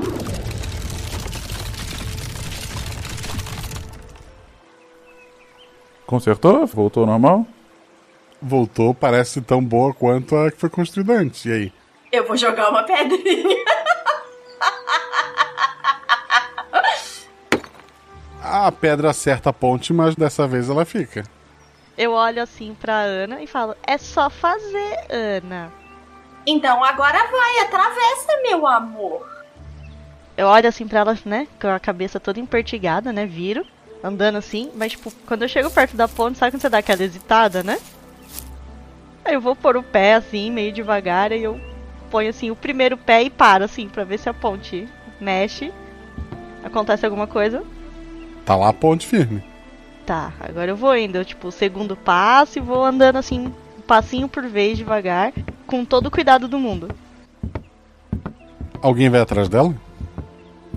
Consertou? 6.07 6.67
Voltou 6.67 7.03
ao 7.03 7.07
normal? 7.09 7.47
Voltou, 8.41 8.95
parece 8.95 9.41
tão 9.41 9.63
boa 9.63 9.93
quanto 9.93 10.37
a 10.37 10.51
que 10.51 10.59
foi 10.59 10.71
construída 10.71 11.15
antes. 11.15 11.45
E 11.45 11.53
aí? 11.53 11.73
Eu 12.13 12.27
vou 12.27 12.37
jogar 12.37 12.71
uma 12.71 12.85
pedrinha. 12.85 13.65
A 18.43 18.71
pedra 18.71 19.11
acerta 19.11 19.51
a 19.51 19.53
ponte, 19.53 19.93
mas 19.93 20.15
dessa 20.15 20.47
vez 20.47 20.71
ela 20.71 20.85
fica. 20.85 21.25
Eu 21.99 22.13
olho 22.13 22.41
assim 22.41 22.77
pra 22.81 23.01
Ana 23.01 23.43
e 23.43 23.47
falo: 23.47 23.75
É 23.85 23.99
só 23.99 24.31
fazer, 24.31 25.07
Ana. 25.11 25.73
Então 26.47 26.85
agora 26.85 27.19
vai, 27.27 27.59
atravessa, 27.65 28.41
meu 28.43 28.65
amor. 28.67 29.27
Eu 30.37 30.47
olho 30.47 30.69
assim 30.69 30.87
pra 30.87 31.01
ela, 31.01 31.19
né? 31.25 31.49
Com 31.61 31.69
a 31.69 31.81
cabeça 31.81 32.21
toda 32.21 32.39
empertigada, 32.39 33.13
né? 33.13 33.27
Viro, 33.27 33.67
andando 34.07 34.37
assim. 34.37 34.71
Mas, 34.75 34.93
tipo, 34.93 35.13
quando 35.27 35.43
eu 35.43 35.49
chego 35.49 35.71
perto 35.71 35.97
da 35.97 36.09
ponte, 36.09 36.39
sabe 36.39 36.53
quando 36.53 36.63
você 36.63 36.69
dá 36.69 36.79
aquela 36.79 37.03
hesitada, 37.03 37.63
né? 37.63 37.79
Aí 39.25 39.35
eu 39.35 39.41
vou 39.41 39.57
pôr 39.57 39.77
o 39.77 39.83
pé 39.83 40.15
assim, 40.15 40.51
meio 40.51 40.73
devagar. 40.73 41.33
Aí 41.33 41.43
eu 41.43 41.61
ponho 42.11 42.31
assim 42.31 42.51
o 42.51 42.57
primeiro 42.57 42.97
pé 42.97 43.25
e 43.25 43.31
paro, 43.31 43.65
assim, 43.65 43.89
pra 43.89 44.05
ver 44.05 44.19
se 44.19 44.29
a 44.29 44.35
ponte 44.35 44.89
mexe. 45.21 45.73
Acontece 46.63 47.05
alguma 47.05 47.27
coisa. 47.27 47.63
Tá 48.45 48.55
lá 48.55 48.69
a 48.69 48.73
ponte 48.73 49.07
firme. 49.07 49.43
Tá, 50.05 50.33
agora 50.39 50.71
eu 50.71 50.77
vou 50.77 50.97
indo, 50.97 51.25
tipo, 51.25 51.49
o 51.49 51.53
segundo 51.53 51.97
passo 51.97 52.59
e 52.59 52.63
vou 52.63 52.85
andando 52.85 53.17
assim, 53.17 53.53
um 53.77 53.81
passinho 53.81 54.29
por 54.29 54.47
vez, 54.47 54.79
devagar, 54.79 55.33
com 55.67 55.85
todo 55.85 56.07
o 56.07 56.11
cuidado 56.11 56.47
do 56.47 56.59
mundo. 56.59 56.89
Alguém 58.81 59.09
vai 59.09 59.21
atrás 59.21 59.49
dela? 59.49 59.75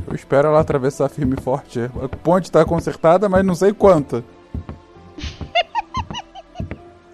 Eu 0.10 0.15
espero 0.15 0.48
ela 0.48 0.60
atravessar 0.60 1.07
firme 1.07 1.36
e 1.38 1.41
forte. 1.41 1.80
A 1.80 2.10
ponte 2.10 2.52
tá 2.52 2.65
consertada, 2.65 3.30
mas 3.30 3.45
não 3.45 3.53
sei 3.53 3.72
quanta. 3.72 4.23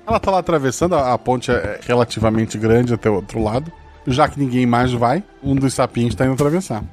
Ela 0.07 0.19
tá 0.19 0.31
lá 0.31 0.37
atravessando, 0.37 0.95
a 0.95 1.17
ponte 1.17 1.51
é 1.51 1.79
relativamente 1.81 2.57
grande 2.59 2.93
até 2.93 3.09
o 3.09 3.15
outro 3.15 3.43
lado. 3.43 3.71
Já 4.07 4.29
que 4.29 4.39
ninguém 4.39 4.65
mais 4.65 4.93
vai, 4.93 5.23
um 5.43 5.55
dos 5.55 5.73
sapinhos 5.73 6.13
tá 6.13 6.25
indo 6.25 6.35
atravessar. 6.35 6.83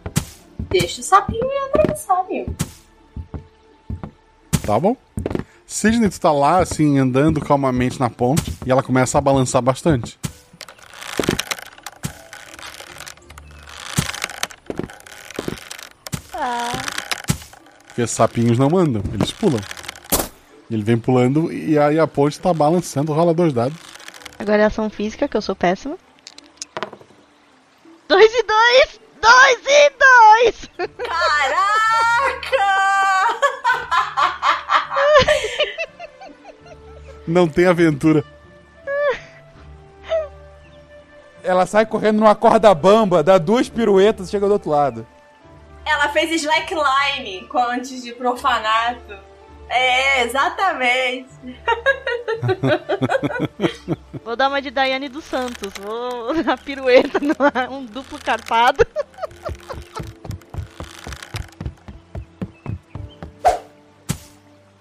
Deixa 0.70 1.02
o 1.02 1.04
sapinho 1.04 1.44
ir 1.44 1.68
atravessar, 1.68 2.24
meu. 2.28 2.46
Tá 4.64 4.80
bom? 4.80 4.96
Sidney, 5.66 6.08
tu 6.08 6.18
tá 6.18 6.32
lá, 6.32 6.60
assim, 6.60 6.98
andando 6.98 7.40
calmamente 7.40 8.00
na 8.00 8.08
ponte 8.08 8.52
e 8.64 8.72
ela 8.72 8.82
começa 8.82 9.18
a 9.18 9.20
balançar 9.20 9.60
bastante. 9.60 10.18
Porque 17.92 18.06
sapinhos 18.06 18.58
não 18.58 18.74
andam, 18.74 19.02
eles 19.12 19.30
pulam. 19.32 19.60
Ele 20.70 20.82
vem 20.82 20.96
pulando 20.96 21.52
e 21.52 21.78
aí 21.78 21.98
a 21.98 22.06
ponte 22.06 22.40
tá 22.40 22.52
balançando, 22.54 23.12
rola 23.12 23.34
dois 23.34 23.52
dados. 23.52 23.76
Agora 24.38 24.62
é 24.62 24.64
ação 24.64 24.88
física, 24.88 25.28
que 25.28 25.36
eu 25.36 25.42
sou 25.42 25.54
péssima. 25.54 25.98
Dois 28.08 28.32
e 28.32 28.42
dois! 28.44 29.00
Dois 29.20 29.60
e 29.66 29.90
dois! 29.90 30.70
Caraca! 31.06 31.82
Não 37.28 37.46
tem 37.46 37.66
aventura. 37.66 38.24
Ela 41.44 41.66
sai 41.66 41.84
correndo 41.84 42.20
numa 42.20 42.34
corda 42.34 42.74
bamba, 42.74 43.22
dá 43.22 43.36
duas 43.36 43.68
piruetas 43.68 44.28
e 44.28 44.30
chega 44.30 44.46
do 44.46 44.54
outro 44.54 44.70
lado. 44.70 45.06
Ela 45.84 46.08
fez 46.10 46.30
slackline 46.42 47.46
com- 47.48 47.58
antes 47.58 48.02
de 48.02 48.12
profanato. 48.12 49.14
É, 49.68 50.22
exatamente. 50.24 51.28
Vou 54.24 54.36
dar 54.36 54.48
uma 54.48 54.60
de 54.60 54.70
Daiane 54.70 55.08
dos 55.08 55.24
Santos. 55.24 55.72
Vou 55.80 56.34
na 56.44 56.56
pirueta, 56.56 57.18
um 57.70 57.84
duplo 57.84 58.18
carpado. 58.18 58.84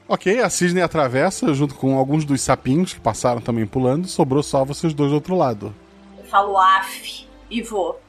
Ok, 0.08 0.42
a 0.42 0.50
Sidney 0.50 0.84
atravessa 0.84 1.54
junto 1.54 1.76
com 1.76 1.98
alguns 1.98 2.26
dos 2.26 2.42
sapinhos 2.42 2.94
que 2.94 3.00
passaram 3.00 3.40
também 3.40 3.66
pulando. 3.66 4.08
Sobrou 4.08 4.44
só 4.44 4.66
vocês 4.66 4.94
dois 4.94 5.10
do 5.12 5.16
outro 5.16 5.36
lado. 5.36 5.74
Eu 6.18 6.26
falo 6.26 6.58
af 6.58 7.26
e 7.50 7.62
vou. 7.62 8.00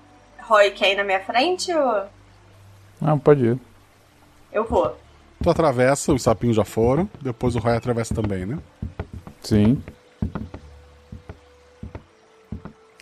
Roy 0.43 0.73
quer 0.73 0.93
ir 0.93 0.97
na 0.97 1.05
minha 1.05 1.21
frente 1.21 1.73
ou 1.73 2.05
Não, 3.03 3.19
pode 3.19 3.45
ir. 3.45 3.59
eu 4.53 4.65
vou? 4.65 4.97
Tu 5.43 5.51
atravessa, 5.51 6.13
os 6.13 6.23
sapinhos 6.23 6.55
já 6.55 6.65
foram. 6.65 7.11
Depois 7.21 7.57
o 7.57 7.59
Roy 7.59 7.75
atravessa 7.75 8.15
também, 8.15 8.47
né? 8.47 8.59
Sim. 9.41 9.83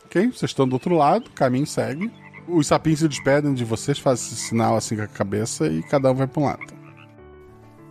Ok, 0.06 0.26
vocês 0.28 0.50
estão 0.50 0.66
do 0.66 0.72
outro 0.72 0.96
lado, 0.96 1.26
o 1.26 1.32
caminho 1.32 1.66
segue. 1.66 2.10
Os 2.48 2.66
sapinhos 2.66 3.00
se 3.00 3.08
despedem 3.08 3.52
de 3.52 3.62
vocês, 3.62 3.98
fazem 3.98 4.26
esse 4.26 4.36
sinal 4.36 4.74
assim 4.74 4.96
com 4.96 5.02
a 5.02 5.06
cabeça 5.06 5.66
e 5.66 5.82
cada 5.82 6.10
um 6.10 6.14
vai 6.14 6.26
pra 6.26 6.40
um 6.40 6.46
lado. 6.46 6.66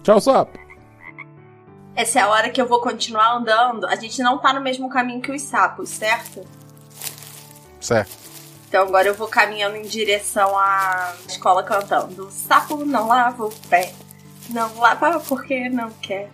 Tchau, 0.02 0.20
sapo. 0.20 0.58
Essa 1.96 2.20
é 2.20 2.22
a 2.24 2.30
hora 2.30 2.50
que 2.50 2.60
eu 2.60 2.68
vou 2.68 2.82
continuar 2.82 3.36
andando. 3.36 3.86
A 3.86 3.96
gente 3.96 4.22
não 4.24 4.40
tá 4.40 4.52
no 4.52 4.62
mesmo 4.62 4.90
caminho 4.90 5.22
que 5.22 5.32
os 5.32 5.44
sapos, 5.44 5.90
certo? 5.90 6.44
Certo. 7.80 8.29
Então 8.70 8.84
agora 8.84 9.08
eu 9.08 9.16
vou 9.16 9.28
caminhando 9.28 9.78
em 9.78 9.82
direção 9.82 10.56
à 10.56 11.16
escola 11.28 11.64
cantando. 11.64 12.28
O 12.28 12.32
sapo 12.32 12.86
não 12.86 13.08
lava 13.08 13.46
o 13.46 13.52
pé. 13.68 13.92
Não 14.48 14.78
lava 14.78 15.20
porque 15.22 15.68
não 15.70 15.90
quer. 15.90 16.30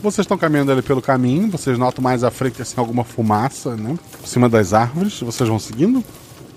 Vocês 0.00 0.24
estão 0.24 0.38
caminhando 0.38 0.70
ali 0.70 0.82
pelo 0.82 1.02
caminho, 1.02 1.50
vocês 1.50 1.76
notam 1.76 2.04
mais 2.04 2.22
à 2.22 2.30
frente 2.30 2.62
assim 2.62 2.78
alguma 2.78 3.02
fumaça, 3.02 3.74
né? 3.74 3.98
Por 4.20 4.28
cima 4.28 4.48
das 4.48 4.72
árvores, 4.72 5.18
vocês 5.18 5.48
vão 5.48 5.58
seguindo? 5.58 6.04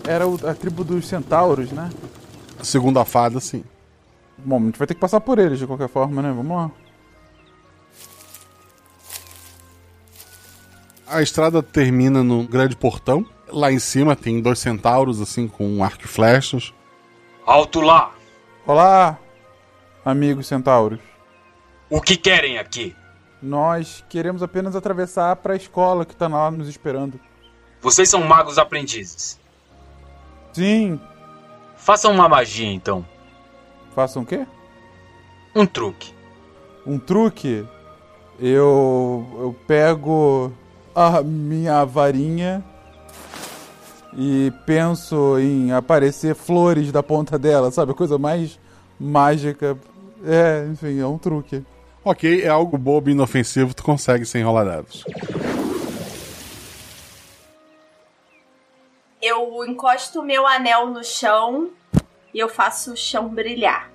Era 0.04 0.26
a 0.48 0.54
tribo 0.54 0.84
dos 0.84 1.08
centauros, 1.08 1.72
né? 1.72 1.90
Segundo 2.62 3.00
a 3.00 3.06
fada, 3.06 3.40
sim. 3.40 3.64
Bom, 4.38 4.58
a 4.58 4.66
gente 4.66 4.78
vai 4.78 4.88
ter 4.88 4.94
que 4.94 5.00
passar 5.00 5.20
por 5.20 5.40
eles 5.40 5.60
de 5.60 5.68
qualquer 5.68 5.90
forma, 5.90 6.22
né? 6.22 6.32
Vamos 6.32 6.56
lá. 6.56 6.72
A 11.08 11.22
estrada 11.22 11.64
termina 11.64 12.24
no 12.24 12.44
grande 12.44 12.76
portão. 12.76 13.26
Lá 13.48 13.72
em 13.72 13.80
cima 13.80 14.16
tem 14.16 14.42
dois 14.42 14.60
centauros, 14.60 15.22
assim, 15.22 15.48
com 15.48 15.84
arco 15.84 16.04
e 16.04 16.08
flechas. 16.08 16.74
Alto 17.46 17.80
lá! 17.80 18.14
Olá, 18.66 19.18
amigos 20.04 20.48
centauros. 20.48 21.00
O 21.90 22.02
que 22.02 22.18
querem 22.18 22.58
aqui? 22.58 22.94
Nós 23.42 24.04
queremos 24.10 24.44
apenas 24.44 24.76
atravessar 24.76 25.38
para 25.38 25.54
a 25.54 25.56
escola 25.56 26.06
que 26.06 26.14
tá 26.14 26.28
lá 26.28 26.52
nos 26.52 26.68
esperando. 26.68 27.18
Vocês 27.82 28.10
são 28.10 28.22
magos 28.24 28.58
aprendizes. 28.58 29.40
Sim. 30.52 31.00
Façam 31.78 32.12
uma 32.12 32.28
magia 32.28 32.70
então. 32.70 33.06
Façam 33.98 34.22
o 34.22 34.26
quê? 34.28 34.46
Um 35.56 35.66
truque. 35.66 36.14
Um 36.86 37.00
truque? 37.00 37.66
Eu 38.40 39.26
eu 39.40 39.56
pego 39.66 40.52
a 40.94 41.24
minha 41.24 41.84
varinha 41.84 42.64
e 44.16 44.54
penso 44.68 45.40
em 45.40 45.72
aparecer 45.72 46.36
flores 46.36 46.92
da 46.92 47.02
ponta 47.02 47.40
dela, 47.40 47.72
sabe? 47.72 47.92
A 47.92 47.96
coisa 47.96 48.20
mais 48.20 48.60
mágica. 49.00 49.76
É, 50.24 50.68
enfim, 50.72 51.00
é 51.00 51.08
um 51.08 51.18
truque. 51.18 51.66
Ok, 52.06 52.44
é 52.44 52.50
algo 52.50 52.78
bobo 52.78 53.10
e 53.10 53.14
inofensivo, 53.14 53.74
tu 53.74 53.84
consegue 53.84 54.28
sem 54.28 54.44
rolar 54.44 54.66
dados. 54.66 55.04
Eu 59.20 59.66
encosto 59.66 60.20
o 60.20 60.24
meu 60.24 60.46
anel 60.46 60.86
no 60.86 61.04
chão 61.04 61.72
e 62.34 62.40
eu 62.40 62.50
faço 62.50 62.94
o 62.94 62.98
chão 62.98 63.30
brilhar. 63.30 63.92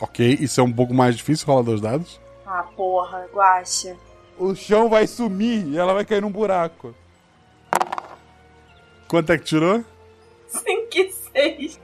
Ok, 0.00 0.38
isso 0.40 0.60
é 0.60 0.64
um 0.64 0.72
pouco 0.72 0.94
mais 0.94 1.16
difícil, 1.16 1.46
rolar 1.46 1.62
dois 1.62 1.80
dados. 1.80 2.20
Ah, 2.46 2.64
porra, 2.76 3.28
guacha. 3.32 3.96
O 4.38 4.54
chão 4.54 4.88
vai 4.88 5.06
sumir 5.06 5.66
e 5.66 5.76
ela 5.76 5.92
vai 5.92 6.04
cair 6.04 6.22
num 6.22 6.30
buraco. 6.30 6.94
Quanto 9.08 9.32
é 9.32 9.38
que 9.38 9.44
tirou? 9.44 9.84
5 10.46 10.66
e 10.94 11.12
6. 11.12 11.80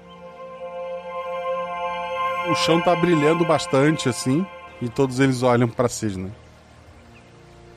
O 2.51 2.55
chão 2.55 2.81
tá 2.81 2.95
brilhando 2.95 3.45
bastante, 3.45 4.09
assim, 4.09 4.47
e 4.81 4.89
todos 4.89 5.19
eles 5.19 5.43
olham 5.43 5.69
pra 5.69 5.89
Sidney. 5.89 6.31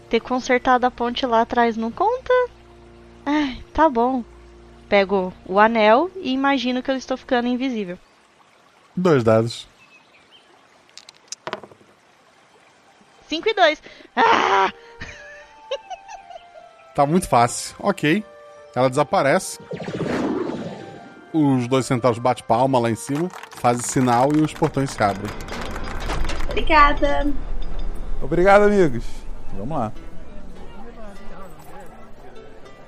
Ter 0.10 0.20
consertado 0.20 0.86
a 0.86 0.92
ponte 0.92 1.26
lá 1.26 1.42
atrás 1.42 1.76
não 1.76 1.92
conta? 1.92 2.34
Ai, 3.26 3.64
tá 3.74 3.90
bom. 3.90 4.24
Pego 4.89 5.34
o 5.45 5.59
anel 5.59 6.09
e 6.15 6.31
imagino 6.31 6.81
que 6.81 6.89
eu 6.89 6.95
estou 6.95 7.18
ficando 7.18 7.47
invisível. 7.47 7.97
Dois 8.95 9.23
dados. 9.23 9.68
5 13.27 13.49
e 13.49 13.53
2. 13.53 13.84
Ah! 14.15 14.72
Tá 16.95 17.05
muito 17.05 17.30
fácil. 17.30 17.76
Ok. 17.77 18.23
Ela 18.76 18.89
desaparece. 18.89 19.59
Os 21.31 21.68
dois 21.68 21.85
centauros 21.85 22.18
bate 22.18 22.41
palma 22.41 22.80
lá 22.80 22.89
em 22.89 22.95
cima, 22.95 23.30
fazem 23.51 23.84
sinal 23.84 24.30
e 24.35 24.41
os 24.41 24.51
portões 24.51 24.89
se 24.89 25.03
abrem. 25.03 25.31
Obrigada. 26.49 27.31
Obrigado, 28.19 28.64
amigos. 28.64 29.05
Vamos 29.53 29.77
lá. 29.77 29.91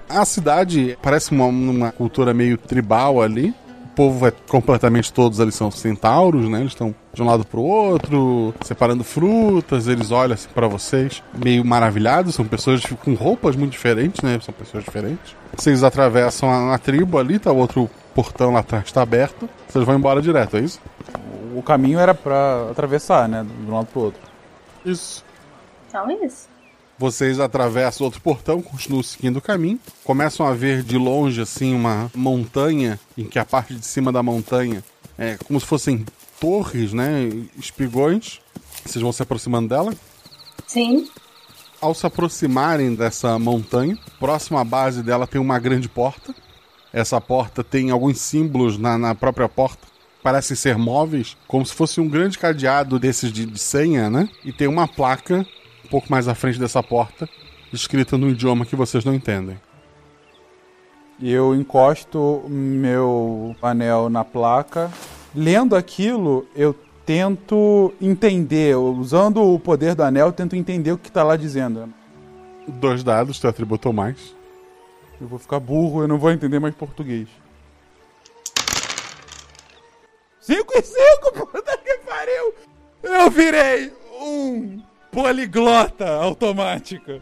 A 0.10 0.26
cidade 0.26 0.98
parece 1.04 1.32
uma, 1.32 1.46
uma 1.46 1.92
cultura 1.92 2.34
meio 2.34 2.58
tribal 2.58 3.22
ali. 3.22 3.54
O 3.86 3.96
povo 4.00 4.28
é 4.28 4.32
completamente 4.32 5.14
todos 5.14 5.40
ali 5.40 5.52
são 5.52 5.70
centauros, 5.70 6.50
né? 6.50 6.62
Eles 6.62 6.72
estão 6.72 6.96
de 7.14 7.22
um 7.22 7.26
lado 7.26 7.46
pro 7.46 7.62
outro, 7.62 8.54
separando 8.62 9.04
frutas. 9.04 9.88
Eles 9.88 10.10
olham 10.10 10.34
assim 10.34 10.50
para 10.54 10.68
vocês, 10.68 11.22
meio 11.38 11.64
maravilhados. 11.64 12.34
São 12.34 12.46
pessoas 12.46 12.84
com 12.86 13.14
roupas 13.14 13.56
muito 13.56 13.72
diferentes, 13.72 14.22
né? 14.22 14.40
São 14.42 14.54
pessoas 14.54 14.84
diferentes. 14.84 15.36
Vocês 15.56 15.84
atravessam 15.84 16.50
a, 16.50 16.74
a 16.74 16.78
tribo 16.80 17.20
ali, 17.20 17.38
tá 17.38 17.52
o 17.52 17.58
outro 17.58 17.90
portão 18.16 18.52
lá 18.52 18.62
atrás 18.62 18.86
está 18.86 19.04
aberto. 19.04 19.48
Vocês 19.68 19.86
vão 19.86 19.96
embora 19.96 20.22
direto, 20.22 20.58
é 20.58 20.62
isso? 20.62 20.80
O 21.56 21.62
caminho 21.62 22.00
era 22.00 22.16
pra 22.16 22.70
atravessar, 22.72 23.28
né? 23.30 23.46
De 23.46 23.70
um 23.70 23.76
lado 23.76 23.88
pro 23.88 24.02
outro. 24.02 24.22
Isso. 24.84 25.24
Então 25.88 26.10
é 26.10 26.26
isso. 26.26 26.48
Vocês 27.00 27.40
atravessam 27.40 28.04
outro 28.04 28.20
portão, 28.20 28.62
continuam 28.62 29.02
seguindo 29.02 29.38
o 29.38 29.42
caminho. 29.42 29.80
Começam 30.04 30.46
a 30.46 30.54
ver 30.54 30.84
de 30.84 30.98
longe, 30.98 31.40
assim, 31.40 31.74
uma 31.74 32.12
montanha, 32.14 33.00
em 33.18 33.24
que 33.24 33.40
a 33.40 33.46
parte 33.46 33.74
de 33.74 33.86
cima 33.86 34.12
da 34.12 34.22
montanha 34.22 34.84
é 35.18 35.38
como 35.38 35.58
se 35.62 35.66
fossem 35.66 36.06
torres, 36.42 36.92
né? 36.92 37.30
Espigões. 37.58 38.42
Vocês 38.86 39.02
vão 39.02 39.14
se 39.14 39.24
aproximando 39.24 39.70
dela. 39.70 39.94
Sim. 40.68 41.08
Ao 41.80 41.96
se 41.96 42.06
aproximarem 42.06 42.94
dessa 42.94 43.40
montanha, 43.40 43.98
próxima 44.20 44.60
à 44.60 44.66
base 44.66 45.02
dela 45.02 45.26
tem 45.26 45.40
uma 45.40 45.58
grande 45.58 45.88
porta. 45.88 46.36
Essa 46.92 47.22
porta 47.22 47.64
tem 47.64 47.92
alguns 47.92 48.20
símbolos 48.20 48.78
na, 48.78 48.98
na 48.98 49.16
própria 49.16 49.48
porta. 49.48 49.88
Parecem 50.22 50.58
ser 50.58 50.78
móveis, 50.78 51.38
como 51.48 51.66
se 51.66 51.74
fosse 51.74 52.02
um 52.02 52.10
grande 52.10 52.38
cadeado 52.38 53.00
desses 53.00 53.32
de, 53.32 53.46
de 53.46 53.60
senha, 53.60 54.10
né? 54.10 54.28
E 54.44 54.52
tem 54.52 54.68
uma 54.68 54.86
placa 54.86 55.48
pouco 55.90 56.08
mais 56.10 56.28
à 56.28 56.36
frente 56.36 56.60
dessa 56.60 56.82
porta 56.84 57.28
escrita 57.72 58.18
no 58.18 58.30
idioma 58.30 58.66
que 58.66 58.76
vocês 58.76 59.06
não 59.06 59.14
entendem. 59.14 59.60
E 61.20 61.32
eu 61.32 61.54
encosto 61.54 62.44
meu 62.48 63.56
anel 63.62 64.10
na 64.10 64.24
placa. 64.24 64.90
Lendo 65.36 65.76
aquilo, 65.76 66.48
eu 66.56 66.74
tento 67.06 67.94
entender. 68.02 68.76
Usando 68.76 69.44
o 69.44 69.60
poder 69.60 69.96
do 69.96 70.04
anel, 70.04 70.28
eu 70.28 70.34
tento 70.34 70.56
entender 70.56 70.92
o 70.92 70.98
que 70.98 71.12
tá 71.12 71.24
lá 71.24 71.36
dizendo. 71.36 71.94
Dois 72.68 73.04
dados, 73.04 73.40
teu 73.40 73.50
atributo 73.50 73.90
ou 73.90 73.94
mais. 73.94 74.34
Eu 75.20 75.28
vou 75.28 75.38
ficar 75.38 75.60
burro, 75.60 76.02
eu 76.02 76.08
não 76.08 76.18
vou 76.18 76.32
entender 76.32 76.60
mais 76.60 76.74
português. 76.74 77.28
5 80.40 80.74
e 80.74 80.82
5, 80.82 81.32
puta 81.46 81.78
que 81.78 81.98
pariu! 81.98 82.54
Eu 83.04 83.30
virei 83.30 83.92
um 84.22 84.82
poliglota 85.12 86.08
automática. 86.08 87.22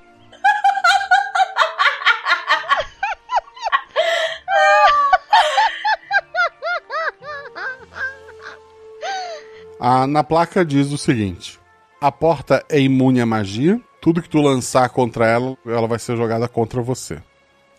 Ah, 9.80 10.08
na 10.08 10.24
placa 10.24 10.66
diz 10.66 10.92
o 10.92 10.98
seguinte: 10.98 11.60
a 12.02 12.12
porta 12.12 12.66
é 12.70 12.80
imune 12.80 13.22
à 13.22 13.26
magia. 13.26 13.80
Tudo 14.02 14.22
que 14.22 14.30
tu 14.30 14.42
lançar 14.42 14.90
contra 14.90 15.28
ela, 15.28 15.58
ela 15.66 15.88
vai 15.88 16.00
ser 16.00 16.16
jogada 16.16 16.48
contra 16.48 16.82
você. 16.82 17.22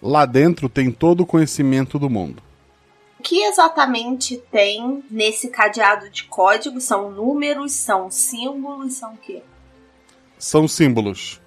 Lá 0.01 0.26
dentro 0.26 0.68
tem 0.68 0.90
todo 0.90 1.22
o 1.22 1.26
conhecimento 1.26 1.98
do 1.98 2.09
mundo. 2.09 2.43
O 3.18 3.22
que 3.22 3.43
exatamente 3.43 4.36
tem 4.51 5.02
nesse 5.10 5.48
cadeado 5.48 6.09
de 6.09 6.24
código? 6.24 6.80
São 6.80 7.10
números, 7.10 7.72
são 7.72 8.10
símbolos, 8.10 8.94
são 8.94 9.14
o 9.14 9.16
quê? 9.16 9.43
São 10.39 10.69
símbolos. 10.69 11.40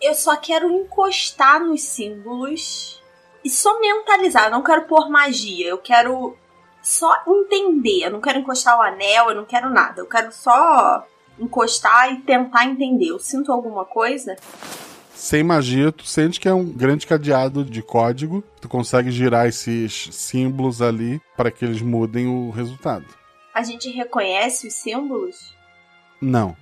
Eu 0.00 0.14
só 0.14 0.36
quero 0.36 0.70
encostar 0.70 1.60
nos 1.64 1.82
símbolos 1.82 3.02
e 3.44 3.48
só 3.48 3.80
mentalizar. 3.80 4.44
Eu 4.44 4.50
não 4.50 4.62
quero 4.62 4.82
pôr 4.82 5.08
magia. 5.08 5.68
Eu 5.68 5.78
quero 5.78 6.36
só 6.82 7.22
entender. 7.26 8.04
Eu 8.04 8.10
não 8.10 8.20
quero 8.20 8.38
encostar 8.38 8.76
o 8.78 8.82
anel, 8.82 9.30
eu 9.30 9.36
não 9.36 9.44
quero 9.44 9.70
nada. 9.70 10.00
Eu 10.00 10.06
quero 10.06 10.32
só 10.32 11.06
encostar 11.38 12.12
e 12.12 12.20
tentar 12.22 12.66
entender. 12.66 13.08
Eu 13.08 13.18
sinto 13.18 13.52
alguma 13.52 13.84
coisa? 13.84 14.36
Sem 15.14 15.44
magia, 15.44 15.92
tu 15.92 16.04
sente 16.04 16.40
que 16.40 16.48
é 16.48 16.52
um 16.52 16.64
grande 16.64 17.06
cadeado 17.06 17.64
de 17.64 17.80
código. 17.80 18.42
Tu 18.60 18.68
consegue 18.68 19.10
girar 19.10 19.46
esses 19.46 20.08
símbolos 20.10 20.82
ali 20.82 21.20
para 21.36 21.50
que 21.50 21.64
eles 21.64 21.80
mudem 21.80 22.26
o 22.26 22.50
resultado. 22.50 23.06
A 23.54 23.62
gente 23.62 23.88
reconhece 23.90 24.66
os 24.66 24.74
símbolos? 24.74 25.54
Não. 26.20 26.56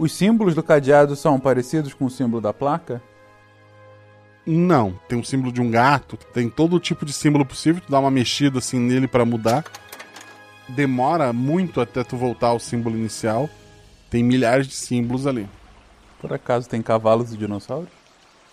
Os 0.00 0.12
símbolos 0.12 0.54
do 0.54 0.62
cadeado 0.62 1.14
são 1.14 1.38
parecidos 1.38 1.92
com 1.92 2.06
o 2.06 2.10
símbolo 2.10 2.40
da 2.40 2.54
placa? 2.54 3.02
Não. 4.46 4.98
Tem 5.06 5.18
um 5.18 5.22
símbolo 5.22 5.52
de 5.52 5.60
um 5.60 5.70
gato, 5.70 6.16
tem 6.16 6.48
todo 6.48 6.80
tipo 6.80 7.04
de 7.04 7.12
símbolo 7.12 7.44
possível. 7.44 7.82
Tu 7.84 7.92
dá 7.92 8.00
uma 8.00 8.10
mexida 8.10 8.60
assim 8.60 8.78
nele 8.80 9.06
para 9.06 9.26
mudar. 9.26 9.62
Demora 10.66 11.34
muito 11.34 11.82
até 11.82 12.02
tu 12.02 12.16
voltar 12.16 12.46
ao 12.46 12.58
símbolo 12.58 12.96
inicial. 12.96 13.50
Tem 14.08 14.24
milhares 14.24 14.66
de 14.66 14.74
símbolos 14.74 15.26
ali. 15.26 15.46
Por 16.18 16.32
acaso 16.32 16.66
tem 16.66 16.80
cavalos 16.80 17.34
e 17.34 17.36
dinossauros? 17.36 17.90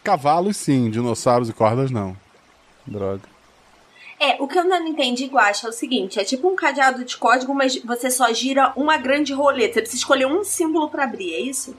Cavalos 0.03 0.57
sim, 0.57 0.89
dinossauros 0.89 1.47
e 1.47 1.53
cordas 1.53 1.89
não. 1.89 2.13
Droga. 2.85 3.36
É, 4.19 4.41
o 4.41 4.47
que 4.47 4.57
eu 4.57 4.63
não 4.63 4.87
entendi, 4.87 5.25
Guacha, 5.27 5.67
é 5.67 5.69
o 5.69 5.73
seguinte: 5.73 6.19
é 6.19 6.23
tipo 6.23 6.47
um 6.47 6.55
cadeado 6.55 7.05
de 7.05 7.15
código, 7.17 7.53
mas 7.53 7.77
você 7.83 8.09
só 8.09 8.31
gira 8.33 8.73
uma 8.75 8.97
grande 8.97 9.33
roleta. 9.33 9.75
Você 9.75 9.81
precisa 9.81 10.01
escolher 10.01 10.25
um 10.25 10.43
símbolo 10.43 10.89
para 10.89 11.03
abrir, 11.03 11.33
é 11.33 11.39
isso? 11.39 11.75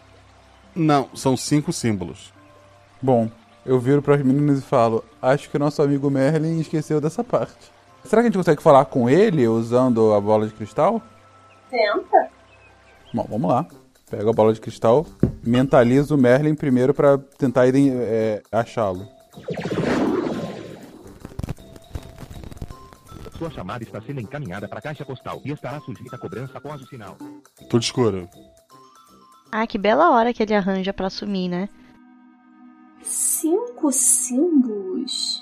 Não, 0.75 1.09
são 1.15 1.37
cinco 1.37 1.73
símbolos. 1.73 2.33
Bom, 3.03 3.29
eu 3.67 3.81
viro 3.81 4.01
para 4.01 4.15
as 4.15 4.23
meninas 4.23 4.61
e 4.61 4.63
falo: 4.63 5.05
Acho 5.21 5.51
que 5.51 5.57
o 5.57 5.61
nosso 5.61 5.83
amigo 5.83 6.09
Merlin 6.09 6.61
esqueceu 6.61 7.01
dessa 7.01 7.25
parte. 7.25 7.73
Será 8.05 8.23
que 8.23 8.29
a 8.29 8.31
gente 8.31 8.39
consegue 8.39 8.63
falar 8.63 8.85
com 8.85 9.11
ele 9.11 9.47
usando 9.49 10.15
a 10.15 10.21
bola 10.21 10.47
de 10.47 10.55
cristal? 10.55 11.03
Tenta. 11.69 12.31
Bom, 13.13 13.27
vamos 13.29 13.51
lá. 13.51 13.67
Pego 14.11 14.31
a 14.31 14.33
bola 14.33 14.55
de 14.55 14.61
cristal, 14.61 15.05
mentalizo 15.45 16.15
o 16.15 16.19
Merlin 16.19 16.55
primeiro 16.55 16.95
para 16.95 17.19
tentar 17.37 17.67
é, 17.69 18.43
achá-lo. 18.51 19.07
Sua 23.39 23.51
chamada 23.51 23.85
está 23.85 24.01
sendo 24.01 24.21
encaminhada 24.21 24.67
para 24.67 24.81
a 24.81 24.83
caixa 24.83 25.05
postal 25.05 25.41
e 25.45 25.53
estará 25.53 25.81
sujeita 25.81 26.17
a 26.17 26.19
cobrança 26.19 26.59
após 26.59 26.83
o 26.83 26.87
sinal. 26.89 27.17
Tudo 27.71 27.83
escuro. 27.83 28.29
Ah, 29.53 29.65
que 29.65 29.79
bela 29.79 30.11
hora 30.11 30.35
que 30.35 30.43
ele 30.43 30.55
arranja 30.55 30.93
pra 30.93 31.09
sumir, 31.09 31.49
né? 31.49 31.69
Cinco 33.01 33.93
símbolos? 33.93 35.41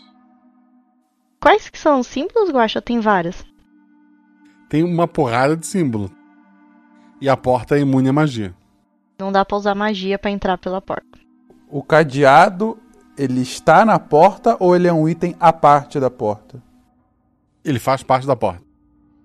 Quais 1.40 1.70
que 1.70 1.78
são 1.78 2.01
os 2.01 2.06
símbolos, 2.06 2.51
Guaxa? 2.51 2.82
Tem 2.82 3.01
vários. 3.01 3.43
Tem 4.68 4.85
uma 4.85 5.09
porrada 5.09 5.56
de 5.56 5.66
símbolo. 5.66 6.10
E 7.18 7.31
a 7.31 7.36
porta 7.36 7.77
é 7.77 7.81
imune 7.81 8.10
à 8.10 8.12
magia. 8.12 8.55
Não 9.18 9.32
dá 9.32 9.43
pra 9.43 9.56
usar 9.56 9.74
magia 9.74 10.18
pra 10.18 10.31
entrar 10.31 10.59
pela 10.59 10.82
porta. 10.82 11.18
O 11.70 11.82
cadeado, 11.82 12.78
ele 13.16 13.40
está 13.40 13.86
na 13.86 13.98
porta 13.98 14.55
ou 14.60 14.77
ele 14.77 14.86
é 14.86 14.93
um 14.93 15.09
item 15.09 15.35
à 15.40 15.51
parte 15.51 15.98
da 15.98 16.10
porta? 16.10 16.66
Ele 17.67 17.81
faz 17.81 18.01
parte 18.05 18.29
da 18.29 18.37
porta. 18.37 18.63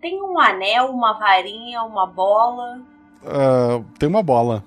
Tem 0.01 0.19
um 0.19 0.39
anel, 0.39 0.87
uma 0.87 1.13
varinha, 1.13 1.83
uma 1.83 2.07
bola. 2.07 2.81
Ah, 3.23 3.83
tem 3.99 4.09
uma 4.09 4.23
bola. 4.23 4.63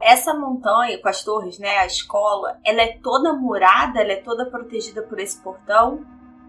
Essa 0.00 0.32
montanha 0.32 0.96
com 0.98 1.08
as 1.08 1.24
torres, 1.24 1.58
né? 1.58 1.78
A 1.78 1.86
escola, 1.86 2.56
ela 2.64 2.82
é 2.82 2.96
toda 3.02 3.32
murada, 3.32 4.00
ela 4.00 4.12
é 4.12 4.16
toda 4.16 4.46
protegida 4.46 5.02
por 5.02 5.18
esse 5.18 5.36
portão. 5.38 6.06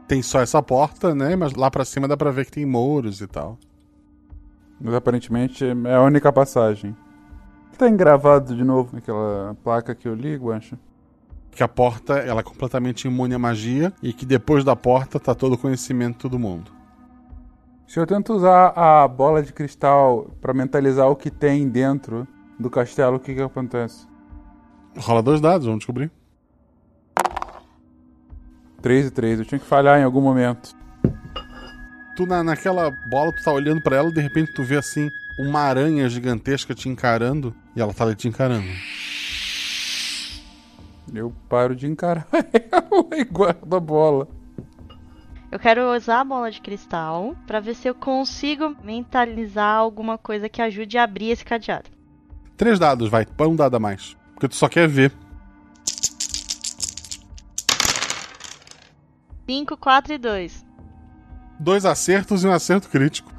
Tem 0.08 0.22
só 0.22 0.40
essa 0.40 0.62
porta, 0.62 1.16
né? 1.16 1.36
Mas 1.36 1.54
lá 1.54 1.72
pra 1.72 1.84
cima 1.84 2.08
dá 2.08 2.16
pra 2.16 2.30
ver 2.30 2.46
que 2.46 2.52
tem 2.52 2.66
muros 2.66 3.22
e 3.22 3.28
tal. 3.28 3.58
Mas 4.80 4.94
aparentemente 4.94 5.66
é 5.66 5.96
a 5.96 6.02
única 6.02 6.32
passagem. 6.32 6.96
Tá 7.76 7.90
engravado 7.90 8.56
de 8.56 8.64
novo 8.64 8.92
naquela 8.94 9.58
placa 9.64 9.96
que 9.96 10.08
eu 10.08 10.14
li, 10.14 10.36
Guacha? 10.36 10.78
Que 11.52 11.64
a 11.64 11.68
porta 11.68 12.14
ela 12.14 12.40
é 12.40 12.44
completamente 12.44 13.07
imune 13.07 13.36
à 13.36 13.40
magia 13.40 13.94
e 14.02 14.14
que 14.14 14.26
depois 14.26 14.64
da 14.64 14.76
porta 14.76 15.19
tá 15.19 15.36
todo 15.36 15.53
o 15.53 15.57
conhecimento 15.57 16.30
do 16.30 16.40
mundo. 16.40 16.72
Se 17.88 17.99
eu 17.99 18.07
tento 18.07 18.34
usar 18.34 18.73
a 18.76 19.06
bola 19.07 19.44
de 19.44 19.52
cristal 19.52 20.32
pra 20.40 20.53
mentalizar 20.53 21.10
o 21.10 21.15
que 21.15 21.30
tem 21.30 21.68
dentro 21.68 22.26
do 22.57 22.69
castelo, 22.69 23.18
o 23.18 23.19
que 23.19 23.36
que 23.36 23.41
acontece? 23.41 24.07
Rola 24.98 25.22
dois 25.22 25.41
dados, 25.41 25.65
vamos 25.65 25.80
descobrir. 25.80 26.10
3 28.82 29.07
e 29.07 29.11
3, 29.11 29.40
eu 29.40 29.45
tinha 29.45 29.60
que 29.60 29.65
falhar 29.65 29.99
em 29.99 30.03
algum 30.03 30.22
momento. 30.22 30.76
Tu 32.15 32.26
na, 32.26 32.44
naquela 32.44 32.91
bola, 33.10 33.32
tu 33.32 33.44
tá 33.44 33.52
olhando 33.52 33.82
pra 33.82 33.98
ela 33.98 34.10
e 34.10 34.14
de 34.14 34.22
repente 34.22 34.53
tu 34.53 34.64
vê 34.64 34.78
assim 34.78 35.10
uma 35.40 35.61
aranha 35.61 36.10
gigantesca 36.10 36.73
te 36.73 36.90
encarando 36.90 37.56
e 37.76 37.82
ela 37.82 37.94
tá 37.94 38.03
ali 38.03 38.15
te 38.15 38.28
encarando. 38.28 38.68
Eu 41.14 41.34
paro 41.50 41.76
de 41.76 41.88
encarar 41.88 42.28
ela 42.32 43.20
e 43.20 43.24
guardo 43.24 43.76
a 43.76 43.80
bola. 43.80 44.28
Eu 45.52 45.60
quero 45.60 45.94
usar 45.94 46.22
a 46.22 46.24
bola 46.24 46.50
de 46.50 46.62
cristal 46.62 47.36
pra 47.46 47.60
ver 47.60 47.76
se 47.76 47.88
eu 47.88 47.94
consigo 47.94 48.74
mentalizar 48.82 49.76
alguma 49.76 50.18
coisa 50.18 50.48
que 50.48 50.62
ajude 50.62 50.98
a 50.98 51.04
abrir 51.04 51.32
esse 51.32 51.44
cadeado. 51.44 51.90
Três 52.56 52.80
dados, 52.80 53.10
vai. 53.10 53.26
Põe 53.26 53.48
um 53.48 53.56
dado 53.56 53.76
a 53.76 53.80
mais. 53.80 54.16
Porque 54.34 54.48
tu 54.48 54.56
só 54.56 54.70
quer 54.70 54.88
ver. 54.88 55.12
5, 59.46 59.76
4 59.76 60.14
e 60.14 60.18
2. 60.18 60.66
Dois 61.60 61.86
acertos 61.86 62.46
e 62.46 62.48
um 62.48 62.54
acerto 62.54 62.88
crítico. 62.88 63.30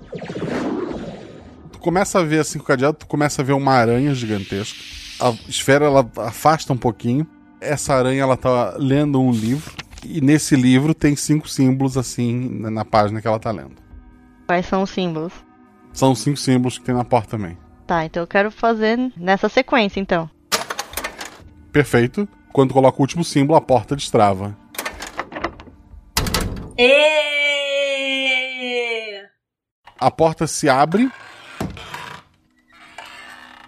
Tu 1.72 1.78
começa 1.78 2.18
a 2.18 2.22
ver 2.22 2.40
assim 2.40 2.58
com 2.58 2.64
o 2.64 2.66
cadeado, 2.66 2.98
tu 2.98 3.06
começa 3.06 3.40
a 3.40 3.44
ver 3.44 3.54
uma 3.54 3.72
aranha 3.72 4.14
gigantesca. 4.14 4.78
A 5.18 5.30
esfera 5.48 5.86
ela 5.86 6.08
afasta 6.18 6.72
um 6.74 6.76
pouquinho. 6.76 7.26
Essa 7.62 7.94
aranha 7.94 8.22
ela 8.22 8.36
tá 8.36 8.74
lendo 8.76 9.20
um 9.20 9.30
livro. 9.30 9.72
E 10.04 10.20
nesse 10.20 10.56
livro 10.56 10.92
tem 10.94 11.14
cinco 11.14 11.48
símbolos 11.48 11.96
assim 11.96 12.48
na 12.58 12.70
na 12.70 12.84
página 12.84 13.22
que 13.22 13.28
ela 13.28 13.38
tá 13.38 13.52
lendo. 13.52 13.76
Quais 14.46 14.66
são 14.66 14.82
os 14.82 14.90
símbolos? 14.90 15.32
São 15.92 16.14
cinco 16.14 16.38
símbolos 16.38 16.76
que 16.76 16.84
tem 16.84 16.94
na 16.94 17.04
porta 17.04 17.36
também. 17.36 17.56
Tá, 17.86 18.04
então 18.04 18.22
eu 18.22 18.26
quero 18.26 18.50
fazer 18.50 18.98
nessa 19.16 19.48
sequência, 19.48 20.00
então. 20.00 20.28
Perfeito. 21.70 22.28
Quando 22.52 22.74
coloca 22.74 22.98
o 22.98 23.00
último 23.00 23.24
símbolo, 23.24 23.56
a 23.56 23.60
porta 23.60 23.94
destrava. 23.94 24.56
E... 26.76 27.22
A 29.98 30.10
porta 30.10 30.46
se 30.46 30.68
abre. 30.68 31.10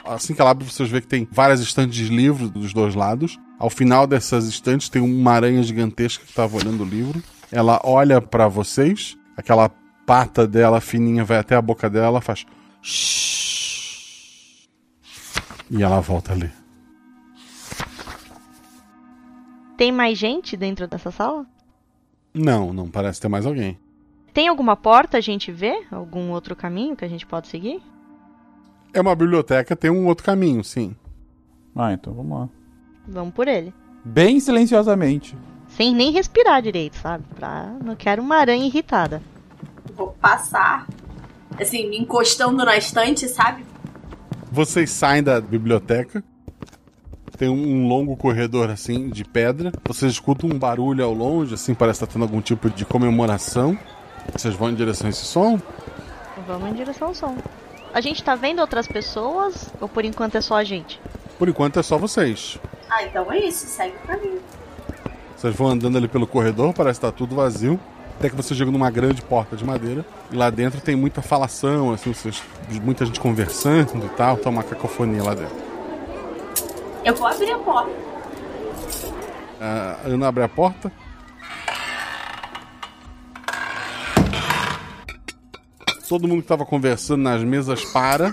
Assim 0.04 0.34
que 0.34 0.40
ela 0.40 0.50
abre, 0.50 0.64
vocês 0.64 0.90
veem 0.90 1.00
que 1.02 1.08
tem 1.08 1.28
várias 1.30 1.60
estantes 1.60 1.94
de 1.94 2.08
livros 2.08 2.50
dos 2.50 2.72
dois 2.74 2.94
lados. 2.94 3.38
Ao 3.64 3.70
final 3.70 4.06
dessas 4.06 4.46
estantes 4.46 4.90
tem 4.90 5.00
uma 5.00 5.32
aranha 5.32 5.62
gigantesca 5.62 6.22
que 6.22 6.28
estava 6.28 6.54
olhando 6.54 6.82
o 6.82 6.86
livro. 6.86 7.22
Ela 7.50 7.80
olha 7.82 8.20
pra 8.20 8.46
vocês, 8.46 9.16
aquela 9.38 9.70
pata 10.04 10.46
dela 10.46 10.82
fininha 10.82 11.24
vai 11.24 11.38
até 11.38 11.56
a 11.56 11.62
boca 11.62 11.88
dela, 11.88 12.20
faz. 12.20 12.44
E 15.70 15.82
ela 15.82 15.98
volta 16.02 16.32
a 16.32 16.36
ler. 16.36 16.52
Tem 19.78 19.90
mais 19.90 20.18
gente 20.18 20.58
dentro 20.58 20.86
dessa 20.86 21.10
sala? 21.10 21.46
Não, 22.34 22.70
não 22.70 22.90
parece 22.90 23.18
ter 23.18 23.28
mais 23.28 23.46
alguém. 23.46 23.78
Tem 24.34 24.46
alguma 24.46 24.76
porta 24.76 25.16
a 25.16 25.22
gente 25.22 25.50
vê? 25.50 25.86
Algum 25.90 26.32
outro 26.32 26.54
caminho 26.54 26.94
que 26.94 27.04
a 27.06 27.08
gente 27.08 27.24
pode 27.24 27.48
seguir? 27.48 27.82
É 28.92 29.00
uma 29.00 29.16
biblioteca, 29.16 29.74
tem 29.74 29.90
um 29.90 30.06
outro 30.06 30.22
caminho, 30.22 30.62
sim. 30.62 30.94
Ah, 31.74 31.94
então 31.94 32.12
vamos 32.12 32.40
lá. 32.40 32.63
Vamos 33.06 33.34
por 33.34 33.48
ele. 33.48 33.72
Bem 34.04 34.38
silenciosamente. 34.40 35.36
Sem 35.68 35.94
nem 35.94 36.12
respirar 36.12 36.62
direito, 36.62 36.96
sabe? 36.96 37.24
Pra... 37.34 37.72
Não 37.82 37.96
quero 37.96 38.22
uma 38.22 38.36
aranha 38.36 38.66
irritada. 38.66 39.22
Vou 39.94 40.08
passar, 40.20 40.86
assim, 41.60 41.88
me 41.88 41.98
encostando 41.98 42.64
na 42.64 42.76
estante, 42.76 43.28
sabe? 43.28 43.64
Vocês 44.50 44.90
saem 44.90 45.22
da 45.22 45.40
biblioteca. 45.40 46.22
Tem 47.36 47.48
um 47.48 47.84
um 47.84 47.88
longo 47.88 48.16
corredor 48.16 48.70
assim 48.70 49.08
de 49.08 49.24
pedra. 49.24 49.72
Vocês 49.84 50.12
escutam 50.12 50.48
um 50.50 50.58
barulho 50.58 51.04
ao 51.04 51.12
longe, 51.12 51.54
assim, 51.54 51.74
parece 51.74 52.04
estar 52.04 52.12
tendo 52.12 52.22
algum 52.22 52.40
tipo 52.40 52.70
de 52.70 52.84
comemoração. 52.84 53.76
Vocês 54.32 54.54
vão 54.54 54.70
em 54.70 54.74
direção 54.74 55.08
a 55.08 55.10
esse 55.10 55.24
som? 55.24 55.60
Vamos 56.46 56.70
em 56.70 56.74
direção 56.74 57.08
ao 57.08 57.14
som. 57.14 57.36
A 57.92 58.00
gente 58.00 58.22
tá 58.22 58.34
vendo 58.34 58.60
outras 58.60 58.86
pessoas 58.86 59.72
ou 59.80 59.88
por 59.88 60.04
enquanto 60.04 60.36
é 60.36 60.40
só 60.40 60.56
a 60.56 60.64
gente? 60.64 61.00
Por 61.38 61.48
enquanto 61.48 61.78
é 61.78 61.82
só 61.82 61.98
vocês. 61.98 62.58
Ah, 62.90 63.04
então 63.04 63.30
é 63.32 63.38
isso, 63.38 63.66
segue 63.66 63.96
pra 64.04 64.16
mim. 64.16 64.38
Vocês 65.36 65.54
vão 65.54 65.68
andando 65.68 65.98
ali 65.98 66.08
pelo 66.08 66.26
corredor, 66.26 66.72
parece 66.72 66.98
estar 66.98 67.12
tudo 67.12 67.34
vazio. 67.34 67.78
Até 68.18 68.30
que 68.30 68.36
você 68.36 68.54
chega 68.54 68.70
numa 68.70 68.90
grande 68.90 69.20
porta 69.22 69.56
de 69.56 69.64
madeira. 69.64 70.06
E 70.30 70.36
lá 70.36 70.48
dentro 70.48 70.80
tem 70.80 70.94
muita 70.94 71.20
falação, 71.20 71.92
assim, 71.92 72.12
vocês, 72.12 72.42
muita 72.82 73.04
gente 73.04 73.18
conversando 73.18 74.06
e 74.06 74.08
tal. 74.10 74.36
Tá 74.36 74.48
uma 74.50 74.62
cacofonia 74.62 75.22
lá 75.22 75.34
dentro. 75.34 75.56
Eu 77.04 77.14
vou 77.14 77.26
abrir 77.26 77.50
a 77.50 77.58
porta. 77.58 77.92
A 79.60 79.98
Ana 80.06 80.28
abre 80.28 80.44
a 80.44 80.48
porta. 80.48 80.92
Todo 86.08 86.28
mundo 86.28 86.38
que 86.38 86.44
estava 86.44 86.64
conversando 86.64 87.22
nas 87.22 87.42
mesas 87.42 87.84
para, 87.86 88.32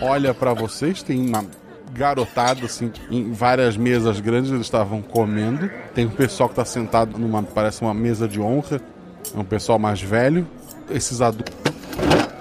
olha 0.00 0.32
para 0.32 0.54
vocês. 0.54 1.02
Tem 1.02 1.20
uma 1.28 1.44
garotada 1.94 2.66
assim 2.66 2.92
em 3.10 3.32
várias 3.32 3.76
mesas 3.76 4.20
grandes. 4.20 4.50
Eles 4.50 4.66
estavam 4.66 5.00
comendo. 5.00 5.70
Tem 5.94 6.04
um 6.06 6.10
pessoal 6.10 6.48
que 6.48 6.54
está 6.54 6.64
sentado 6.64 7.16
numa 7.16 7.42
parece 7.42 7.80
uma 7.80 7.94
mesa 7.94 8.26
de 8.28 8.40
honra. 8.40 8.80
É 9.34 9.38
um 9.38 9.44
pessoal 9.44 9.78
mais 9.78 10.02
velho. 10.02 10.46
Esses 10.90 11.20
adultos 11.20 11.54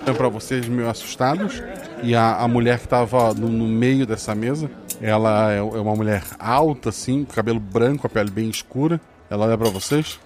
olham 0.03 0.15
para 0.15 0.27
vocês 0.27 0.67
meio 0.67 0.89
assustados. 0.89 1.61
E 2.01 2.15
a, 2.15 2.37
a 2.37 2.47
mulher 2.47 2.79
que 2.79 2.85
estava 2.85 3.33
no, 3.33 3.47
no 3.47 3.65
meio 3.65 4.05
dessa 4.05 4.35
mesa, 4.35 4.69
ela 4.99 5.53
é, 5.53 5.59
é 5.59 5.61
uma 5.61 5.95
mulher 5.95 6.23
alta, 6.37 6.89
assim, 6.89 7.23
cabelo 7.23 7.59
branco, 7.59 8.05
a 8.05 8.09
pele 8.09 8.29
bem 8.29 8.49
escura. 8.49 8.99
Ela 9.29 9.45
olha 9.45 9.57
para 9.57 9.69
vocês. 9.69 10.19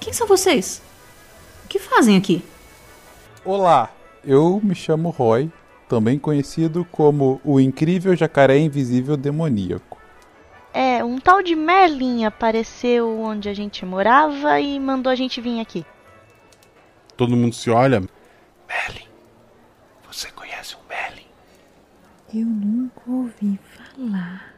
Quem 0.00 0.12
são 0.12 0.26
vocês? 0.26 0.82
O 1.64 1.68
que 1.68 1.78
fazem 1.78 2.16
aqui? 2.16 2.44
Olá, 3.44 3.90
eu 4.24 4.60
me 4.62 4.74
chamo 4.74 5.10
Roy, 5.10 5.50
também 5.92 6.18
conhecido 6.18 6.86
como 6.90 7.38
o 7.44 7.60
incrível 7.60 8.16
jacaré 8.16 8.56
invisível 8.56 9.14
demoníaco. 9.14 10.00
É, 10.72 11.04
um 11.04 11.20
tal 11.20 11.42
de 11.42 11.54
Merlin 11.54 12.24
apareceu 12.24 13.20
onde 13.20 13.46
a 13.46 13.52
gente 13.52 13.84
morava 13.84 14.58
e 14.58 14.80
mandou 14.80 15.12
a 15.12 15.14
gente 15.14 15.38
vir 15.38 15.60
aqui. 15.60 15.84
Todo 17.14 17.36
mundo 17.36 17.54
se 17.54 17.68
olha. 17.68 18.02
Merlin. 18.66 19.06
Você 20.10 20.30
conhece 20.30 20.76
um 20.76 20.88
Merlin? 20.88 21.26
Eu 22.32 22.46
nunca 22.46 23.02
ouvi 23.06 23.60
falar. 23.76 24.54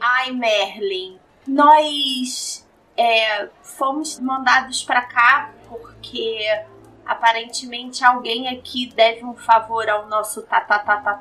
Ai, 0.00 0.30
Merlin, 0.32 1.18
nós 1.46 2.66
é, 2.96 3.50
fomos 3.62 4.18
mandados 4.18 4.82
pra 4.82 5.02
cá 5.02 5.52
porque 5.68 6.64
aparentemente 7.06 8.04
alguém 8.04 8.48
aqui 8.48 8.92
deve 8.94 9.24
um 9.24 9.34
favor 9.34 9.88
ao 9.88 10.08
nosso 10.08 10.42
tataravô. 10.42 11.20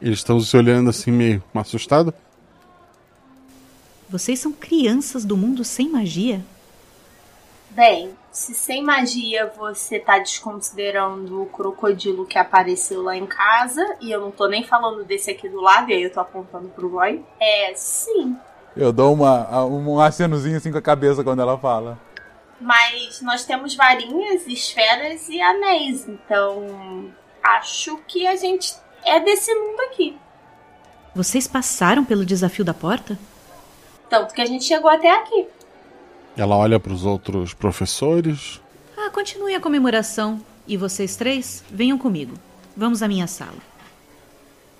Eles 0.00 0.18
estão 0.18 0.40
se 0.40 0.56
olhando 0.56 0.90
assim, 0.90 1.10
meio 1.10 1.42
assustado. 1.54 2.14
Vocês 4.08 4.38
são 4.40 4.52
crianças 4.52 5.24
do 5.24 5.36
mundo 5.36 5.62
sem 5.64 5.88
magia? 5.88 6.44
Bem, 7.70 8.10
se 8.32 8.52
sem 8.54 8.82
magia 8.82 9.52
você 9.56 10.00
tá 10.00 10.18
desconsiderando 10.18 11.42
o 11.42 11.46
crocodilo 11.46 12.26
que 12.26 12.36
apareceu 12.36 13.02
lá 13.02 13.16
em 13.16 13.26
casa, 13.26 13.84
e 14.00 14.10
eu 14.10 14.20
não 14.20 14.32
tô 14.32 14.48
nem 14.48 14.64
falando 14.64 15.04
desse 15.04 15.30
aqui 15.30 15.48
do 15.48 15.60
lado, 15.60 15.90
e 15.90 15.94
aí 15.94 16.02
eu 16.02 16.12
tô 16.12 16.18
apontando 16.18 16.68
pro 16.68 16.88
Roy, 16.88 17.24
é 17.38 17.72
sim. 17.76 18.36
Eu 18.76 18.92
dou 18.92 19.14
uma, 19.14 19.64
um 19.64 20.00
acenozinho 20.00 20.56
assim 20.56 20.72
com 20.72 20.78
a 20.78 20.82
cabeça 20.82 21.22
quando 21.22 21.42
ela 21.42 21.56
fala. 21.58 21.98
Mas 22.60 23.22
nós 23.22 23.44
temos 23.44 23.74
varinhas, 23.74 24.46
esferas 24.46 25.28
e 25.28 25.40
anéis, 25.40 26.06
então 26.06 27.10
acho 27.42 27.96
que 28.06 28.26
a 28.26 28.36
gente 28.36 28.74
é 29.04 29.18
desse 29.18 29.54
mundo 29.54 29.80
aqui. 29.82 30.16
Vocês 31.14 31.48
passaram 31.48 32.04
pelo 32.04 32.24
desafio 32.24 32.64
da 32.64 32.74
porta? 32.74 33.18
Tanto 34.08 34.34
que 34.34 34.40
a 34.40 34.46
gente 34.46 34.64
chegou 34.64 34.90
até 34.90 35.10
aqui. 35.10 35.46
Ela 36.36 36.56
olha 36.56 36.78
para 36.78 36.92
os 36.92 37.04
outros 37.04 37.54
professores. 37.54 38.60
Ah, 38.96 39.10
continue 39.10 39.54
a 39.54 39.60
comemoração. 39.60 40.40
E 40.66 40.76
vocês 40.76 41.16
três, 41.16 41.64
venham 41.70 41.98
comigo. 41.98 42.34
Vamos 42.76 43.02
à 43.02 43.08
minha 43.08 43.26
sala. 43.26 43.58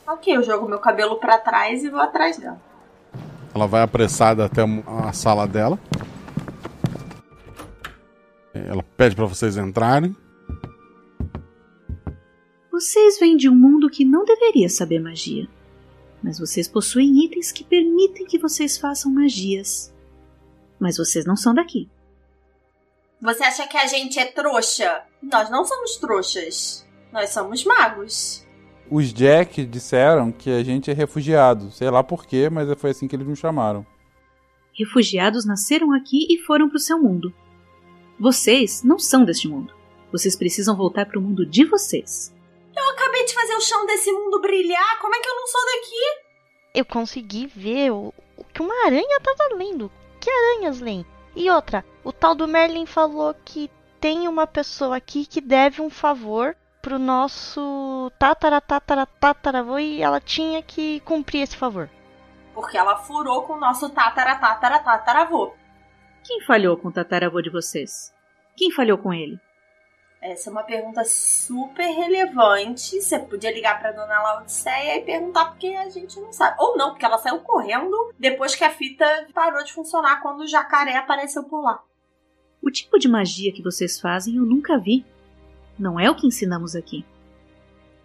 Ok, 0.07 0.37
eu 0.37 0.43
jogo 0.43 0.69
meu 0.69 0.79
cabelo 0.79 1.17
pra 1.17 1.39
trás 1.39 1.83
e 1.83 1.89
vou 1.89 2.01
atrás 2.01 2.37
dela. 2.37 2.61
Ela 3.55 3.67
vai 3.67 3.83
apressada 3.83 4.45
até 4.45 4.63
a 4.63 5.13
sala 5.13 5.47
dela. 5.47 5.79
Ela 8.53 8.83
pede 8.83 9.15
para 9.15 9.27
vocês 9.27 9.57
entrarem. 9.57 10.15
Vocês 12.71 13.19
vêm 13.19 13.37
de 13.37 13.49
um 13.49 13.55
mundo 13.55 13.91
que 13.91 14.05
não 14.05 14.25
deveria 14.25 14.69
saber 14.69 14.99
magia. 14.99 15.49
Mas 16.23 16.39
vocês 16.39 16.69
possuem 16.69 17.25
itens 17.25 17.53
que 17.53 17.65
permitem 17.65 18.27
que 18.27 18.39
vocês 18.39 18.77
façam 18.77 19.13
magias. 19.13 19.95
Mas 20.79 20.97
vocês 20.97 21.25
não 21.25 21.37
são 21.37 21.55
daqui. 21.55 21.89
Você 23.21 23.45
acha 23.45 23.67
que 23.67 23.77
a 23.77 23.87
gente 23.87 24.19
é 24.19 24.25
trouxa? 24.25 25.03
Nós 25.23 25.51
não 25.51 25.65
somos 25.65 25.97
trouxas. 25.97 26.87
Nós 27.13 27.31
somos 27.31 27.65
magos. 27.65 28.47
Os 28.91 29.13
Jack 29.13 29.65
disseram 29.67 30.33
que 30.33 30.51
a 30.51 30.63
gente 30.65 30.91
é 30.91 30.95
refugiado. 30.95 31.71
Sei 31.71 31.89
lá 31.91 32.03
porquê, 32.03 32.49
mas 32.51 32.69
foi 32.79 32.91
assim 32.91 33.07
que 33.07 33.15
eles 33.15 33.27
nos 33.27 33.39
chamaram. 33.39 33.87
Refugiados 34.73 35.45
nasceram 35.45 35.93
aqui 35.93 36.27
e 36.31 36.39
foram 36.39 36.69
para 36.69 36.77
o 36.77 36.81
seu 36.81 36.99
mundo. 36.99 37.33
Vocês 38.21 38.83
não 38.83 38.99
são 38.99 39.25
deste 39.25 39.49
mundo. 39.49 39.73
Vocês 40.13 40.37
precisam 40.37 40.77
voltar 40.77 41.07
para 41.07 41.19
o 41.19 41.23
mundo 41.23 41.47
de 41.47 41.65
vocês. 41.65 42.31
Eu 42.77 42.91
acabei 42.91 43.25
de 43.25 43.33
fazer 43.33 43.55
o 43.55 43.61
chão 43.63 43.87
desse 43.87 44.13
mundo 44.13 44.43
brilhar. 44.43 44.99
Como 45.01 45.15
é 45.15 45.21
que 45.21 45.29
eu 45.29 45.37
não 45.37 45.47
sou 45.47 45.61
daqui? 45.65 46.31
Eu 46.75 46.85
consegui 46.85 47.47
ver 47.47 47.91
o, 47.91 48.13
o 48.37 48.45
que 48.45 48.61
uma 48.61 48.85
aranha 48.85 49.21
tava 49.23 49.55
lendo. 49.55 49.91
Que 50.21 50.29
aranhas 50.29 50.81
leem? 50.81 51.07
E 51.35 51.51
outra, 51.51 51.83
o 52.05 52.13
tal 52.13 52.35
do 52.35 52.47
Merlin 52.47 52.85
falou 52.85 53.35
que 53.43 53.71
tem 53.99 54.29
uma 54.29 54.47
pessoa 54.47 54.97
aqui 54.97 55.25
que 55.25 55.41
deve 55.41 55.81
um 55.81 55.89
favor 55.89 56.55
pro 56.83 56.99
nosso 56.99 58.13
tatara 58.19 58.61
tatara 58.61 59.07
tataravô 59.07 59.79
e 59.79 60.03
ela 60.03 60.21
tinha 60.21 60.63
que 60.63 61.01
cumprir 61.01 61.41
esse 61.41 61.57
favor. 61.57 61.89
Porque 62.53 62.77
ela 62.77 62.97
furou 62.97 63.45
com 63.45 63.55
o 63.55 63.61
nosso 63.61 63.89
tatara 63.89 64.37
tatara 64.37 64.79
tataravô. 64.81 65.55
Quem 66.31 66.41
falhou 66.43 66.77
com 66.77 66.87
o 66.87 66.93
tataravô 66.93 67.43
de 67.43 67.51
vocês? 67.51 68.15
Quem 68.57 68.71
falhou 68.71 68.97
com 68.97 69.13
ele? 69.13 69.37
Essa 70.23 70.49
é 70.49 70.53
uma 70.53 70.63
pergunta 70.63 71.03
super 71.05 71.83
relevante. 71.83 73.03
Você 73.03 73.19
podia 73.19 73.53
ligar 73.53 73.81
pra 73.81 73.91
dona 73.91 74.23
Laodiceia 74.23 74.99
e 74.99 75.05
perguntar 75.05 75.47
porque 75.47 75.67
a 75.67 75.89
gente 75.89 76.21
não 76.21 76.33
sabe. 76.33 76.55
Ou 76.61 76.77
não, 76.77 76.91
porque 76.91 77.05
ela 77.05 77.19
saiu 77.19 77.41
correndo 77.41 78.15
depois 78.17 78.55
que 78.55 78.63
a 78.63 78.71
fita 78.71 79.27
parou 79.35 79.65
de 79.65 79.73
funcionar 79.73 80.23
quando 80.23 80.43
o 80.43 80.47
jacaré 80.47 80.95
apareceu 80.95 81.43
por 81.43 81.65
lá. 81.65 81.83
O 82.63 82.71
tipo 82.71 82.97
de 82.97 83.09
magia 83.09 83.53
que 83.53 83.61
vocês 83.61 83.99
fazem 83.99 84.37
eu 84.37 84.47
nunca 84.47 84.79
vi. 84.79 85.05
Não 85.77 85.99
é 85.99 86.09
o 86.09 86.15
que 86.15 86.29
ensinamos 86.29 86.77
aqui. 86.77 87.05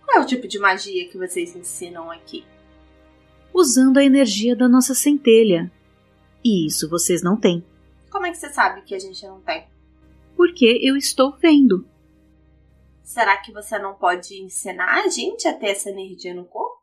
Qual 0.04 0.18
é 0.18 0.24
o 0.24 0.26
tipo 0.26 0.48
de 0.48 0.58
magia 0.58 1.08
que 1.08 1.16
vocês 1.16 1.56
ensinam 1.56 2.10
aqui? 2.10 2.44
Usando 3.54 4.00
a 4.00 4.04
energia 4.04 4.56
da 4.56 4.68
nossa 4.68 4.96
centelha. 4.96 5.72
E 6.44 6.66
isso 6.66 6.90
vocês 6.90 7.22
não 7.22 7.38
têm. 7.38 7.64
Como 8.16 8.28
é 8.28 8.32
que 8.32 8.38
você 8.38 8.48
sabe 8.48 8.82
que 8.84 8.96
a 8.96 9.00
gente 9.00 9.28
não 9.28 9.42
tem? 9.42 9.68
Porque 10.38 10.80
eu 10.82 10.96
estou 10.96 11.36
vendo. 11.36 11.86
Será 13.04 13.36
que 13.36 13.52
você 13.52 13.78
não 13.78 13.94
pode 13.94 14.42
ensinar 14.42 15.04
a 15.04 15.10
gente 15.10 15.46
a 15.50 15.54
ter 15.54 15.72
essa 15.72 15.90
energia 15.90 16.34
no 16.34 16.46
corpo? 16.46 16.82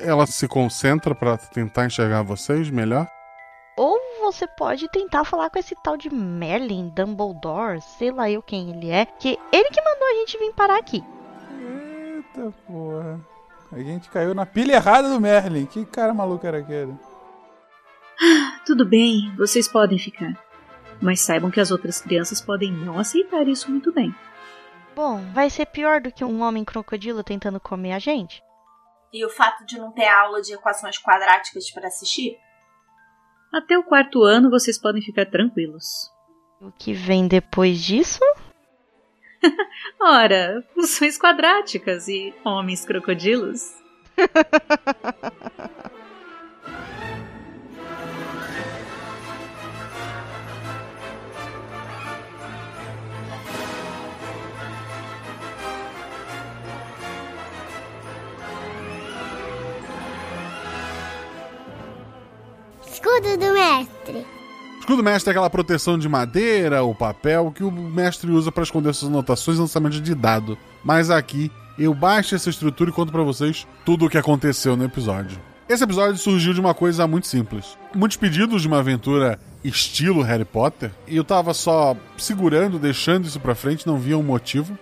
Ela 0.00 0.26
se 0.26 0.48
concentra 0.48 1.14
para 1.14 1.36
tentar 1.36 1.84
enxergar 1.84 2.22
vocês 2.22 2.70
melhor. 2.70 3.06
Ou 3.76 4.00
você 4.22 4.46
pode 4.46 4.88
tentar 4.88 5.26
falar 5.26 5.50
com 5.50 5.58
esse 5.58 5.76
tal 5.84 5.98
de 5.98 6.08
Merlin, 6.08 6.88
Dumbledore, 6.88 7.82
sei 7.82 8.10
lá 8.10 8.30
eu 8.30 8.42
quem 8.42 8.70
ele 8.70 8.88
é, 8.88 9.04
que 9.04 9.38
ele 9.52 9.68
que 9.68 9.82
mandou 9.82 10.08
a 10.08 10.14
gente 10.20 10.38
vir 10.38 10.54
parar 10.54 10.78
aqui. 10.78 11.04
Eita 12.16 12.50
porra. 12.66 13.20
A 13.70 13.78
gente 13.78 14.08
caiu 14.08 14.34
na 14.34 14.46
pilha 14.46 14.76
errada 14.76 15.10
do 15.10 15.20
Merlin. 15.20 15.66
Que 15.66 15.84
cara 15.84 16.14
maluco 16.14 16.46
era 16.46 16.60
aquele? 16.60 16.94
Tudo 18.66 18.84
bem, 18.84 19.34
vocês 19.36 19.68
podem 19.68 19.98
ficar. 19.98 20.32
Mas 21.00 21.20
saibam 21.20 21.50
que 21.50 21.60
as 21.60 21.70
outras 21.70 22.00
crianças 22.00 22.40
podem 22.40 22.72
não 22.72 22.98
aceitar 22.98 23.46
isso 23.48 23.70
muito 23.70 23.92
bem. 23.92 24.14
Bom, 24.94 25.20
vai 25.32 25.50
ser 25.50 25.66
pior 25.66 26.00
do 26.00 26.12
que 26.12 26.24
um 26.24 26.40
homem 26.42 26.64
crocodilo 26.64 27.24
tentando 27.24 27.58
comer 27.58 27.92
a 27.92 27.98
gente? 27.98 28.42
E 29.12 29.24
o 29.24 29.28
fato 29.28 29.64
de 29.64 29.78
não 29.78 29.92
ter 29.92 30.06
aula 30.06 30.40
de 30.40 30.52
equações 30.52 30.98
quadráticas 30.98 31.70
para 31.70 31.88
assistir? 31.88 32.38
Até 33.52 33.76
o 33.78 33.84
quarto 33.84 34.22
ano 34.22 34.50
vocês 34.50 34.80
podem 34.80 35.02
ficar 35.02 35.26
tranquilos. 35.26 36.10
O 36.60 36.72
que 36.72 36.92
vem 36.92 37.26
depois 37.26 37.82
disso? 37.82 38.20
Ora, 40.00 40.64
funções 40.74 41.18
quadráticas 41.18 42.08
e 42.08 42.34
homens 42.44 42.84
crocodilos. 42.84 43.74
Escudo 63.14 63.36
do 63.36 63.52
mestre. 63.52 64.26
Escudo 64.80 65.02
mestre 65.04 65.30
é 65.30 65.32
aquela 65.32 65.48
proteção 65.48 65.96
de 65.96 66.08
madeira 66.08 66.82
ou 66.82 66.92
papel 66.92 67.52
que 67.54 67.62
o 67.62 67.70
mestre 67.70 68.28
usa 68.28 68.50
para 68.50 68.64
esconder 68.64 68.92
suas 68.92 69.08
anotações 69.08 69.56
e 69.56 69.60
lançamento 69.60 70.00
de 70.00 70.14
dado. 70.16 70.58
Mas 70.82 71.10
aqui 71.10 71.48
eu 71.78 71.94
baixo 71.94 72.34
essa 72.34 72.50
estrutura 72.50 72.90
e 72.90 72.92
conto 72.92 73.12
para 73.12 73.22
vocês 73.22 73.68
tudo 73.84 74.06
o 74.06 74.10
que 74.10 74.18
aconteceu 74.18 74.76
no 74.76 74.82
episódio. 74.82 75.38
Esse 75.68 75.84
episódio 75.84 76.18
surgiu 76.18 76.52
de 76.52 76.58
uma 76.58 76.74
coisa 76.74 77.06
muito 77.06 77.28
simples. 77.28 77.78
Muitos 77.94 78.16
pedidos 78.16 78.62
de 78.62 78.68
uma 78.68 78.80
aventura 78.80 79.38
estilo 79.62 80.20
Harry 80.22 80.44
Potter, 80.44 80.90
e 81.06 81.16
eu 81.16 81.22
tava 81.22 81.54
só 81.54 81.96
segurando, 82.18 82.80
deixando 82.80 83.26
isso 83.26 83.38
pra 83.38 83.54
frente, 83.54 83.86
não 83.86 83.96
via 83.96 84.18
um 84.18 84.24
motivo. 84.24 84.76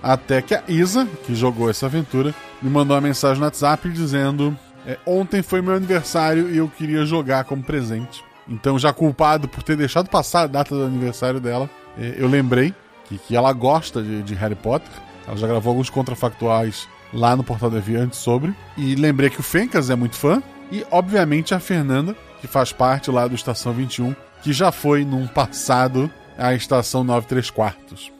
Até 0.00 0.40
que 0.40 0.54
a 0.54 0.62
Isa, 0.68 1.06
que 1.26 1.34
jogou 1.34 1.68
essa 1.68 1.86
aventura, 1.86 2.32
me 2.62 2.70
mandou 2.70 2.94
uma 2.94 3.00
mensagem 3.00 3.40
no 3.40 3.44
WhatsApp 3.44 3.88
dizendo: 3.90 4.56
é, 4.86 4.98
Ontem 5.06 5.42
foi 5.42 5.62
meu 5.62 5.74
aniversário 5.74 6.50
e 6.50 6.58
eu 6.58 6.68
queria 6.68 7.04
jogar 7.04 7.44
como 7.44 7.62
presente. 7.62 8.24
Então, 8.48 8.78
já 8.78 8.92
culpado 8.92 9.48
por 9.48 9.62
ter 9.62 9.76
deixado 9.76 10.08
passar 10.08 10.42
a 10.42 10.46
data 10.46 10.74
do 10.74 10.84
aniversário 10.84 11.40
dela, 11.40 11.70
é, 11.98 12.14
eu 12.16 12.28
lembrei 12.28 12.74
que, 13.04 13.18
que 13.18 13.36
ela 13.36 13.52
gosta 13.52 14.02
de, 14.02 14.22
de 14.22 14.34
Harry 14.34 14.54
Potter. 14.54 14.90
Ela 15.26 15.36
já 15.36 15.46
gravou 15.46 15.70
alguns 15.70 15.90
contrafactuais 15.90 16.88
lá 17.12 17.36
no 17.36 17.44
Portal 17.44 17.70
Deviante 17.70 18.16
sobre. 18.16 18.54
E 18.76 18.94
lembrei 18.94 19.30
que 19.30 19.40
o 19.40 19.42
Fencas 19.42 19.90
é 19.90 19.94
muito 19.94 20.16
fã. 20.16 20.42
E, 20.70 20.84
obviamente, 20.90 21.54
a 21.54 21.60
Fernanda, 21.60 22.16
que 22.40 22.46
faz 22.46 22.72
parte 22.72 23.10
lá 23.10 23.28
do 23.28 23.34
Estação 23.34 23.72
21, 23.72 24.14
que 24.42 24.52
já 24.52 24.72
foi 24.72 25.04
num 25.04 25.26
passado 25.26 26.10
a 26.36 26.54
Estação 26.54 27.04
93 27.04 27.50
Quartos. 27.50 28.10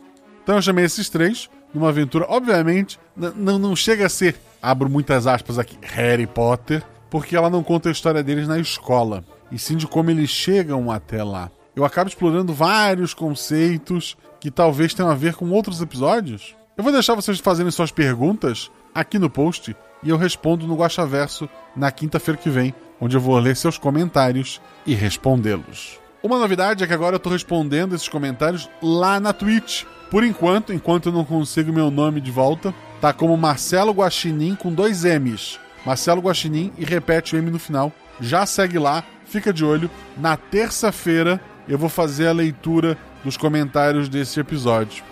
Então 0.43 0.57
eu 0.57 0.63
chamei 0.63 0.85
esses 0.85 1.09
três 1.09 1.49
numa 1.75 1.89
aventura, 1.89 2.27
obviamente, 2.29 2.99
não 3.17 3.59
não 3.59 3.77
chega 3.77 4.07
a 4.07 4.09
ser, 4.09 4.37
abro 4.61 4.89
muitas 4.89 5.27
aspas 5.27 5.59
aqui, 5.59 5.77
Harry 5.83 6.27
Potter, 6.27 6.83
porque 7.11 7.37
ela 7.37 7.51
não 7.51 7.63
conta 7.63 7.89
a 7.89 7.93
história 7.93 8.23
deles 8.23 8.49
na 8.49 8.59
escola, 8.59 9.25
e 9.51 9.59
sim 9.59 9.77
de 9.77 9.87
como 9.87 10.11
eles 10.11 10.31
chegam 10.31 10.91
até 10.91 11.23
lá. 11.23 11.51
Eu 11.75 11.85
acabo 11.85 12.09
explorando 12.09 12.53
vários 12.53 13.15
conceitos 13.15 14.17
que 14.41 14.51
talvez 14.51 14.93
tenham 14.93 15.11
a 15.11 15.15
ver 15.15 15.35
com 15.35 15.51
outros 15.51 15.81
episódios. 15.81 16.55
Eu 16.77 16.85
vou 16.85 16.93
deixar 16.93 17.15
vocês 17.15 17.39
fazerem 17.39 17.71
suas 17.71 17.91
perguntas 17.91 18.71
aqui 18.95 19.19
no 19.19 19.31
post 19.31 19.75
e 20.03 20.11
eu 20.11 20.17
respondo 20.17 20.67
no 20.67 20.77
Guaxaverso 20.77 21.49
na 21.77 21.91
quinta-feira 21.91 22.41
que 22.41 22.51
vem, 22.51 22.75
onde 23.01 23.17
eu 23.17 23.21
vou 23.21 23.39
ler 23.39 23.57
seus 23.57 23.79
comentários 23.79 24.61
e 24.85 24.95
respondê-los. 24.95 26.02
Uma 26.23 26.39
novidade 26.39 26.85
é 26.85 26.87
que 26.87 26.95
agora 26.95 27.17
eu 27.17 27.21
tô 27.21 27.31
respondendo 27.31 27.97
esses 27.97 28.09
comentários 28.09 28.71
lá 28.81 29.19
na 29.19 29.33
Twitch. 29.33 29.83
Por 30.09 30.23
enquanto, 30.23 30.73
enquanto 30.73 31.09
eu 31.09 31.13
não 31.13 31.25
consigo 31.25 31.73
meu 31.73 31.91
nome 31.91 32.21
de 32.21 32.31
volta, 32.31 32.73
tá 33.01 33.13
como 33.13 33.37
Marcelo 33.37 33.91
Guaxinim 33.91 34.55
com 34.55 34.73
dois 34.73 35.03
M's. 35.03 35.59
Marcelo 35.85 36.21
Guaxinim 36.23 36.73
e 36.79 36.85
repete 36.85 37.35
o 37.35 37.39
M 37.39 37.51
no 37.51 37.59
final. 37.59 37.93
Já 38.21 38.47
segue 38.47 38.79
lá, 38.79 39.03
fica 39.25 39.53
de 39.53 39.65
olho. 39.65 39.91
Na 40.17 40.37
terça-feira 40.37 41.41
eu 41.67 41.77
vou 41.77 41.89
fazer 41.89 42.29
a 42.29 42.33
leitura 42.33 42.97
dos 43.25 43.37
comentários 43.37 44.09
desse 44.09 44.39
episódio. 44.39 45.03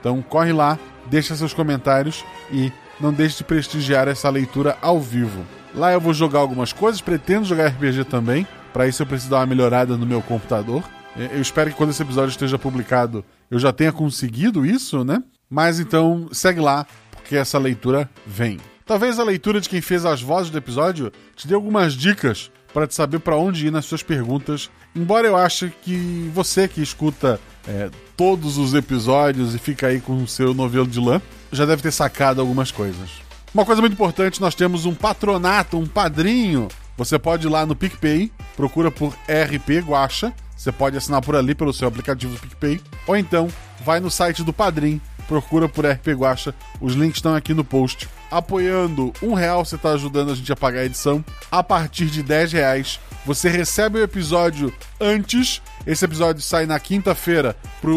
Então 0.00 0.20
corre 0.20 0.52
lá, 0.52 0.76
deixa 1.08 1.36
seus 1.36 1.54
comentários 1.54 2.24
e 2.50 2.72
não 3.00 3.12
deixe 3.12 3.38
de 3.38 3.44
prestigiar 3.44 4.08
essa 4.08 4.28
leitura 4.28 4.76
ao 4.82 4.98
vivo. 4.98 5.46
Lá 5.72 5.92
eu 5.92 6.00
vou 6.00 6.12
jogar 6.12 6.40
algumas 6.40 6.72
coisas, 6.72 7.00
pretendo 7.00 7.44
jogar 7.44 7.68
RPG 7.68 8.04
também. 8.06 8.44
Para 8.76 8.86
isso 8.86 9.00
eu 9.00 9.06
preciso 9.06 9.30
dar 9.30 9.38
uma 9.38 9.46
melhorada 9.46 9.96
no 9.96 10.04
meu 10.04 10.20
computador. 10.20 10.84
Eu 11.16 11.40
espero 11.40 11.70
que 11.70 11.76
quando 11.78 11.88
esse 11.92 12.02
episódio 12.02 12.28
esteja 12.28 12.58
publicado 12.58 13.24
eu 13.50 13.58
já 13.58 13.72
tenha 13.72 13.90
conseguido 13.90 14.66
isso, 14.66 15.02
né? 15.02 15.22
Mas 15.48 15.80
então 15.80 16.28
segue 16.30 16.60
lá, 16.60 16.86
porque 17.10 17.36
essa 17.36 17.58
leitura 17.58 18.06
vem. 18.26 18.58
Talvez 18.84 19.18
a 19.18 19.24
leitura 19.24 19.62
de 19.62 19.68
quem 19.70 19.80
fez 19.80 20.04
as 20.04 20.20
vozes 20.20 20.50
do 20.50 20.58
episódio 20.58 21.10
te 21.34 21.48
dê 21.48 21.54
algumas 21.54 21.94
dicas 21.94 22.50
para 22.74 22.86
te 22.86 22.94
saber 22.94 23.18
para 23.20 23.34
onde 23.34 23.66
ir 23.66 23.70
nas 23.70 23.86
suas 23.86 24.02
perguntas. 24.02 24.68
Embora 24.94 25.26
eu 25.26 25.38
ache 25.38 25.72
que 25.80 26.30
você 26.34 26.68
que 26.68 26.82
escuta 26.82 27.40
é, 27.66 27.88
todos 28.14 28.58
os 28.58 28.74
episódios 28.74 29.54
e 29.54 29.58
fica 29.58 29.86
aí 29.86 30.02
com 30.02 30.22
o 30.22 30.28
seu 30.28 30.52
novelo 30.52 30.86
de 30.86 31.00
lã, 31.00 31.22
já 31.50 31.64
deve 31.64 31.80
ter 31.80 31.92
sacado 31.92 32.42
algumas 32.42 32.70
coisas. 32.70 33.08
Uma 33.54 33.64
coisa 33.64 33.80
muito 33.80 33.94
importante, 33.94 34.38
nós 34.38 34.54
temos 34.54 34.84
um 34.84 34.94
patronato, 34.94 35.78
um 35.78 35.86
padrinho. 35.86 36.68
Você 36.96 37.18
pode 37.18 37.46
ir 37.46 37.50
lá 37.50 37.66
no 37.66 37.76
PicPay, 37.76 38.32
procura 38.56 38.90
por 38.90 39.12
RP 39.28 39.80
Guacha. 39.86 40.32
Você 40.56 40.72
pode 40.72 40.96
assinar 40.96 41.20
por 41.20 41.36
ali 41.36 41.54
pelo 41.54 41.72
seu 41.72 41.86
aplicativo 41.86 42.32
do 42.32 42.40
PicPay. 42.40 42.80
Ou 43.06 43.16
então, 43.16 43.48
vai 43.84 44.00
no 44.00 44.10
site 44.10 44.42
do 44.42 44.52
Padrim, 44.52 45.00
procura 45.28 45.68
por 45.68 45.84
RP 45.84 46.08
Guacha. 46.08 46.54
Os 46.80 46.94
links 46.94 47.18
estão 47.18 47.34
aqui 47.34 47.52
no 47.52 47.62
post. 47.62 48.08
Apoiando 48.30 49.12
um 49.22 49.34
real, 49.34 49.64
você 49.64 49.76
está 49.76 49.90
ajudando 49.90 50.32
a 50.32 50.34
gente 50.34 50.50
a 50.50 50.56
pagar 50.56 50.80
a 50.80 50.84
edição. 50.86 51.22
A 51.50 51.62
partir 51.62 52.06
de 52.06 52.22
10 52.22 52.52
reais, 52.52 52.98
você 53.26 53.48
recebe 53.48 53.98
o 53.98 54.02
episódio 54.02 54.72
antes. 55.00 55.60
Esse 55.86 56.04
episódio 56.04 56.40
sai 56.40 56.64
na 56.64 56.80
quinta-feira 56.80 57.54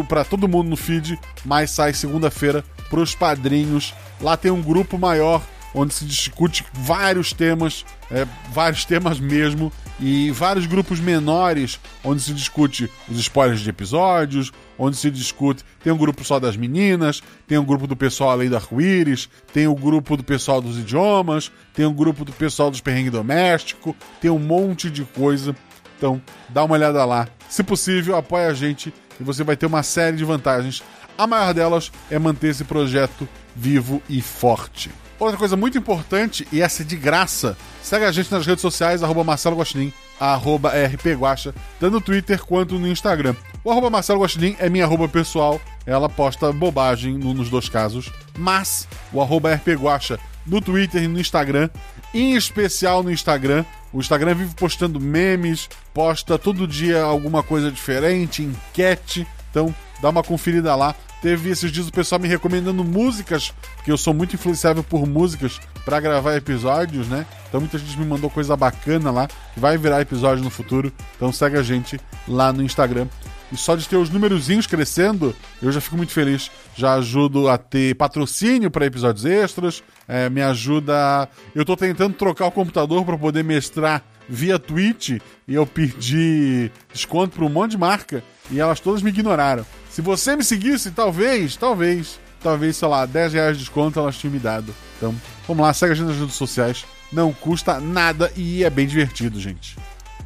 para 0.08 0.26
todo 0.26 0.48
mundo 0.48 0.70
no 0.70 0.76
feed, 0.76 1.18
mas 1.46 1.72
sai 1.72 1.94
segunda-feira 1.94 2.64
para 2.90 3.00
os 3.00 3.16
padrinhos. 3.16 3.94
Lá 4.20 4.36
tem 4.36 4.52
um 4.52 4.62
grupo 4.62 4.98
maior 4.98 5.42
onde 5.80 5.94
se 5.94 6.04
discute 6.04 6.66
vários 6.74 7.32
temas, 7.32 7.86
é, 8.12 8.28
vários 8.52 8.84
temas 8.84 9.18
mesmo, 9.20 9.72
e 9.98 10.30
vários 10.32 10.66
grupos 10.66 11.00
menores 11.00 11.80
onde 12.04 12.22
se 12.22 12.34
discute 12.34 12.90
os 13.08 13.18
spoilers 13.18 13.62
de 13.62 13.70
episódios, 13.70 14.52
onde 14.78 14.98
se 14.98 15.10
discute. 15.10 15.64
Tem 15.82 15.92
um 15.92 15.98
grupo 15.98 16.24
só 16.24 16.40
das 16.40 16.58
meninas, 16.58 17.22
tem 17.48 17.58
um 17.58 17.64
grupo 17.64 17.88
do 17.88 17.96
pessoal 17.96 18.32
além 18.32 18.50
do 18.50 18.56
arco-íris, 18.58 19.30
tem 19.54 19.68
o 19.68 19.76
grupo 19.76 20.18
do 20.18 20.24
pessoal 20.24 20.62
dos 20.62 20.78
idiomas, 20.78 21.52
tem 21.74 21.86
um 21.86 21.94
grupo 21.94 22.26
do 22.26 22.34
pessoal 22.34 22.70
dos 22.70 22.82
perrengues 22.82 23.12
doméstico, 23.12 23.96
tem 24.20 24.30
um 24.30 24.40
monte 24.40 24.90
de 24.90 25.06
coisa. 25.06 25.56
Então, 25.98 26.22
dá 26.50 26.64
uma 26.64 26.76
olhada 26.76 27.04
lá. 27.06 27.28
Se 27.50 27.64
possível, 27.64 28.18
apoia 28.18 28.48
a 28.48 28.54
gente 28.54 28.94
e 29.20 29.24
você 29.24 29.44
vai 29.44 29.56
ter 29.56 29.66
uma 29.66 29.84
série 29.84 30.18
de 30.18 30.26
vantagens. 30.26 30.84
A 31.18 31.28
maior 31.28 31.54
delas 31.54 31.92
é 32.10 32.20
manter 32.20 32.50
esse 32.50 32.64
projeto 32.64 33.28
vivo 33.56 34.02
e 34.10 34.22
forte. 34.22 34.90
Outra 35.20 35.38
coisa 35.38 35.58
muito 35.58 35.78
importante, 35.78 36.48
e 36.52 36.62
essa 36.62 36.82
é 36.82 36.86
de 36.86 36.96
graça, 36.96 37.58
segue 37.84 38.06
a 38.06 38.12
gente 38.12 38.32
nas 38.32 38.46
redes 38.46 38.62
sociais, 38.62 39.04
arroba 39.04 39.24
Marcelo 39.24 39.58
Guaxinim, 39.58 39.92
arroba 40.18 40.70
rpguacha, 40.72 41.54
tanto 41.80 41.92
no 41.94 42.02
Twitter 42.02 42.42
quanto 42.46 42.80
no 42.80 42.88
Instagram. 42.88 43.36
O 43.64 43.70
arroba 43.70 43.90
Marcelo 43.90 44.22
Guaxinim 44.22 44.56
é 44.60 44.70
minha 44.70 44.86
arroba 44.86 45.10
pessoal, 45.10 45.60
ela 45.86 46.08
posta 46.08 46.54
bobagem 46.54 47.18
no- 47.18 47.34
nos 47.34 47.50
dois 47.50 47.68
casos, 47.68 48.10
mas 48.38 48.88
o 49.12 49.22
arroba 49.22 49.54
rpguacha 49.54 50.18
no 50.46 50.62
Twitter 50.62 51.04
e 51.04 51.08
no 51.08 51.20
Instagram, 51.20 51.70
em 52.14 52.36
especial 52.36 53.04
no 53.04 53.12
Instagram, 53.12 53.66
o 53.92 54.00
Instagram 54.00 54.36
vive 54.36 54.56
postando 54.56 55.02
memes, 55.02 55.68
posta 55.94 56.40
todo 56.40 56.66
dia 56.66 57.04
alguma 57.04 57.44
coisa 57.44 57.70
diferente, 57.70 58.42
enquete, 58.42 59.28
então 59.52 59.76
dá 60.02 60.10
uma 60.10 60.24
conferida 60.24 60.76
lá. 60.76 60.96
Teve 61.22 61.50
esses 61.50 61.72
dias 61.72 61.88
o 61.88 61.92
pessoal 61.92 62.20
me 62.20 62.28
recomendando 62.28 62.84
músicas, 62.84 63.54
porque 63.76 63.92
eu 63.92 63.98
sou 63.98 64.14
muito 64.14 64.36
influenciável 64.36 64.84
por 64.84 65.06
músicas 65.06 65.60
pra 65.84 66.00
gravar 66.00 66.36
episódios, 66.36 67.08
né? 67.08 67.26
Então 67.48 67.60
muita 67.60 67.78
gente 67.78 67.98
me 68.00 68.06
mandou 68.06 68.30
coisa 68.30 68.56
bacana 68.56 69.12
lá, 69.12 69.28
que 69.28 69.60
vai 69.60 69.78
virar 69.78 70.02
episódio 70.02 70.44
no 70.44 70.50
futuro. 70.50 70.94
Então 71.16 71.32
segue 71.34 71.58
a 71.58 71.64
gente 71.64 72.00
lá 72.28 72.54
no 72.54 72.64
Instagram. 72.64 73.08
E 73.52 73.58
só 73.58 73.76
de 73.76 73.88
ter 73.88 73.98
os 73.98 74.10
numerozinhos 74.10 74.68
crescendo, 74.68 75.36
eu 75.62 75.72
já 75.72 75.82
fico 75.82 75.98
muito 75.98 76.14
feliz. 76.14 76.50
Já 76.76 76.94
ajudo 76.94 77.50
a 77.50 77.58
ter 77.58 77.96
patrocínio 77.96 78.72
para 78.72 78.86
episódios 78.86 79.26
extras, 79.26 79.84
é, 80.08 80.30
me 80.30 80.42
ajuda. 80.42 81.28
Eu 81.54 81.66
tô 81.66 81.76
tentando 81.76 82.14
trocar 82.14 82.46
o 82.46 82.52
computador 82.52 83.04
para 83.04 83.18
poder 83.18 83.44
mestrar 83.44 84.04
via 84.30 84.60
Twitch 84.60 85.20
e 85.48 85.56
eu 85.56 85.66
pedi 85.66 86.72
desconto 86.94 87.36
para 87.36 87.46
um 87.46 87.50
monte 87.50 87.72
de 87.72 87.78
marca 87.78 88.24
e 88.52 88.60
elas 88.60 88.80
todas 88.80 89.02
me 89.02 89.10
ignoraram. 89.10 89.66
Se 89.90 90.02
você 90.02 90.36
me 90.36 90.44
seguisse, 90.44 90.92
talvez, 90.92 91.56
talvez, 91.56 92.20
talvez, 92.42 92.78
sei 92.78 92.88
lá, 92.88 93.06
10 93.06 93.34
reais 93.34 93.58
de 93.58 93.64
desconto 93.64 94.00
elas 94.00 94.18
tinham 94.18 94.34
me 94.34 94.40
dado. 94.40 94.74
Então, 94.98 95.16
vamos 95.48 95.64
lá, 95.64 95.74
segue 95.74 95.94
a 95.94 95.96
gente 95.96 96.08
nas 96.08 96.18
redes 96.18 96.36
sociais. 96.36 96.86
Não 97.12 97.34
custa 97.34 97.80
nada 97.80 98.32
e 98.36 98.64
é 98.64 98.70
bem 98.70 98.86
divertido, 98.86 99.40
gente. 99.40 99.76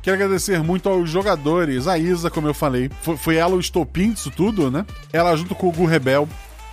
Quero 0.02 0.16
agradecer 0.16 0.62
muito 0.62 0.90
aos 0.90 1.10
jogadores. 1.10 1.88
A 1.88 1.98
Isa, 1.98 2.30
como 2.30 2.48
eu 2.48 2.54
falei, 2.54 2.92
foi, 3.02 3.16
foi 3.16 3.36
ela 3.38 3.56
o 3.56 3.60
estopim 3.60 4.12
disso 4.12 4.30
tudo, 4.30 4.70
né? 4.70 4.86
Ela 5.14 5.36
junto 5.38 5.56
com 5.56 5.70
o 5.70 5.72
Gu 5.72 5.86
Rebel 5.86 6.28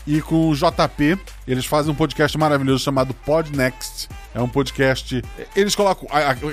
e 0.05 0.21
com 0.21 0.51
o 0.51 0.55
JP, 0.55 1.17
eles 1.47 1.65
fazem 1.65 1.93
um 1.93 1.95
podcast 1.95 2.37
maravilhoso 2.37 2.83
chamado 2.83 3.15
Pod 3.15 3.57
Next. 3.57 4.09
É 4.35 4.41
um 4.41 4.49
podcast. 4.49 5.23
Eles 5.55 5.77
colocam. 5.77 6.09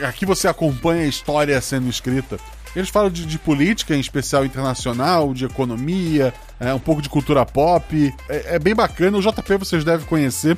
Aqui 0.08 0.26
você 0.26 0.48
acompanha 0.48 1.04
a 1.04 1.08
história 1.08 1.60
sendo 1.62 1.90
escrita. 1.90 2.38
Eles 2.76 2.90
falam 2.90 3.10
de, 3.10 3.26
de 3.26 3.40
política, 3.40 3.96
em 3.96 4.00
especial 4.00 4.46
internacional, 4.46 5.34
de 5.34 5.46
economia, 5.46 6.34
é, 6.60 6.74
um 6.74 6.80
pouco 6.80 7.02
de 7.02 7.10
cultura 7.10 7.46
pop. 7.46 8.14
É, 8.30 8.56
é 8.56 8.60
bem 8.60 8.76
bacana. 8.76 9.18
O 9.18 9.22
JP 9.22 9.56
vocês 9.58 9.84
devem 9.84 10.06
conhecer, 10.06 10.58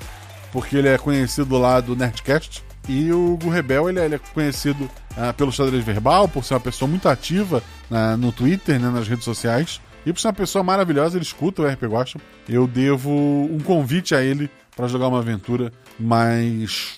porque 0.52 0.76
ele 0.78 0.88
é 0.90 0.98
conhecido 0.98 1.58
lá 1.58 1.80
do 1.80 1.96
Nerdcast. 1.96 2.64
E 2.88 3.12
o 3.14 3.38
Rebel, 3.50 3.88
ele, 3.90 4.00
é- 4.00 4.06
ele 4.06 4.16
é 4.16 4.20
conhecido 4.34 4.90
ah, 5.16 5.32
pelo 5.34 5.52
xadrez 5.52 5.84
verbal, 5.84 6.28
por 6.28 6.44
ser 6.44 6.54
uma 6.56 6.60
pessoa 6.60 6.90
muito 6.90 7.08
ativa 7.10 7.62
na- 7.90 8.16
no 8.18 8.32
Twitter, 8.32 8.80
né, 8.80 8.90
nas 8.90 9.08
redes 9.08 9.26
sociais. 9.26 9.80
E 10.06 10.12
por 10.14 10.20
ser 10.20 10.28
uma 10.28 10.34
pessoa 10.34 10.64
maravilhosa, 10.64 11.18
ele 11.18 11.26
escuta 11.26 11.62
o 11.62 11.68
RP 11.68 11.84
Gosta. 11.88 12.20
Eu 12.48 12.66
devo 12.66 13.12
um 13.12 13.60
convite 13.60 14.16
a 14.16 14.22
ele 14.24 14.50
para 14.76 14.88
jogar 14.88 15.08
uma 15.08 15.20
aventura, 15.20 15.72
mas 16.00 16.98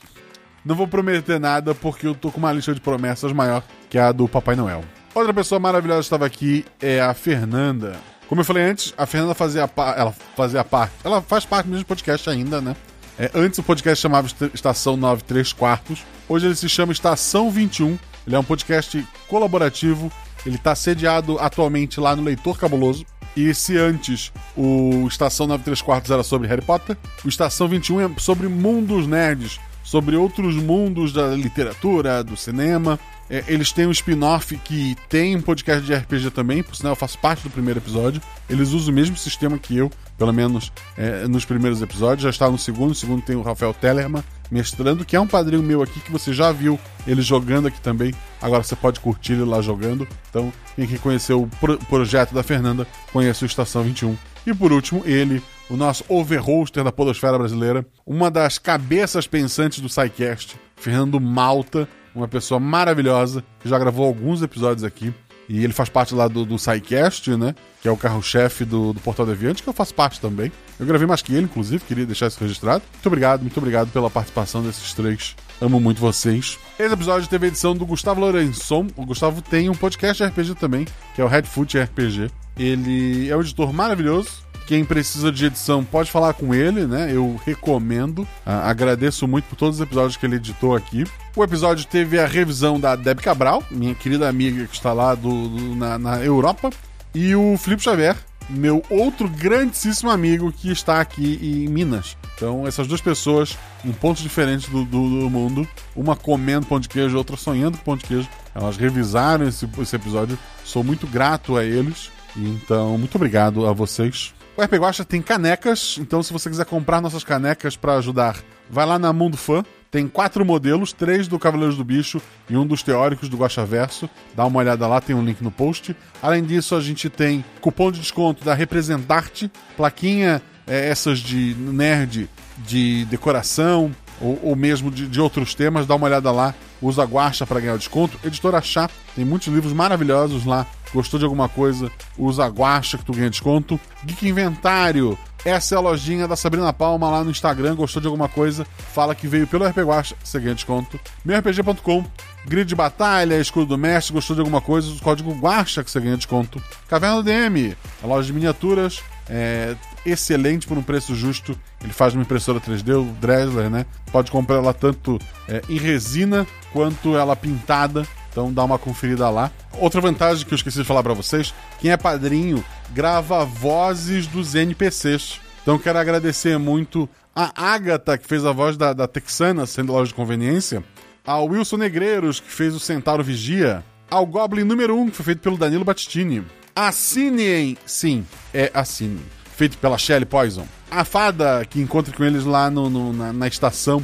não 0.64 0.76
vou 0.76 0.88
prometer 0.88 1.40
nada 1.40 1.74
porque 1.76 2.06
eu 2.08 2.14
tô 2.16 2.32
com 2.32 2.38
uma 2.38 2.54
lista 2.54 2.74
de 2.74 2.80
promessas 2.80 3.32
maior 3.34 3.64
que 3.90 3.98
a 3.98 4.12
do 4.12 4.28
Papai 4.28 4.56
Noel. 4.56 4.84
Outra 5.14 5.34
pessoa 5.34 5.60
maravilhosa 5.60 6.00
que 6.02 6.06
estava 6.06 6.26
aqui 6.26 6.66
é 6.82 7.02
a 7.02 7.14
Fernanda. 7.14 7.98
Como 8.28 8.40
eu 8.42 8.46
falei 8.46 8.64
antes, 8.64 8.94
a 8.98 9.06
Fernanda 9.06 9.34
fazia, 9.36 9.68
pa- 9.68 9.94
ela 9.98 10.14
fazia 10.38 10.64
parte. 10.64 10.94
Ela 11.04 11.22
faz 11.22 11.44
parte 11.44 11.66
do 11.66 11.72
mesmo 11.72 11.86
podcast 11.86 12.30
ainda, 12.30 12.62
né? 12.62 12.76
É, 13.20 13.30
antes 13.36 13.60
o 13.60 13.64
podcast 13.64 14.02
chamava 14.02 14.28
Est- 14.28 14.54
Estação 14.54 14.96
93 14.96 15.52
Quartos. 15.52 16.00
Hoje 16.30 16.46
ele 16.48 16.56
se 16.56 16.70
chama 16.70 16.94
Estação 16.94 17.52
21. 17.52 18.00
Ele 18.26 18.36
é 18.36 18.40
um 18.40 18.44
podcast 18.44 19.06
colaborativo. 19.28 20.10
Ele 20.46 20.56
está 20.56 20.74
sediado 20.76 21.38
atualmente 21.40 22.00
lá 22.00 22.16
no 22.16 22.24
Leitor 22.24 22.58
Cabuloso. 22.58 23.06
E 23.36 23.54
se 23.54 23.78
antes 23.78 24.32
o 24.56 25.06
Estação 25.10 25.46
93 25.48 25.82
Quartos 25.82 26.10
era 26.12 26.24
sobre 26.24 26.48
Harry 26.48 26.62
Potter, 26.62 26.98
o 27.26 27.28
Estação 27.28 27.68
21 27.68 28.00
é 28.02 28.10
sobre 28.18 28.48
mundos 28.48 29.06
nerds, 29.08 29.60
sobre 29.84 30.16
outros 30.16 30.56
mundos 30.56 31.12
da 31.12 31.28
literatura, 31.36 32.24
do 32.24 32.38
cinema. 32.38 32.98
É, 33.32 33.46
eles 33.48 33.72
têm 33.72 33.88
um 33.88 33.92
spin-off 33.92 34.58
que 34.58 34.94
tem 35.08 35.38
um 35.38 35.42
podcast 35.42 35.86
de 35.86 35.94
RPG 35.96 36.32
também, 36.32 36.62
por 36.62 36.76
sinal 36.76 36.92
eu 36.92 36.98
faço 36.98 37.18
parte 37.18 37.44
do 37.44 37.50
primeiro 37.50 37.80
episódio. 37.80 38.22
Eles 38.50 38.72
usam 38.74 38.92
o 38.92 38.96
mesmo 38.96 39.16
sistema 39.16 39.58
que 39.58 39.78
eu, 39.78 39.90
pelo 40.18 40.34
menos 40.34 40.70
é, 40.98 41.26
nos 41.30 41.46
primeiros 41.46 41.82
episódios. 41.82 42.24
Já 42.24 42.30
está 42.30 42.52
no 42.52 42.58
segundo, 42.58 42.90
no 42.90 42.96
segundo 42.96 43.22
tem 43.22 43.38
o 43.38 43.42
Rafael 43.42 43.74
Tellerman 43.74 44.22
mestrando, 44.52 45.06
que 45.06 45.16
é 45.16 45.20
um 45.22 45.26
padrinho 45.26 45.64
meu 45.64 45.82
aqui 45.82 46.02
que 46.02 46.12
você 46.12 46.34
já 46.34 46.52
viu 46.52 46.78
ele 47.08 47.22
jogando 47.22 47.70
aqui 47.70 47.80
também. 47.80 48.14
Agora 48.42 48.64
você 48.64 48.76
pode 48.76 49.00
curtir 49.00 49.32
ele 49.32 49.46
lá 49.46 49.62
jogando. 49.62 50.06
Então, 50.30 50.52
quem 50.76 50.86
quer 50.86 51.00
conhecer 51.00 51.32
o 51.32 51.48
pro- 51.48 51.78
projeto 51.78 52.34
da 52.34 52.44
Fernanda, 52.44 52.86
conhece 53.14 53.46
o 53.46 53.48
Estação 53.48 53.82
21. 53.82 54.18
E 54.46 54.54
por 54.54 54.74
último, 54.74 55.04
ele, 55.06 55.42
o 55.70 55.78
nosso 55.78 56.04
overhoster 56.10 56.84
da 56.84 56.92
Podosfera 56.92 57.38
Brasileira, 57.38 57.86
uma 58.06 58.30
das 58.30 58.58
cabeças 58.58 59.26
pensantes 59.26 59.80
do 59.80 59.88
SciCast, 59.88 60.60
Fernando 60.76 61.18
Malta, 61.22 61.88
uma 62.14 62.28
pessoa 62.28 62.60
maravilhosa, 62.60 63.44
que 63.60 63.70
já 63.70 63.78
gravou 63.78 64.06
alguns 64.06 64.42
episódios 64.42 64.84
aqui. 64.84 65.14
E 65.50 65.64
ele 65.64 65.74
faz 65.74 65.90
parte 65.90 66.16
lá 66.16 66.30
do, 66.30 66.46
do 66.46 66.58
SciCast, 66.58 67.36
né? 67.36 67.54
Que 67.82 67.88
é 67.88 67.92
o 67.92 67.98
carro-chefe 67.98 68.64
do, 68.64 68.94
do 68.94 69.02
Portal 69.02 69.26
Deviante, 69.26 69.62
que 69.62 69.68
eu 69.68 69.74
faço 69.74 69.94
parte 69.94 70.22
também. 70.22 70.50
Eu 70.80 70.86
gravei 70.86 71.06
mais 71.06 71.22
que 71.22 71.34
ele, 71.34 71.44
inclusive, 71.44 71.84
queria 71.84 72.06
deixar 72.06 72.28
isso 72.28 72.40
registrado. 72.40 72.82
Muito 72.94 73.06
obrigado, 73.06 73.42
muito 73.42 73.58
obrigado 73.58 73.92
pela 73.92 74.10
participação 74.10 74.64
desses 74.64 74.94
três. 74.94 75.36
Amo 75.60 75.80
muito 75.80 76.00
vocês. 76.00 76.58
Esse 76.80 76.94
episódio 76.94 77.28
teve 77.28 77.48
a 77.48 77.50
edição 77.50 77.76
do 77.76 77.86
Gustavo 77.86 78.22
Lourençon. 78.22 78.88
O 78.96 79.06
Gustavo 79.06 79.42
tem 79.42 79.70
um 79.70 79.76
podcast 79.76 80.24
de 80.24 80.30
RPG 80.30 80.56
também, 80.56 80.88
que 81.14 81.22
é 81.22 81.24
o 81.24 81.28
Redfoot 81.28 81.78
RPG. 81.78 82.32
Ele 82.58 83.30
é 83.30 83.36
um 83.36 83.42
editor 83.42 83.74
maravilhoso. 83.74 84.51
Quem 84.72 84.86
precisa 84.86 85.34
de 85.34 85.48
edição 85.48 85.84
pode 85.84 86.10
falar 86.10 86.32
com 86.34 86.56
ele, 86.56 86.88
né? 86.88 87.12
Eu 87.14 87.38
recomendo. 87.46 88.26
Ah, 88.46 88.70
agradeço 88.70 89.28
muito 89.28 89.44
por 89.44 89.58
todos 89.58 89.76
os 89.76 89.82
episódios 89.82 90.16
que 90.16 90.26
ele 90.26 90.38
editou 90.38 90.74
aqui. 90.74 91.04
O 91.36 91.44
episódio 91.44 91.86
teve 91.86 92.18
a 92.18 92.26
revisão 92.26 92.80
da 92.80 92.96
Deb 92.96 93.20
Cabral, 93.20 93.62
minha 93.70 93.94
querida 93.94 94.30
amiga 94.30 94.66
que 94.66 94.74
está 94.74 94.94
lá 94.94 95.14
do, 95.14 95.50
do- 95.50 95.76
na, 95.76 95.98
na 96.00 96.20
Europa, 96.24 96.70
e 97.14 97.36
o 97.36 97.58
Felipe 97.58 97.84
Xavier, 97.84 98.16
meu 98.50 98.82
outro 98.90 99.28
grandíssimo 99.28 100.10
amigo 100.10 100.54
que 100.54 100.72
está 100.72 101.02
aqui 101.02 101.38
em 101.42 101.68
Minas. 101.68 102.16
Então, 102.38 102.66
essas 102.66 102.88
duas 102.88 103.02
pessoas 103.02 103.58
em 103.84 103.92
pontos 103.92 104.24
diferentes 104.24 104.70
do, 104.70 104.86
do- 104.86 105.20
do 105.20 105.30
mundo, 105.30 105.68
uma 105.94 106.16
comendo 106.16 106.66
pão 106.66 106.80
de 106.80 106.88
queijo, 106.88 107.18
outra 107.18 107.36
sonhando 107.36 107.78
com 107.78 107.84
pão 107.84 107.98
de 107.98 108.06
queijo, 108.06 108.30
elas 108.56 108.78
revisaram 108.78 109.46
esse, 109.50 109.68
esse 109.82 109.98
episódio. 109.98 110.40
Sou 110.64 110.82
muito 110.82 111.06
grato 111.08 111.58
a 111.58 111.66
eles. 111.66 112.10
Então, 112.38 112.98
muito 112.98 113.16
obrigado 113.16 113.68
a 113.68 113.74
vocês. 113.74 114.34
O 114.58 114.62
RP 114.62 114.74
Guacha 114.74 115.06
tem 115.06 115.22
canecas, 115.22 115.98
então 116.00 116.22
se 116.22 116.34
você 116.34 116.50
quiser 116.50 116.66
comprar 116.66 117.00
nossas 117.00 117.24
canecas 117.24 117.78
para 117.78 117.96
ajudar, 117.96 118.38
vai 118.70 118.86
lá 118.86 119.00
na 119.00 119.14
Mundo 119.14 119.38
Fã. 119.38 119.64
Tem 119.90 120.08
quatro 120.08 120.46
modelos, 120.46 120.94
três 120.94 121.28
do 121.28 121.38
Cavaleiros 121.38 121.76
do 121.76 121.84
Bicho 121.84 122.22
e 122.50 122.56
um 122.56 122.66
dos 122.66 122.82
teóricos 122.82 123.28
do 123.28 123.36
Guacha 123.36 123.66
Verso. 123.66 124.10
Dá 124.34 124.46
uma 124.46 124.60
olhada 124.60 124.88
lá, 124.88 125.02
tem 125.02 125.14
um 125.16 125.24
link 125.24 125.42
no 125.42 125.52
post. 125.52 125.96
Além 126.22 126.44
disso, 126.44 126.76
a 126.76 126.82
gente 126.82 127.10
tem 127.10 127.44
cupom 127.60 127.92
de 127.92 128.00
desconto 128.00 128.46
da 128.46 128.54
Representarte, 128.54 129.52
plaquinha 129.76 130.42
é, 130.66 130.90
essas 130.90 131.20
de 131.20 131.56
nerd, 131.56 132.30
de 132.60 133.04
decoração 133.06 133.92
ou, 134.22 134.40
ou 134.44 134.56
mesmo 134.56 134.90
de, 134.90 135.08
de 135.08 135.20
outros 135.20 135.54
temas. 135.54 135.86
Dá 135.86 135.96
uma 135.96 136.08
olhada 136.08 136.32
lá, 136.32 136.56
usa 136.82 137.04
Guacha 137.04 137.46
para 137.46 137.60
ganhar 137.60 137.74
o 137.74 137.78
desconto. 137.78 138.18
Editora 138.24 138.62
Chá, 138.62 138.90
tem 139.14 139.26
muitos 139.26 139.50
livros 139.50 139.74
maravilhosos 139.74 140.46
lá. 140.46 140.66
Gostou 140.94 141.18
de 141.20 141.26
alguma 141.26 141.48
coisa? 141.48 141.92
Usa 142.18 142.46
a 142.46 142.50
Guacha 142.50 142.98
que 142.98 143.06
tu 143.06 143.14
ganha 143.14 143.30
desconto. 143.30 143.80
Geek 144.04 144.28
Inventário, 144.28 145.18
essa 145.44 145.74
é 145.74 145.78
a 145.78 145.82
lojinha 145.82 146.28
da 146.28 146.36
Sabrina 146.36 146.72
Palma 146.72 147.10
lá 147.10 147.24
no 147.24 147.32
Instagram. 147.32 147.76
Gostou 147.76 148.02
de 148.02 148.08
alguma 148.08 148.30
coisa? 148.30 148.66
Fala 148.94 149.16
que 149.16 149.28
veio 149.28 149.48
pelo 149.48 149.66
RP 149.66 149.78
Guacha, 149.80 150.16
você 150.24 150.40
ganha 150.40 150.54
desconto. 150.54 151.00
MeuRPG.com, 151.26 152.06
grid 152.46 152.68
de 152.68 152.76
batalha, 152.76 153.40
escudo 153.40 153.66
do 153.66 153.78
mestre. 153.78 154.14
Gostou 154.14 154.36
de 154.36 154.42
alguma 154.42 154.62
coisa? 154.62 154.92
O 154.92 155.00
código 155.00 155.34
Guacha 155.34 155.84
que 155.84 155.90
você 155.90 156.00
ganha 156.00 156.16
desconto. 156.16 156.62
Caverna 156.88 157.18
do 157.18 157.24
DM, 157.24 157.76
a 158.04 158.08
loja 158.08 158.28
de 158.28 158.34
miniaturas. 158.34 159.02
É 159.28 159.76
excelente 160.06 160.68
por 160.68 160.78
um 160.78 160.84
preço 160.84 161.16
justo. 161.16 161.58
Ele 161.82 161.94
faz 161.94 162.14
uma 162.14 162.22
impressora 162.22 162.60
3D, 162.60 163.00
o 163.00 163.12
Dresler, 163.20 163.70
né? 163.70 163.86
Pode 164.12 164.30
comprar 164.30 164.58
ela 164.58 164.74
tanto 164.74 165.18
é, 165.48 165.62
em 165.70 165.78
resina 165.78 166.46
quanto 166.72 167.16
ela 167.16 167.36
pintada. 167.36 168.06
Então 168.32 168.52
dá 168.52 168.64
uma 168.64 168.80
conferida 168.80 169.30
lá. 169.30 169.52
Outra 169.78 170.00
vantagem 170.02 170.46
que 170.46 170.54
eu 170.54 170.56
esqueci 170.56 170.78
de 170.80 170.84
falar 170.86 171.04
pra 171.04 171.14
vocês: 171.14 171.54
quem 171.80 171.92
é 171.92 171.98
padrinho 171.98 172.64
grava 172.92 173.44
vozes 173.46 174.26
dos 174.28 174.56
NPCs. 174.56 175.40
Então 175.62 175.78
quero 175.78 176.00
agradecer 176.00 176.58
muito 176.58 177.08
a 177.36 177.52
Agatha, 177.74 178.18
que 178.18 178.28
fez 178.28 178.46
a 178.46 178.52
voz 178.52 178.76
da, 178.78 178.94
da 178.94 179.08
Texana, 179.08 179.66
sendo 179.66 179.94
loja 179.94 180.08
de 180.10 180.14
conveniência, 180.16 180.84
ao 181.26 181.46
Wilson 181.48 181.78
Negreiros, 181.78 182.40
que 182.40 182.52
fez 182.52 182.74
o 182.74 182.80
Centauro 182.80 183.24
Vigia, 183.24 183.84
ao 184.10 184.26
Goblin 184.26 184.64
número 184.64 184.98
1, 184.98 185.10
que 185.12 185.16
foi 185.18 185.26
feito 185.26 185.40
pelo 185.42 185.58
Danilo 185.58 185.86
Battistini, 185.86 186.44
Assinem, 186.76 187.78
sim, 187.86 188.26
é 188.54 188.70
Assinem, 188.74 189.22
feito 189.56 189.78
pela 189.78 189.98
Shelley 189.98 190.26
Poison, 190.26 190.68
a 190.90 191.06
Fada, 191.06 191.64
que 191.70 191.80
encontra 191.80 192.14
com 192.14 192.24
eles 192.24 192.44
lá 192.44 192.70
no, 192.70 192.90
no- 192.90 193.14
na, 193.14 193.32
na 193.32 193.48
estação, 193.48 194.02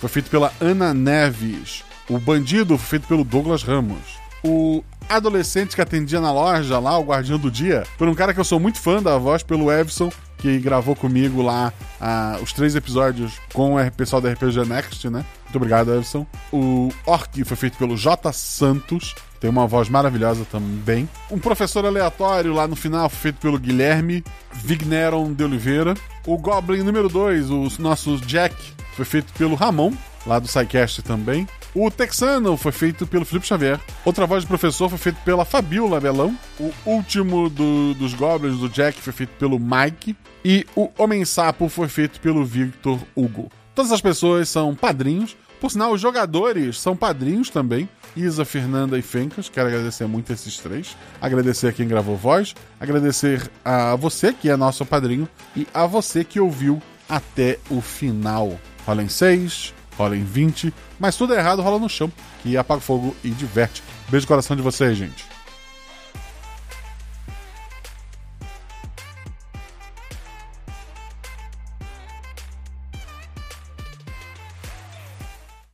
foi 0.00 0.08
feito 0.10 0.28
pela 0.28 0.52
Ana 0.60 0.92
Neves. 0.92 1.84
O 2.08 2.18
Bandido 2.18 2.78
foi 2.78 2.98
feito 2.98 3.08
pelo 3.08 3.24
Douglas 3.24 3.62
Ramos. 3.62 4.18
O 4.42 4.82
adolescente 5.08 5.74
que 5.74 5.80
atendia 5.82 6.20
na 6.20 6.32
loja 6.32 6.78
lá, 6.78 6.96
o 6.98 7.04
Guardião 7.04 7.38
do 7.38 7.50
Dia, 7.50 7.84
por 7.96 8.08
um 8.08 8.14
cara 8.14 8.32
que 8.32 8.40
eu 8.40 8.44
sou 8.44 8.60
muito 8.60 8.78
fã 8.78 9.02
da 9.02 9.18
voz, 9.18 9.42
pelo 9.42 9.70
Evson, 9.70 10.10
que 10.38 10.58
gravou 10.58 10.94
comigo 10.94 11.42
lá 11.42 11.72
ah, 12.00 12.38
os 12.40 12.52
três 12.52 12.76
episódios 12.76 13.32
com 13.52 13.76
o 13.76 13.92
pessoal 13.92 14.22
da 14.22 14.30
RPG 14.30 14.64
Next, 14.66 15.10
né? 15.10 15.24
Muito 15.44 15.56
obrigado, 15.56 15.94
Evson. 15.94 16.26
O 16.52 16.90
Orc 17.04 17.44
foi 17.44 17.56
feito 17.56 17.76
pelo 17.76 17.96
J. 17.96 18.32
Santos, 18.32 19.14
tem 19.40 19.50
uma 19.50 19.66
voz 19.66 19.88
maravilhosa 19.88 20.44
também. 20.50 21.08
Um 21.30 21.38
professor 21.38 21.84
aleatório 21.84 22.52
lá 22.52 22.68
no 22.68 22.76
final 22.76 23.08
foi 23.08 23.18
feito 23.18 23.40
pelo 23.40 23.58
Guilherme 23.58 24.22
Vigneron 24.52 25.32
de 25.32 25.42
Oliveira. 25.42 25.94
O 26.26 26.38
Goblin 26.38 26.82
número 26.82 27.08
2, 27.08 27.50
o 27.50 27.68
nosso 27.78 28.16
Jack, 28.18 28.54
foi 28.94 29.04
feito 29.04 29.32
pelo 29.34 29.54
Ramon, 29.54 29.92
lá 30.26 30.38
do 30.38 30.46
SciCast 30.46 31.02
também. 31.02 31.46
O 31.74 31.90
Texano 31.90 32.56
foi 32.56 32.72
feito 32.72 33.06
pelo 33.06 33.24
Felipe 33.24 33.46
Xavier. 33.46 33.78
Outra 34.04 34.26
voz 34.26 34.42
de 34.42 34.48
professor 34.48 34.88
foi 34.88 34.98
feita 34.98 35.20
pela 35.24 35.44
Fabiola 35.44 36.00
Belão. 36.00 36.36
O 36.58 36.72
último 36.86 37.48
do- 37.48 37.94
dos 37.94 38.14
Goblins, 38.14 38.58
do 38.58 38.68
Jack, 38.68 39.00
foi 39.00 39.12
feito 39.12 39.30
pelo 39.38 39.58
Mike. 39.60 40.16
E 40.44 40.66
o 40.74 40.90
Homem-Sapo 40.98 41.68
foi 41.68 41.88
feito 41.88 42.20
pelo 42.20 42.44
Victor 42.44 42.98
Hugo. 43.14 43.50
Todas 43.74 43.92
as 43.92 44.00
pessoas 44.00 44.48
são 44.48 44.74
padrinhos. 44.74 45.36
Por 45.60 45.70
sinal, 45.70 45.92
os 45.92 46.00
jogadores 46.00 46.80
são 46.80 46.96
padrinhos 46.96 47.50
também. 47.50 47.88
Isa, 48.16 48.44
Fernanda 48.44 48.98
e 48.98 49.02
Fencas. 49.02 49.48
Quero 49.48 49.68
agradecer 49.68 50.06
muito 50.06 50.32
esses 50.32 50.56
três. 50.56 50.96
Agradecer 51.20 51.68
a 51.68 51.72
quem 51.72 51.86
gravou 51.86 52.16
voz. 52.16 52.54
Agradecer 52.80 53.48
a 53.64 53.94
você 53.94 54.32
que 54.32 54.48
é 54.48 54.56
nosso 54.56 54.84
padrinho. 54.86 55.28
E 55.54 55.66
a 55.74 55.84
você 55.86 56.24
que 56.24 56.40
ouviu 56.40 56.80
até 57.08 57.58
o 57.70 57.80
final. 57.80 58.58
Rola 58.86 59.02
em 59.02 59.08
6, 59.08 59.74
rola 59.98 60.16
em 60.16 60.24
20. 60.24 60.72
Mas 60.98 61.16
tudo 61.16 61.34
errado 61.34 61.60
rola 61.60 61.78
no 61.78 61.88
chão. 61.88 62.10
Que 62.42 62.56
apaga 62.56 62.78
o 62.78 62.82
fogo 62.82 63.16
e 63.24 63.30
diverte. 63.30 63.82
Beijo 64.08 64.24
no 64.24 64.28
coração 64.28 64.56
de 64.56 64.62
vocês, 64.62 64.96
gente. 64.96 65.37